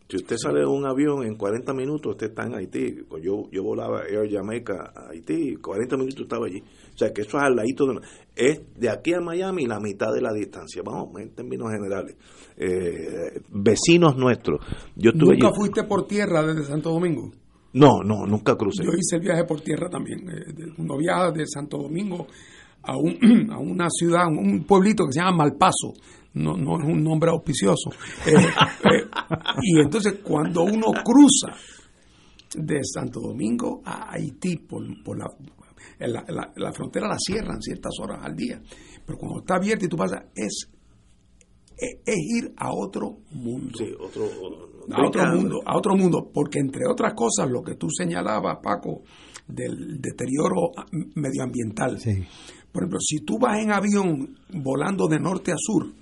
Si 0.07 0.17
usted 0.17 0.35
sale 0.37 0.59
de 0.59 0.67
un 0.67 0.85
avión 0.85 1.25
en 1.25 1.35
40 1.35 1.73
minutos, 1.73 2.11
usted 2.11 2.27
está 2.27 2.43
en 2.43 2.53
Haití. 2.53 2.95
Yo, 3.23 3.49
yo 3.51 3.63
volaba 3.63 4.03
Air 4.03 4.29
Jamaica 4.31 4.93
a 4.95 5.09
Haití, 5.09 5.55
40 5.55 5.97
minutos 5.97 6.21
estaba 6.21 6.45
allí. 6.45 6.59
O 6.59 6.97
sea 6.97 7.11
que 7.11 7.21
eso 7.21 7.37
es 7.37 7.43
al 7.43 7.55
ladito 7.55 7.87
de. 7.87 7.99
Es 8.35 8.61
de 8.79 8.89
aquí 8.89 9.13
a 9.13 9.19
Miami 9.19 9.65
la 9.65 9.79
mitad 9.79 10.13
de 10.13 10.21
la 10.21 10.31
distancia, 10.31 10.83
vamos, 10.85 11.19
en 11.19 11.33
términos 11.33 11.71
generales. 11.71 12.15
Eh, 12.55 13.41
vecinos 13.49 14.15
nuestros. 14.15 14.59
Yo 14.95 15.09
estuve 15.09 15.33
¿Nunca 15.33 15.47
allí. 15.47 15.55
fuiste 15.55 15.83
por 15.85 16.07
tierra 16.07 16.45
desde 16.45 16.65
Santo 16.65 16.91
Domingo? 16.91 17.31
No, 17.73 18.03
no, 18.03 18.27
nunca 18.27 18.55
crucé. 18.55 18.83
Yo 18.85 18.91
hice 18.91 19.15
el 19.15 19.21
viaje 19.23 19.43
por 19.43 19.61
tierra 19.61 19.89
también. 19.89 20.23
Uno 20.77 20.97
viaja 20.97 21.31
de 21.31 21.45
Santo 21.47 21.77
Domingo 21.77 22.27
a, 22.83 22.95
un, 22.95 23.17
a 23.51 23.57
una 23.57 23.89
ciudad, 23.89 24.27
un 24.27 24.63
pueblito 24.65 25.05
que 25.05 25.13
se 25.13 25.19
llama 25.19 25.37
Malpaso. 25.37 25.93
No, 26.35 26.55
no 26.57 26.77
es 26.77 26.85
un 26.85 27.03
nombre 27.03 27.31
auspicioso. 27.31 27.89
Eh, 28.25 28.33
eh, 28.35 29.07
y 29.61 29.79
entonces 29.79 30.19
cuando 30.23 30.63
uno 30.63 30.87
cruza 31.03 31.55
de 32.55 32.81
Santo 32.83 33.19
Domingo 33.21 33.81
a 33.85 34.11
Haití 34.11 34.57
por, 34.57 34.83
por 35.03 35.17
la, 35.17 35.27
la, 35.99 36.25
la, 36.27 36.53
la, 36.55 36.71
frontera 36.73 37.07
la 37.07 37.17
cierran 37.17 37.61
ciertas 37.61 37.93
horas 38.01 38.19
al 38.23 38.35
día. 38.35 38.61
Pero 39.05 39.17
cuando 39.17 39.39
está 39.39 39.55
abierta 39.55 39.85
y 39.85 39.87
tú 39.87 39.97
pasas, 39.97 40.23
es, 40.35 40.69
es, 41.77 41.99
es 42.05 42.17
ir 42.17 42.53
a 42.57 42.69
otro 42.73 43.17
mundo. 43.31 43.77
Sí, 43.77 43.91
otro, 43.99 44.25
a 44.91 45.07
otro 45.07 45.25
mundo, 45.35 45.61
a 45.65 45.77
otro 45.77 45.95
mundo, 45.95 46.31
porque 46.33 46.59
entre 46.59 46.85
otras 46.89 47.13
cosas 47.13 47.49
lo 47.49 47.61
que 47.61 47.75
tú 47.75 47.87
señalabas, 47.89 48.57
Paco, 48.61 49.03
del 49.47 50.01
deterioro 50.01 50.71
medioambiental. 51.15 51.99
Sí. 51.99 52.23
Por 52.71 52.83
ejemplo, 52.83 52.99
si 52.99 53.23
tú 53.23 53.37
vas 53.39 53.61
en 53.61 53.71
avión 53.71 54.35
volando 54.49 55.07
de 55.07 55.19
norte 55.19 55.51
a 55.51 55.55
sur, 55.57 55.93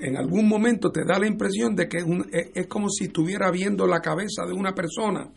en 0.00 0.16
algún 0.16 0.48
momento 0.48 0.90
te 0.90 1.04
da 1.04 1.18
la 1.18 1.26
impresión 1.26 1.74
de 1.74 1.88
que 1.88 1.98
es, 1.98 2.04
un, 2.04 2.26
es, 2.32 2.50
es, 2.54 2.66
como 2.66 2.88
si 2.88 3.04
estuviera 3.04 3.50
viendo 3.50 3.86
la 3.86 4.00
cabeza 4.00 4.44
de 4.46 4.52
una 4.52 4.72
persona 4.72 5.30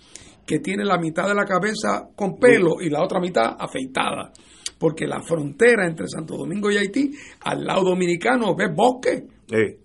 que 0.46 0.60
tiene 0.60 0.84
la 0.84 0.98
mitad 0.98 1.28
de 1.28 1.36
la 1.36 1.46
cabeza 1.46 2.10
con 2.16 2.38
pelo 2.38 2.82
y 2.82 2.90
la 2.90 3.04
otra 3.04 3.20
mitad 3.20 3.56
afeitada. 3.58 4.32
Porque 4.78 5.06
la 5.06 5.22
frontera 5.22 5.86
entre 5.86 6.08
Santo 6.08 6.38
Domingo 6.38 6.72
y 6.72 6.78
Haití, 6.78 7.12
al 7.42 7.66
lado 7.66 7.84
dominicano, 7.84 8.56
ves 8.56 8.74
bosque. 8.74 9.28
Sí 9.48 9.78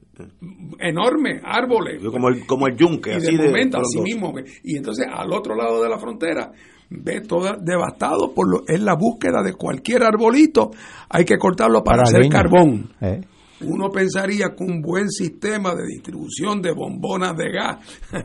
enorme, 0.78 1.40
árboles. 1.42 2.02
Como 2.04 2.28
el, 2.28 2.46
como 2.46 2.66
el 2.66 2.76
yunque, 2.76 3.10
y 3.10 3.14
así 3.14 3.36
de 3.36 3.46
momento, 3.46 3.78
así 3.78 4.00
mismo. 4.00 4.32
Y 4.62 4.76
entonces 4.76 5.06
al 5.10 5.32
otro 5.32 5.54
lado 5.54 5.82
de 5.82 5.88
la 5.88 5.98
frontera, 5.98 6.52
ves 6.90 7.26
todo 7.26 7.56
devastado, 7.60 8.32
por 8.34 8.48
lo, 8.48 8.62
es 8.66 8.80
la 8.80 8.94
búsqueda 8.94 9.42
de 9.42 9.54
cualquier 9.54 10.04
arbolito, 10.04 10.70
hay 11.08 11.24
que 11.24 11.36
cortarlo 11.36 11.82
para, 11.82 12.02
para 12.02 12.02
hacer 12.04 12.20
leña. 12.20 12.32
carbón. 12.32 12.92
¿Eh? 13.00 13.20
Uno 13.60 13.90
pensaría 13.90 14.54
que 14.56 14.64
un 14.64 14.80
buen 14.80 15.10
sistema 15.10 15.74
de 15.74 15.86
distribución 15.86 16.60
de 16.60 16.72
bombonas 16.72 17.36
de 17.36 17.52
gas 17.52 17.78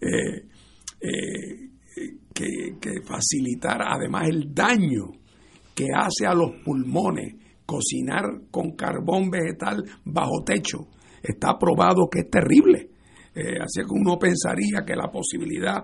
eh, 0.00 0.46
eh, 1.00 1.70
que, 2.32 2.76
que 2.80 3.02
facilitara 3.02 3.94
además 3.94 4.28
el 4.28 4.54
daño 4.54 5.12
que 5.74 5.88
hace 5.94 6.26
a 6.26 6.34
los 6.34 6.52
pulmones 6.64 7.34
cocinar 7.66 8.24
con 8.50 8.72
carbón 8.72 9.30
vegetal 9.30 9.84
bajo 10.04 10.42
techo. 10.44 10.88
Está 11.22 11.58
probado 11.58 12.08
que 12.10 12.20
es 12.20 12.30
terrible. 12.30 12.90
Eh, 13.34 13.56
así 13.60 13.80
que 13.80 13.88
uno 13.90 14.18
pensaría 14.18 14.84
que 14.86 14.94
la 14.94 15.10
posibilidad 15.10 15.82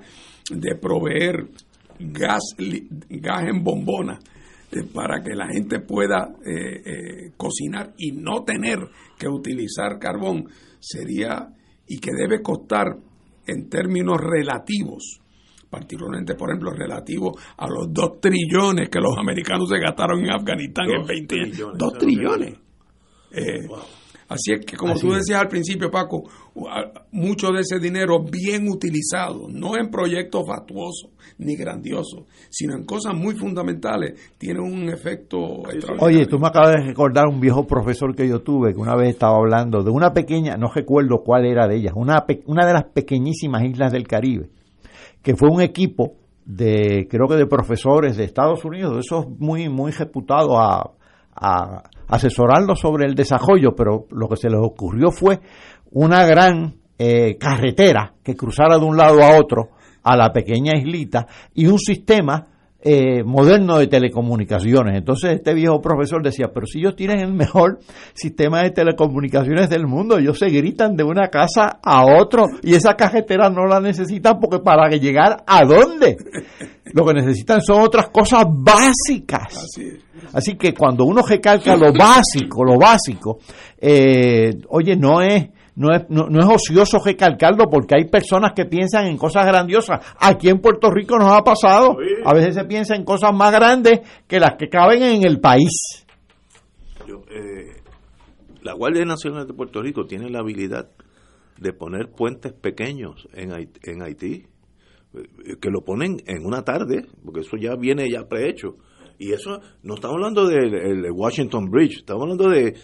de 0.51 0.75
proveer 0.77 1.49
gas, 1.99 2.43
gas 3.09 3.45
en 3.49 3.65
bombona 3.65 4.19
eh, 4.71 4.85
para 4.93 5.23
que 5.23 5.35
la 5.35 5.49
gente 5.49 5.81
pueda 5.81 6.35
eh, 6.45 6.83
eh, 6.85 7.33
cocinar 7.37 7.95
y 7.97 8.13
no 8.13 8.45
tener 8.45 8.79
que 9.19 9.29
utilizar 9.29 9.99
carbón 9.99 10.49
sería 10.79 11.49
y 11.87 11.99
que 11.99 12.11
debe 12.13 12.43
costar 12.43 12.97
en 13.47 13.69
términos 13.69 14.19
relativos 14.21 15.21
particularmente, 15.71 16.35
por 16.35 16.51
ejemplo, 16.51 16.73
relativo 16.73 17.37
a 17.57 17.67
los 17.69 17.93
dos 17.93 18.21
trillones 18.21 18.89
que 18.89 19.01
los 19.01 19.17
americanos 19.19 19.69
se 19.69 19.79
gastaron 19.79 20.21
en 20.21 20.31
Afganistán 20.31 20.87
dos 20.87 20.97
en 21.01 21.07
20 21.07 21.35
años. 21.35 21.49
Trillones, 21.51 21.79
dos 21.79 21.93
trillones. 21.99 22.55
Eh, 23.31 23.67
wow. 23.67 23.79
Así 24.29 24.53
es 24.53 24.65
que, 24.65 24.77
como 24.77 24.93
así 24.93 25.03
tú 25.03 25.13
decías 25.13 25.39
es. 25.39 25.43
al 25.43 25.49
principio, 25.49 25.91
Paco, 25.91 26.23
mucho 27.11 27.53
de 27.53 27.61
ese 27.61 27.79
dinero 27.79 28.23
bien 28.23 28.69
utilizado, 28.69 29.49
no 29.49 29.77
en 29.77 29.91
proyectos 29.91 30.47
fatuosos 30.47 31.11
ni 31.39 31.57
grandiosos, 31.57 32.25
sino 32.51 32.75
en 32.75 32.85
cosas 32.85 33.15
muy 33.15 33.35
fundamentales, 33.35 34.35
tiene 34.39 34.61
un 34.61 34.89
efecto 34.89 35.63
Oye, 36.01 36.27
tú 36.27 36.39
me 36.39 36.49
acabas 36.49 36.75
de 36.75 36.87
recordar 36.87 37.27
un 37.27 37.41
viejo 37.41 37.67
profesor 37.67 38.15
que 38.15 38.29
yo 38.29 38.41
tuve, 38.41 38.73
que 38.73 38.81
una 38.81 38.97
vez 38.97 39.11
estaba 39.11 39.37
hablando 39.37 39.83
de 39.83 39.91
una 39.91 40.13
pequeña, 40.13 40.57
no 40.57 40.71
recuerdo 40.75 41.23
cuál 41.25 41.47
era 41.47 41.69
de 41.69 41.77
ellas, 41.77 41.93
una, 41.97 42.25
una 42.47 42.67
de 42.67 42.73
las 42.73 42.85
pequeñísimas 42.85 43.65
islas 43.65 43.93
del 43.93 44.07
Caribe, 44.07 44.51
que 45.23 45.37
fue 45.37 45.49
un 45.51 45.61
equipo 45.61 46.15
de, 46.45 47.07
creo 47.11 47.29
que 47.29 47.37
de 47.37 47.47
profesores 47.47 48.17
de 48.17 48.25
Estados 48.25 48.65
Unidos, 48.65 48.95
de 48.95 49.01
esos 49.01 49.29
muy, 49.39 49.69
muy 49.69 49.93
reputados 49.93 50.57
a, 50.57 50.91
a 51.35 51.83
asesorarlos 52.09 52.81
sobre 52.81 53.07
el 53.07 53.15
desarrollo, 53.15 53.75
pero 53.77 54.07
lo 54.11 54.29
que 54.29 54.37
se 54.37 54.49
les 54.49 54.61
ocurrió 54.61 55.11
fue 55.11 55.41
una 55.93 56.25
gran 56.25 56.75
eh, 56.99 57.37
carretera 57.39 58.15
que 58.23 58.37
cruzara 58.37 58.79
de 58.79 58.85
un 58.85 58.97
lado 58.97 59.23
a 59.23 59.39
otro 59.39 59.71
a 60.03 60.17
la 60.17 60.33
pequeña 60.33 60.77
islita 60.77 61.27
y 61.55 61.67
un 61.67 61.79
sistema 61.79 62.47
eh, 62.81 63.25
moderno 63.25 63.79
de 63.79 63.89
telecomunicaciones. 63.89 64.97
Entonces 64.97 65.33
este 65.33 65.53
viejo 65.53 65.81
profesor 65.81 66.23
decía, 66.23 66.53
pero 66.55 66.67
si 66.67 66.79
ellos 66.79 66.95
tienen 66.95 67.19
el 67.19 67.33
mejor 67.33 67.81
sistema 68.15 68.63
de 68.63 68.71
telecomunicaciones 68.71 69.69
del 69.69 69.87
mundo, 69.87 70.19
ellos 70.19 70.39
se 70.39 70.49
gritan 70.49 70.97
de 70.97 71.03
una 71.03 71.29
casa 71.29 71.81
a 71.83 72.05
otro 72.05 72.45
y 72.63 72.75
esa 72.75 72.95
carretera 72.95 73.51
no 73.51 73.67
la 73.67 73.81
necesitan 73.81 74.39
porque 74.39 74.61
para 74.61 74.89
llegar 74.91 75.43
a 75.47 75.65
dónde. 75.65 76.17
Lo 76.95 77.05
que 77.05 77.15
necesitan 77.15 77.61
son 77.63 77.83
otras 77.83 78.11
cosas 78.11 78.45
básicas. 78.49 79.57
Así, 79.57 79.99
Así 80.33 80.57
que 80.57 80.73
cuando 80.73 81.05
uno 81.05 81.23
recalca 81.23 81.77
lo 81.77 81.93
básico, 81.93 82.65
lo 82.65 82.79
básico, 82.79 83.39
eh, 83.81 84.53
oye, 84.69 84.97
no 84.97 85.21
es 85.21 85.49
no 85.79 85.95
es, 85.95 86.11
no, 86.11 86.29
no, 86.29 86.41
es 86.41 86.47
ocioso 86.47 86.99
recalcarlo 86.99 87.67
porque 87.71 87.95
hay 87.97 88.09
personas 88.09 88.53
que 88.53 88.65
piensan 88.65 89.07
en 89.07 89.17
cosas 89.17 89.47
grandiosas. 89.47 90.05
Aquí 90.19 90.49
en 90.49 90.59
Puerto 90.59 90.91
Rico 90.91 91.17
nos 91.17 91.33
ha 91.33 91.45
pasado. 91.45 91.97
A 92.25 92.35
veces 92.35 92.57
se 92.57 92.65
piensa 92.65 92.97
en 92.97 93.05
cosas 93.05 93.33
más 93.33 93.53
grandes 93.53 94.01
que 94.27 94.41
las 94.41 94.57
que 94.59 94.69
caben 94.69 95.05
en 95.05 95.25
el 95.25 95.39
país. 95.39 96.05
Yo, 97.07 97.23
eh, 97.31 97.81
la 98.63 98.75
Guardia 98.75 99.05
Nacional 99.05 99.47
de 99.47 99.55
Puerto 99.55 99.81
Rico 99.81 100.05
tiene 100.05 100.29
la 100.29 100.41
habilidad 100.41 100.91
de 101.59 101.73
poner 101.73 102.11
puentes 102.11 102.53
pequeños 102.53 103.29
en 103.33 103.53
Haití, 103.53 103.81
en 103.85 104.03
Haití 104.03 104.47
que 105.61 105.71
lo 105.71 105.83
ponen 105.83 106.17
en 106.27 106.45
una 106.45 106.63
tarde, 106.63 107.07
porque 107.25 107.41
eso 107.41 107.57
ya 107.57 107.77
viene 107.77 108.11
ya 108.11 108.29
prehecho. 108.29 108.75
Y 109.17 109.33
eso, 109.33 109.61
no 109.85 109.95
estamos 109.95 110.17
hablando 110.17 110.49
del 110.49 111.03
de 111.03 111.11
Washington 111.13 111.71
Bridge, 111.71 111.99
estamos 111.99 112.23
hablando 112.23 112.51
de 112.51 112.75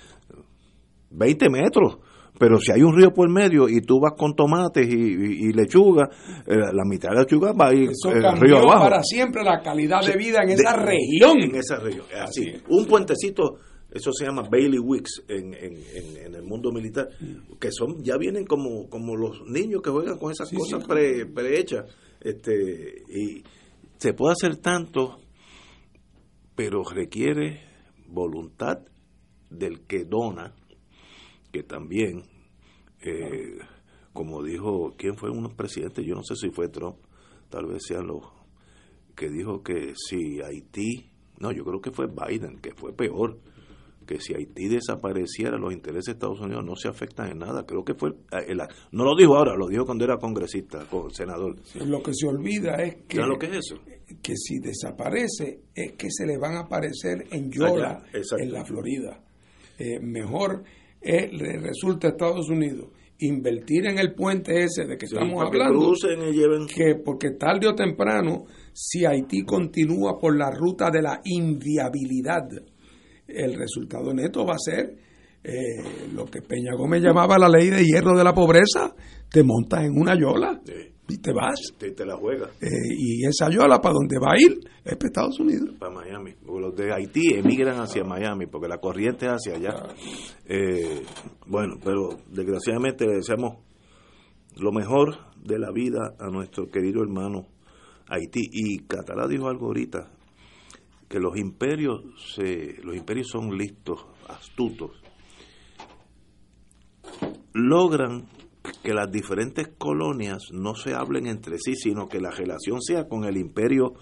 20 1.11 1.51
metros 1.51 1.99
Pero 2.39 2.59
si 2.59 2.73
hay 2.73 2.83
un 2.83 2.97
río 2.97 3.13
por 3.13 3.29
medio 3.31 3.69
y 3.69 3.81
tú 3.81 4.01
vas 4.01 4.15
con 4.19 4.35
tomates 4.35 4.89
y, 4.89 4.93
y- 4.97 5.49
y 5.49 5.53
lechuga, 5.53 6.09
eh, 6.47 6.57
la 6.73 6.85
mitad 6.85 7.11
de 7.11 7.15
la 7.15 7.21
lechuga 7.23 7.53
va 7.53 7.69
a 7.69 7.75
ir 7.75 7.91
Eso 7.91 8.11
eh, 8.11 8.21
cambió 8.21 8.43
río 8.43 8.59
abajo. 8.59 8.83
para 8.85 9.03
siempre 9.05 9.45
la 9.45 9.61
calidad 9.63 10.05
de 10.05 10.17
vida 10.17 10.41
en 10.43 10.49
de- 10.49 10.55
esa 10.55 10.77
región. 10.77 11.39
En 11.41 11.55
esa 11.55 11.77
región, 11.79 12.07
así. 12.21 12.53
Un 12.69 12.87
puentecito, 12.87 13.59
eso 13.89 14.11
se 14.13 14.25
llama 14.27 14.43
Bailey 14.51 14.81
Wicks 14.81 15.23
en, 15.29 15.55
en, 15.55 15.75
en, 15.77 16.27
en 16.27 16.35
el 16.35 16.43
mundo 16.43 16.73
militar, 16.73 17.09
que 17.61 17.71
son 17.71 18.03
ya 18.03 18.17
vienen 18.17 18.45
como, 18.47 18.89
como 18.89 19.15
los 19.17 19.43
niños 19.47 19.81
que 19.81 19.91
juegan 19.91 20.19
con 20.19 20.33
esas 20.33 20.51
cosas 20.51 20.81
sí. 20.83 20.89
pre- 20.89 21.27
prehechas. 21.27 21.85
Este, 22.21 23.03
y 23.09 23.45
se 23.99 24.13
puede 24.13 24.33
hacer 24.33 24.57
tanto, 24.57 25.19
pero 26.57 26.83
requiere 26.85 27.61
voluntad 28.09 28.79
del 29.51 29.83
que 29.87 30.05
dona, 30.05 30.53
que 31.55 31.63
también, 31.63 32.25
eh, 33.05 33.59
como 34.13 34.43
dijo, 34.43 34.93
¿quién 34.99 35.17
fue 35.17 35.31
un 35.31 35.55
presidente? 35.55 36.05
Yo 36.05 36.17
no 36.17 36.25
sé 36.25 36.35
si 36.35 36.51
fue 36.51 36.69
Trump, 36.69 36.97
tal 37.49 37.67
vez 37.67 37.85
sean 37.87 38.09
los 38.09 38.25
que 39.15 39.29
dijo 39.29 39.63
que 39.63 39.93
si 39.95 40.41
Haití, 40.43 41.11
no, 41.39 41.53
yo 41.53 41.65
creo 41.65 41.81
que 41.81 41.93
fue 41.93 42.09
Biden, 42.09 42.59
que 42.59 42.75
fue 42.75 42.93
peor, 42.93 43.39
que 44.05 44.19
si 44.21 44.35
Haití 44.35 44.67
desapareciera, 44.69 45.57
los 45.59 45.73
intereses 45.73 46.07
de 46.07 46.13
Estados 46.15 46.41
Unidos 46.41 46.65
no 46.65 46.75
se 46.75 46.89
afectan 46.89 47.31
en 47.31 47.39
nada. 47.39 47.65
Creo 47.65 47.85
que 47.85 47.95
fue, 47.95 48.11
eh, 48.33 48.47
el- 48.49 48.61
no 48.91 49.05
lo 49.05 49.15
dijo 49.17 49.37
ahora, 49.37 49.55
lo 49.57 49.69
dijo 49.69 49.87
cuando 49.87 50.05
era 50.05 50.17
congresista, 50.19 50.85
co- 50.91 51.09
senador. 51.11 51.55
Lo 51.87 52.03
que 52.03 52.13
se 52.15 52.27
olvida 52.27 52.75
es 52.83 52.97
que, 53.07 53.19
¿Sabes 53.19 53.29
lo 53.31 53.39
que 53.39 53.47
es 53.47 53.53
eso? 53.65 53.77
que 54.23 54.37
si 54.37 54.59
desaparece 54.59 55.61
es 55.73 55.93
que 55.93 56.09
se 56.11 56.27
le 56.27 56.37
van 56.37 56.57
a 56.57 56.61
aparecer 56.63 57.27
en 57.31 57.51
Yola, 57.53 58.03
Allá, 58.13 58.43
en 58.43 58.53
la 58.53 58.65
Florida. 58.65 59.23
Eh, 59.79 59.99
mejor 60.01 60.65
eh, 61.05 61.29
le 61.33 61.59
resulta 61.59 62.09
a 62.09 62.11
Estados 62.11 62.49
Unidos 62.49 62.89
invertir 63.19 63.87
en 63.87 63.99
el 63.99 64.13
puente 64.15 64.65
ese 64.65 64.85
de 64.87 64.97
que 64.97 65.07
Sí, 65.07 65.15
estamos 65.15 65.41
que 65.41 65.47
hablando, 65.47 65.79
lleven- 66.33 66.67
que 66.67 66.97
porque 66.97 67.31
tarde 67.31 67.69
o 67.69 67.75
temprano, 67.75 68.47
si 68.73 69.05
Haití 69.05 69.45
continúa 69.45 70.19
por 70.19 70.37
la 70.37 70.51
ruta 70.51 70.91
de 70.91 71.03
la 71.03 71.21
inviabilidad, 71.25 72.49
el 73.29 73.55
resultado 73.55 74.13
neto 74.13 74.45
va 74.45 74.55
a 74.55 74.59
ser 74.59 74.97
eh, 75.45 76.09
lo 76.15 76.25
que 76.25 76.41
Peña 76.41 76.75
Gómez 76.77 77.03
llamaba 77.03 77.39
la 77.39 77.49
ley 77.49 77.69
de 77.69 77.85
hierro 77.85 78.17
de 78.17 78.25
la 78.25 78.33
pobreza, 78.33 78.95
te 79.31 79.43
montas 79.45 79.85
en 79.85 79.93
una 79.97 80.19
yola 80.19 80.61
y 81.07 81.19
te 81.19 81.33
vas. 81.35 81.61
Te, 81.77 81.91
te 81.91 82.07
la 82.07 82.17
juega 82.17 82.47
Eh, 82.63 82.67
y 82.99 83.27
esa 83.27 83.51
yola 83.51 83.79
para 83.79 83.93
donde 83.93 84.19
va 84.19 84.33
a 84.33 84.41
ir 84.41 84.59
es 84.85 84.97
para 84.97 85.07
Estados 85.07 85.39
Unidos. 85.41 85.77
para 85.79 85.93
Miami. 85.93 86.33
Los 86.47 86.75
de 86.75 86.93
Haití 86.95 87.35
emigran 87.35 87.79
hacia 87.79 88.05
Miami 88.05 88.47
porque 88.47 88.69
la 88.69 88.79
corriente 88.79 89.27
es 89.27 89.33
hacia 89.33 89.57
allá. 89.57 89.95
Eh, 90.47 91.03
bueno, 91.47 91.75
pero 91.85 92.09
desgraciadamente 92.31 93.07
le 93.07 93.17
deseamos 93.17 93.59
lo 94.57 94.73
mejor 94.73 95.17
de 95.43 95.59
la 95.59 95.71
vida 95.73 96.15
a 96.19 96.31
nuestro 96.31 96.71
querido 96.71 97.03
hermano 97.03 97.49
Haití. 98.09 98.49
Y 98.51 98.79
Catalá 98.87 99.29
dijo 99.29 99.49
algo 99.49 99.67
ahorita, 99.67 100.11
que 101.09 101.19
los 101.19 101.37
imperios, 101.37 102.01
se, 102.35 102.83
los 102.83 102.97
imperios 102.97 103.29
son 103.29 103.57
listos, 103.59 104.07
astutos. 104.29 105.04
Logran 107.55 108.27
que 108.83 108.93
las 108.95 109.11
diferentes 109.11 109.69
colonias 109.79 110.43
no 110.53 110.75
se 110.75 110.95
hablen 110.95 111.27
entre 111.27 111.59
sí, 111.59 111.75
sino 111.75 112.09
que 112.09 112.21
la 112.21 112.31
relación 112.31 112.81
sea 112.83 113.09
con 113.09 113.25
el 113.25 113.37
imperio, 113.37 113.93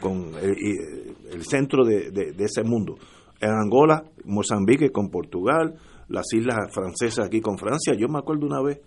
con 0.00 0.32
el, 0.40 0.56
y- 0.58 1.34
el 1.34 1.42
centro 1.44 1.84
de, 1.84 2.10
de- 2.10 2.32
de 2.32 2.44
ese 2.44 2.62
mundo. 2.62 2.96
En 3.40 3.50
Angola, 3.50 4.04
Mozambique 4.24 4.90
con 4.90 5.08
Portugal, 5.10 5.74
las 6.08 6.26
islas 6.34 6.56
francesas 6.72 7.26
aquí 7.26 7.40
con 7.40 7.56
Francia. 7.58 7.94
Yo 7.98 8.08
me 8.08 8.18
acuerdo 8.18 8.46
una 8.46 8.62
vez 8.62 8.80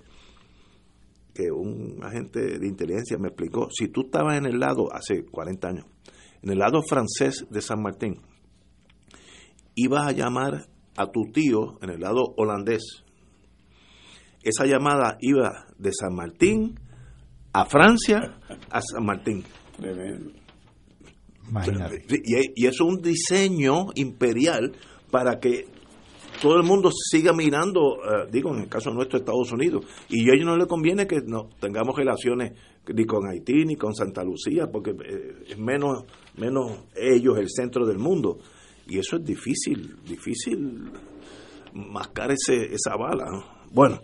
que 1.34 1.52
un 1.52 2.00
agente 2.04 2.60
de 2.60 2.68
inteligencia 2.68 3.18
me 3.18 3.30
explicó, 3.30 3.68
si 3.72 3.88
tú 3.88 4.02
estabas 4.02 4.38
en 4.38 4.45
el 4.45 4.60
lado, 4.60 4.94
hace 4.94 5.26
40 5.26 5.68
años, 5.68 5.86
en 6.44 6.52
el 6.52 6.60
lado 6.60 6.84
francés 6.84 7.45
de 7.50 7.62
San 7.62 7.82
Martín, 7.82 8.20
ibas 9.76 10.06
a 10.08 10.12
llamar 10.12 10.68
a 10.95 11.08
tu 11.12 11.22
tío 11.32 11.80
en 11.82 11.90
el 11.90 12.02
lado 12.02 12.22
holandés. 12.38 13.04
Esa 14.44 14.65
llamada 14.65 15.18
iba 15.22 15.68
de 15.78 15.91
San 15.94 16.15
Martín 16.15 16.80
a 17.53 17.65
Francia 17.65 18.40
a 18.70 18.82
San 18.82 19.06
Martín. 19.06 19.44
Imagínate. 21.49 22.03
Y, 22.07 22.64
y 22.64 22.68
eso 22.68 22.86
es 22.86 22.90
un 22.90 23.02
diseño 23.02 23.88
imperial 23.95 24.74
para 25.11 25.40
que 25.40 25.65
todo 26.41 26.57
el 26.57 26.64
mundo 26.64 26.90
siga 26.91 27.32
mirando, 27.34 27.98
eh, 27.98 28.28
digo, 28.32 28.53
en 28.53 28.64
el 28.64 28.70
caso 28.70 28.91
nuestro, 28.91 29.20
Estados 29.20 29.52
Unidos. 29.52 29.86
Y 30.10 30.30
a 30.30 30.34
ellos 30.34 30.45
no 30.45 30.57
les 30.57 30.68
conviene 30.68 31.07
que 31.07 31.22
no 31.26 31.49
tengamos 31.60 31.95
relaciones 31.95 32.53
ni 32.94 33.06
con 33.06 33.28
Haití 33.30 33.65
ni 33.65 33.76
con 33.76 33.94
Santa 33.94 34.24
Lucía, 34.24 34.68
porque 34.72 34.91
eh, 34.91 35.44
es 35.48 35.57
menos, 35.57 36.06
menos 36.36 36.86
ellos 36.95 37.38
el 37.38 37.49
centro 37.49 37.86
del 37.86 37.99
mundo. 37.99 38.40
Y 38.88 38.98
eso 38.98 39.18
es 39.18 39.24
difícil, 39.24 39.95
difícil 40.03 40.91
mascar 41.74 42.32
ese, 42.32 42.74
esa 42.74 42.95
bala. 42.98 43.26
¿no? 43.32 43.52
Bueno, 43.74 44.00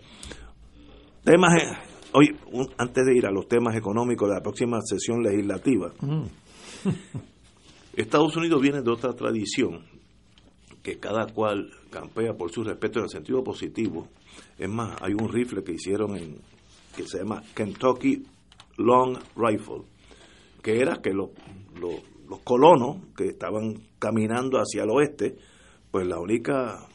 temas, 1.24 1.62
eh, 1.62 1.66
hoy, 2.12 2.36
un- 2.52 2.68
antes 2.76 3.06
de 3.06 3.16
ir 3.16 3.26
a 3.26 3.30
los 3.30 3.46
temas 3.48 3.76
económicos 3.76 4.28
de 4.28 4.34
la 4.34 4.42
próxima 4.42 4.80
sesión 4.82 5.22
legislativa, 5.22 5.92
Estados 7.96 8.36
Unidos 8.36 8.60
viene 8.60 8.82
de 8.82 8.90
otra 8.90 9.12
tradición 9.12 9.84
que 10.82 10.98
cada 10.98 11.26
cual 11.26 11.70
campea 11.90 12.32
por 12.34 12.50
su 12.50 12.64
respeto 12.64 12.98
en 12.98 13.04
el 13.04 13.10
sentido 13.10 13.44
positivo. 13.44 14.08
Es 14.58 14.68
más, 14.68 14.96
hay 15.02 15.12
un 15.12 15.28
rifle 15.28 15.62
que 15.62 15.72
hicieron 15.72 16.16
en 16.16 16.36
que 16.96 17.06
se 17.06 17.18
llama 17.18 17.42
Kentucky 17.54 18.24
Long 18.78 19.18
Rifle, 19.36 19.82
que 20.62 20.80
era 20.80 20.96
que 21.02 21.10
los, 21.12 21.30
los, 21.78 21.94
los 22.28 22.40
colonos 22.40 22.96
que 23.16 23.26
estaban 23.26 23.74
caminando 23.98 24.58
hacia 24.58 24.84
el 24.84 24.90
oeste, 24.90 25.36
pues 25.90 26.06
la 26.06 26.18
única 26.18 26.86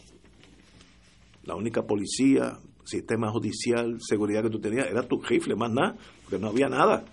la 1.44 1.54
única 1.56 1.84
policía, 1.84 2.58
sistema 2.86 3.30
judicial, 3.32 3.98
seguridad 4.00 4.44
que 4.44 4.50
tú 4.50 4.60
tenías 4.60 4.88
era 4.88 5.08
tu 5.08 5.20
rifle, 5.22 5.56
más 5.56 5.72
nada, 5.72 5.96
porque 6.24 6.40
no 6.40 6.48
había 6.50 6.68
nada. 6.70 7.04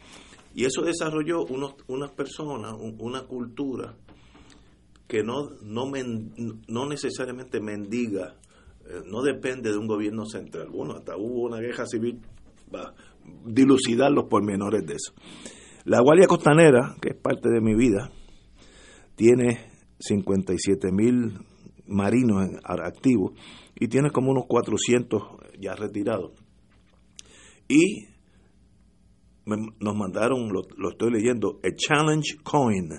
Y 0.55 0.65
eso 0.65 0.83
desarrolló 0.83 1.45
unos, 1.45 1.75
unas 1.89 2.11
personas, 2.13 2.75
un- 2.79 2.97
una 3.01 3.23
cultura 3.23 3.95
que 5.09 5.23
no, 5.23 5.51
no, 5.63 5.87
men- 5.87 6.33
no 6.69 6.87
necesariamente 6.89 7.61
mendiga, 7.61 8.35
eh, 8.87 9.03
no 9.07 9.23
depende 9.23 9.71
de 9.71 9.79
un 9.79 9.87
gobierno 9.87 10.25
central. 10.27 10.69
Bueno, 10.71 10.95
hasta 10.95 11.17
hubo 11.17 11.43
una 11.47 11.59
guerra 11.59 11.87
civil 11.87 12.21
para 12.71 12.95
dilucidar 13.45 14.11
los 14.13 14.25
pormenores 14.25 14.85
de 14.87 14.95
eso. 14.95 15.13
La 15.85 16.01
Guardia 16.01 16.27
Costanera, 16.27 16.97
que 17.01 17.11
es 17.11 17.17
parte 17.17 17.49
de 17.51 17.61
mi 17.61 17.75
vida, 17.75 18.11
tiene 19.17 19.71
57 19.99 20.91
mil 20.93 21.33
marinos 21.87 22.49
activos 22.65 23.33
y 23.79 23.89
tiene 23.89 24.11
como 24.11 24.31
unos 24.31 24.45
400 24.47 25.23
ya 25.63 25.75
retirados. 25.75 26.33
Y 27.69 28.07
me- 29.47 29.69
nos 29.81 29.97
mandaron, 29.97 30.53
lo, 30.53 30.63
lo 30.77 30.91
estoy 30.91 31.11
leyendo, 31.13 31.59
el 31.63 31.75
Challenge 31.77 32.37
Coin, 32.43 32.91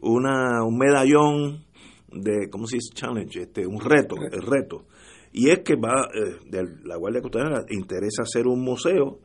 una, 0.00 0.64
un 0.64 0.76
medallón 0.78 1.64
de, 2.12 2.48
¿cómo 2.50 2.66
se 2.66 2.76
dice 2.76 2.94
challenge? 2.94 3.42
Este, 3.42 3.66
un 3.66 3.80
reto, 3.80 4.16
el 4.30 4.42
reto. 4.42 4.86
Y 5.32 5.48
es 5.50 5.60
que 5.60 5.76
va, 5.76 6.08
eh, 6.14 6.38
de 6.50 6.62
la 6.84 6.96
Guardia 6.96 7.22
Costanera 7.22 7.64
interesa 7.70 8.22
hacer 8.22 8.46
un 8.46 8.62
museo 8.62 9.18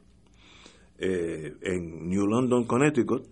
eh, 1.00 1.54
en 1.64 2.08
New 2.08 2.26
London, 2.26 2.66
Connecticut, 2.66 3.28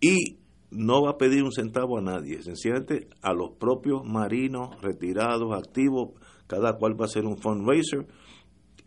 y 0.00 0.38
no 0.70 1.02
va 1.02 1.10
a 1.12 1.16
pedir 1.18 1.42
un 1.42 1.50
centavo 1.52 1.98
a 1.98 2.02
nadie, 2.02 2.42
sencillamente 2.42 3.08
a 3.22 3.32
los 3.34 3.50
propios 3.58 4.04
marinos 4.04 4.80
retirados, 4.80 5.52
activos, 5.52 6.10
cada 6.46 6.74
cual 6.78 6.92
va 6.92 7.04
a 7.04 7.08
hacer 7.08 7.24
un 7.24 7.36
fundraiser, 7.38 8.06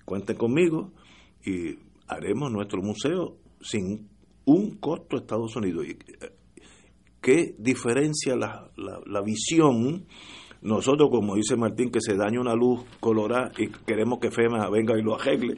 cuenten 0.05 0.37
conmigo 0.37 0.91
y 1.45 1.77
haremos 2.07 2.51
nuestro 2.51 2.81
museo 2.81 3.37
sin 3.61 4.09
un 4.45 4.77
costo 4.77 5.15
a 5.15 5.19
Estados 5.19 5.55
Unidos. 5.55 5.85
Eh, 5.87 5.97
¿Qué 7.21 7.55
diferencia 7.57 8.35
la, 8.35 8.69
la, 8.75 8.99
la 9.05 9.21
visión? 9.21 10.05
Nosotros, 10.61 11.09
como 11.09 11.35
dice 11.35 11.55
Martín, 11.55 11.89
que 11.89 12.01
se 12.01 12.15
daña 12.15 12.39
una 12.39 12.55
luz 12.55 12.81
colorada 12.99 13.51
y 13.57 13.67
queremos 13.67 14.19
que 14.19 14.31
FEMA 14.31 14.69
venga 14.69 14.97
y 14.97 15.01
lo 15.01 15.15
arregle, 15.15 15.57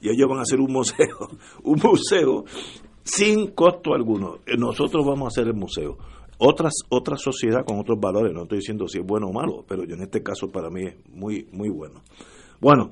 y 0.00 0.08
ellos 0.10 0.28
van 0.28 0.38
a 0.38 0.42
hacer 0.42 0.60
un 0.60 0.72
museo, 0.72 1.28
un 1.62 1.80
museo 1.82 2.44
sin 3.02 3.52
costo 3.52 3.94
alguno. 3.94 4.38
Eh, 4.46 4.56
Nosotros 4.58 5.04
vamos 5.06 5.24
a 5.24 5.28
hacer 5.28 5.46
el 5.48 5.54
museo. 5.54 5.96
Otras, 6.38 6.74
otra 6.90 7.16
sociedad 7.16 7.64
con 7.64 7.78
otros 7.78 7.98
valores, 7.98 8.34
no 8.34 8.42
estoy 8.42 8.58
diciendo 8.58 8.86
si 8.88 8.98
es 8.98 9.06
bueno 9.06 9.28
o 9.28 9.32
malo, 9.32 9.64
pero 9.66 9.84
yo 9.84 9.94
en 9.94 10.02
este 10.02 10.22
caso 10.22 10.48
para 10.48 10.68
mí 10.68 10.84
es 10.84 10.96
muy, 11.08 11.48
muy 11.50 11.70
bueno. 11.70 12.02
Bueno, 12.60 12.90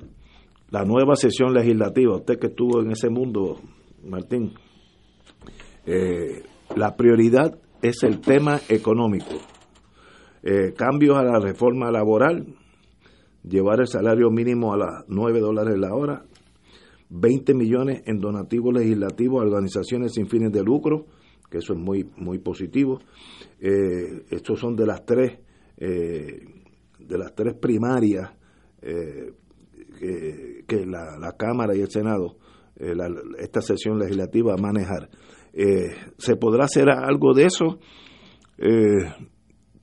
la 0.74 0.84
nueva 0.84 1.14
sesión 1.14 1.54
legislativa, 1.54 2.16
usted 2.16 2.36
que 2.36 2.48
estuvo 2.48 2.80
en 2.80 2.90
ese 2.90 3.08
mundo, 3.08 3.60
Martín, 4.02 4.54
eh, 5.86 6.42
la 6.74 6.96
prioridad 6.96 7.60
es 7.80 8.02
el 8.02 8.20
tema 8.20 8.60
económico. 8.68 9.36
Eh, 10.42 10.72
cambios 10.76 11.16
a 11.16 11.22
la 11.22 11.38
reforma 11.38 11.92
laboral, 11.92 12.56
llevar 13.44 13.82
el 13.82 13.86
salario 13.86 14.32
mínimo 14.32 14.74
a 14.74 14.76
las 14.76 15.04
9 15.06 15.38
dólares 15.38 15.78
la 15.78 15.94
hora, 15.94 16.24
20 17.08 17.54
millones 17.54 18.02
en 18.06 18.18
donativos 18.18 18.74
legislativos 18.74 19.42
a 19.42 19.46
organizaciones 19.46 20.14
sin 20.14 20.26
fines 20.26 20.50
de 20.50 20.64
lucro, 20.64 21.06
que 21.48 21.58
eso 21.58 21.74
es 21.74 21.78
muy 21.78 22.10
muy 22.16 22.40
positivo. 22.40 22.98
Eh, 23.60 24.24
estos 24.28 24.58
son 24.58 24.74
de 24.74 24.86
las 24.86 25.06
tres 25.06 25.38
de 25.76 27.18
las 27.18 27.32
tres 27.36 27.54
primarias 27.54 28.32
que, 30.04 30.64
que 30.66 30.86
la, 30.86 31.32
Cámara 31.38 31.74
y 31.76 31.80
el 31.80 31.90
Senado 31.90 32.36
eh, 32.76 32.94
la- 32.94 33.08
esta 33.38 33.60
sesión 33.60 33.98
legislativa 33.98 34.54
a 34.54 34.60
manejar. 34.60 35.08
Eh, 35.52 35.94
¿Se 36.18 36.36
podrá 36.36 36.64
hacer 36.64 36.88
algo 36.90 37.32
de 37.34 37.44
eso? 37.46 37.78
Eh, 38.58 39.04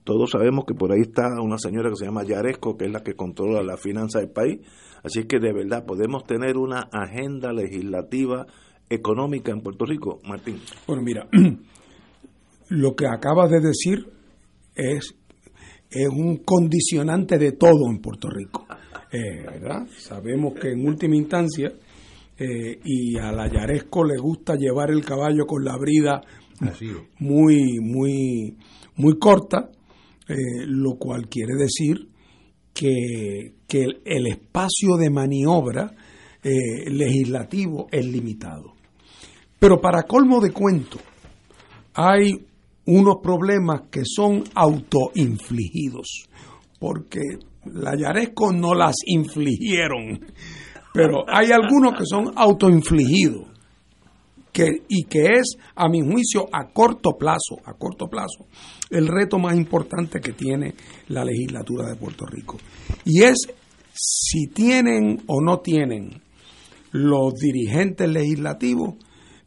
todos 0.03 0.31
sabemos 0.31 0.65
que 0.67 0.73
por 0.73 0.91
ahí 0.91 1.01
está 1.01 1.27
una 1.41 1.57
señora 1.57 1.89
que 1.89 1.95
se 1.95 2.05
llama 2.05 2.23
Yaresco, 2.23 2.75
que 2.75 2.85
es 2.85 2.91
la 2.91 3.01
que 3.03 3.13
controla 3.13 3.63
la 3.63 3.77
finanza 3.77 4.19
del 4.19 4.31
país. 4.31 4.59
Así 5.03 5.23
que 5.25 5.39
de 5.39 5.53
verdad 5.53 5.85
podemos 5.85 6.23
tener 6.25 6.57
una 6.57 6.81
agenda 6.91 7.53
legislativa 7.53 8.45
económica 8.89 9.51
en 9.51 9.61
Puerto 9.61 9.85
Rico, 9.85 10.19
Martín. 10.27 10.57
Bueno, 10.87 11.01
mira, 11.03 11.27
lo 12.69 12.95
que 12.95 13.05
acabas 13.07 13.49
de 13.51 13.61
decir 13.61 14.05
es, 14.75 15.15
es 15.89 16.09
un 16.09 16.37
condicionante 16.43 17.37
de 17.37 17.53
todo 17.53 17.89
en 17.89 17.99
Puerto 18.01 18.29
Rico. 18.29 18.65
Eh, 19.11 19.43
¿verdad? 19.45 19.87
Sabemos 19.97 20.53
que 20.53 20.71
en 20.71 20.87
última 20.87 21.17
instancia, 21.17 21.73
eh, 22.37 22.79
y 22.83 23.17
a 23.17 23.31
la 23.33 23.51
Yaresco 23.51 24.05
le 24.05 24.17
gusta 24.17 24.55
llevar 24.55 24.89
el 24.89 25.03
caballo 25.03 25.45
con 25.45 25.65
la 25.65 25.75
brida 25.77 26.21
muy, 27.19 27.79
muy, 27.81 28.55
muy 28.95 29.19
corta, 29.19 29.69
eh, 30.27 30.35
lo 30.65 30.95
cual 30.95 31.27
quiere 31.27 31.55
decir 31.55 32.07
que, 32.73 33.55
que 33.67 33.83
el, 33.83 34.01
el 34.05 34.27
espacio 34.27 34.95
de 34.97 35.09
maniobra 35.09 35.91
legislativo 36.43 37.87
es 37.91 38.03
limitado. 38.03 38.73
Pero 39.59 39.79
para 39.79 40.03
colmo 40.03 40.39
de 40.39 40.51
cuento, 40.51 40.97
hay 41.93 42.31
unos 42.85 43.17
problemas 43.21 43.83
que 43.91 44.01
son 44.05 44.43
autoinfligidos, 44.55 46.27
porque 46.79 47.19
la 47.65 47.95
Yaresco 47.95 48.51
no 48.51 48.73
las 48.73 48.95
infligieron, 49.05 50.19
pero 50.93 51.23
hay 51.27 51.51
algunos 51.51 51.93
que 51.97 52.05
son 52.05 52.31
autoinfligidos 52.35 53.47
que, 54.51 54.83
y 54.89 55.03
que 55.03 55.25
es, 55.39 55.57
a 55.75 55.87
mi 55.87 56.01
juicio, 56.01 56.47
a 56.51 56.67
corto 56.73 57.11
plazo, 57.17 57.57
a 57.65 57.73
corto 57.73 58.07
plazo, 58.07 58.47
el 58.89 59.07
reto 59.07 59.39
más 59.39 59.55
importante 59.55 60.19
que 60.19 60.33
tiene 60.33 60.75
la 61.07 61.23
legislatura 61.23 61.87
de 61.87 61.95
Puerto 61.95 62.25
Rico. 62.25 62.57
Y 63.05 63.23
es 63.23 63.37
si 63.93 64.47
tienen 64.47 65.21
o 65.27 65.41
no 65.41 65.59
tienen 65.59 66.21
los 66.91 67.33
dirigentes 67.35 68.09
legislativos 68.09 68.95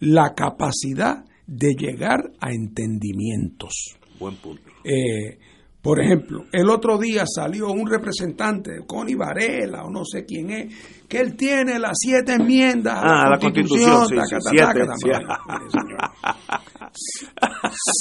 la 0.00 0.34
capacidad 0.34 1.24
de 1.46 1.74
llegar 1.74 2.32
a 2.40 2.52
entendimientos. 2.52 3.96
Buen 4.18 4.36
punto. 4.36 4.62
Eh, 4.84 5.38
por 5.84 6.00
ejemplo, 6.00 6.46
el 6.50 6.70
otro 6.70 6.96
día 6.96 7.24
salió 7.26 7.70
un 7.70 7.86
representante, 7.86 8.86
Connie 8.86 9.16
Varela 9.16 9.84
o 9.84 9.90
no 9.90 10.02
sé 10.02 10.24
quién 10.24 10.50
es, 10.50 10.74
que 11.06 11.20
él 11.20 11.36
tiene 11.36 11.78
las 11.78 11.92
siete 12.00 12.32
enmiendas 12.32 12.94
Ah, 12.96 13.26
a 13.26 13.30
la, 13.32 13.38
Constitución. 13.38 14.06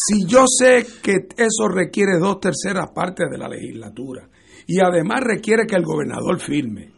Si 0.07 0.25
yo 0.25 0.45
sé 0.47 0.85
que 1.01 1.27
eso 1.35 1.67
requiere 1.67 2.19
dos 2.19 2.39
terceras 2.39 2.89
partes 2.95 3.27
de 3.29 3.37
la 3.37 3.49
legislatura 3.49 4.29
y 4.65 4.79
además 4.79 5.19
requiere 5.19 5.65
que 5.67 5.75
el 5.75 5.83
gobernador 5.83 6.39
firme, 6.39 6.89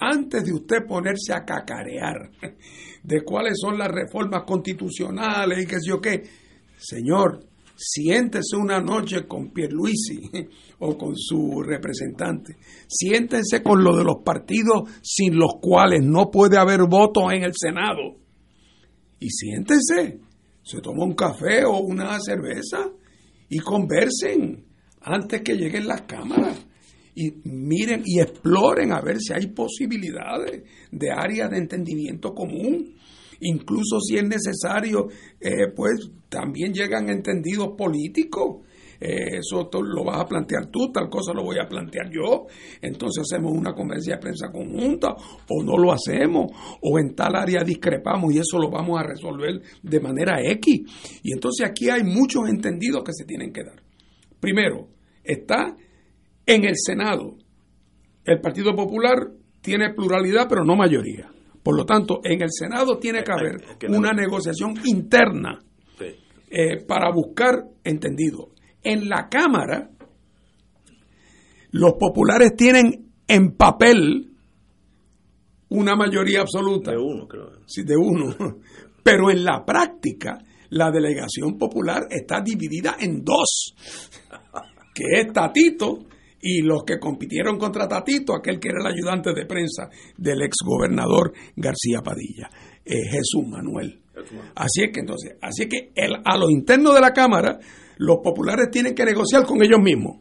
antes 0.00 0.44
de 0.44 0.52
usted 0.52 0.84
ponerse 0.84 1.32
a 1.32 1.44
cacarear 1.44 2.28
de 3.04 3.22
cuáles 3.22 3.56
son 3.60 3.78
las 3.78 3.88
reformas 3.92 4.42
constitucionales 4.44 5.62
y 5.62 5.66
qué 5.68 5.76
sé 5.78 5.88
yo 5.88 6.00
qué, 6.00 6.24
señor, 6.76 7.47
siéntese 7.78 8.56
una 8.56 8.80
noche 8.80 9.26
con 9.26 9.52
Pierluisi 9.52 10.28
o 10.80 10.98
con 10.98 11.16
su 11.16 11.62
representante, 11.62 12.56
siéntense 12.88 13.62
con 13.62 13.84
lo 13.84 13.96
de 13.96 14.04
los 14.04 14.16
partidos 14.24 14.90
sin 15.00 15.36
los 15.36 15.54
cuales 15.60 16.02
no 16.02 16.30
puede 16.30 16.58
haber 16.58 16.80
votos 16.88 17.32
en 17.32 17.44
el 17.44 17.52
Senado. 17.54 18.16
Y 19.20 19.30
siéntense, 19.30 20.20
se 20.62 20.80
toma 20.80 21.04
un 21.04 21.14
café 21.14 21.64
o 21.64 21.78
una 21.78 22.18
cerveza 22.20 22.90
y 23.48 23.58
conversen 23.58 24.64
antes 25.00 25.42
que 25.42 25.54
lleguen 25.54 25.86
las 25.86 26.02
cámaras. 26.02 26.58
Y 27.14 27.32
miren 27.44 28.02
y 28.04 28.20
exploren 28.20 28.92
a 28.92 29.00
ver 29.00 29.18
si 29.18 29.32
hay 29.32 29.48
posibilidades 29.48 30.62
de 30.92 31.10
áreas 31.10 31.50
de 31.50 31.58
entendimiento 31.58 32.32
común. 32.32 32.94
Incluso 33.40 34.00
si 34.00 34.16
es 34.16 34.24
necesario, 34.24 35.08
eh, 35.40 35.68
pues 35.74 36.10
también 36.28 36.72
llegan 36.72 37.08
entendidos 37.08 37.70
políticos. 37.76 38.64
Eh, 39.00 39.38
eso 39.38 39.70
lo 39.80 40.04
vas 40.04 40.20
a 40.20 40.26
plantear 40.26 40.66
tú, 40.72 40.90
tal 40.90 41.08
cosa 41.08 41.32
lo 41.32 41.44
voy 41.44 41.56
a 41.62 41.68
plantear 41.68 42.10
yo. 42.10 42.46
Entonces 42.82 43.22
hacemos 43.22 43.52
una 43.52 43.72
conferencia 43.72 44.16
de 44.16 44.20
prensa 44.20 44.50
conjunta 44.50 45.14
o 45.48 45.62
no 45.62 45.76
lo 45.76 45.92
hacemos 45.92 46.50
o 46.82 46.98
en 46.98 47.14
tal 47.14 47.36
área 47.36 47.62
discrepamos 47.62 48.34
y 48.34 48.38
eso 48.38 48.58
lo 48.58 48.70
vamos 48.70 48.98
a 48.98 49.04
resolver 49.04 49.62
de 49.82 50.00
manera 50.00 50.42
X. 50.42 51.20
Y 51.22 51.32
entonces 51.32 51.68
aquí 51.68 51.88
hay 51.90 52.02
muchos 52.02 52.48
entendidos 52.48 53.04
que 53.04 53.12
se 53.12 53.24
tienen 53.24 53.52
que 53.52 53.62
dar. 53.62 53.80
Primero, 54.40 54.88
está 55.22 55.76
en 56.44 56.64
el 56.64 56.74
Senado. 56.76 57.36
El 58.24 58.40
Partido 58.40 58.74
Popular 58.74 59.30
tiene 59.60 59.94
pluralidad, 59.94 60.46
pero 60.48 60.64
no 60.64 60.74
mayoría. 60.74 61.30
Por 61.68 61.76
lo 61.76 61.84
tanto, 61.84 62.20
en 62.24 62.40
el 62.40 62.48
Senado 62.50 62.96
tiene 62.96 63.22
que 63.22 63.30
haber 63.30 63.56
una 63.90 64.14
negociación 64.14 64.72
interna 64.86 65.58
eh, 66.48 66.82
para 66.86 67.12
buscar 67.12 67.62
entendido. 67.84 68.52
En 68.82 69.06
la 69.06 69.28
Cámara, 69.28 69.90
los 71.72 71.92
populares 72.00 72.56
tienen 72.56 73.10
en 73.26 73.54
papel 73.54 74.30
una 75.68 75.94
mayoría 75.94 76.40
absoluta. 76.40 76.92
De 76.92 76.96
uno, 76.96 77.28
creo. 77.28 77.50
Sí, 77.66 77.82
de 77.82 77.98
uno. 77.98 78.34
Pero 79.04 79.30
en 79.30 79.44
la 79.44 79.62
práctica, 79.62 80.38
la 80.70 80.90
delegación 80.90 81.58
popular 81.58 82.06
está 82.08 82.40
dividida 82.40 82.96
en 82.98 83.22
dos, 83.22 83.74
que 84.94 85.20
es 85.20 85.32
Tatito 85.34 86.07
y 86.40 86.62
los 86.62 86.84
que 86.84 86.98
compitieron 86.98 87.58
contra 87.58 87.88
Tatito, 87.88 88.34
aquel 88.34 88.60
que 88.60 88.68
era 88.68 88.78
el 88.80 88.94
ayudante 88.94 89.32
de 89.34 89.46
prensa 89.46 89.88
del 90.16 90.42
exgobernador 90.42 91.32
García 91.56 92.00
Padilla, 92.02 92.48
eh, 92.84 92.94
Jesús 93.10 93.46
Manuel. 93.46 94.00
Así 94.54 94.82
es 94.84 94.90
que 94.92 95.00
entonces, 95.00 95.36
así 95.40 95.62
es 95.64 95.68
que 95.68 95.92
el- 95.94 96.16
a 96.24 96.36
lo 96.36 96.50
interno 96.50 96.92
de 96.92 97.00
la 97.00 97.12
Cámara, 97.12 97.58
los 97.98 98.18
populares 98.22 98.68
tienen 98.70 98.94
que 98.94 99.04
negociar 99.04 99.44
con 99.44 99.62
ellos 99.62 99.80
mismos. 99.82 100.20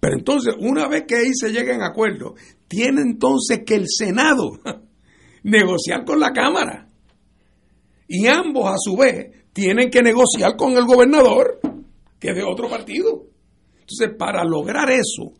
Pero 0.00 0.16
entonces, 0.18 0.54
una 0.58 0.88
vez 0.88 1.04
que 1.08 1.16
ahí 1.16 1.30
se 1.32 1.50
lleguen 1.50 1.80
a 1.82 1.86
acuerdo, 1.88 2.34
tiene 2.68 3.00
entonces 3.00 3.62
que 3.64 3.76
el 3.76 3.86
Senado 3.88 4.58
negociar 5.42 6.04
con 6.04 6.20
la 6.20 6.32
Cámara. 6.32 6.88
Y 8.08 8.26
ambos, 8.26 8.66
a 8.68 8.74
su 8.78 8.96
vez, 8.96 9.30
tienen 9.52 9.90
que 9.90 10.02
negociar 10.02 10.56
con 10.56 10.72
el 10.76 10.84
gobernador, 10.84 11.60
que 12.20 12.28
es 12.30 12.34
de 12.36 12.42
otro 12.44 12.68
partido. 12.68 13.24
Entonces, 13.88 14.16
para 14.18 14.42
lograr 14.42 14.90
eso, 14.90 15.32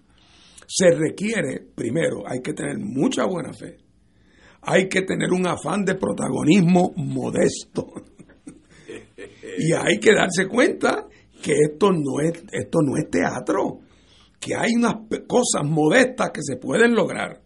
se 0.68 0.92
requiere, 0.92 1.66
primero, 1.74 2.22
hay 2.24 2.40
que 2.40 2.52
tener 2.52 2.78
mucha 2.78 3.24
buena 3.24 3.52
fe. 3.52 3.78
Hay 4.62 4.88
que 4.88 5.02
tener 5.02 5.32
un 5.32 5.48
afán 5.48 5.84
de 5.84 5.96
protagonismo 5.96 6.92
modesto. 6.94 7.92
y 9.58 9.72
hay 9.72 9.98
que 9.98 10.14
darse 10.14 10.46
cuenta 10.46 11.08
que 11.42 11.54
esto 11.70 11.90
no 11.90 12.20
es, 12.20 12.44
esto 12.52 12.78
no 12.82 12.96
es 12.96 13.10
teatro, 13.10 13.80
que 14.38 14.54
hay 14.54 14.74
unas 14.76 14.94
cosas 15.26 15.64
modestas 15.64 16.30
que 16.30 16.42
se 16.42 16.56
pueden 16.56 16.94
lograr, 16.94 17.40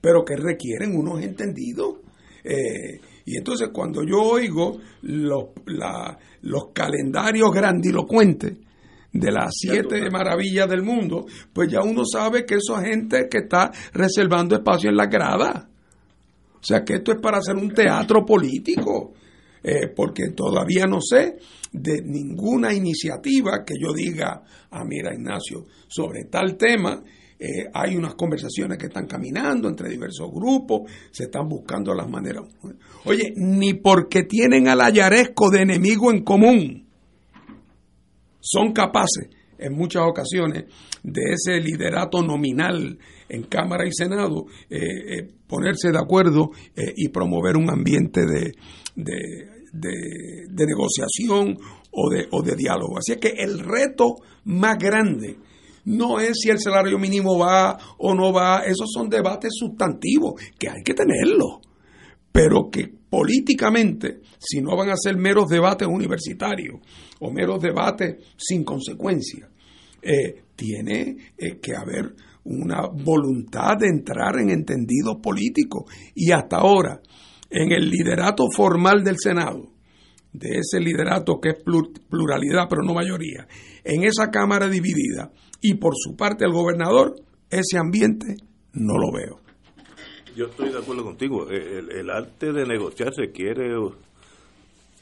pero 0.00 0.24
que 0.24 0.36
requieren 0.36 0.96
unos 0.96 1.22
entendidos. 1.22 1.96
Eh, 2.44 2.98
y 3.26 3.36
entonces 3.36 3.68
cuando 3.74 4.02
yo 4.02 4.22
oigo 4.22 4.78
los, 5.02 5.48
los 6.40 6.72
calendarios 6.72 7.52
grandilocuentes 7.52 8.56
de 9.12 9.32
las 9.32 9.54
siete 9.56 10.08
maravillas 10.10 10.68
del 10.68 10.82
mundo, 10.82 11.26
pues 11.52 11.70
ya 11.70 11.80
uno 11.82 12.04
sabe 12.04 12.44
que 12.44 12.56
eso 12.56 12.78
es 12.78 12.88
gente 12.88 13.28
que 13.28 13.38
está 13.38 13.70
reservando 13.92 14.54
espacio 14.54 14.90
en 14.90 14.96
la 14.96 15.06
grada. 15.06 15.68
O 16.54 16.62
sea 16.62 16.84
que 16.84 16.96
esto 16.96 17.12
es 17.12 17.20
para 17.20 17.38
hacer 17.38 17.56
un 17.56 17.72
teatro 17.72 18.24
político, 18.24 19.14
eh, 19.62 19.88
porque 19.94 20.30
todavía 20.30 20.86
no 20.86 21.00
sé 21.00 21.38
de 21.72 22.02
ninguna 22.02 22.72
iniciativa 22.72 23.64
que 23.64 23.74
yo 23.80 23.92
diga, 23.92 24.42
ah, 24.70 24.84
mira 24.84 25.14
Ignacio, 25.14 25.66
sobre 25.88 26.24
tal 26.24 26.56
tema, 26.56 27.02
eh, 27.38 27.70
hay 27.72 27.96
unas 27.96 28.14
conversaciones 28.16 28.76
que 28.76 28.86
están 28.86 29.06
caminando 29.06 29.68
entre 29.68 29.88
diversos 29.88 30.30
grupos, 30.30 30.90
se 31.10 31.24
están 31.24 31.48
buscando 31.48 31.94
las 31.94 32.08
maneras. 32.08 32.44
Oye, 33.04 33.32
ni 33.36 33.74
porque 33.74 34.24
tienen 34.24 34.68
al 34.68 34.82
Ayaresco 34.82 35.48
de 35.48 35.62
enemigo 35.62 36.10
en 36.10 36.22
común, 36.22 36.89
son 38.40 38.72
capaces 38.72 39.28
en 39.58 39.74
muchas 39.74 40.02
ocasiones 40.06 40.64
de 41.02 41.20
ese 41.34 41.60
liderato 41.60 42.22
nominal 42.22 42.98
en 43.28 43.42
Cámara 43.44 43.86
y 43.86 43.90
Senado, 43.92 44.46
eh, 44.70 44.78
eh, 44.78 45.28
ponerse 45.46 45.90
de 45.92 45.98
acuerdo 45.98 46.50
eh, 46.76 46.92
y 46.96 47.08
promover 47.08 47.56
un 47.56 47.70
ambiente 47.70 48.22
de, 48.26 48.52
de, 48.96 49.16
de- 49.72 50.66
negociación 50.66 51.58
o 51.92 52.10
de, 52.10 52.26
o 52.30 52.42
de 52.42 52.56
diálogo. 52.56 52.98
Así 52.98 53.12
es 53.12 53.18
que 53.18 53.34
el 53.42 53.58
reto 53.60 54.16
más 54.44 54.78
grande 54.78 55.36
no 55.84 56.20
es 56.20 56.38
si 56.40 56.50
el 56.50 56.58
salario 56.58 56.98
mínimo 56.98 57.38
va 57.38 57.78
o 57.98 58.14
no 58.14 58.32
va, 58.32 58.60
esos 58.64 58.90
son 58.92 59.08
debates 59.08 59.50
sustantivos 59.54 60.34
que 60.58 60.68
hay 60.68 60.82
que 60.82 60.94
tenerlos 60.94 61.58
pero 62.32 62.70
que 62.70 62.88
políticamente, 63.10 64.20
si 64.38 64.60
no 64.60 64.76
van 64.76 64.90
a 64.90 64.96
ser 64.96 65.16
meros 65.16 65.48
debates 65.48 65.88
universitarios 65.88 66.80
o 67.18 67.30
meros 67.32 67.60
debates 67.60 68.16
sin 68.36 68.64
consecuencias, 68.64 69.48
eh, 70.02 70.42
tiene 70.54 71.16
eh, 71.36 71.58
que 71.60 71.74
haber 71.74 72.14
una 72.44 72.86
voluntad 72.86 73.76
de 73.78 73.88
entrar 73.88 74.38
en 74.38 74.50
entendidos 74.50 75.16
políticos. 75.22 75.92
Y 76.14 76.32
hasta 76.32 76.58
ahora, 76.58 77.00
en 77.50 77.72
el 77.72 77.90
liderato 77.90 78.44
formal 78.54 79.02
del 79.02 79.16
Senado, 79.18 79.72
de 80.32 80.58
ese 80.58 80.78
liderato 80.80 81.40
que 81.40 81.50
es 81.50 81.64
plur- 81.64 82.00
pluralidad 82.08 82.66
pero 82.70 82.82
no 82.82 82.94
mayoría, 82.94 83.48
en 83.82 84.04
esa 84.04 84.30
Cámara 84.30 84.68
dividida 84.68 85.32
y 85.60 85.74
por 85.74 85.94
su 85.96 86.16
parte 86.16 86.44
el 86.44 86.52
gobernador, 86.52 87.16
ese 87.50 87.78
ambiente 87.78 88.36
no 88.72 88.94
lo 88.96 89.12
veo. 89.12 89.40
Yo 90.40 90.46
estoy 90.46 90.70
de 90.70 90.78
acuerdo 90.78 91.04
contigo. 91.04 91.50
El, 91.50 91.92
el 91.92 92.08
arte 92.08 92.50
de 92.50 92.64
negociar 92.64 93.12
requiere 93.14 93.76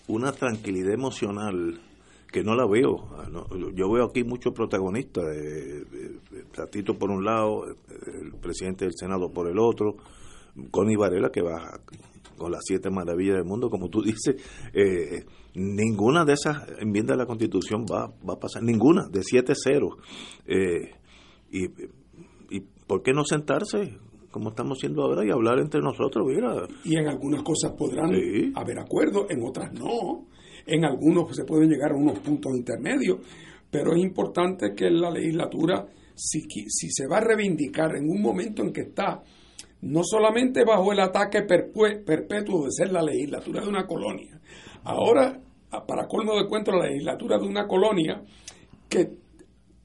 una 0.09 0.33
tranquilidad 0.33 0.93
emocional 0.93 1.81
que 2.33 2.43
no 2.43 2.57
la 2.57 2.67
veo. 2.67 3.07
Ah, 3.13 3.29
Yo 3.77 3.89
veo 3.89 4.07
aquí 4.07 4.25
muchos 4.25 4.53
protagonistas. 4.53 5.23
Tatito 6.57 6.99
por 6.99 7.13
un 7.13 7.25
lado, 7.25 7.67
el 7.69 8.33
presidente 8.43 8.85
del 8.85 8.95
Senado 8.97 9.31
por 9.31 9.49
el 9.49 9.61
otro, 9.61 9.95
Connie 10.73 10.97
Varela 10.97 11.31
que 11.31 11.43
va 11.43 11.79
con 12.37 12.51
las 12.51 12.63
siete 12.65 12.91
maravillas 12.91 13.37
del 13.37 13.45
mundo, 13.45 13.71
como 13.71 13.89
tú 13.91 14.03
dices. 14.03 14.43
eh, 14.73 15.25
ninguna 15.55 16.25
de 16.25 16.33
esas 16.33 16.67
enmiendas 16.81 17.17
de 17.17 17.23
la 17.23 17.27
Constitución 17.27 17.85
va, 17.85 18.09
va 18.29 18.35
a 18.35 18.41
pasar, 18.41 18.65
ninguna, 18.65 19.07
de 19.09 19.21
7-0. 19.21 19.97
Eh, 20.47 20.95
y, 21.53 21.65
¿Y 22.57 22.61
por 22.89 23.05
qué 23.05 23.13
no 23.13 23.23
sentarse? 23.23 23.99
Como 24.39 24.51
estamos 24.51 24.79
haciendo 24.79 25.03
ahora 25.03 25.25
y 25.27 25.31
hablar 25.31 25.59
entre 25.59 25.81
nosotros, 25.81 26.27
mira. 26.27 26.67
Y 26.85 26.97
en 26.97 27.09
algunas 27.09 27.43
cosas 27.43 27.73
podrán 27.73 28.15
Sí. 28.15 28.53
haber 28.55 28.79
acuerdos, 28.79 29.27
en 29.31 29.43
otras 29.43 29.73
no. 29.73 30.27
En 30.67 30.85
algunos 30.85 31.35
se 31.35 31.45
pueden 31.45 31.69
llegar 31.69 31.93
a 31.93 31.97
unos 31.97 32.19
puntos 32.21 32.53
intermedios, 32.57 33.19
pero 33.71 33.93
es 33.95 33.99
importante 34.03 34.75
que 34.75 34.91
la 34.91 35.11
legislatura, 35.11 35.87
si, 36.15 36.41
si 36.69 36.91
se 36.91 37.07
va 37.07 37.19
a 37.19 37.21
reivindicar 37.21 37.97
en 37.97 38.09
un 38.09 38.21
momento 38.23 38.63
en 38.63 38.73
que 38.73 38.83
está 38.83 39.23
no 39.83 40.03
solamente 40.03 40.65
bajo 40.65 40.93
el 40.93 41.01
ataque 41.01 41.43
perpetuo 41.43 42.65
de 42.65 42.71
ser 42.73 42.93
la 42.93 43.03
legislatura 43.03 43.63
de 43.63 43.69
una 43.69 43.87
colonia, 43.87 44.41
ahora, 44.85 45.41
para 45.87 46.07
colmo 46.09 46.35
de 46.37 46.49
cuento, 46.49 46.73
la 46.73 46.87
legislatura 46.87 47.39
de 47.39 47.47
una 47.47 47.67
colonia 47.67 48.23
que, 48.89 49.11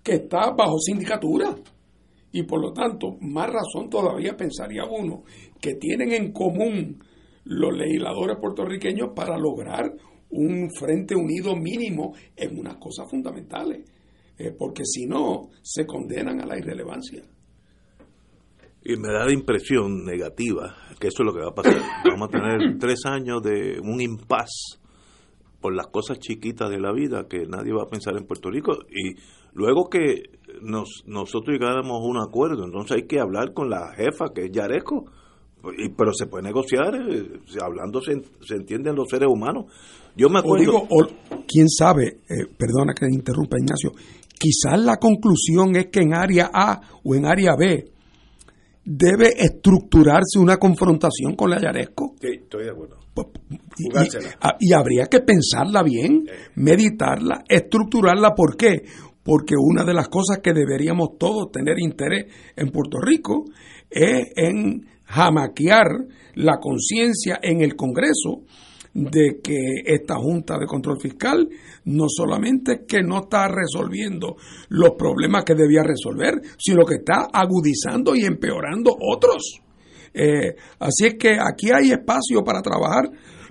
que 0.01 0.13
está 0.13 0.51
bajo 0.51 0.77
sindicatura. 0.79 1.55
Y 2.33 2.43
por 2.43 2.61
lo 2.61 2.73
tanto, 2.73 3.15
más 3.21 3.49
razón 3.49 3.89
todavía 3.89 4.35
pensaría 4.35 4.83
uno 4.85 5.23
que 5.61 5.75
tienen 5.75 6.11
en 6.11 6.33
común 6.33 7.01
los 7.45 7.77
legisladores 7.77 8.37
puertorriqueños 8.41 9.11
para 9.15 9.37
lograr 9.37 9.93
un 10.31 10.69
frente 10.71 11.15
unido 11.15 11.55
mínimo 11.55 12.13
en 12.35 12.59
unas 12.59 12.77
cosas 12.77 13.09
fundamentales. 13.09 13.89
Eh, 14.37 14.51
porque 14.57 14.83
si 14.83 15.05
no, 15.05 15.49
se 15.61 15.85
condenan 15.85 16.41
a 16.41 16.45
la 16.45 16.57
irrelevancia. 16.57 17.23
Y 18.83 18.97
me 18.97 19.13
da 19.13 19.25
la 19.25 19.31
impresión 19.31 20.03
negativa 20.03 20.75
que 20.99 21.09
eso 21.09 21.23
es 21.23 21.25
lo 21.25 21.33
que 21.33 21.41
va 21.41 21.49
a 21.49 21.55
pasar. 21.55 21.81
Vamos 22.09 22.29
a 22.29 22.31
tener 22.31 22.77
tres 22.79 23.05
años 23.05 23.43
de 23.43 23.79
un 23.79 24.01
impas 24.01 24.79
por 25.61 25.75
las 25.75 25.87
cosas 25.87 26.17
chiquitas 26.19 26.69
de 26.69 26.79
la 26.79 26.91
vida 26.91 27.27
que 27.27 27.45
nadie 27.45 27.73
va 27.73 27.83
a 27.83 27.89
pensar 27.89 28.15
en 28.17 28.25
Puerto 28.25 28.49
Rico. 28.49 28.73
Y 28.89 29.15
luego 29.53 29.89
que 29.89 30.23
nos, 30.61 31.03
nosotros 31.05 31.57
llegáramos 31.57 32.01
a 32.01 32.05
un 32.05 32.17
acuerdo, 32.17 32.65
entonces 32.65 32.97
hay 32.97 33.07
que 33.07 33.19
hablar 33.19 33.53
con 33.53 33.69
la 33.69 33.93
jefa, 33.95 34.33
que 34.33 34.45
es 34.45 34.51
Yaresco. 34.51 35.05
Y, 35.77 35.89
pero 35.89 36.11
se 36.13 36.25
puede 36.27 36.43
negociar, 36.43 36.93
eh, 37.09 37.39
hablando 37.61 38.01
se, 38.01 38.21
se 38.45 38.55
entienden 38.55 38.95
los 38.97 39.07
seres 39.09 39.29
humanos. 39.31 39.65
Yo 40.15 40.27
me 40.29 40.39
O 40.39 40.41
acuerdo. 40.41 40.59
digo, 40.59 40.87
o, 40.89 41.07
quién 41.47 41.69
sabe, 41.69 42.19
eh, 42.29 42.47
perdona 42.57 42.93
que 42.93 43.05
interrumpa 43.09 43.57
Ignacio, 43.57 43.91
quizás 44.37 44.77
la 44.83 44.97
conclusión 44.97 45.73
es 45.77 45.85
que 45.87 46.01
en 46.01 46.13
área 46.15 46.51
A 46.53 46.81
o 47.05 47.15
en 47.15 47.25
área 47.25 47.55
B 47.57 47.85
debe 48.83 49.29
estructurarse 49.37 50.37
una 50.37 50.57
confrontación 50.57 51.35
con 51.37 51.49
la 51.49 51.61
Yaresco. 51.61 52.13
Sí, 52.19 52.27
estoy 52.41 52.65
de 52.65 52.71
acuerdo. 52.71 52.97
Y, 53.77 53.85
Jugársela. 53.89 54.27
y- 54.29 54.31
a- 54.41 54.57
y 54.59 54.73
habría 54.73 55.05
que 55.05 55.21
pensarla 55.21 55.81
bien, 55.83 56.25
meditarla, 56.55 57.43
estructurarla. 57.47 58.35
¿Por 58.35 58.57
qué? 58.57 58.83
Porque 59.23 59.55
una 59.57 59.83
de 59.83 59.93
las 59.93 60.09
cosas 60.09 60.39
que 60.43 60.53
deberíamos 60.53 61.17
todos 61.17 61.51
tener 61.51 61.79
interés 61.79 62.25
en 62.55 62.71
Puerto 62.71 62.99
Rico 62.99 63.45
es 63.89 64.31
en 64.35 64.85
jamaquear 65.05 65.87
la 66.35 66.59
conciencia 66.59 67.39
en 67.41 67.61
el 67.61 67.75
Congreso 67.75 68.43
de 68.93 69.39
que 69.43 69.81
esta 69.85 70.15
Junta 70.15 70.57
de 70.59 70.67
Control 70.67 70.99
Fiscal 70.99 71.49
no 71.85 72.05
solamente 72.07 72.85
que 72.87 73.01
no 73.01 73.21
está 73.21 73.47
resolviendo 73.47 74.35
los 74.69 74.91
problemas 74.97 75.43
que 75.43 75.55
debía 75.55 75.83
resolver, 75.83 76.41
sino 76.57 76.85
que 76.85 76.95
está 76.95 77.27
agudizando 77.33 78.15
y 78.15 78.23
empeorando 78.25 78.95
otros. 78.99 79.61
Eh, 80.13 80.55
así 80.79 81.07
es 81.07 81.15
que 81.15 81.37
aquí 81.39 81.71
hay 81.71 81.91
espacio 81.91 82.43
para 82.43 82.61
trabajar, 82.61 83.09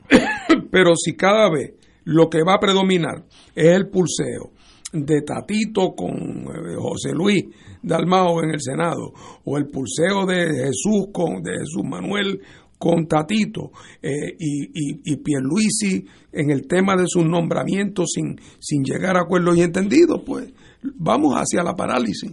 pero 0.71 0.95
si 0.95 1.15
cada 1.17 1.51
vez 1.51 1.75
lo 2.05 2.29
que 2.29 2.45
va 2.45 2.55
a 2.55 2.61
predominar 2.61 3.25
es 3.55 3.77
el 3.77 3.89
pulseo 3.89 4.53
de 4.93 5.23
Tatito 5.23 5.95
con 5.95 6.11
eh, 6.11 6.77
José 6.79 7.13
Luis 7.15 7.45
Dalmao 7.83 8.43
en 8.43 8.51
el 8.51 8.61
Senado, 8.61 9.13
o 9.45 9.59
el 9.59 9.67
pulseo 9.67 10.27
de 10.27 10.47
Jesús 10.67 11.09
con 11.13 11.43
de 11.43 11.59
Jesús 11.59 11.83
Manuel 11.85 12.41
con 12.79 13.07
Tatito 13.07 13.71
eh, 14.03 14.35
y, 14.39 14.65
y, 14.65 15.01
y 15.05 15.17
Pierluisi 15.17 16.05
en 16.33 16.51
el 16.51 16.67
tema 16.67 16.97
de 16.97 17.05
sus 17.07 17.25
nombramientos 17.25 18.11
sin, 18.15 18.37
sin 18.59 18.83
llegar 18.83 19.17
a 19.17 19.23
acuerdos 19.23 19.57
y 19.57 19.63
entendidos, 19.63 20.23
pues 20.27 20.53
vamos 20.83 21.35
hacia 21.35 21.63
la 21.63 21.75
parálisis. 21.75 22.33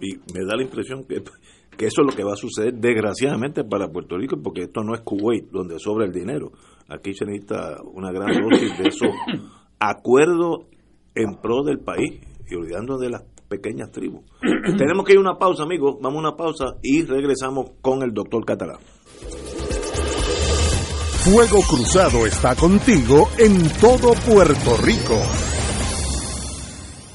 y 0.00 0.16
me 0.34 0.44
da 0.46 0.54
la 0.56 0.62
impresión 0.62 1.04
que, 1.04 1.22
que 1.76 1.86
eso 1.86 2.02
es 2.02 2.06
lo 2.10 2.16
que 2.16 2.24
va 2.24 2.34
a 2.34 2.36
suceder 2.36 2.74
desgraciadamente 2.74 3.64
para 3.64 3.88
Puerto 3.88 4.16
Rico 4.18 4.36
porque 4.42 4.64
esto 4.64 4.82
no 4.82 4.94
es 4.94 5.00
Kuwait 5.00 5.50
donde 5.50 5.78
sobra 5.78 6.04
el 6.04 6.12
dinero 6.12 6.52
aquí 6.88 7.14
se 7.14 7.24
necesita 7.24 7.78
una 7.94 8.12
gran 8.12 8.34
dosis 8.42 8.76
de 8.78 8.88
esos 8.88 9.08
acuerdos 9.78 10.66
en 11.18 11.36
pro 11.36 11.62
del 11.62 11.80
país 11.80 12.20
y 12.48 12.54
olvidando 12.54 12.98
de 12.98 13.10
las 13.10 13.22
pequeñas 13.48 13.90
tribus. 13.90 14.24
Tenemos 14.78 15.04
que 15.04 15.12
ir 15.12 15.18
a 15.18 15.20
una 15.20 15.38
pausa 15.38 15.64
amigos. 15.64 15.96
Vamos 16.00 16.18
a 16.18 16.28
una 16.28 16.36
pausa 16.36 16.76
y 16.82 17.02
regresamos 17.02 17.72
con 17.80 18.02
el 18.02 18.12
doctor 18.12 18.44
Catalán. 18.44 18.78
Fuego 21.24 21.60
Cruzado 21.68 22.26
está 22.26 22.54
contigo 22.54 23.28
en 23.38 23.68
todo 23.80 24.14
Puerto 24.14 24.76
Rico. 24.82 25.47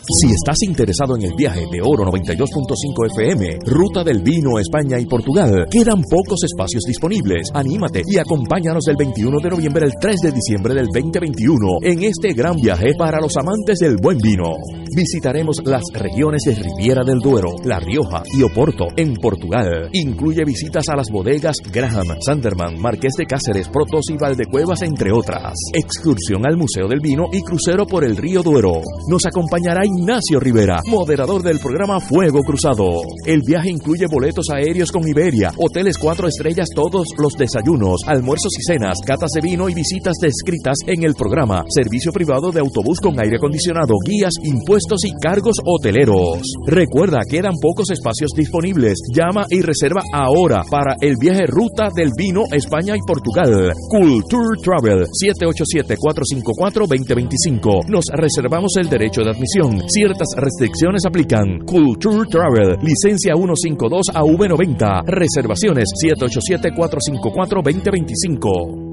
Si 0.05 0.27
estás 0.27 0.57
interesado 0.67 1.15
en 1.15 1.23
el 1.23 1.33
viaje 1.33 1.61
de 1.71 1.79
Oro 1.81 2.03
92.5 2.03 3.11
FM, 3.15 3.59
Ruta 3.65 4.03
del 4.03 4.21
Vino, 4.21 4.59
España 4.59 4.99
y 4.99 5.05
Portugal, 5.05 5.65
quedan 5.71 6.01
pocos 6.03 6.43
espacios 6.43 6.83
disponibles. 6.85 7.47
Anímate 7.53 8.01
y 8.05 8.17
acompáñanos 8.17 8.83
del 8.83 8.97
21 8.97 9.39
de 9.39 9.49
noviembre 9.49 9.85
al 9.85 9.93
3 9.99 10.15
de 10.23 10.31
diciembre 10.33 10.73
del 10.73 10.87
2021 10.87 11.55
en 11.83 12.03
este 12.03 12.33
gran 12.33 12.57
viaje 12.57 12.91
para 12.97 13.21
los 13.21 13.37
amantes 13.37 13.79
del 13.79 13.95
buen 13.95 14.17
vino. 14.17 14.57
Visitaremos 14.93 15.57
las 15.63 15.83
regiones 15.93 16.41
de 16.45 16.55
Riviera 16.55 17.03
del 17.05 17.19
Duero, 17.19 17.55
La 17.63 17.79
Rioja 17.79 18.23
y 18.37 18.43
Oporto 18.43 18.87
en 18.97 19.15
Portugal. 19.15 19.89
Incluye 19.93 20.43
visitas 20.43 20.89
a 20.89 20.97
las 20.97 21.07
bodegas 21.09 21.55
Graham, 21.71 22.17
Sanderman, 22.19 22.77
Marqués 22.77 23.13
de 23.17 23.25
Cáceres, 23.25 23.69
Protos 23.69 24.09
y 24.09 24.17
Valdecuevas, 24.17 24.81
entre 24.81 25.13
otras. 25.13 25.53
Excursión 25.73 26.45
al 26.45 26.57
Museo 26.57 26.89
del 26.89 26.99
Vino 26.99 27.27
y 27.31 27.41
crucero 27.41 27.85
por 27.85 28.03
el 28.03 28.17
río 28.17 28.43
Duero. 28.43 28.81
Nos 29.07 29.25
acompañará 29.25 29.83
Ignacio 29.97 30.39
Rivera, 30.39 30.79
moderador 30.87 31.43
del 31.43 31.59
programa 31.59 31.99
Fuego 31.99 32.41
Cruzado. 32.41 33.01
El 33.25 33.41
viaje 33.45 33.69
incluye 33.69 34.07
boletos 34.07 34.47
aéreos 34.53 34.91
con 34.91 35.07
Iberia, 35.07 35.51
hoteles 35.57 35.97
cuatro 35.97 36.27
estrellas, 36.27 36.69
todos 36.73 37.07
los 37.17 37.33
desayunos, 37.33 38.01
almuerzos 38.07 38.51
y 38.57 38.63
cenas, 38.63 38.97
catas 39.05 39.31
de 39.35 39.41
vino 39.41 39.69
y 39.69 39.73
visitas 39.73 40.15
descritas 40.21 40.77
en 40.87 41.03
el 41.03 41.13
programa. 41.13 41.63
Servicio 41.69 42.11
privado 42.11 42.51
de 42.51 42.59
autobús 42.59 42.99
con 42.99 43.19
aire 43.19 43.37
acondicionado, 43.37 43.93
guías, 44.05 44.33
impuestos 44.43 45.05
y 45.05 45.11
cargos 45.21 45.55
hoteleros. 45.65 46.41
Recuerda, 46.65 47.19
quedan 47.29 47.53
pocos 47.61 47.91
espacios 47.91 48.31
disponibles. 48.35 48.97
Llama 49.13 49.45
y 49.49 49.61
reserva 49.61 50.01
ahora 50.11 50.63
para 50.69 50.95
el 51.01 51.15
viaje 51.19 51.45
Ruta 51.45 51.89
del 51.95 52.11
Vino 52.17 52.43
España 52.51 52.97
y 52.97 53.01
Portugal. 53.05 53.71
Culture 53.89 54.59
Travel 54.61 55.05
787-454-2025. 55.05 57.87
Nos 57.87 58.05
reservamos 58.13 58.75
el 58.77 58.89
derecho 58.89 59.21
de 59.21 59.29
admisión. 59.31 59.82
Ciertas 59.87 60.27
restricciones 60.37 61.03
aplican. 61.05 61.59
Culture 61.65 62.23
Travel, 62.29 62.77
licencia 62.81 63.33
152 63.35 64.05
a 64.13 64.21
V90. 64.21 65.03
Reservaciones 65.05 65.89
787-454-2025. 66.01 68.92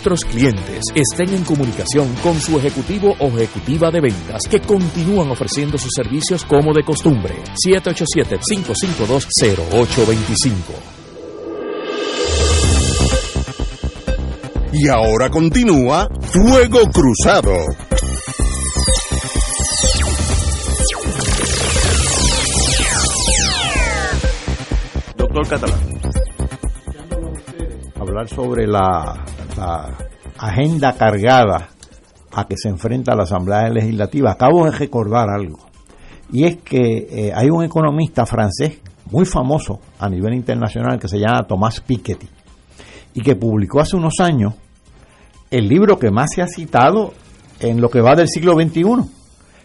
nuestros 0.00 0.24
clientes 0.24 0.80
estén 0.94 1.34
en 1.34 1.44
comunicación 1.44 2.14
con 2.22 2.40
su 2.40 2.58
ejecutivo 2.58 3.14
o 3.18 3.26
ejecutiva 3.36 3.90
de 3.90 4.00
ventas 4.00 4.40
que 4.48 4.58
continúan 4.58 5.30
ofreciendo 5.30 5.76
sus 5.76 5.90
servicios 5.94 6.42
como 6.46 6.72
de 6.72 6.82
costumbre. 6.82 7.34
787-552-0825. 7.66 10.54
Y 14.72 14.88
ahora 14.88 15.28
continúa 15.28 16.08
Fuego 16.32 16.80
Cruzado. 16.90 17.52
Doctor 25.18 25.46
Catalán. 25.46 25.78
Hablar 28.00 28.26
sobre 28.30 28.66
la, 28.66 29.26
agenda 30.38 30.92
cargada 30.94 31.68
a 32.32 32.46
que 32.46 32.56
se 32.56 32.68
enfrenta 32.68 33.14
la 33.14 33.24
Asamblea 33.24 33.68
Legislativa. 33.68 34.32
Acabo 34.32 34.64
de 34.64 34.72
recordar 34.72 35.28
algo. 35.30 35.58
Y 36.32 36.44
es 36.44 36.58
que 36.58 37.08
eh, 37.10 37.32
hay 37.34 37.50
un 37.50 37.64
economista 37.64 38.24
francés 38.24 38.80
muy 39.10 39.24
famoso 39.24 39.80
a 39.98 40.08
nivel 40.08 40.34
internacional 40.34 40.98
que 40.98 41.08
se 41.08 41.18
llama 41.18 41.42
Tomás 41.42 41.80
Piketty 41.80 42.28
y 43.14 43.22
que 43.22 43.34
publicó 43.34 43.80
hace 43.80 43.96
unos 43.96 44.20
años 44.20 44.54
el 45.50 45.68
libro 45.68 45.98
que 45.98 46.12
más 46.12 46.30
se 46.32 46.42
ha 46.42 46.46
citado 46.46 47.12
en 47.58 47.80
lo 47.80 47.90
que 47.90 48.00
va 48.00 48.14
del 48.14 48.28
siglo 48.28 48.54
XXI, 48.54 48.84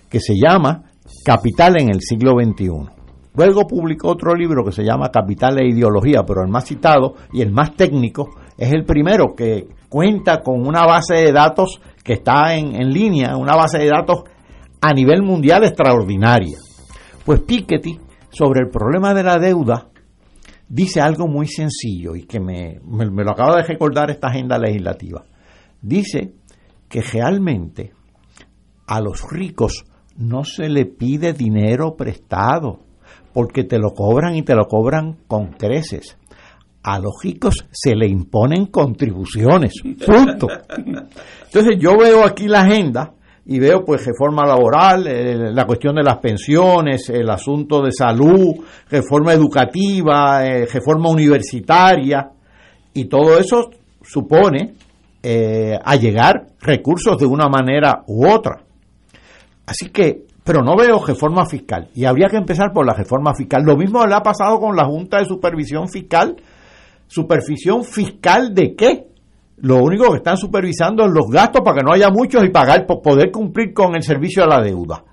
que 0.10 0.20
se 0.20 0.34
llama 0.34 0.84
Capital 1.24 1.80
en 1.80 1.90
el 1.90 2.02
siglo 2.02 2.32
XXI. 2.32 2.90
Luego 3.36 3.68
publicó 3.68 4.10
otro 4.10 4.34
libro 4.34 4.64
que 4.64 4.72
se 4.72 4.84
llama 4.84 5.12
Capital 5.12 5.60
e 5.60 5.68
Ideología, 5.68 6.24
pero 6.26 6.42
el 6.42 6.50
más 6.50 6.66
citado 6.66 7.16
y 7.32 7.42
el 7.42 7.52
más 7.52 7.76
técnico 7.76 8.30
es 8.58 8.74
el 8.74 8.86
primero 8.86 9.36
que 9.36 9.68
cuenta 9.90 10.42
con 10.42 10.66
una 10.66 10.86
base 10.86 11.16
de 11.16 11.32
datos 11.32 11.82
que 12.04 12.14
está 12.14 12.56
en, 12.56 12.76
en 12.76 12.92
línea, 12.92 13.36
una 13.38 13.56
base 13.56 13.80
de 13.80 13.88
datos 13.88 14.24
a 14.82 14.94
nivel 14.94 15.24
mundial 15.24 15.64
extraordinaria. 15.64 16.58
Pues 17.26 17.42
Piketty, 17.42 18.00
sobre 18.30 18.62
el 18.62 18.70
problema 18.70 19.14
de 19.14 19.24
la 19.24 19.38
deuda, 19.38 19.90
dice 20.68 21.02
algo 21.02 21.28
muy 21.28 21.48
sencillo 21.48 22.16
y 22.16 22.26
que 22.26 22.40
me, 22.40 22.80
me, 22.86 23.10
me 23.10 23.24
lo 23.24 23.32
acaba 23.32 23.58
de 23.58 23.64
recordar 23.64 24.12
esta 24.12 24.28
agenda 24.28 24.58
legislativa. 24.58 25.24
Dice 25.82 26.34
que 26.88 27.02
realmente 27.02 27.94
a 28.88 29.02
los 29.02 29.24
ricos 29.30 29.86
no 30.18 30.44
se 30.44 30.70
le 30.70 30.86
pide 30.86 31.34
dinero 31.34 31.96
prestado, 31.96 32.80
porque 33.34 33.64
te 33.64 33.80
lo 33.80 33.92
cobran 33.92 34.36
y 34.36 34.44
te 34.44 34.56
lo 34.56 34.66
cobran 34.66 35.18
con 35.28 35.48
creces. 35.54 36.18
A 36.88 37.00
los 37.00 37.14
ricos 37.24 37.66
se 37.72 37.96
le 37.96 38.08
imponen 38.08 38.68
contribuciones. 38.68 39.74
Punto. 40.06 40.48
Entonces 41.46 41.78
yo 41.80 41.98
veo 41.98 42.24
aquí 42.24 42.48
la 42.48 42.62
agenda 42.62 43.12
y 43.48 43.60
veo 43.60 43.84
pues 43.84 44.06
reforma 44.06 44.46
laboral, 44.46 45.08
eh, 45.08 45.52
la 45.52 45.66
cuestión 45.66 45.96
de 45.96 46.04
las 46.04 46.18
pensiones, 46.18 47.10
el 47.10 47.30
asunto 47.30 47.82
de 47.82 47.92
salud, 47.92 48.56
reforma 48.90 49.34
educativa, 49.34 50.46
eh, 50.46 50.68
reforma 50.72 51.10
universitaria 51.10 52.30
y 52.94 53.06
todo 53.06 53.38
eso 53.38 53.70
supone 54.04 54.74
eh, 55.24 55.80
allegar 55.84 56.48
recursos 56.60 57.18
de 57.18 57.26
una 57.26 57.48
manera 57.48 58.04
u 58.06 58.28
otra. 58.28 58.62
Así 59.66 59.90
que, 59.90 60.26
pero 60.44 60.62
no 60.62 60.76
veo 60.76 61.04
reforma 61.04 61.48
fiscal 61.48 61.90
y 61.96 62.06
habría 62.06 62.30
que 62.30 62.38
empezar 62.38 62.72
por 62.74 62.86
la 62.86 62.94
reforma 62.94 63.34
fiscal. 63.34 63.64
Lo 63.64 63.76
mismo 63.76 64.06
le 64.06 64.14
ha 64.14 64.22
pasado 64.22 64.60
con 64.60 64.76
la 64.76 64.86
Junta 64.86 65.18
de 65.18 65.26
Supervisión 65.26 65.88
Fiscal. 65.88 66.36
¿Supervisión 67.08 67.84
fiscal 67.84 68.54
de 68.54 68.76
qué? 68.76 69.08
Lo 69.58 69.78
único 69.78 70.12
que 70.12 70.18
están 70.18 70.38
supervisando 70.38 71.06
es 71.06 71.12
los 71.12 71.30
gastos 71.30 71.62
para 71.64 71.78
que 71.78 71.84
no 71.84 71.94
haya 71.94 72.10
muchos 72.10 72.44
y 72.44 72.50
pagar, 72.50 72.86
poder 72.86 73.32
cumplir 73.32 73.74
con 73.74 73.96
el 73.96 74.04
servicio 74.04 74.44
a 74.44 74.48
la 74.48 74.62
deuda. 74.62 75.04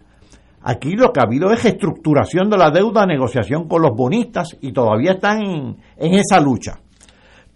Aquí 0.62 0.92
lo 0.92 1.12
que 1.12 1.20
ha 1.20 1.24
habido 1.24 1.50
es 1.52 1.64
estructuración 1.64 2.48
de 2.48 2.56
la 2.56 2.70
deuda, 2.70 3.06
negociación 3.06 3.68
con 3.68 3.82
los 3.82 3.92
bonistas 3.96 4.56
y 4.60 4.72
todavía 4.72 5.12
están 5.12 5.42
en, 5.42 5.76
en 5.96 6.14
esa 6.14 6.40
lucha. 6.40 6.78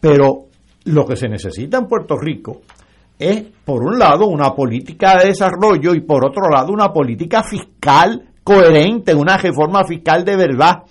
Pero 0.00 0.46
lo 0.84 1.06
que 1.06 1.16
se 1.16 1.28
necesita 1.28 1.78
en 1.78 1.86
Puerto 1.86 2.16
Rico 2.16 2.62
es, 3.18 3.42
por 3.64 3.82
un 3.82 3.98
lado, 3.98 4.26
una 4.26 4.54
política 4.54 5.18
de 5.18 5.28
desarrollo 5.28 5.94
y 5.94 6.00
por 6.00 6.24
otro 6.24 6.48
lado, 6.50 6.72
una 6.72 6.92
política 6.92 7.42
fiscal 7.42 8.28
coherente, 8.42 9.14
una 9.14 9.36
reforma 9.36 9.84
fiscal 9.84 10.24
de 10.24 10.36
verdad. 10.36 10.82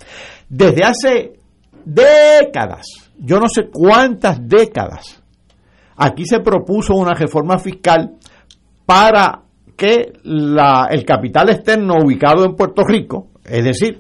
Desde 0.50 0.84
hace 0.84 1.34
décadas, 1.86 3.05
yo 3.18 3.40
no 3.40 3.48
sé 3.48 3.70
cuántas 3.72 4.40
décadas, 4.48 5.22
aquí 5.96 6.26
se 6.26 6.40
propuso 6.40 6.94
una 6.94 7.14
reforma 7.14 7.58
fiscal 7.58 8.14
para 8.86 9.42
que 9.76 10.14
el 10.24 11.06
capital 11.06 11.50
externo 11.50 11.96
ubicado 12.04 12.46
en 12.46 12.56
Puerto 12.56 12.84
Rico, 12.84 13.28
es 13.44 13.64
decir, 13.64 14.00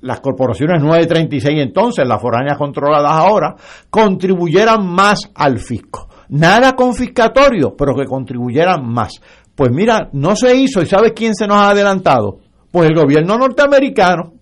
las 0.00 0.20
corporaciones 0.20 0.82
936 0.82 1.62
entonces, 1.62 2.06
las 2.06 2.20
foráneas 2.20 2.58
controladas 2.58 3.12
ahora, 3.12 3.56
contribuyeran 3.88 4.86
más 4.86 5.30
al 5.34 5.58
fisco. 5.58 6.08
Nada 6.28 6.74
confiscatorio, 6.74 7.74
pero 7.76 7.94
que 7.94 8.04
contribuyeran 8.04 8.84
más. 8.86 9.12
Pues 9.54 9.70
mira, 9.70 10.10
no 10.12 10.36
se 10.36 10.54
hizo 10.56 10.82
y 10.82 10.86
¿sabe 10.86 11.14
quién 11.14 11.34
se 11.34 11.46
nos 11.46 11.56
ha 11.56 11.70
adelantado? 11.70 12.40
Pues 12.70 12.90
el 12.90 12.96
gobierno 12.96 13.38
norteamericano 13.38 14.32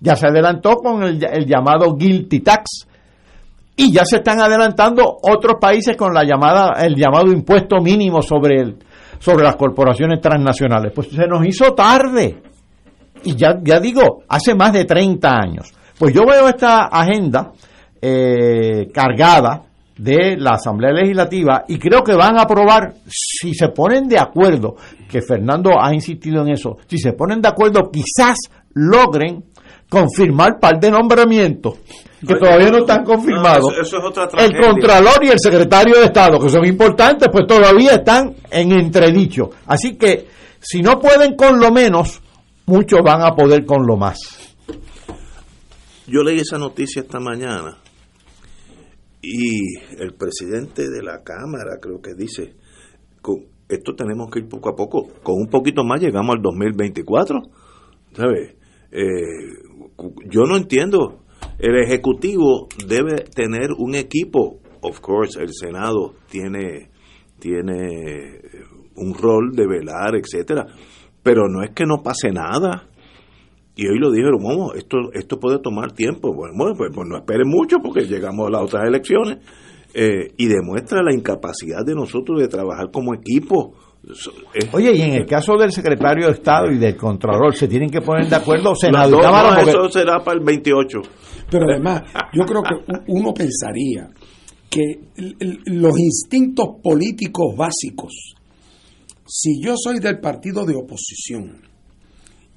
ya 0.00 0.16
se 0.16 0.28
adelantó 0.28 0.76
con 0.76 1.02
el 1.02 1.46
llamado 1.46 1.96
guilty 1.96 2.40
tax 2.40 2.86
y 3.76 3.92
ya 3.92 4.04
se 4.04 4.16
están 4.16 4.40
adelantando 4.40 5.18
otros 5.22 5.56
países 5.60 5.96
con 5.96 6.12
la 6.12 6.24
llamada 6.24 6.72
el 6.84 6.94
llamado 6.94 7.32
impuesto 7.32 7.80
mínimo 7.80 8.22
sobre 8.22 8.60
el 8.60 8.76
sobre 9.18 9.44
las 9.44 9.54
corporaciones 9.54 10.20
transnacionales. 10.20 10.92
Pues 10.92 11.08
se 11.08 11.26
nos 11.28 11.46
hizo 11.46 11.72
tarde. 11.74 12.42
Y 13.22 13.36
ya, 13.36 13.60
ya 13.62 13.78
digo, 13.78 14.24
hace 14.28 14.52
más 14.52 14.72
de 14.72 14.84
30 14.84 15.30
años. 15.30 15.72
Pues 15.96 16.12
yo 16.12 16.22
veo 16.26 16.48
esta 16.48 16.86
agenda 16.86 17.52
eh, 18.00 18.88
cargada 18.92 19.62
de 19.96 20.36
la 20.36 20.54
Asamblea 20.54 20.90
Legislativa 20.90 21.64
y 21.68 21.78
creo 21.78 22.02
que 22.02 22.16
van 22.16 22.36
a 22.36 22.42
aprobar, 22.42 22.94
si 23.06 23.54
se 23.54 23.68
ponen 23.68 24.08
de 24.08 24.18
acuerdo, 24.18 24.74
que 25.08 25.22
Fernando 25.22 25.80
ha 25.80 25.94
insistido 25.94 26.42
en 26.42 26.52
eso, 26.52 26.78
si 26.88 26.98
se 26.98 27.12
ponen 27.12 27.40
de 27.40 27.48
acuerdo 27.48 27.90
quizás 27.92 28.38
logren 28.74 29.44
confirmar 29.92 30.58
par 30.58 30.80
de 30.80 30.90
nombramientos 30.90 31.78
que 32.26 32.34
todavía 32.36 32.70
no 32.70 32.78
están 32.78 33.04
confirmados. 33.04 33.72
No, 33.74 33.82
eso, 33.82 33.82
eso 33.82 33.98
es 33.98 34.04
otra 34.04 34.26
el. 34.42 34.58
Contralor 34.58 35.22
y 35.22 35.28
el 35.28 35.38
Secretario 35.38 35.98
de 35.98 36.06
Estado, 36.06 36.38
que 36.38 36.48
son 36.48 36.64
importantes, 36.64 37.28
pues 37.30 37.46
todavía 37.46 37.96
están 37.96 38.34
en 38.50 38.72
entredicho. 38.72 39.50
Así 39.66 39.96
que 39.96 40.28
si 40.60 40.80
no 40.80 40.98
pueden 40.98 41.36
con 41.36 41.60
lo 41.60 41.70
menos, 41.70 42.22
muchos 42.64 43.00
van 43.04 43.22
a 43.22 43.34
poder 43.34 43.66
con 43.66 43.86
lo 43.86 43.98
más. 43.98 44.18
Yo 46.06 46.22
leí 46.22 46.38
esa 46.38 46.56
noticia 46.56 47.02
esta 47.02 47.20
mañana 47.20 47.76
y 49.20 49.76
el 49.98 50.14
presidente 50.14 50.88
de 50.88 51.02
la 51.02 51.22
Cámara 51.22 51.78
creo 51.80 52.00
que 52.00 52.14
dice, 52.14 52.54
con 53.20 53.44
esto 53.68 53.94
tenemos 53.94 54.30
que 54.30 54.40
ir 54.40 54.48
poco 54.48 54.70
a 54.70 54.74
poco, 54.74 55.08
con 55.22 55.34
un 55.36 55.48
poquito 55.48 55.84
más 55.84 56.00
llegamos 56.00 56.36
al 56.36 56.42
2024, 56.42 57.40
¿sabes? 58.14 58.54
Eh, 58.94 59.71
yo 60.30 60.42
no 60.44 60.56
entiendo, 60.56 61.22
el 61.58 61.76
Ejecutivo 61.82 62.68
debe 62.86 63.24
tener 63.34 63.70
un 63.78 63.94
equipo, 63.94 64.60
of 64.80 65.00
course, 65.00 65.40
el 65.40 65.52
Senado 65.52 66.14
tiene, 66.28 66.90
tiene 67.38 68.40
un 68.96 69.14
rol 69.14 69.52
de 69.52 69.66
velar, 69.66 70.14
etcétera, 70.16 70.66
pero 71.22 71.48
no 71.48 71.62
es 71.62 71.70
que 71.70 71.86
no 71.86 72.02
pase 72.02 72.30
nada. 72.30 72.88
Y 73.74 73.86
hoy 73.86 73.98
lo 73.98 74.10
dijeron, 74.10 74.42
"Momo, 74.42 74.74
esto, 74.74 74.98
esto 75.14 75.38
puede 75.38 75.58
tomar 75.58 75.92
tiempo. 75.92 76.34
Bueno, 76.34 76.54
bueno, 76.56 76.74
pues, 76.76 76.90
pues 76.94 77.08
no 77.08 77.16
esperen 77.16 77.48
mucho 77.48 77.78
porque 77.82 78.04
llegamos 78.04 78.48
a 78.48 78.50
las 78.50 78.62
otras 78.62 78.86
elecciones. 78.86 79.38
Eh, 79.94 80.32
y 80.38 80.46
demuestra 80.46 81.02
la 81.02 81.12
incapacidad 81.12 81.84
de 81.84 81.94
nosotros 81.94 82.40
de 82.40 82.48
trabajar 82.48 82.90
como 82.90 83.14
equipo. 83.14 83.74
Oye, 84.72 84.96
y 84.96 85.02
en 85.02 85.12
el 85.14 85.26
caso 85.26 85.56
del 85.56 85.70
Secretario 85.72 86.26
de 86.26 86.32
Estado 86.32 86.70
y 86.72 86.78
del 86.78 86.96
Contralor, 86.96 87.54
¿se 87.54 87.68
tienen 87.68 87.88
que 87.88 88.00
poner 88.00 88.28
de 88.28 88.36
acuerdo 88.36 88.70
Las 88.70 88.80
Senado 88.80 89.08
y 89.08 89.12
dos, 89.12 89.20
Cámara? 89.22 89.50
no, 89.50 89.56
Porque- 89.56 89.70
eso 89.70 89.88
será 89.90 90.18
para 90.24 90.38
el 90.38 90.44
28. 90.44 90.98
Pero 91.50 91.64
además, 91.70 92.02
yo 92.32 92.44
creo 92.44 92.62
que 92.62 93.02
uno 93.08 93.32
pensaría 93.32 94.10
que 94.68 94.82
los 95.66 95.98
instintos 95.98 96.66
políticos 96.82 97.54
básicos, 97.56 98.34
si 99.26 99.60
yo 99.62 99.74
soy 99.76 100.00
del 100.00 100.18
partido 100.18 100.64
de 100.64 100.74
oposición 100.74 101.60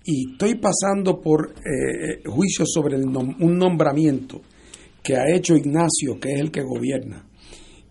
y 0.03 0.31
estoy 0.31 0.55
pasando 0.55 1.19
por 1.21 1.53
eh, 1.57 2.21
juicio 2.25 2.65
sobre 2.65 2.95
el 2.95 3.03
nom- 3.05 3.35
un 3.39 3.57
nombramiento 3.57 4.41
que 5.03 5.15
ha 5.15 5.25
hecho 5.35 5.55
Ignacio, 5.55 6.19
que 6.19 6.31
es 6.33 6.39
el 6.39 6.51
que 6.51 6.61
gobierna, 6.63 7.27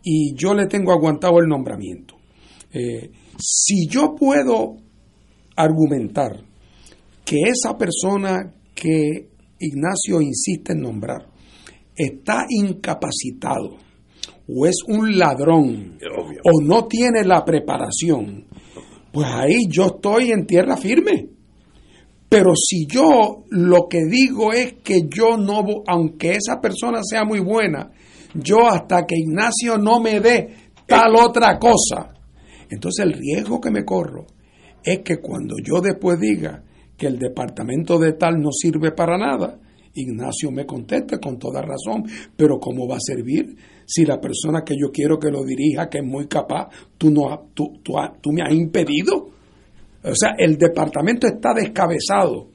y 0.02 0.35
yo 0.35 0.55
le 0.55 0.66
tengo 0.66 0.90
aguantado 0.93 1.39
el 1.39 1.47
nombramiento, 1.47 2.16
eh, 2.72 3.10
si 3.39 3.86
yo 3.89 4.15
puedo 4.15 4.77
argumentar 5.56 6.40
que 7.24 7.43
esa 7.43 7.77
persona 7.77 8.52
que 8.74 9.28
Ignacio 9.59 10.20
insiste 10.20 10.73
en 10.73 10.81
nombrar 10.81 11.27
está 11.97 12.44
incapacitado 12.48 13.78
o 14.48 14.66
es 14.66 14.77
un 14.89 15.16
ladrón 15.16 15.98
o 16.44 16.61
no 16.62 16.86
tiene 16.86 17.24
la 17.24 17.44
preparación, 17.44 18.47
pues 19.12 19.27
ahí 19.31 19.69
yo 19.70 19.86
estoy 19.86 20.32
en 20.32 20.47
tierra 20.47 20.77
firme. 20.77 21.28
Pero 22.28 22.52
si 22.56 22.86
yo 22.86 23.44
lo 23.51 23.86
que 23.89 24.05
digo 24.06 24.52
es 24.52 24.74
que 24.82 25.02
yo 25.09 25.36
no, 25.36 25.65
aunque 25.86 26.32
esa 26.32 26.61
persona 26.61 27.01
sea 27.02 27.24
muy 27.24 27.39
buena, 27.39 27.90
yo 28.35 28.66
hasta 28.66 29.06
que 29.06 29.15
Ignacio 29.16 29.78
no 29.78 30.01
me 30.01 30.19
dé 30.20 30.55
tal 30.86 31.15
otra 31.16 31.59
cosa, 31.59 32.12
entonces 32.70 33.05
el 33.05 33.12
riesgo 33.12 33.61
que 33.61 33.70
me 33.70 33.85
corro 33.85 34.27
es 34.82 35.01
que 35.01 35.19
cuando 35.19 35.55
yo 35.62 35.81
después 35.81 36.19
diga 36.20 36.62
que 36.97 37.07
el 37.07 37.19
departamento 37.19 37.99
de 37.99 38.12
tal 38.12 38.41
no 38.41 38.51
sirve 38.53 38.93
para 38.93 39.16
nada, 39.16 39.59
Ignacio 39.95 40.51
me 40.51 40.66
conteste 40.66 41.19
con 41.20 41.39
toda 41.39 41.62
razón, 41.62 42.05
pero 42.36 42.59
¿cómo 42.59 42.89
va 42.89 42.97
a 42.97 43.01
servir 43.01 43.57
si 43.86 44.05
la 44.05 44.20
persona 44.20 44.62
que 44.65 44.74
yo 44.78 44.91
quiero 44.91 45.19
que 45.19 45.31
lo 45.31 45.45
dirija, 45.45 45.89
que 45.89 45.99
es 45.99 46.05
muy 46.05 46.27
capaz, 46.27 46.69
tú, 46.99 47.11
no, 47.11 47.51
tú, 47.55 47.81
tú, 47.82 47.95
tú 48.20 48.32
me 48.32 48.43
has 48.43 48.53
impedido? 48.53 49.31
O 50.03 50.15
sea, 50.15 50.35
el 50.36 50.59
departamento 50.59 51.27
está 51.27 51.55
descabezado. 51.55 52.49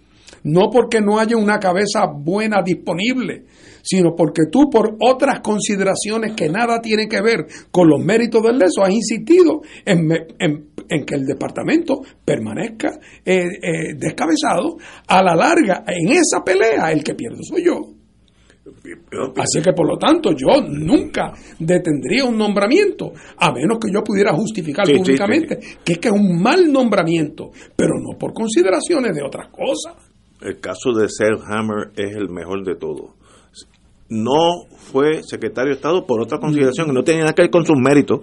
No 0.44 0.70
porque 0.70 1.02
no 1.02 1.18
haya 1.18 1.36
una 1.36 1.58
cabeza 1.60 2.06
buena 2.06 2.62
disponible, 2.64 3.46
sino 3.90 4.16
porque 4.16 4.44
tú 4.52 4.70
por 4.70 4.96
otras 5.00 5.40
consideraciones 5.40 6.34
que 6.36 6.48
nada 6.50 6.80
tienen 6.82 7.10
que 7.10 7.22
ver 7.22 7.46
con 7.72 7.90
los 7.90 8.00
méritos 8.04 8.44
del 8.44 8.58
leso 8.60 8.84
has 8.84 8.92
insistido 8.94 9.62
en, 9.86 10.06
me- 10.06 10.28
en- 10.38 10.70
en 10.88 11.06
que 11.06 11.16
el 11.16 11.26
departamento 11.26 12.02
permanezca 12.24 12.90
eh, 13.26 13.46
eh, 13.62 13.94
descabezado. 13.98 14.78
A 15.08 15.24
la 15.24 15.36
larga, 15.36 15.84
en 15.88 16.10
esa 16.12 16.44
pelea, 16.46 16.92
el 16.92 17.04
que 17.04 17.16
pierde 17.16 17.40
soy 17.42 17.64
yo. 17.66 17.80
Así 19.38 19.62
que 19.64 19.74
por 19.74 19.88
lo 19.88 19.98
tanto 19.98 20.32
yo 20.32 20.62
nunca 20.68 21.34
detendría 21.58 22.26
un 22.26 22.38
nombramiento, 22.38 23.14
a 23.38 23.52
menos 23.52 23.80
que 23.80 23.92
yo 23.92 24.04
pudiera 24.04 24.34
justificar 24.34 24.86
Sí, 24.86 24.94
sí, 24.94 25.00
públicamente 25.00 25.58
que 25.84 25.94
es 25.94 25.98
que 26.00 26.10
es 26.10 26.14
un 26.14 26.40
mal 26.42 26.72
nombramiento, 26.72 27.50
pero 27.76 27.94
no 28.00 28.18
por 28.20 28.34
consideraciones 28.34 29.16
de 29.16 29.24
otras 29.24 29.48
cosas. 29.50 29.96
El 30.42 30.60
caso 30.60 30.92
de 30.94 31.08
Seth 31.10 31.42
Hammer 31.50 31.92
es 31.98 32.16
el 32.16 32.30
mejor 32.30 32.64
de 32.64 32.76
todos. 32.76 33.12
No 34.10 34.66
fue 34.76 35.22
secretario 35.24 35.70
de 35.72 35.76
Estado 35.76 36.06
por 36.06 36.22
otra 36.22 36.40
consideración 36.40 36.88
que 36.88 36.94
no 36.94 37.04
tenía 37.04 37.22
nada 37.22 37.34
que 37.34 37.44
ver 37.44 37.52
con 37.52 37.66
sus 37.66 37.78
méritos, 37.78 38.22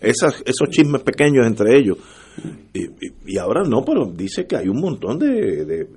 esas, 0.00 0.42
esos 0.46 0.68
chismes 0.70 1.02
pequeños 1.02 1.46
entre 1.46 1.76
ellos. 1.76 1.98
Y, 2.72 2.84
y- 2.84 3.34
y 3.34 3.38
ahora 3.38 3.62
no, 3.68 3.82
pero 3.84 4.06
dice 4.06 4.46
que 4.46 4.56
hay 4.56 4.68
un 4.68 4.80
montón 4.80 5.18
de... 5.18 5.64
de- 5.64 5.88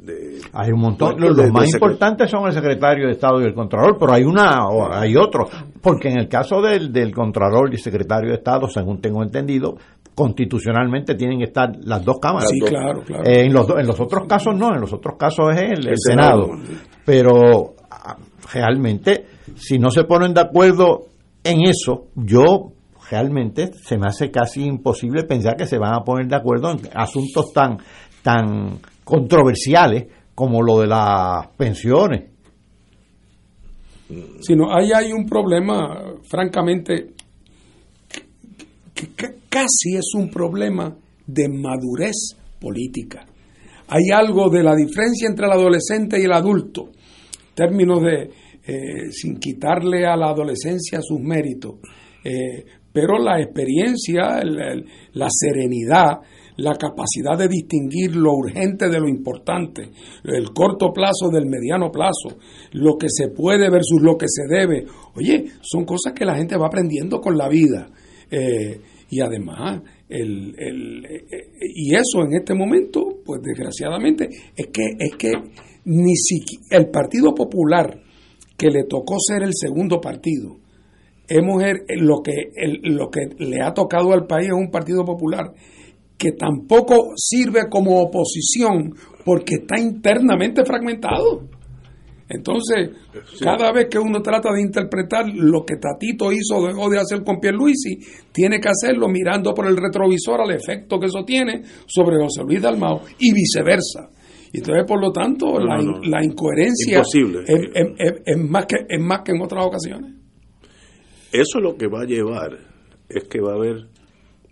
de- 0.00 0.40
Hay 0.54 0.70
un 0.72 0.80
montón. 0.80 1.16
de- 1.20 1.28
Los, 1.28 1.50
más 1.52 1.72
importantes 1.74 2.30
son 2.30 2.46
el 2.46 2.52
secretario 2.54 3.06
de 3.06 3.12
Estado 3.12 3.40
y 3.40 3.44
el 3.44 3.54
Contralor, 3.54 3.96
pero 3.98 4.12
hay 4.12 4.24
una, 4.24 4.66
o 4.68 4.90
hay 4.92 5.14
otro. 5.14 5.46
Porque 5.82 6.08
en 6.08 6.18
el 6.18 6.28
caso 6.28 6.60
del, 6.62 6.90
del 6.92 7.12
Contralor 7.14 7.72
y 7.74 7.76
secretario 7.76 8.30
de 8.30 8.36
Estado, 8.36 8.66
según 8.68 9.00
tengo 9.00 9.22
entendido, 9.22 9.76
constitucionalmente 10.14 11.14
tienen 11.16 11.38
que 11.38 11.44
estar 11.44 11.70
las 11.84 12.04
dos 12.04 12.18
cámaras. 12.20 12.48
Sí, 12.50 12.60
claro, 12.60 13.02
claro. 13.04 13.24
Eh, 13.24 13.44
en, 13.44 13.52
los, 13.52 13.68
en 13.70 13.86
los 13.86 14.00
otros 14.00 14.26
casos 14.26 14.56
no, 14.56 14.74
en 14.74 14.80
los 14.80 14.92
otros 14.92 15.16
casos 15.18 15.52
es 15.54 15.60
el, 15.62 15.78
el 15.80 15.88
El 15.88 15.98
Senado. 15.98 16.46
Senado. 16.46 16.62
Pero 17.04 17.74
realmente, 18.52 19.26
si 19.56 19.78
no 19.78 19.90
se 19.90 20.04
ponen 20.04 20.34
de 20.34 20.40
acuerdo 20.40 21.06
en 21.44 21.62
eso, 21.62 22.08
yo 22.14 22.72
realmente 23.10 23.72
se 23.72 23.98
me 23.98 24.06
hace 24.06 24.30
casi 24.30 24.64
imposible 24.64 25.24
pensar 25.24 25.56
que 25.56 25.66
se 25.66 25.78
van 25.78 25.94
a 25.94 26.04
poner 26.04 26.28
de 26.28 26.36
acuerdo 26.36 26.70
en 26.70 26.80
asuntos 26.94 27.52
tan, 27.52 27.78
tan 28.22 28.78
controversiales 29.04 30.06
como 30.34 30.62
lo 30.62 30.80
de 30.80 30.86
las 30.86 31.48
pensiones. 31.56 32.30
Sino 34.40 34.74
ahí 34.74 34.90
hay 34.92 35.12
un 35.12 35.26
problema, 35.26 36.14
francamente, 36.22 37.14
que, 38.94 39.12
que 39.14 39.26
casi 39.48 39.96
es 39.96 40.14
un 40.14 40.30
problema 40.30 40.96
de 41.26 41.48
madurez 41.48 42.36
política. 42.60 43.24
Hay 43.88 44.10
algo 44.12 44.48
de 44.48 44.62
la 44.62 44.74
diferencia 44.74 45.28
entre 45.28 45.46
el 45.46 45.52
adolescente 45.52 46.20
y 46.20 46.24
el 46.24 46.32
adulto, 46.32 46.90
términos 47.54 48.02
de, 48.02 48.30
eh, 48.66 49.10
sin 49.10 49.38
quitarle 49.38 50.06
a 50.06 50.16
la 50.16 50.30
adolescencia 50.30 51.00
sus 51.02 51.20
méritos, 51.20 51.76
eh, 52.24 52.64
pero 52.92 53.18
la 53.18 53.40
experiencia, 53.40 54.40
el- 54.42 54.84
la 55.12 55.28
serenidad, 55.30 56.18
la 56.56 56.74
capacidad 56.74 57.38
de 57.38 57.48
distinguir 57.48 58.16
lo 58.16 58.32
urgente 58.34 58.88
de 58.90 59.00
lo 59.00 59.08
importante, 59.08 59.88
el 60.24 60.50
corto 60.52 60.92
plazo 60.92 61.30
del 61.32 61.46
mediano 61.46 61.90
plazo, 61.90 62.36
lo 62.72 62.96
que 62.98 63.06
se 63.08 63.28
puede 63.28 63.70
versus 63.70 64.02
lo 64.02 64.16
que 64.18 64.26
se 64.28 64.42
debe. 64.46 64.84
Oye, 65.14 65.46
son 65.62 65.84
cosas 65.84 66.12
que 66.12 66.24
la 66.26 66.34
gente 66.36 66.56
va 66.58 66.66
aprendiendo 66.66 67.20
con 67.20 67.38
la 67.38 67.48
vida. 67.48 67.88
Eh, 68.30 68.78
y 69.08 69.20
además, 69.20 69.80
el, 70.08 70.54
el- 70.58 71.06
y 71.74 71.94
eso 71.94 72.22
en 72.24 72.34
este 72.38 72.54
momento, 72.54 73.20
pues 73.24 73.40
desgraciadamente, 73.42 74.28
es 74.54 74.66
que, 74.66 74.82
es 74.98 75.16
que 75.16 75.32
ni 75.84 76.14
siquiera 76.16 76.64
el 76.78 76.90
Partido 76.90 77.34
Popular, 77.34 78.00
que 78.56 78.68
le 78.70 78.84
tocó 78.84 79.16
ser 79.18 79.42
el 79.42 79.52
segundo 79.54 80.00
partido, 80.00 80.56
hemos 81.28 81.62
er- 81.62 81.84
lo 82.00 82.20
que 82.22 82.32
el- 82.56 82.80
lo 82.94 83.08
que 83.10 83.20
le 83.38 83.62
ha 83.62 83.72
tocado 83.72 84.12
al 84.12 84.26
país 84.26 84.48
es 84.48 84.52
un 84.54 84.70
partido 84.70 85.04
popular 85.04 85.52
que 86.18 86.32
tampoco 86.32 87.12
sirve 87.16 87.68
como 87.70 88.00
oposición 88.02 88.94
porque 89.24 89.54
está 89.62 89.80
internamente 89.80 90.64
fragmentado. 90.64 91.48
Entonces, 92.28 92.90
cada 93.40 93.72
vez 93.72 93.86
que 93.90 93.98
uno 93.98 94.20
trata 94.22 94.52
de 94.52 94.60
interpretar 94.60 95.24
lo 95.34 95.64
que 95.64 95.76
Tatito 95.76 96.30
hizo 96.30 96.58
o 96.58 96.66
dejó 96.66 96.88
de 96.88 96.98
hacer 97.00 97.24
con 97.24 97.40
Pierluisi, 97.40 97.98
tiene 98.32 98.60
que 98.60 98.68
hacerlo 98.68 99.08
mirando 99.08 99.52
por 99.52 99.66
el 99.66 99.76
retrovisor 99.76 100.40
al 100.40 100.52
efecto 100.52 101.00
que 101.00 101.06
eso 101.06 101.24
tiene 101.24 101.62
sobre 101.86 102.22
José 102.22 102.42
Luis 102.44 102.62
Dalmao 102.62 103.00
y 103.18 103.32
viceversa. 103.32 104.10
Y 104.52 104.58
entonces, 104.58 104.84
por 104.86 105.00
lo 105.00 105.12
tanto, 105.12 105.46
No, 105.58 105.64
la, 105.66 105.78
no, 105.82 106.00
la 106.02 106.24
incoherencia. 106.24 107.00
Es, 107.00 107.14
es- 108.26 108.38
más 108.38 108.66
que, 108.66 108.76
es 108.88 109.00
más 109.00 109.20
que 109.24 109.32
en 109.32 109.42
otras 109.42 109.64
ocasiones. 109.64 110.14
Eso 111.32 111.60
lo 111.60 111.76
que 111.76 111.86
va 111.86 112.02
a 112.02 112.04
llevar 112.06 112.58
es 113.08 113.24
que 113.24 113.40
va 113.40 113.52
a 113.52 113.54
haber 113.56 113.86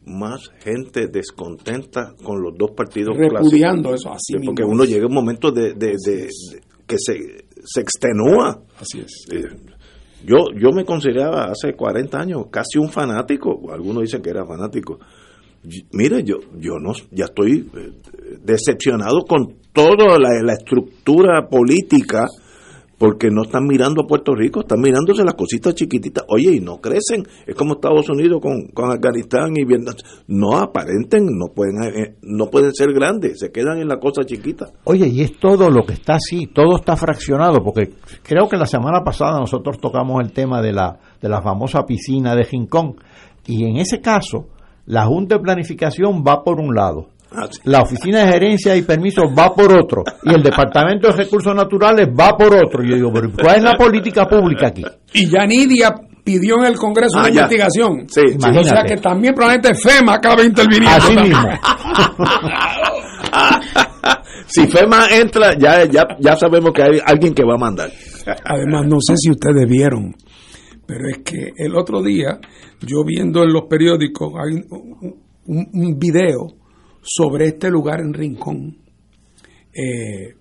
más 0.06 0.40
gente 0.62 1.08
descontenta 1.08 2.14
con 2.24 2.40
los 2.40 2.56
dos 2.56 2.70
partidos 2.70 3.16
Repudiando 3.16 3.90
clásicos. 3.90 3.94
eso 4.00 4.10
así 4.12 4.38
Sí, 4.38 4.46
Porque 4.46 4.62
mismo. 4.62 4.74
uno 4.74 4.84
llega 4.84 5.04
a 5.04 5.08
un 5.08 5.14
momento 5.14 5.50
de, 5.50 5.74
de- 5.74 5.96
de- 6.02 6.16
de- 6.26 6.28
que 6.86 6.96
se, 6.98 7.44
se 7.64 7.80
extenúa. 7.80 8.62
Así 8.80 9.00
es. 9.00 9.26
Eh, 9.32 9.42
Yo, 10.24 10.36
yo 10.58 10.70
me 10.72 10.84
consideraba 10.84 11.44
hace 11.50 11.74
40 11.74 12.18
años 12.18 12.46
casi 12.50 12.78
un 12.78 12.88
fanático, 12.88 13.70
algunos 13.72 14.02
dicen 14.02 14.22
que 14.22 14.30
era 14.30 14.44
fanático. 14.46 14.98
Mire, 15.92 16.22
yo, 16.24 16.38
yo 16.58 16.78
no, 16.80 16.92
ya 17.10 17.26
estoy 17.26 17.68
eh, 18.28 18.38
decepcionado 18.42 19.22
con 19.28 19.54
toda 19.72 20.18
la, 20.18 20.42
la 20.42 20.52
estructura 20.52 21.48
política 21.48 22.26
porque 22.98 23.28
no 23.30 23.42
están 23.42 23.64
mirando 23.64 24.02
a 24.02 24.06
Puerto 24.06 24.34
Rico, 24.34 24.60
están 24.60 24.80
mirándose 24.80 25.24
las 25.24 25.34
cositas 25.34 25.74
chiquititas. 25.74 26.24
Oye, 26.28 26.56
y 26.56 26.60
no 26.60 26.80
crecen. 26.80 27.22
Es 27.46 27.54
como 27.54 27.74
Estados 27.74 28.10
Unidos 28.10 28.40
con, 28.42 28.66
con 28.74 28.90
Afganistán 28.90 29.56
y 29.56 29.64
Vietnam. 29.64 29.94
No 30.26 30.58
aparenten, 30.58 31.26
no 31.26 31.46
pueden, 31.54 31.82
eh, 31.84 32.16
no 32.22 32.46
pueden 32.46 32.74
ser 32.74 32.92
grandes, 32.92 33.38
se 33.38 33.52
quedan 33.52 33.78
en 33.78 33.88
la 33.88 33.98
cosa 33.98 34.24
chiquita. 34.24 34.66
Oye, 34.84 35.06
y 35.06 35.22
es 35.22 35.38
todo 35.38 35.70
lo 35.70 35.86
que 35.86 35.94
está 35.94 36.14
así, 36.14 36.48
todo 36.48 36.76
está 36.76 36.96
fraccionado, 36.96 37.62
porque 37.62 37.90
creo 38.22 38.48
que 38.48 38.56
la 38.56 38.66
semana 38.66 39.02
pasada 39.04 39.38
nosotros 39.38 39.78
tocamos 39.78 40.20
el 40.20 40.32
tema 40.32 40.60
de 40.60 40.72
la, 40.72 40.98
de 41.22 41.28
la 41.28 41.40
famosa 41.40 41.84
piscina 41.86 42.34
de 42.34 42.42
Rincón, 42.42 42.96
y 43.46 43.64
en 43.64 43.76
ese 43.76 44.00
caso, 44.00 44.48
la 44.86 45.06
Junta 45.06 45.36
de 45.36 45.42
Planificación 45.42 46.24
va 46.26 46.42
por 46.42 46.60
un 46.60 46.74
lado, 46.74 47.08
la 47.64 47.82
Oficina 47.82 48.24
de 48.24 48.32
Gerencia 48.32 48.74
y 48.76 48.82
Permisos 48.82 49.24
va 49.38 49.54
por 49.54 49.72
otro, 49.72 50.02
y 50.24 50.32
el 50.34 50.42
Departamento 50.42 51.08
de 51.08 51.14
Recursos 51.14 51.54
Naturales 51.54 52.08
va 52.08 52.36
por 52.36 52.54
otro. 52.54 52.82
Y 52.82 52.90
yo 52.90 52.96
digo, 52.96 53.12
pero 53.12 53.30
¿cuál 53.40 53.56
es 53.56 53.62
la 53.62 53.74
política 53.74 54.26
pública 54.26 54.68
aquí? 54.68 54.84
Y 55.12 55.28
ya 55.28 55.44
Nidia 55.46 55.94
pidió 56.24 56.56
en 56.58 56.64
el 56.64 56.76
Congreso 56.76 57.18
Ah, 57.18 57.22
una 57.22 57.28
ya. 57.30 57.42
investigación. 57.42 58.06
Sí, 58.08 58.22
o 58.60 58.64
sea 58.64 58.82
que 58.84 58.96
también 58.96 59.34
probablemente 59.34 59.74
FEMA 59.74 60.14
acaba 60.14 60.42
interviniendo. 60.42 60.90
Así 60.90 61.14
también. 61.14 61.36
mismo. 61.36 61.48
si 64.46 64.66
FEMA 64.66 65.08
entra, 65.10 65.56
ya, 65.58 65.84
ya, 65.84 66.04
ya 66.18 66.36
sabemos 66.36 66.72
que 66.72 66.82
hay 66.82 66.98
alguien 67.04 67.34
que 67.34 67.44
va 67.44 67.54
a 67.54 67.58
mandar. 67.58 67.90
Además, 68.44 68.86
no 68.86 68.96
sé 69.00 69.14
si 69.16 69.30
ustedes 69.30 69.68
vieron, 69.68 70.14
pero 70.86 71.08
es 71.08 71.18
que 71.24 71.52
el 71.56 71.76
otro 71.76 72.02
día, 72.02 72.38
yo 72.80 73.04
viendo 73.04 73.42
en 73.42 73.52
los 73.52 73.62
periódicos, 73.68 74.32
hay 74.36 74.54
un, 74.70 75.14
un- 75.46 75.68
un 75.72 75.98
video 75.98 76.56
sobre 77.02 77.46
este 77.48 77.70
lugar 77.70 78.00
en 78.00 78.12
Rincón. 78.14 78.76
Eh, 79.72 80.34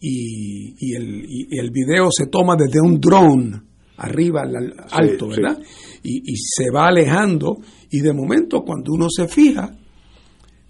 y, 0.00 0.74
y 0.78 0.94
el, 0.94 1.24
y 1.28 1.58
el 1.58 1.70
video 1.70 2.08
se 2.10 2.26
toma 2.26 2.56
desde 2.56 2.80
un 2.80 3.00
dron 3.00 3.64
arriba, 3.96 4.42
al- 4.42 4.56
al 4.56 4.74
alto, 4.90 5.30
sí. 5.32 5.40
¿verdad? 5.40 5.58
Y, 6.02 6.32
y 6.32 6.36
se 6.36 6.70
va 6.74 6.88
alejando. 6.88 7.58
Y 7.90 8.00
de 8.00 8.12
momento, 8.12 8.62
cuando 8.62 8.92
uno 8.92 9.06
se 9.08 9.28
fija, 9.28 9.74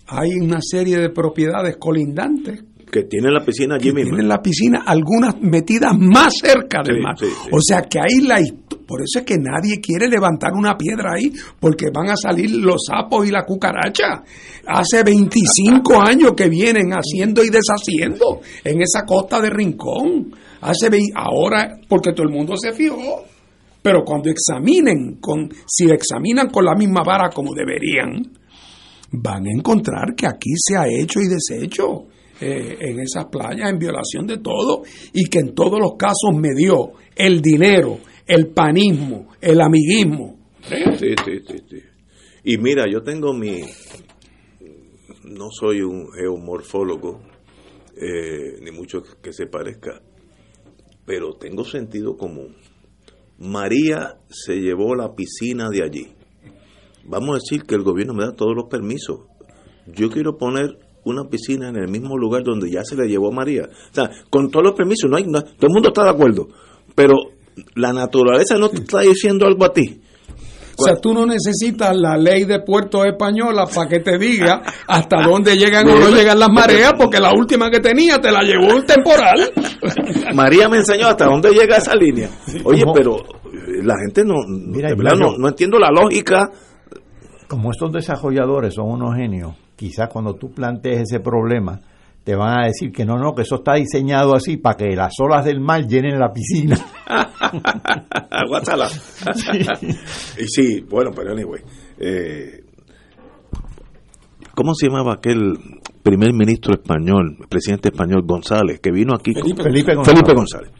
hay 0.06 0.30
una 0.40 0.60
serie 0.60 0.98
de 0.98 1.08
propiedades 1.10 1.76
colindantes 1.78 2.62
Que 2.92 3.04
tiene 3.04 3.30
la 3.32 3.44
piscina 3.44 3.76
allí 3.76 3.88
que 3.88 3.94
mismo. 3.94 4.10
tienen 4.10 4.28
la 4.28 4.40
piscina, 4.42 4.82
algunas 4.86 5.40
metidas 5.40 5.92
más 5.98 6.34
cerca 6.40 6.82
del 6.84 6.96
Sí, 6.96 7.02
mar. 7.02 7.16
sí, 7.18 7.26
sí. 7.26 7.48
O 7.50 7.58
sea 7.60 7.82
que 7.82 7.98
ahí 7.98 8.20
la 8.26 8.38
hist- 8.40 8.63
por 8.86 9.00
eso 9.00 9.20
es 9.20 9.24
que 9.24 9.38
nadie 9.38 9.80
quiere 9.80 10.08
levantar 10.08 10.52
una 10.52 10.76
piedra 10.76 11.12
ahí, 11.16 11.32
porque 11.60 11.86
van 11.92 12.10
a 12.10 12.16
salir 12.16 12.50
los 12.50 12.84
sapos 12.86 13.26
y 13.26 13.30
la 13.30 13.44
cucaracha. 13.44 14.22
Hace 14.66 15.02
25 15.02 16.00
años 16.00 16.32
que 16.36 16.48
vienen 16.48 16.92
haciendo 16.92 17.42
y 17.42 17.48
deshaciendo 17.50 18.40
en 18.62 18.80
esa 18.80 19.04
costa 19.06 19.40
de 19.40 19.50
Rincón. 19.50 20.34
Hace 20.60 20.88
ahora, 21.14 21.78
porque 21.88 22.12
todo 22.12 22.26
el 22.26 22.32
mundo 22.32 22.54
se 22.56 22.72
fijó. 22.72 23.24
Pero 23.82 24.02
cuando 24.02 24.30
examinen, 24.30 25.18
con, 25.20 25.50
si 25.66 25.84
examinan 25.90 26.48
con 26.48 26.64
la 26.64 26.74
misma 26.74 27.02
vara 27.04 27.28
como 27.28 27.52
deberían, 27.52 28.32
van 29.10 29.46
a 29.46 29.50
encontrar 29.50 30.14
que 30.16 30.26
aquí 30.26 30.52
se 30.56 30.76
ha 30.76 30.86
hecho 30.88 31.20
y 31.20 31.28
deshecho 31.28 32.06
eh, 32.40 32.78
en 32.80 33.00
esas 33.00 33.26
playas 33.26 33.70
en 33.70 33.78
violación 33.78 34.26
de 34.26 34.38
todo 34.38 34.82
y 35.12 35.28
que 35.28 35.38
en 35.38 35.54
todos 35.54 35.78
los 35.78 35.92
casos 35.96 36.34
me 36.34 36.54
dio 36.54 36.92
el 37.14 37.40
dinero, 37.40 37.98
el 38.26 38.48
panismo, 38.48 39.28
el 39.40 39.60
amiguismo. 39.60 40.38
Sí, 40.62 40.76
sí, 40.98 41.14
sí, 41.46 41.58
sí. 41.68 41.76
Y 42.44 42.58
mira, 42.58 42.84
yo 42.90 43.02
tengo 43.02 43.32
mi... 43.32 43.60
No 45.24 45.48
soy 45.50 45.80
un 45.80 46.10
geomorfólogo, 46.12 47.20
eh, 47.96 48.58
ni 48.62 48.70
mucho 48.70 49.02
que 49.22 49.32
se 49.32 49.46
parezca, 49.46 50.00
pero 51.06 51.34
tengo 51.34 51.64
sentido 51.64 52.16
común. 52.16 52.56
María 53.38 54.16
se 54.28 54.56
llevó 54.60 54.94
la 54.94 55.14
piscina 55.14 55.68
de 55.70 55.82
allí. 55.82 56.08
Vamos 57.04 57.30
a 57.30 57.38
decir 57.38 57.66
que 57.66 57.74
el 57.74 57.82
gobierno 57.82 58.14
me 58.14 58.24
da 58.24 58.32
todos 58.32 58.54
los 58.54 58.66
permisos. 58.68 59.20
Yo 59.86 60.08
quiero 60.10 60.36
poner 60.36 60.78
una 61.04 61.24
piscina 61.28 61.68
en 61.68 61.76
el 61.76 61.88
mismo 61.90 62.16
lugar 62.16 62.42
donde 62.44 62.70
ya 62.70 62.84
se 62.84 62.96
le 62.96 63.08
llevó 63.08 63.28
a 63.28 63.34
María. 63.34 63.64
O 63.90 63.94
sea, 63.94 64.10
con 64.30 64.50
todos 64.50 64.64
los 64.64 64.74
permisos, 64.74 65.10
no 65.10 65.16
hay, 65.16 65.24
no- 65.24 65.42
todo 65.42 65.66
el 65.66 65.72
mundo 65.72 65.88
está 65.88 66.04
de 66.04 66.10
acuerdo. 66.10 66.48
Pero 66.94 67.14
la 67.74 67.92
naturaleza 67.92 68.56
no 68.58 68.68
te 68.68 68.78
está 68.78 69.00
diciendo 69.00 69.46
algo 69.46 69.64
a 69.64 69.72
ti. 69.72 70.00
O 70.76 70.82
sea, 70.82 70.96
tú 70.96 71.14
no 71.14 71.24
necesitas 71.24 71.94
la 71.96 72.16
ley 72.16 72.44
de 72.46 72.58
puertos 72.58 73.06
española 73.06 73.64
para 73.72 73.88
que 73.88 74.00
te 74.00 74.18
diga 74.18 74.60
hasta 74.88 75.22
dónde 75.22 75.56
llegan 75.56 75.88
o 75.88 75.94
no 76.00 76.08
llegan 76.10 76.36
las 76.36 76.48
mareas, 76.50 76.94
porque 76.98 77.20
la 77.20 77.30
última 77.32 77.70
que 77.70 77.78
tenía 77.78 78.20
te 78.20 78.32
la 78.32 78.42
llevó 78.42 78.72
el 78.76 78.84
temporal. 78.84 79.52
María 80.34 80.68
me 80.68 80.78
enseñó 80.78 81.06
hasta 81.06 81.26
dónde 81.26 81.50
llega 81.52 81.76
esa 81.76 81.94
línea. 81.94 82.28
Oye, 82.64 82.84
pero 82.92 83.18
eh, 83.18 83.84
la 83.84 83.94
gente 84.04 84.24
no, 84.24 84.34
Mira, 84.48 84.88
de 84.88 84.96
verdad, 84.96 85.12
yo- 85.12 85.30
no, 85.32 85.38
no 85.38 85.48
entiendo 85.48 85.78
la 85.78 85.90
lógica. 85.90 86.50
como 87.46 87.70
estos 87.70 87.92
desarrolladores 87.92 88.74
son 88.74 88.90
unos 88.90 89.14
genios, 89.14 89.54
quizás 89.76 90.08
cuando 90.08 90.34
tú 90.34 90.50
plantees 90.52 91.02
ese 91.02 91.20
problema, 91.20 91.80
te 92.24 92.34
van 92.34 92.58
a 92.60 92.66
decir 92.66 92.90
que 92.90 93.04
no, 93.04 93.16
no, 93.18 93.34
que 93.34 93.42
eso 93.42 93.56
está 93.56 93.74
diseñado 93.74 94.34
así 94.34 94.56
para 94.56 94.76
que 94.76 94.96
las 94.96 95.12
olas 95.20 95.44
del 95.44 95.60
mar 95.60 95.86
llenen 95.86 96.18
la 96.18 96.32
piscina. 96.32 96.76
Guácala. 98.48 98.88
y 100.38 100.44
sí, 100.48 100.80
bueno, 100.88 101.10
pero 101.14 101.32
anyway. 101.32 101.60
eh, 101.98 102.60
¿Cómo 104.54 104.74
se 104.74 104.86
llamaba 104.88 105.14
aquel 105.14 105.58
primer 106.02 106.32
ministro 106.32 106.74
español, 106.74 107.36
presidente 107.48 107.88
español 107.88 108.22
González, 108.26 108.80
que 108.80 108.90
vino 108.92 109.14
aquí? 109.14 109.32
con- 109.34 109.42
Felipe 109.56 109.94
González. 109.94 110.20
Felipe 110.20 110.34
González. 110.34 110.70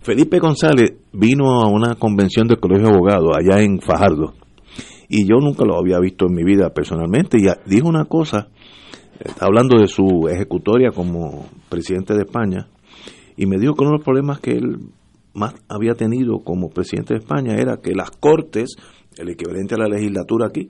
Felipe 0.00 0.38
González 0.38 0.92
vino 1.12 1.60
a 1.60 1.68
una 1.68 1.96
convención 1.96 2.46
del 2.46 2.60
Colegio 2.60 2.86
de 2.88 2.94
Abogados 2.94 3.36
allá 3.36 3.60
en 3.62 3.80
Fajardo. 3.80 4.34
Y 5.08 5.26
yo 5.26 5.36
nunca 5.40 5.64
lo 5.64 5.76
había 5.78 5.98
visto 5.98 6.26
en 6.26 6.34
mi 6.34 6.44
vida 6.44 6.70
personalmente. 6.70 7.38
Y 7.38 7.46
dijo 7.68 7.88
una 7.88 8.04
cosa, 8.04 8.48
hablando 9.40 9.78
de 9.78 9.86
su 9.86 10.28
ejecutoria 10.28 10.90
como 10.90 11.46
presidente 11.68 12.14
de 12.14 12.22
España, 12.22 12.68
y 13.36 13.46
me 13.46 13.58
dijo 13.58 13.74
que 13.74 13.82
uno 13.82 13.92
de 13.92 13.98
los 13.98 14.04
problemas 14.04 14.40
que 14.40 14.52
él 14.52 14.78
más 15.34 15.54
había 15.68 15.94
tenido 15.94 16.38
como 16.42 16.70
presidente 16.70 17.14
de 17.14 17.20
España 17.20 17.56
era 17.56 17.76
que 17.82 17.94
las 17.94 18.10
cortes, 18.10 18.76
el 19.18 19.28
equivalente 19.28 19.74
a 19.74 19.78
la 19.78 19.88
legislatura 19.88 20.46
aquí, 20.46 20.68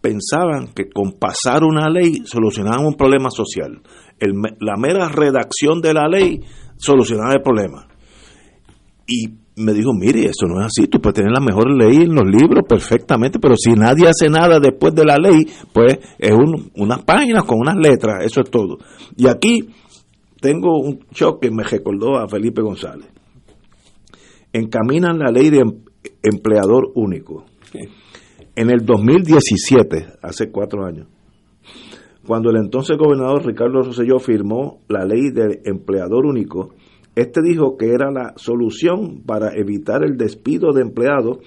pensaban 0.00 0.68
que 0.74 0.90
con 0.90 1.12
pasar 1.12 1.64
una 1.64 1.88
ley 1.88 2.22
solucionaban 2.24 2.84
un 2.84 2.94
problema 2.94 3.30
social. 3.30 3.80
El 4.18 4.32
la 4.60 4.76
mera 4.76 5.08
redacción 5.08 5.80
de 5.80 5.94
la 5.94 6.08
ley 6.08 6.40
solucionaba 6.76 7.32
el 7.32 7.42
problema. 7.42 7.88
Y 9.06 9.41
me 9.56 9.72
dijo, 9.74 9.92
mire, 9.92 10.24
eso 10.24 10.46
no 10.46 10.60
es 10.60 10.66
así, 10.66 10.86
tú 10.86 10.98
puedes 11.00 11.16
tener 11.16 11.30
la 11.32 11.40
mejor 11.40 11.70
ley 11.70 12.02
en 12.04 12.14
los 12.14 12.24
libros 12.24 12.64
perfectamente, 12.68 13.38
pero 13.38 13.54
si 13.56 13.72
nadie 13.74 14.08
hace 14.08 14.28
nada 14.30 14.58
después 14.60 14.94
de 14.94 15.04
la 15.04 15.16
ley, 15.16 15.46
pues 15.72 15.98
es 16.18 16.32
un- 16.32 16.70
unas 16.76 17.02
páginas 17.04 17.44
con 17.44 17.58
unas 17.60 17.76
letras, 17.76 18.24
eso 18.24 18.40
es 18.40 18.50
todo. 18.50 18.78
Y 19.16 19.26
aquí 19.28 19.68
tengo 20.40 20.78
un 20.78 21.00
shock 21.12 21.42
que 21.42 21.50
me 21.50 21.62
recordó 21.64 22.16
a 22.18 22.28
Felipe 22.28 22.62
González. 22.62 23.06
Encaminan 24.52 25.18
la 25.18 25.30
ley 25.30 25.50
de 25.50 25.60
em- 25.60 25.78
empleador 26.22 26.90
único. 26.94 27.44
En 28.54 28.70
el 28.70 28.84
2017, 28.84 30.06
hace 30.22 30.50
cuatro 30.50 30.84
años, 30.84 31.06
cuando 32.26 32.50
el 32.50 32.56
entonces 32.56 32.96
gobernador 32.98 33.44
Ricardo 33.46 33.82
Rosselló 33.82 34.18
firmó 34.18 34.80
la 34.88 35.04
ley 35.04 35.30
de 35.30 35.60
empleador 35.64 36.26
único, 36.26 36.74
este 37.14 37.42
dijo 37.42 37.76
que 37.76 37.92
era 37.92 38.10
la 38.10 38.32
solución 38.36 39.22
para 39.26 39.54
evitar 39.54 40.02
el 40.02 40.16
despido 40.16 40.72
de 40.72 40.82
empleados 40.82 41.38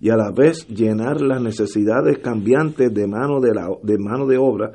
y 0.00 0.10
a 0.10 0.16
la 0.16 0.30
vez 0.30 0.68
llenar 0.68 1.22
las 1.22 1.40
necesidades 1.40 2.18
cambiantes 2.18 2.92
de 2.92 3.06
mano 3.06 3.40
de, 3.40 3.54
la, 3.54 3.68
de 3.82 3.96
mano 3.98 4.26
de 4.26 4.36
obra 4.36 4.72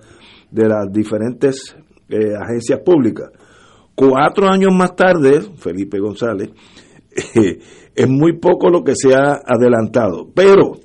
de 0.49 0.67
las 0.67 0.91
diferentes 0.91 1.75
eh, 2.09 2.33
agencias 2.35 2.79
públicas. 2.79 3.29
Cuatro 3.93 4.47
años 4.47 4.73
más 4.73 4.95
tarde, 4.95 5.41
Felipe 5.57 5.99
González, 5.99 6.49
es 7.95 8.09
muy 8.09 8.39
poco 8.39 8.69
lo 8.69 8.83
que 8.83 8.95
se 8.95 9.13
ha 9.13 9.39
adelantado. 9.45 10.29
Pero 10.33 10.79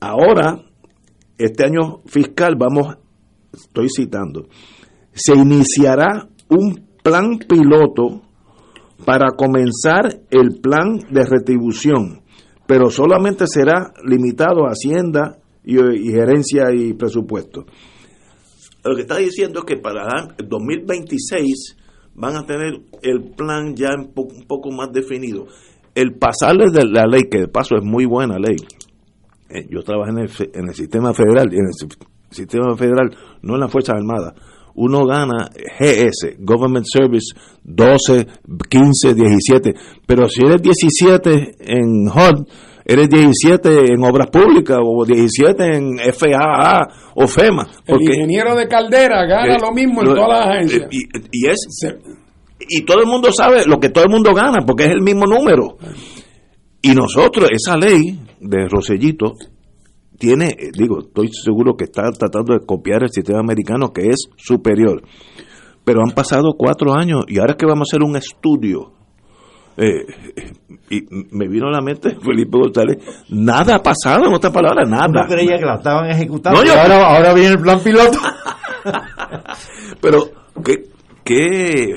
ahora, 0.00 0.60
este 1.38 1.64
año 1.64 2.00
fiscal, 2.06 2.56
vamos, 2.58 2.96
estoy 3.52 3.88
citando, 3.94 4.48
se 5.12 5.34
iniciará 5.34 6.28
un 6.48 6.88
plan 7.02 7.38
piloto 7.38 8.22
para 9.04 9.30
comenzar 9.36 10.20
el 10.30 10.60
plan 10.60 10.98
de 11.10 11.24
retribución, 11.24 12.22
pero 12.66 12.90
solamente 12.90 13.46
será 13.46 13.92
limitado 14.04 14.64
a 14.66 14.70
Hacienda 14.70 15.38
y, 15.64 15.76
gerencia 16.10 16.72
y 16.74 16.94
presupuesto. 16.94 17.64
Lo 18.84 18.96
que 18.96 19.02
está 19.02 19.16
diciendo 19.18 19.60
es 19.60 19.64
que 19.66 19.76
para 19.76 20.34
el 20.38 20.48
2026 20.48 21.76
van 22.14 22.36
a 22.36 22.44
tener 22.44 22.74
el 23.02 23.30
plan 23.36 23.74
ya 23.74 23.90
un 23.96 24.12
poco, 24.12 24.70
más 24.70 24.92
definido. 24.92 25.46
El 25.94 26.14
pasarle 26.14 26.70
de 26.70 26.84
la 26.86 27.06
ley, 27.06 27.22
que 27.30 27.40
de 27.40 27.48
paso 27.48 27.76
es 27.76 27.84
muy 27.84 28.06
buena 28.06 28.38
ley, 28.38 28.56
eh, 29.50 29.66
yo 29.70 29.82
trabajé 29.82 30.10
en 30.12 30.18
el, 30.18 30.30
en 30.54 30.68
el 30.68 30.74
sistema 30.74 31.12
federal, 31.12 31.52
en 31.52 31.66
el 31.66 31.72
si- 31.74 31.88
sistema 32.30 32.74
federal, 32.76 33.10
no 33.42 33.54
en 33.54 33.60
las 33.60 33.70
Fuerzas 33.70 33.96
Armadas. 33.96 34.34
Uno 34.74 35.04
gana 35.06 35.48
GS, 35.78 36.36
Government 36.38 36.86
Service, 36.90 37.34
12, 37.64 38.26
15, 38.68 39.14
17, 39.14 39.72
pero 40.06 40.28
si 40.28 40.42
eres 40.44 40.62
17 40.62 41.56
en 41.60 42.08
HUD, 42.08 42.46
eres 42.84 43.08
17 43.08 43.92
en 43.92 44.02
Obras 44.04 44.28
Públicas 44.30 44.78
o 44.82 45.04
17 45.04 45.76
en 45.76 45.98
FAA 46.12 46.88
o 47.14 47.26
FEMA. 47.26 47.68
El 47.86 48.00
ingeniero 48.02 48.56
de 48.56 48.66
Caldera 48.66 49.24
gana 49.26 49.54
Eh, 49.54 49.58
lo 49.60 49.72
mismo 49.72 50.00
en 50.02 50.08
lo- 50.08 50.14
todas 50.14 50.46
las 50.46 50.56
agencias. 50.56 50.88
Y, 50.90 51.00
y 51.30 51.46
es 51.48 51.58
y 52.68 52.82
todo 52.82 53.00
el 53.00 53.06
mundo 53.06 53.30
sabe 53.32 53.64
lo 53.66 53.78
que 53.80 53.88
todo 53.88 54.04
el 54.04 54.10
mundo 54.10 54.32
gana 54.34 54.64
porque 54.66 54.84
es 54.84 54.90
el 54.90 55.02
mismo 55.02 55.24
número. 55.26 55.76
Y 56.80 56.94
nosotros, 56.94 57.48
esa 57.52 57.76
ley 57.76 58.18
de 58.40 58.68
Rosellito, 58.68 59.34
tiene, 60.22 60.50
eh, 60.56 60.70
digo, 60.72 61.00
estoy 61.00 61.28
seguro 61.32 61.74
que 61.76 61.82
está 61.82 62.04
tratando 62.12 62.54
de 62.54 62.64
copiar 62.64 63.02
el 63.02 63.08
sistema 63.10 63.40
americano 63.40 63.88
que 63.92 64.06
es 64.06 64.28
superior. 64.36 65.02
Pero 65.84 66.00
han 66.00 66.12
pasado 66.14 66.52
cuatro 66.56 66.94
años 66.94 67.24
y 67.26 67.40
ahora 67.40 67.54
es 67.54 67.56
que 67.56 67.66
vamos 67.66 67.88
a 67.88 67.96
hacer 67.96 68.06
un 68.08 68.14
estudio. 68.16 68.92
eh, 69.76 70.06
y 70.90 71.00
me 71.32 71.48
vino 71.48 71.66
a 71.66 71.72
la 71.72 71.80
mente 71.80 72.14
Felipe 72.24 72.56
González, 72.56 72.98
nada 73.30 73.74
ha 73.74 73.82
pasado, 73.82 74.26
en 74.28 74.34
otras 74.34 74.52
palabras, 74.52 74.88
nada. 74.88 75.08
Uno 75.08 75.26
creía 75.26 75.56
que 75.58 75.64
la 75.66 75.74
estaban 75.74 76.08
ejecutando. 76.08 76.60
No, 76.60 76.64
yo- 76.68 76.78
ahora, 76.80 77.16
ahora 77.16 77.34
viene 77.34 77.50
el 77.56 77.58
plan 77.60 77.80
piloto. 77.82 78.18
Pero, 80.00 80.18
¿qué, 80.64 80.84
qué, 81.24 81.96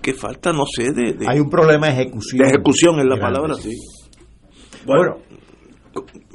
qué 0.00 0.14
falta, 0.14 0.52
no 0.54 0.64
sé, 0.64 0.92
de, 0.92 1.12
de- 1.12 1.28
Hay 1.28 1.38
un 1.38 1.50
problema 1.50 1.88
de 1.88 1.92
ejecución. 2.00 2.42
de 2.42 2.48
ejecución 2.48 2.98
en 2.98 3.08
la 3.10 3.16
Grande, 3.16 3.40
palabra, 3.40 3.54
sí. 3.62 3.72
sí. 3.72 4.80
Bueno, 4.86 5.16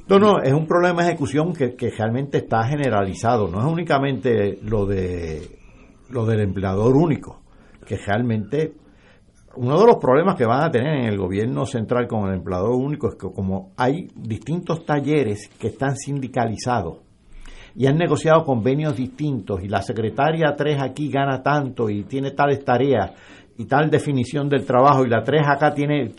no, 0.07 0.19
no, 0.19 0.41
es 0.41 0.53
un 0.53 0.67
problema 0.67 1.03
de 1.03 1.09
ejecución 1.09 1.53
que, 1.53 1.75
que 1.75 1.89
realmente 1.89 2.39
está 2.39 2.63
generalizado. 2.63 3.47
No 3.47 3.59
es 3.59 3.65
únicamente 3.65 4.59
lo 4.61 4.85
de 4.85 5.59
lo 6.09 6.25
del 6.25 6.41
empleador 6.41 6.95
único, 6.95 7.41
que 7.85 7.97
realmente 7.97 8.73
uno 9.55 9.79
de 9.79 9.85
los 9.85 9.97
problemas 9.97 10.35
que 10.35 10.45
van 10.45 10.63
a 10.63 10.71
tener 10.71 10.95
en 10.95 11.05
el 11.05 11.17
gobierno 11.17 11.65
central 11.65 12.07
con 12.07 12.27
el 12.27 12.35
empleador 12.35 12.71
único 12.71 13.09
es 13.09 13.15
que 13.15 13.31
como 13.31 13.71
hay 13.77 14.07
distintos 14.15 14.85
talleres 14.85 15.49
que 15.59 15.67
están 15.67 15.95
sindicalizados 15.95 16.99
y 17.75 17.85
han 17.87 17.97
negociado 17.97 18.43
convenios 18.43 18.95
distintos 18.95 19.63
y 19.63 19.67
la 19.67 19.81
secretaria 19.81 20.55
3 20.55 20.81
aquí 20.81 21.09
gana 21.09 21.41
tanto 21.41 21.89
y 21.89 22.03
tiene 22.03 22.31
tales 22.31 22.63
tareas 22.63 23.11
y 23.57 23.65
tal 23.65 23.89
definición 23.89 24.49
del 24.49 24.65
trabajo 24.65 25.05
y 25.05 25.09
la 25.09 25.23
3 25.23 25.41
acá 25.47 25.73
tiene 25.73 26.11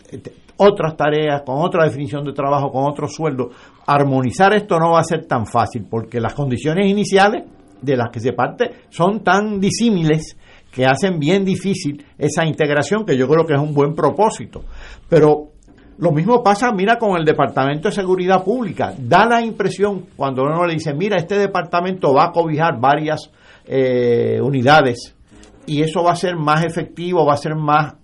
otras 0.57 0.95
tareas 0.95 1.43
con 1.45 1.57
otra 1.59 1.85
definición 1.85 2.23
de 2.23 2.33
trabajo, 2.33 2.71
con 2.71 2.85
otro 2.85 3.07
sueldo. 3.07 3.49
Armonizar 3.87 4.53
esto 4.53 4.77
no 4.79 4.91
va 4.91 4.99
a 4.99 5.03
ser 5.03 5.25
tan 5.25 5.45
fácil 5.45 5.85
porque 5.89 6.19
las 6.19 6.33
condiciones 6.33 6.87
iniciales 6.87 7.43
de 7.81 7.97
las 7.97 8.09
que 8.09 8.19
se 8.19 8.33
parte 8.33 8.71
son 8.89 9.23
tan 9.23 9.59
disímiles 9.59 10.37
que 10.71 10.85
hacen 10.85 11.19
bien 11.19 11.45
difícil 11.45 12.05
esa 12.17 12.45
integración 12.45 13.05
que 13.05 13.17
yo 13.17 13.27
creo 13.27 13.45
que 13.45 13.53
es 13.53 13.59
un 13.59 13.73
buen 13.73 13.93
propósito. 13.93 14.63
Pero 15.07 15.51
lo 15.97 16.11
mismo 16.11 16.43
pasa, 16.43 16.71
mira, 16.73 16.97
con 16.97 17.17
el 17.17 17.23
Departamento 17.23 17.87
de 17.87 17.95
Seguridad 17.95 18.43
Pública. 18.43 18.93
Da 18.97 19.25
la 19.25 19.41
impresión 19.41 20.07
cuando 20.15 20.43
uno 20.43 20.65
le 20.65 20.73
dice, 20.73 20.93
mira, 20.93 21.17
este 21.17 21.37
departamento 21.37 22.13
va 22.13 22.25
a 22.25 22.31
cobijar 22.31 22.79
varias 22.79 23.31
eh, 23.65 24.39
unidades 24.41 25.15
y 25.65 25.81
eso 25.81 26.03
va 26.03 26.11
a 26.11 26.15
ser 26.15 26.35
más 26.35 26.65
efectivo, 26.65 27.25
va 27.25 27.33
a 27.33 27.37
ser 27.37 27.55
más 27.55 27.95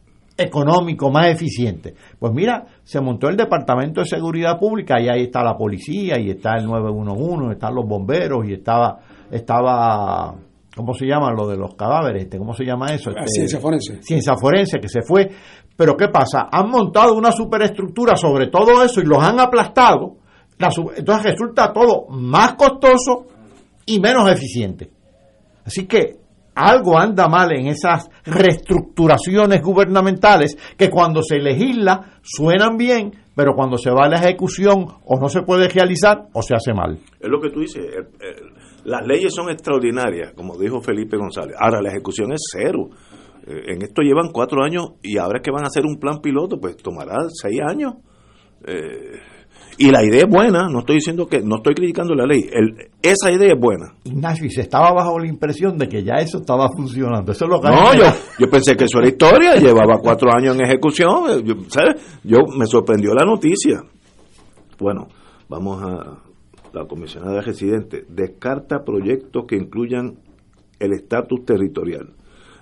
económico, 0.41 1.09
más 1.09 1.27
eficiente. 1.27 1.93
Pues 2.19 2.33
mira, 2.33 2.65
se 2.83 2.99
montó 3.01 3.29
el 3.29 3.37
Departamento 3.37 4.01
de 4.01 4.07
Seguridad 4.07 4.59
Pública 4.59 4.99
y 5.01 5.09
ahí 5.09 5.23
está 5.23 5.43
la 5.43 5.57
policía 5.57 6.19
y 6.19 6.29
está 6.29 6.57
el 6.57 6.65
911, 6.65 7.53
están 7.53 7.75
los 7.75 7.85
bomberos 7.85 8.45
y 8.47 8.53
estaba, 8.53 8.99
estaba 9.29 10.35
¿cómo 10.75 10.93
se 10.93 11.05
llama 11.05 11.31
lo 11.31 11.47
de 11.47 11.57
los 11.57 11.75
cadáveres? 11.75 12.23
Este, 12.23 12.37
¿Cómo 12.37 12.53
se 12.53 12.63
llama 12.63 12.87
eso? 12.93 13.11
Ah, 13.11 13.21
Este, 13.23 13.39
ciencia 13.39 13.59
forense. 13.59 14.01
Ciencia 14.01 14.35
forense 14.35 14.79
que 14.79 14.89
se 14.89 15.01
fue. 15.01 15.29
Pero 15.75 15.95
¿qué 15.95 16.07
pasa? 16.09 16.47
Han 16.51 16.69
montado 16.69 17.15
una 17.15 17.31
superestructura 17.31 18.15
sobre 18.15 18.47
todo 18.47 18.83
eso 18.83 19.01
y 19.01 19.05
los 19.05 19.23
han 19.23 19.39
aplastado. 19.39 20.17
La 20.57 20.69
entonces 20.95 21.31
resulta 21.31 21.73
todo 21.73 22.07
más 22.09 22.53
costoso 22.53 23.25
y 23.85 23.99
menos 23.99 24.29
eficiente. 24.31 24.91
Así 25.65 25.87
que 25.87 26.17
algo 26.55 26.97
anda 26.97 27.27
mal 27.27 27.51
en 27.53 27.67
esas 27.67 28.09
reestructuraciones 28.25 29.61
gubernamentales 29.61 30.57
que 30.77 30.89
cuando 30.89 31.21
se 31.23 31.39
legisla 31.39 32.19
suenan 32.21 32.77
bien, 32.77 33.11
pero 33.35 33.53
cuando 33.55 33.77
se 33.77 33.89
va 33.91 34.05
a 34.05 34.09
la 34.09 34.17
ejecución 34.17 34.85
o 35.05 35.19
no 35.19 35.29
se 35.29 35.41
puede 35.43 35.67
realizar 35.69 36.23
o 36.33 36.41
se 36.41 36.53
hace 36.55 36.73
mal. 36.73 36.97
Es 37.19 37.29
lo 37.29 37.39
que 37.39 37.49
tú 37.49 37.61
dices. 37.61 37.83
el- 37.85 38.27
el- 38.27 38.51
las 38.83 39.05
leyes 39.05 39.33
son 39.33 39.49
extraordinarias, 39.51 40.33
como 40.33 40.57
dijo 40.57 40.81
Felipe 40.81 41.15
González. 41.15 41.55
Ahora, 41.59 41.81
la 41.83 41.89
ejecución 41.89 42.33
es 42.33 42.41
cero. 42.51 42.89
Eh, 43.45 43.73
en 43.73 43.81
esto 43.83 44.01
llevan 44.01 44.31
cuatro 44.31 44.63
años 44.63 44.93
y 45.03 45.17
ahora 45.19 45.37
es 45.37 45.43
que 45.43 45.51
van 45.51 45.63
a 45.63 45.67
hacer 45.67 45.85
un 45.85 45.99
plan 45.99 46.19
piloto, 46.19 46.59
pues 46.59 46.77
tomará 46.77 47.15
seis 47.29 47.59
años. 47.67 47.93
Eh, 48.65 49.19
y 49.77 49.89
la 49.89 50.03
idea 50.03 50.21
es 50.23 50.29
buena, 50.29 50.67
no 50.69 50.79
estoy 50.79 50.95
diciendo 50.97 51.27
que, 51.27 51.41
no 51.41 51.57
estoy 51.57 51.73
criticando 51.73 52.13
la 52.13 52.25
ley. 52.25 52.41
El- 52.51 52.89
esa 53.01 53.31
idea 53.31 53.53
es 53.53 53.59
buena. 53.59 53.93
Ignacio, 54.03 54.45
y 54.45 54.49
se 54.51 54.61
estaba 54.61 54.91
bajo 54.93 55.17
la 55.19 55.27
impresión 55.27 55.77
de 55.77 55.87
que 55.87 56.03
ya 56.03 56.15
eso 56.15 56.37
estaba 56.39 56.67
funcionando. 56.75 57.31
Eso 57.31 57.45
es 57.45 57.51
lo 57.51 57.59
que 57.61 57.67
No, 57.69 57.93
yo, 57.95 58.03
yo 58.39 58.49
pensé 58.49 58.75
que 58.75 58.85
eso 58.85 58.99
era 58.99 59.07
historia, 59.07 59.55
llevaba 59.59 59.97
cuatro 60.01 60.29
años 60.33 60.55
en 60.55 60.61
ejecución, 60.65 61.43
yo, 61.43 61.55
¿sabes? 61.67 62.19
Yo 62.23 62.39
me 62.57 62.65
sorprendió 62.67 63.13
la 63.13 63.25
noticia. 63.25 63.83
Bueno, 64.79 65.07
vamos 65.49 65.81
a 65.83 66.17
la 66.73 66.85
comisionada 66.87 67.41
residente. 67.41 68.05
Descarta 68.09 68.83
proyectos 68.83 69.45
que 69.47 69.55
incluyan 69.55 70.15
el 70.79 70.93
estatus 70.93 71.45
territorial. 71.45 72.13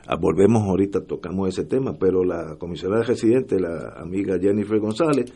Ah, 0.08 0.16
volvemos 0.20 0.64
ahorita, 0.64 1.02
tocamos 1.06 1.50
ese 1.50 1.66
tema, 1.66 1.94
pero 2.00 2.24
la 2.24 2.56
comisionada 2.58 3.04
residente, 3.04 3.60
la 3.60 3.94
amiga 3.98 4.38
Jennifer 4.42 4.80
González, 4.80 5.32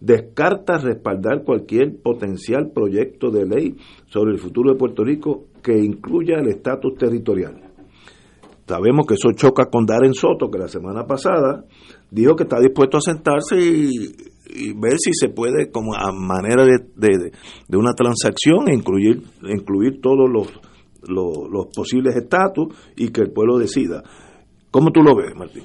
descarta 0.00 0.78
respaldar 0.78 1.42
cualquier 1.44 1.96
potencial 2.02 2.70
proyecto 2.72 3.30
de 3.30 3.46
ley 3.46 3.74
sobre 4.06 4.32
el 4.32 4.38
futuro 4.38 4.72
de 4.72 4.78
Puerto 4.78 5.04
Rico 5.04 5.46
que 5.62 5.76
incluya 5.78 6.36
el 6.38 6.48
estatus 6.48 6.94
territorial. 6.96 7.62
Sabemos 8.66 9.06
que 9.06 9.14
eso 9.14 9.30
choca 9.32 9.66
con 9.66 9.86
Darren 9.86 10.12
Soto, 10.14 10.50
que 10.50 10.58
la 10.58 10.66
semana 10.68 11.04
pasada 11.06 11.64
dijo 12.10 12.34
que 12.34 12.42
está 12.42 12.58
dispuesto 12.60 12.98
a 12.98 13.00
sentarse 13.00 13.56
y, 13.58 14.72
ver 14.74 14.94
si 14.98 15.12
se 15.12 15.28
puede, 15.28 15.70
como 15.70 15.94
a 15.94 16.10
manera 16.12 16.64
de, 16.64 16.78
de- 16.96 17.30
de 17.68 17.76
una 17.76 17.92
transacción, 17.94 18.68
incluir, 18.72 19.22
incluir 19.42 20.00
todos 20.00 20.28
los, 20.30 20.48
los 21.08 21.66
posibles 21.74 22.16
estatus 22.16 22.74
y 22.96 23.10
que 23.10 23.20
el 23.22 23.30
pueblo 23.32 23.58
decida. 23.58 24.02
¿Cómo 24.70 24.90
tú 24.90 25.00
lo 25.02 25.14
ves, 25.16 25.34
Martín? 25.36 25.62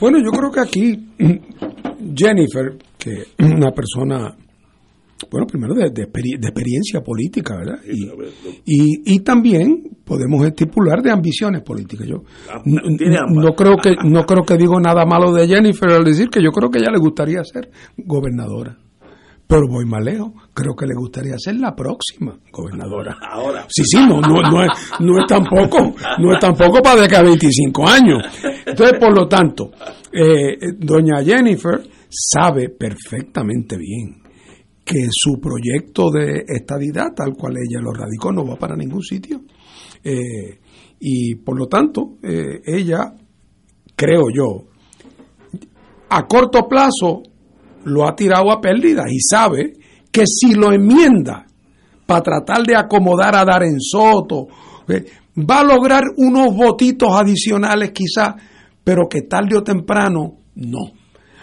Bueno, 0.00 0.18
yo 0.18 0.30
creo 0.30 0.50
que 0.50 0.60
aquí 0.60 1.08
Jennifer, 2.14 2.76
que 2.98 3.12
es 3.36 3.52
una 3.52 3.70
persona, 3.70 4.36
bueno, 5.30 5.46
primero 5.46 5.74
de, 5.74 5.90
de 5.90 6.06
de 6.06 6.48
experiencia 6.48 7.00
política, 7.00 7.56
¿verdad? 7.56 7.80
Y, 7.84 8.04
y, 8.64 9.14
y 9.14 9.20
también 9.20 9.96
podemos 10.04 10.46
estipular 10.46 11.02
de 11.02 11.10
ambiciones 11.10 11.62
políticas. 11.62 12.06
Yo 12.06 12.22
no, 12.64 12.96
tiene 12.96 13.16
ambas. 13.18 13.44
no 13.44 13.54
creo 13.54 13.76
que 13.76 13.94
no 14.04 14.24
creo 14.24 14.44
que 14.44 14.56
digo 14.56 14.78
nada 14.80 15.04
malo 15.04 15.32
de 15.32 15.48
Jennifer 15.48 15.90
al 15.90 16.04
decir 16.04 16.28
que 16.28 16.42
yo 16.42 16.50
creo 16.50 16.70
que 16.70 16.78
ella 16.78 16.90
le 16.92 16.98
gustaría 16.98 17.42
ser 17.44 17.70
gobernadora. 17.96 18.78
Pero 19.46 19.68
voy 19.68 19.84
más 19.84 20.02
lejos, 20.02 20.32
creo 20.52 20.74
que 20.74 20.86
le 20.86 20.94
gustaría 20.94 21.38
ser 21.38 21.56
la 21.56 21.74
próxima 21.74 22.36
gobernadora. 22.50 23.16
Ahora. 23.30 23.64
Sí, 23.68 23.82
sí, 23.84 23.98
no, 23.98 24.20
no, 24.20 24.42
no, 24.42 24.64
es, 24.64 24.72
no 24.98 25.18
es 25.18 25.26
tampoco, 25.28 25.94
no 26.18 26.32
es 26.32 26.40
tampoco 26.40 26.82
para 26.82 27.02
de 27.02 27.08
que 27.08 27.16
a 27.16 27.22
25 27.22 27.88
años. 27.88 28.24
Entonces, 28.66 28.98
por 28.98 29.14
lo 29.14 29.28
tanto, 29.28 29.70
eh, 30.12 30.58
doña 30.78 31.22
Jennifer 31.22 31.80
sabe 32.08 32.70
perfectamente 32.70 33.76
bien 33.76 34.22
que 34.84 35.08
su 35.10 35.40
proyecto 35.40 36.10
de 36.10 36.44
estadidad, 36.46 37.12
tal 37.14 37.34
cual 37.34 37.56
ella 37.56 37.80
lo 37.80 37.92
radicó, 37.92 38.32
no 38.32 38.46
va 38.46 38.56
para 38.56 38.76
ningún 38.76 39.02
sitio. 39.02 39.42
Eh, 40.02 40.60
y 41.00 41.34
por 41.36 41.58
lo 41.58 41.66
tanto, 41.66 42.18
eh, 42.22 42.62
ella, 42.64 43.12
creo 43.96 44.24
yo, 44.32 44.64
a 46.08 46.26
corto 46.26 46.68
plazo 46.68 47.22
lo 47.86 48.06
ha 48.06 48.14
tirado 48.16 48.50
a 48.50 48.60
pérdida 48.60 49.04
y 49.08 49.18
sabe 49.20 49.74
que 50.10 50.24
si 50.26 50.54
lo 50.54 50.72
enmienda 50.72 51.46
para 52.04 52.20
tratar 52.20 52.62
de 52.64 52.76
acomodar 52.76 53.34
a 53.36 53.44
Darren 53.44 53.80
Soto, 53.80 54.48
eh, 54.88 55.04
va 55.38 55.60
a 55.60 55.64
lograr 55.64 56.02
unos 56.16 56.54
votitos 56.54 57.08
adicionales 57.12 57.92
quizás, 57.92 58.34
pero 58.82 59.08
que 59.08 59.22
tarde 59.22 59.56
o 59.56 59.62
temprano 59.62 60.38
no. 60.56 60.92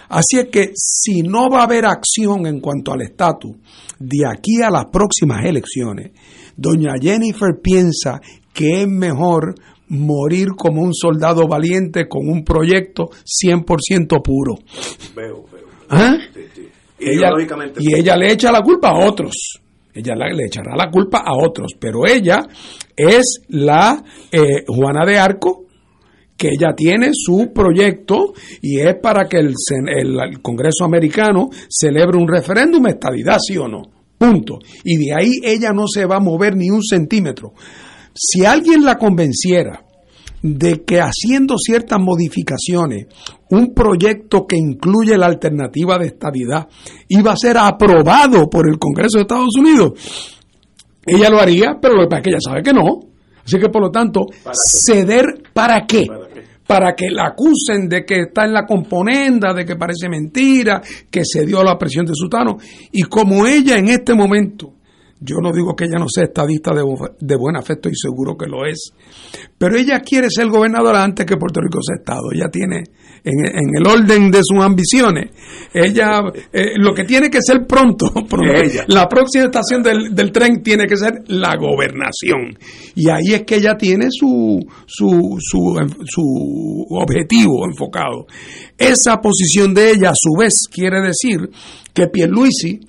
Así 0.09 0.37
es 0.37 0.49
que 0.51 0.71
si 0.75 1.21
no 1.21 1.49
va 1.49 1.61
a 1.61 1.63
haber 1.63 1.85
acción 1.85 2.45
en 2.45 2.59
cuanto 2.59 2.91
al 2.91 3.01
estatus 3.01 3.55
de 3.99 4.27
aquí 4.27 4.61
a 4.61 4.69
las 4.69 4.85
próximas 4.91 5.45
elecciones, 5.45 6.11
doña 6.55 6.93
Jennifer 7.01 7.59
piensa 7.61 8.19
que 8.53 8.81
es 8.81 8.87
mejor 8.87 9.55
morir 9.87 10.49
como 10.57 10.81
un 10.81 10.93
soldado 10.93 11.47
valiente 11.47 12.07
con 12.07 12.27
un 12.27 12.43
proyecto 12.43 13.09
100% 13.23 14.21
puro. 14.21 14.55
Veo, 15.15 15.45
veo. 15.51 15.63
¿Ah? 15.89 16.17
Y 17.05 17.09
Ella- 17.09 17.27
ideológicamente- 17.27 17.79
y 17.81 17.93
ella 17.95 18.15
le 18.15 18.31
echa 18.31 18.51
la 18.51 18.61
culpa 18.61 18.89
a 18.89 19.05
otros. 19.07 19.59
Ella 19.93 20.15
la- 20.15 20.33
le 20.33 20.45
echará 20.45 20.75
la 20.75 20.89
culpa 20.89 21.19
a 21.25 21.33
otros, 21.37 21.73
pero 21.79 22.07
ella 22.07 22.41
es 22.95 23.41
la 23.49 24.03
eh, 24.31 24.63
Juana 24.67 25.05
de 25.05 25.17
Arco, 25.19 25.65
que 26.35 26.47
ella 26.49 26.73
tiene 26.75 27.11
su 27.13 27.51
proyecto 27.53 28.33
y 28.61 28.79
es 28.79 28.95
para 29.01 29.29
que 29.29 29.37
el- 29.37 29.53
el 29.87 30.41
Congreso 30.41 30.83
americano 30.83 31.49
celebre 31.69 32.17
un 32.17 32.27
referéndum, 32.27 32.87
estadidad, 32.87 33.37
sí 33.39 33.55
o 33.57 33.67
no. 33.67 33.83
Punto. 34.17 34.57
Y 34.83 34.97
de 34.97 35.13
ahí 35.13 35.31
ella 35.43 35.71
no 35.73 35.85
se 35.87 36.05
va 36.05 36.15
a 36.15 36.19
mover 36.19 36.55
ni 36.55 36.69
un 36.71 36.81
centímetro. 36.81 37.53
Si 38.15 38.43
alguien 38.45 38.83
la 38.83 38.97
convenciera 38.97 39.83
de 40.43 40.83
que 40.83 40.99
haciendo 40.99 41.55
ciertas 41.57 41.99
modificaciones, 41.99 43.07
un 43.49 43.73
proyecto 43.73 44.45
que 44.45 44.57
incluye 44.57 45.17
la 45.17 45.27
alternativa 45.27 45.97
de 45.97 46.07
estabilidad 46.07 46.67
iba 47.07 47.31
a 47.31 47.37
ser 47.37 47.57
aprobado 47.57 48.49
por 48.49 48.67
el 48.67 48.77
Congreso 48.77 49.17
de 49.17 49.21
Estados 49.21 49.55
Unidos, 49.57 49.93
ella 51.05 51.29
lo 51.29 51.39
haría, 51.39 51.77
pero 51.81 51.95
lo 51.95 52.03
que 52.03 52.09
pasa 52.09 52.17
es 52.17 52.23
que 52.23 52.29
ella 52.29 52.39
sabe 52.41 52.63
que 52.63 52.73
no. 52.73 52.99
Así 53.45 53.57
que 53.57 53.69
por 53.69 53.81
lo 53.81 53.89
tanto, 53.89 54.25
ceder 54.53 55.25
para 55.53 55.85
qué? 55.85 56.05
Para 56.67 56.93
que 56.93 57.09
la 57.09 57.27
acusen 57.27 57.87
de 57.89 58.05
que 58.05 58.21
está 58.21 58.45
en 58.45 58.53
la 58.53 58.65
componenda, 58.65 59.53
de 59.53 59.65
que 59.65 59.75
parece 59.75 60.09
mentira, 60.09 60.81
que 61.09 61.23
se 61.23 61.45
dio 61.45 61.59
a 61.59 61.63
la 61.63 61.77
presión 61.77 62.05
de 62.05 62.13
Sutano. 62.15 62.57
Y 62.91 63.03
como 63.03 63.45
ella 63.45 63.77
en 63.77 63.89
este 63.89 64.13
momento, 64.13 64.73
yo 65.23 65.37
no 65.41 65.51
digo 65.51 65.75
que 65.75 65.85
ella 65.85 65.99
no 65.99 66.07
sea 66.13 66.25
estadista 66.25 66.71
de, 66.73 66.83
de 67.19 67.35
buen 67.35 67.55
afecto 67.55 67.89
y 67.89 67.95
seguro 67.95 68.35
que 68.37 68.47
lo 68.47 68.65
es, 68.65 68.91
pero 69.57 69.77
ella 69.77 69.99
quiere 70.01 70.29
ser 70.29 70.47
gobernadora 70.47 71.03
antes 71.03 71.25
que 71.25 71.37
Puerto 71.37 71.61
Rico 71.61 71.79
sea 71.81 71.95
Estado. 71.97 72.31
Ella 72.33 72.49
tiene, 72.51 72.83
en, 73.23 73.45
en 73.45 73.69
el 73.77 73.87
orden 73.87 74.29
de 74.29 74.41
sus 74.43 74.61
ambiciones, 74.61 75.31
ella 75.73 76.21
eh, 76.51 76.73
lo 76.77 76.93
que 76.93 77.05
tiene 77.05 77.29
que 77.29 77.39
ser 77.41 77.65
pronto, 77.65 78.07
pronto, 78.29 78.53
Ella. 78.53 78.83
la 78.87 79.07
próxima 79.07 79.45
estación 79.45 79.81
del, 79.81 80.13
del 80.13 80.31
tren 80.31 80.61
tiene 80.61 80.85
que 80.85 80.97
ser 80.97 81.23
la 81.27 81.55
gobernación. 81.55 82.57
Y 82.95 83.09
ahí 83.09 83.33
es 83.33 83.43
que 83.43 83.55
ella 83.55 83.77
tiene 83.77 84.07
su, 84.11 84.59
su, 84.85 85.37
su, 85.39 85.75
su 86.05 86.85
objetivo 86.89 87.65
enfocado. 87.65 88.27
Esa 88.77 89.21
posición 89.21 89.73
de 89.73 89.91
ella, 89.91 90.09
a 90.09 90.15
su 90.15 90.37
vez, 90.37 90.67
quiere 90.69 91.01
decir 91.01 91.49
que 91.93 92.07
Pierluisi, 92.07 92.79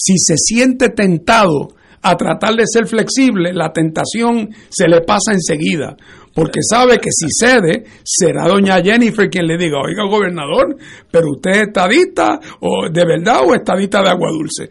si 0.00 0.16
se 0.16 0.36
siente 0.36 0.90
tentado 0.90 1.74
a 2.02 2.16
tratar 2.16 2.54
de 2.54 2.62
ser 2.66 2.86
flexible, 2.86 3.52
la 3.52 3.72
tentación 3.72 4.50
se 4.68 4.86
le 4.86 5.00
pasa 5.00 5.32
enseguida, 5.32 5.96
porque 6.32 6.60
sabe 6.62 6.98
que 6.98 7.10
si 7.10 7.26
cede, 7.28 7.84
será 8.04 8.46
doña 8.46 8.80
Jennifer 8.80 9.28
quien 9.28 9.48
le 9.48 9.58
diga, 9.58 9.78
oiga, 9.84 10.04
gobernador, 10.08 10.76
pero 11.10 11.32
usted 11.32 11.50
es 11.50 11.62
estadista 11.68 12.38
o 12.60 12.88
de 12.88 13.04
verdad 13.04 13.40
o 13.44 13.54
estadista 13.54 14.00
de 14.02 14.10
agua 14.10 14.30
dulce. 14.30 14.70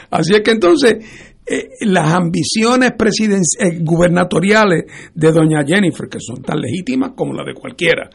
Así 0.10 0.34
es 0.34 0.40
que 0.40 0.52
entonces 0.52 1.04
eh, 1.44 1.68
las 1.82 2.14
ambiciones 2.14 2.92
eh, 3.58 3.78
gubernatoriales 3.80 4.84
de 5.14 5.32
doña 5.32 5.64
Jennifer, 5.66 6.08
que 6.08 6.18
son 6.18 6.40
tan 6.40 6.58
legítimas 6.58 7.12
como 7.14 7.34
las 7.34 7.44
de 7.44 7.54
cualquiera, 7.54 8.08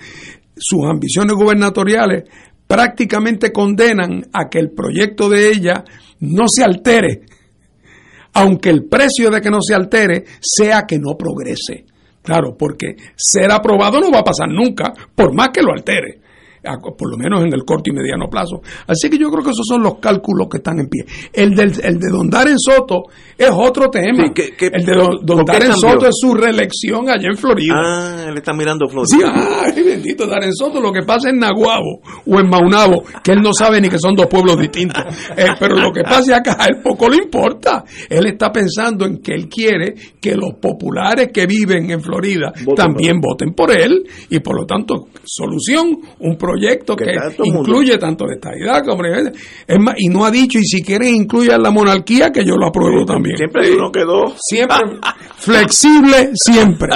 sus 0.55 0.84
ambiciones 0.89 1.35
gubernatoriales 1.35 2.23
prácticamente 2.65 3.51
condenan 3.51 4.25
a 4.34 4.49
que 4.49 4.59
el 4.59 4.71
proyecto 4.71 5.29
de 5.29 5.49
ella 5.49 5.85
no 6.19 6.45
se 6.48 6.64
altere, 6.64 7.22
aunque 8.34 8.69
el 8.69 8.85
precio 8.85 9.30
de 9.30 9.41
que 9.41 9.49
no 9.49 9.61
se 9.61 9.73
altere 9.73 10.26
sea 10.41 10.85
que 10.88 10.99
no 10.99 11.18
progrese. 11.18 11.85
Claro, 12.22 12.56
porque 12.57 12.95
ser 13.15 13.52
aprobado 13.52 13.99
no 13.99 14.11
va 14.11 14.19
a 14.19 14.23
pasar 14.23 14.49
nunca, 14.49 14.94
por 15.15 15.34
más 15.34 15.49
que 15.49 15.61
lo 15.61 15.72
altere, 15.72 16.19
por 16.98 17.10
lo 17.11 17.18
menos 17.18 17.41
en 17.45 17.53
el 17.53 17.64
corto 17.65 17.89
y 17.89 17.94
mediano 17.94 18.27
plazo. 18.30 18.61
Así 18.88 19.10
que 19.10 19.18
yo 19.18 19.30
creo 19.30 19.44
que 19.44 19.52
esos 19.52 19.65
son 19.68 19.81
los 19.84 19.95
cálculos 19.99 20.48
que 20.49 20.57
están 20.57 20.80
en 20.80 20.88
pie. 20.88 21.06
El, 21.34 21.56
del, 21.56 21.72
el 21.84 21.99
de 21.99 22.10
Don 22.11 22.30
Darren 22.30 22.57
Soto 22.60 23.03
es 23.38 23.49
otro 23.52 23.89
tema. 23.89 24.26
Sí, 24.27 24.31
¿qué- 24.34 24.56
qué- 24.57 24.72
el 24.73 24.85
de 24.85 24.94
Don, 24.94 25.10
Don 25.23 25.45
Darren? 25.45 25.73
Soto 25.73 26.07
es 26.07 26.15
su 26.19 26.34
reelección 26.34 27.10
allá 27.10 27.27
en 27.30 27.38
Florida. 27.38 27.73
Ah, 27.77 28.26
él 28.30 28.38
está 28.38 28.53
mirando 28.53 28.88
Florida. 28.88 29.07
Sí, 29.07 29.22
ay, 29.23 29.84
bendito 29.84 30.27
Darren 30.27 30.53
Soto, 30.53 30.80
lo 30.81 30.91
que 30.91 31.03
pasa 31.03 31.30
en 31.30 31.38
Naguabo 31.39 32.02
o 32.26 32.39
en 32.39 32.49
Maunabo, 32.49 33.03
que 33.23 33.31
él 33.31 33.41
no 33.41 33.53
sabe 33.53 33.80
ni 33.81 33.89
que 33.89 33.99
son 33.99 34.15
dos 34.15 34.27
pueblos 34.27 34.57
distintos. 34.60 35.03
Eh, 35.38 35.45
pero 35.60 35.76
lo 35.77 35.91
que 35.91 36.02
pasa 36.03 36.38
acá, 36.38 36.56
a 36.60 36.65
él 36.68 36.77
poco 36.84 37.07
le 37.10 37.18
importa. 37.18 37.84
Él 38.10 38.26
está 38.27 38.52
pensando 38.52 39.06
en 39.06 39.19
que 39.19 39.34
él 39.34 39.48
quiere 39.48 39.94
que 40.19 40.35
los 40.35 40.56
populares 40.61 41.30
que 41.34 41.45
viven 41.45 41.89
en 41.91 42.02
Florida 42.02 42.52
también 42.76 43.19
voten 43.22 43.53
por 43.53 43.72
él 43.72 44.03
y 44.30 44.39
por 44.39 44.56
lo 44.60 44.65
tanto, 44.65 45.07
solución, 45.23 45.98
un 46.19 46.38
proyecto 46.38 46.56
que, 46.59 47.03
el 47.05 47.53
mundo. 47.53 47.59
incluye 47.61 47.97
tanto 47.97 48.25
la 48.25 48.34
estabilidad 48.35 48.84
como 48.85 49.03
es 49.05 49.79
más, 49.79 49.95
y 49.97 50.09
no 50.09 50.25
ha 50.25 50.31
dicho, 50.31 50.57
y 50.59 50.63
si 50.63 50.81
quieren 50.84 51.15
incluyan 51.15 51.61
la 51.61 51.71
monarquía, 51.71 52.31
que 52.31 52.43
yo 52.45 52.55
lo 52.55 52.67
apruebo 52.67 53.05
también. 53.05 53.38
Siempre 53.38 53.73
uno 53.75 53.91
quedó. 53.91 54.34
Siempre 54.38 54.77
flexible, 55.38 56.31
siempre. 56.34 56.89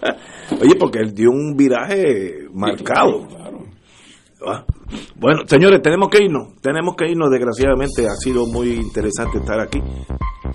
Oye, 0.60 0.74
porque 0.78 0.98
él 1.00 1.14
dio 1.14 1.30
un 1.30 1.54
viraje 1.56 2.46
marcado. 2.52 3.26
Ah, 4.46 4.64
Bueno, 5.16 5.42
señores, 5.46 5.80
tenemos 5.82 6.08
que 6.08 6.24
irnos. 6.24 6.54
Tenemos 6.62 6.96
que 6.96 7.08
irnos, 7.10 7.30
desgraciadamente. 7.30 8.06
Ha 8.08 8.14
sido 8.14 8.46
muy 8.46 8.72
interesante 8.72 9.38
estar 9.38 9.60
aquí. 9.60 9.80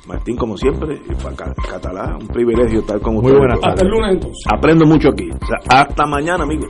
Martín, 0.07 0.36
como 0.36 0.57
siempre, 0.57 0.99
y 1.10 1.15
para 1.23 1.36
Ca- 1.36 1.53
Catalá, 1.69 2.18
un 2.19 2.27
privilegio 2.27 2.80
estar 2.82 2.99
con 2.99 3.14
Muy 3.14 3.22
ustedes. 3.26 3.38
buenas 3.40 3.60
tardes. 3.61 3.73
Hasta 3.76 3.86
el 3.86 3.91
lunes, 3.91 4.14
entonces. 4.14 4.44
Aprendo 4.52 4.86
mucho 4.86 5.10
aquí. 5.10 5.30
O 5.32 5.45
sea, 5.45 5.82
hasta 5.82 6.06
mañana, 6.06 6.44
amigos. 6.44 6.69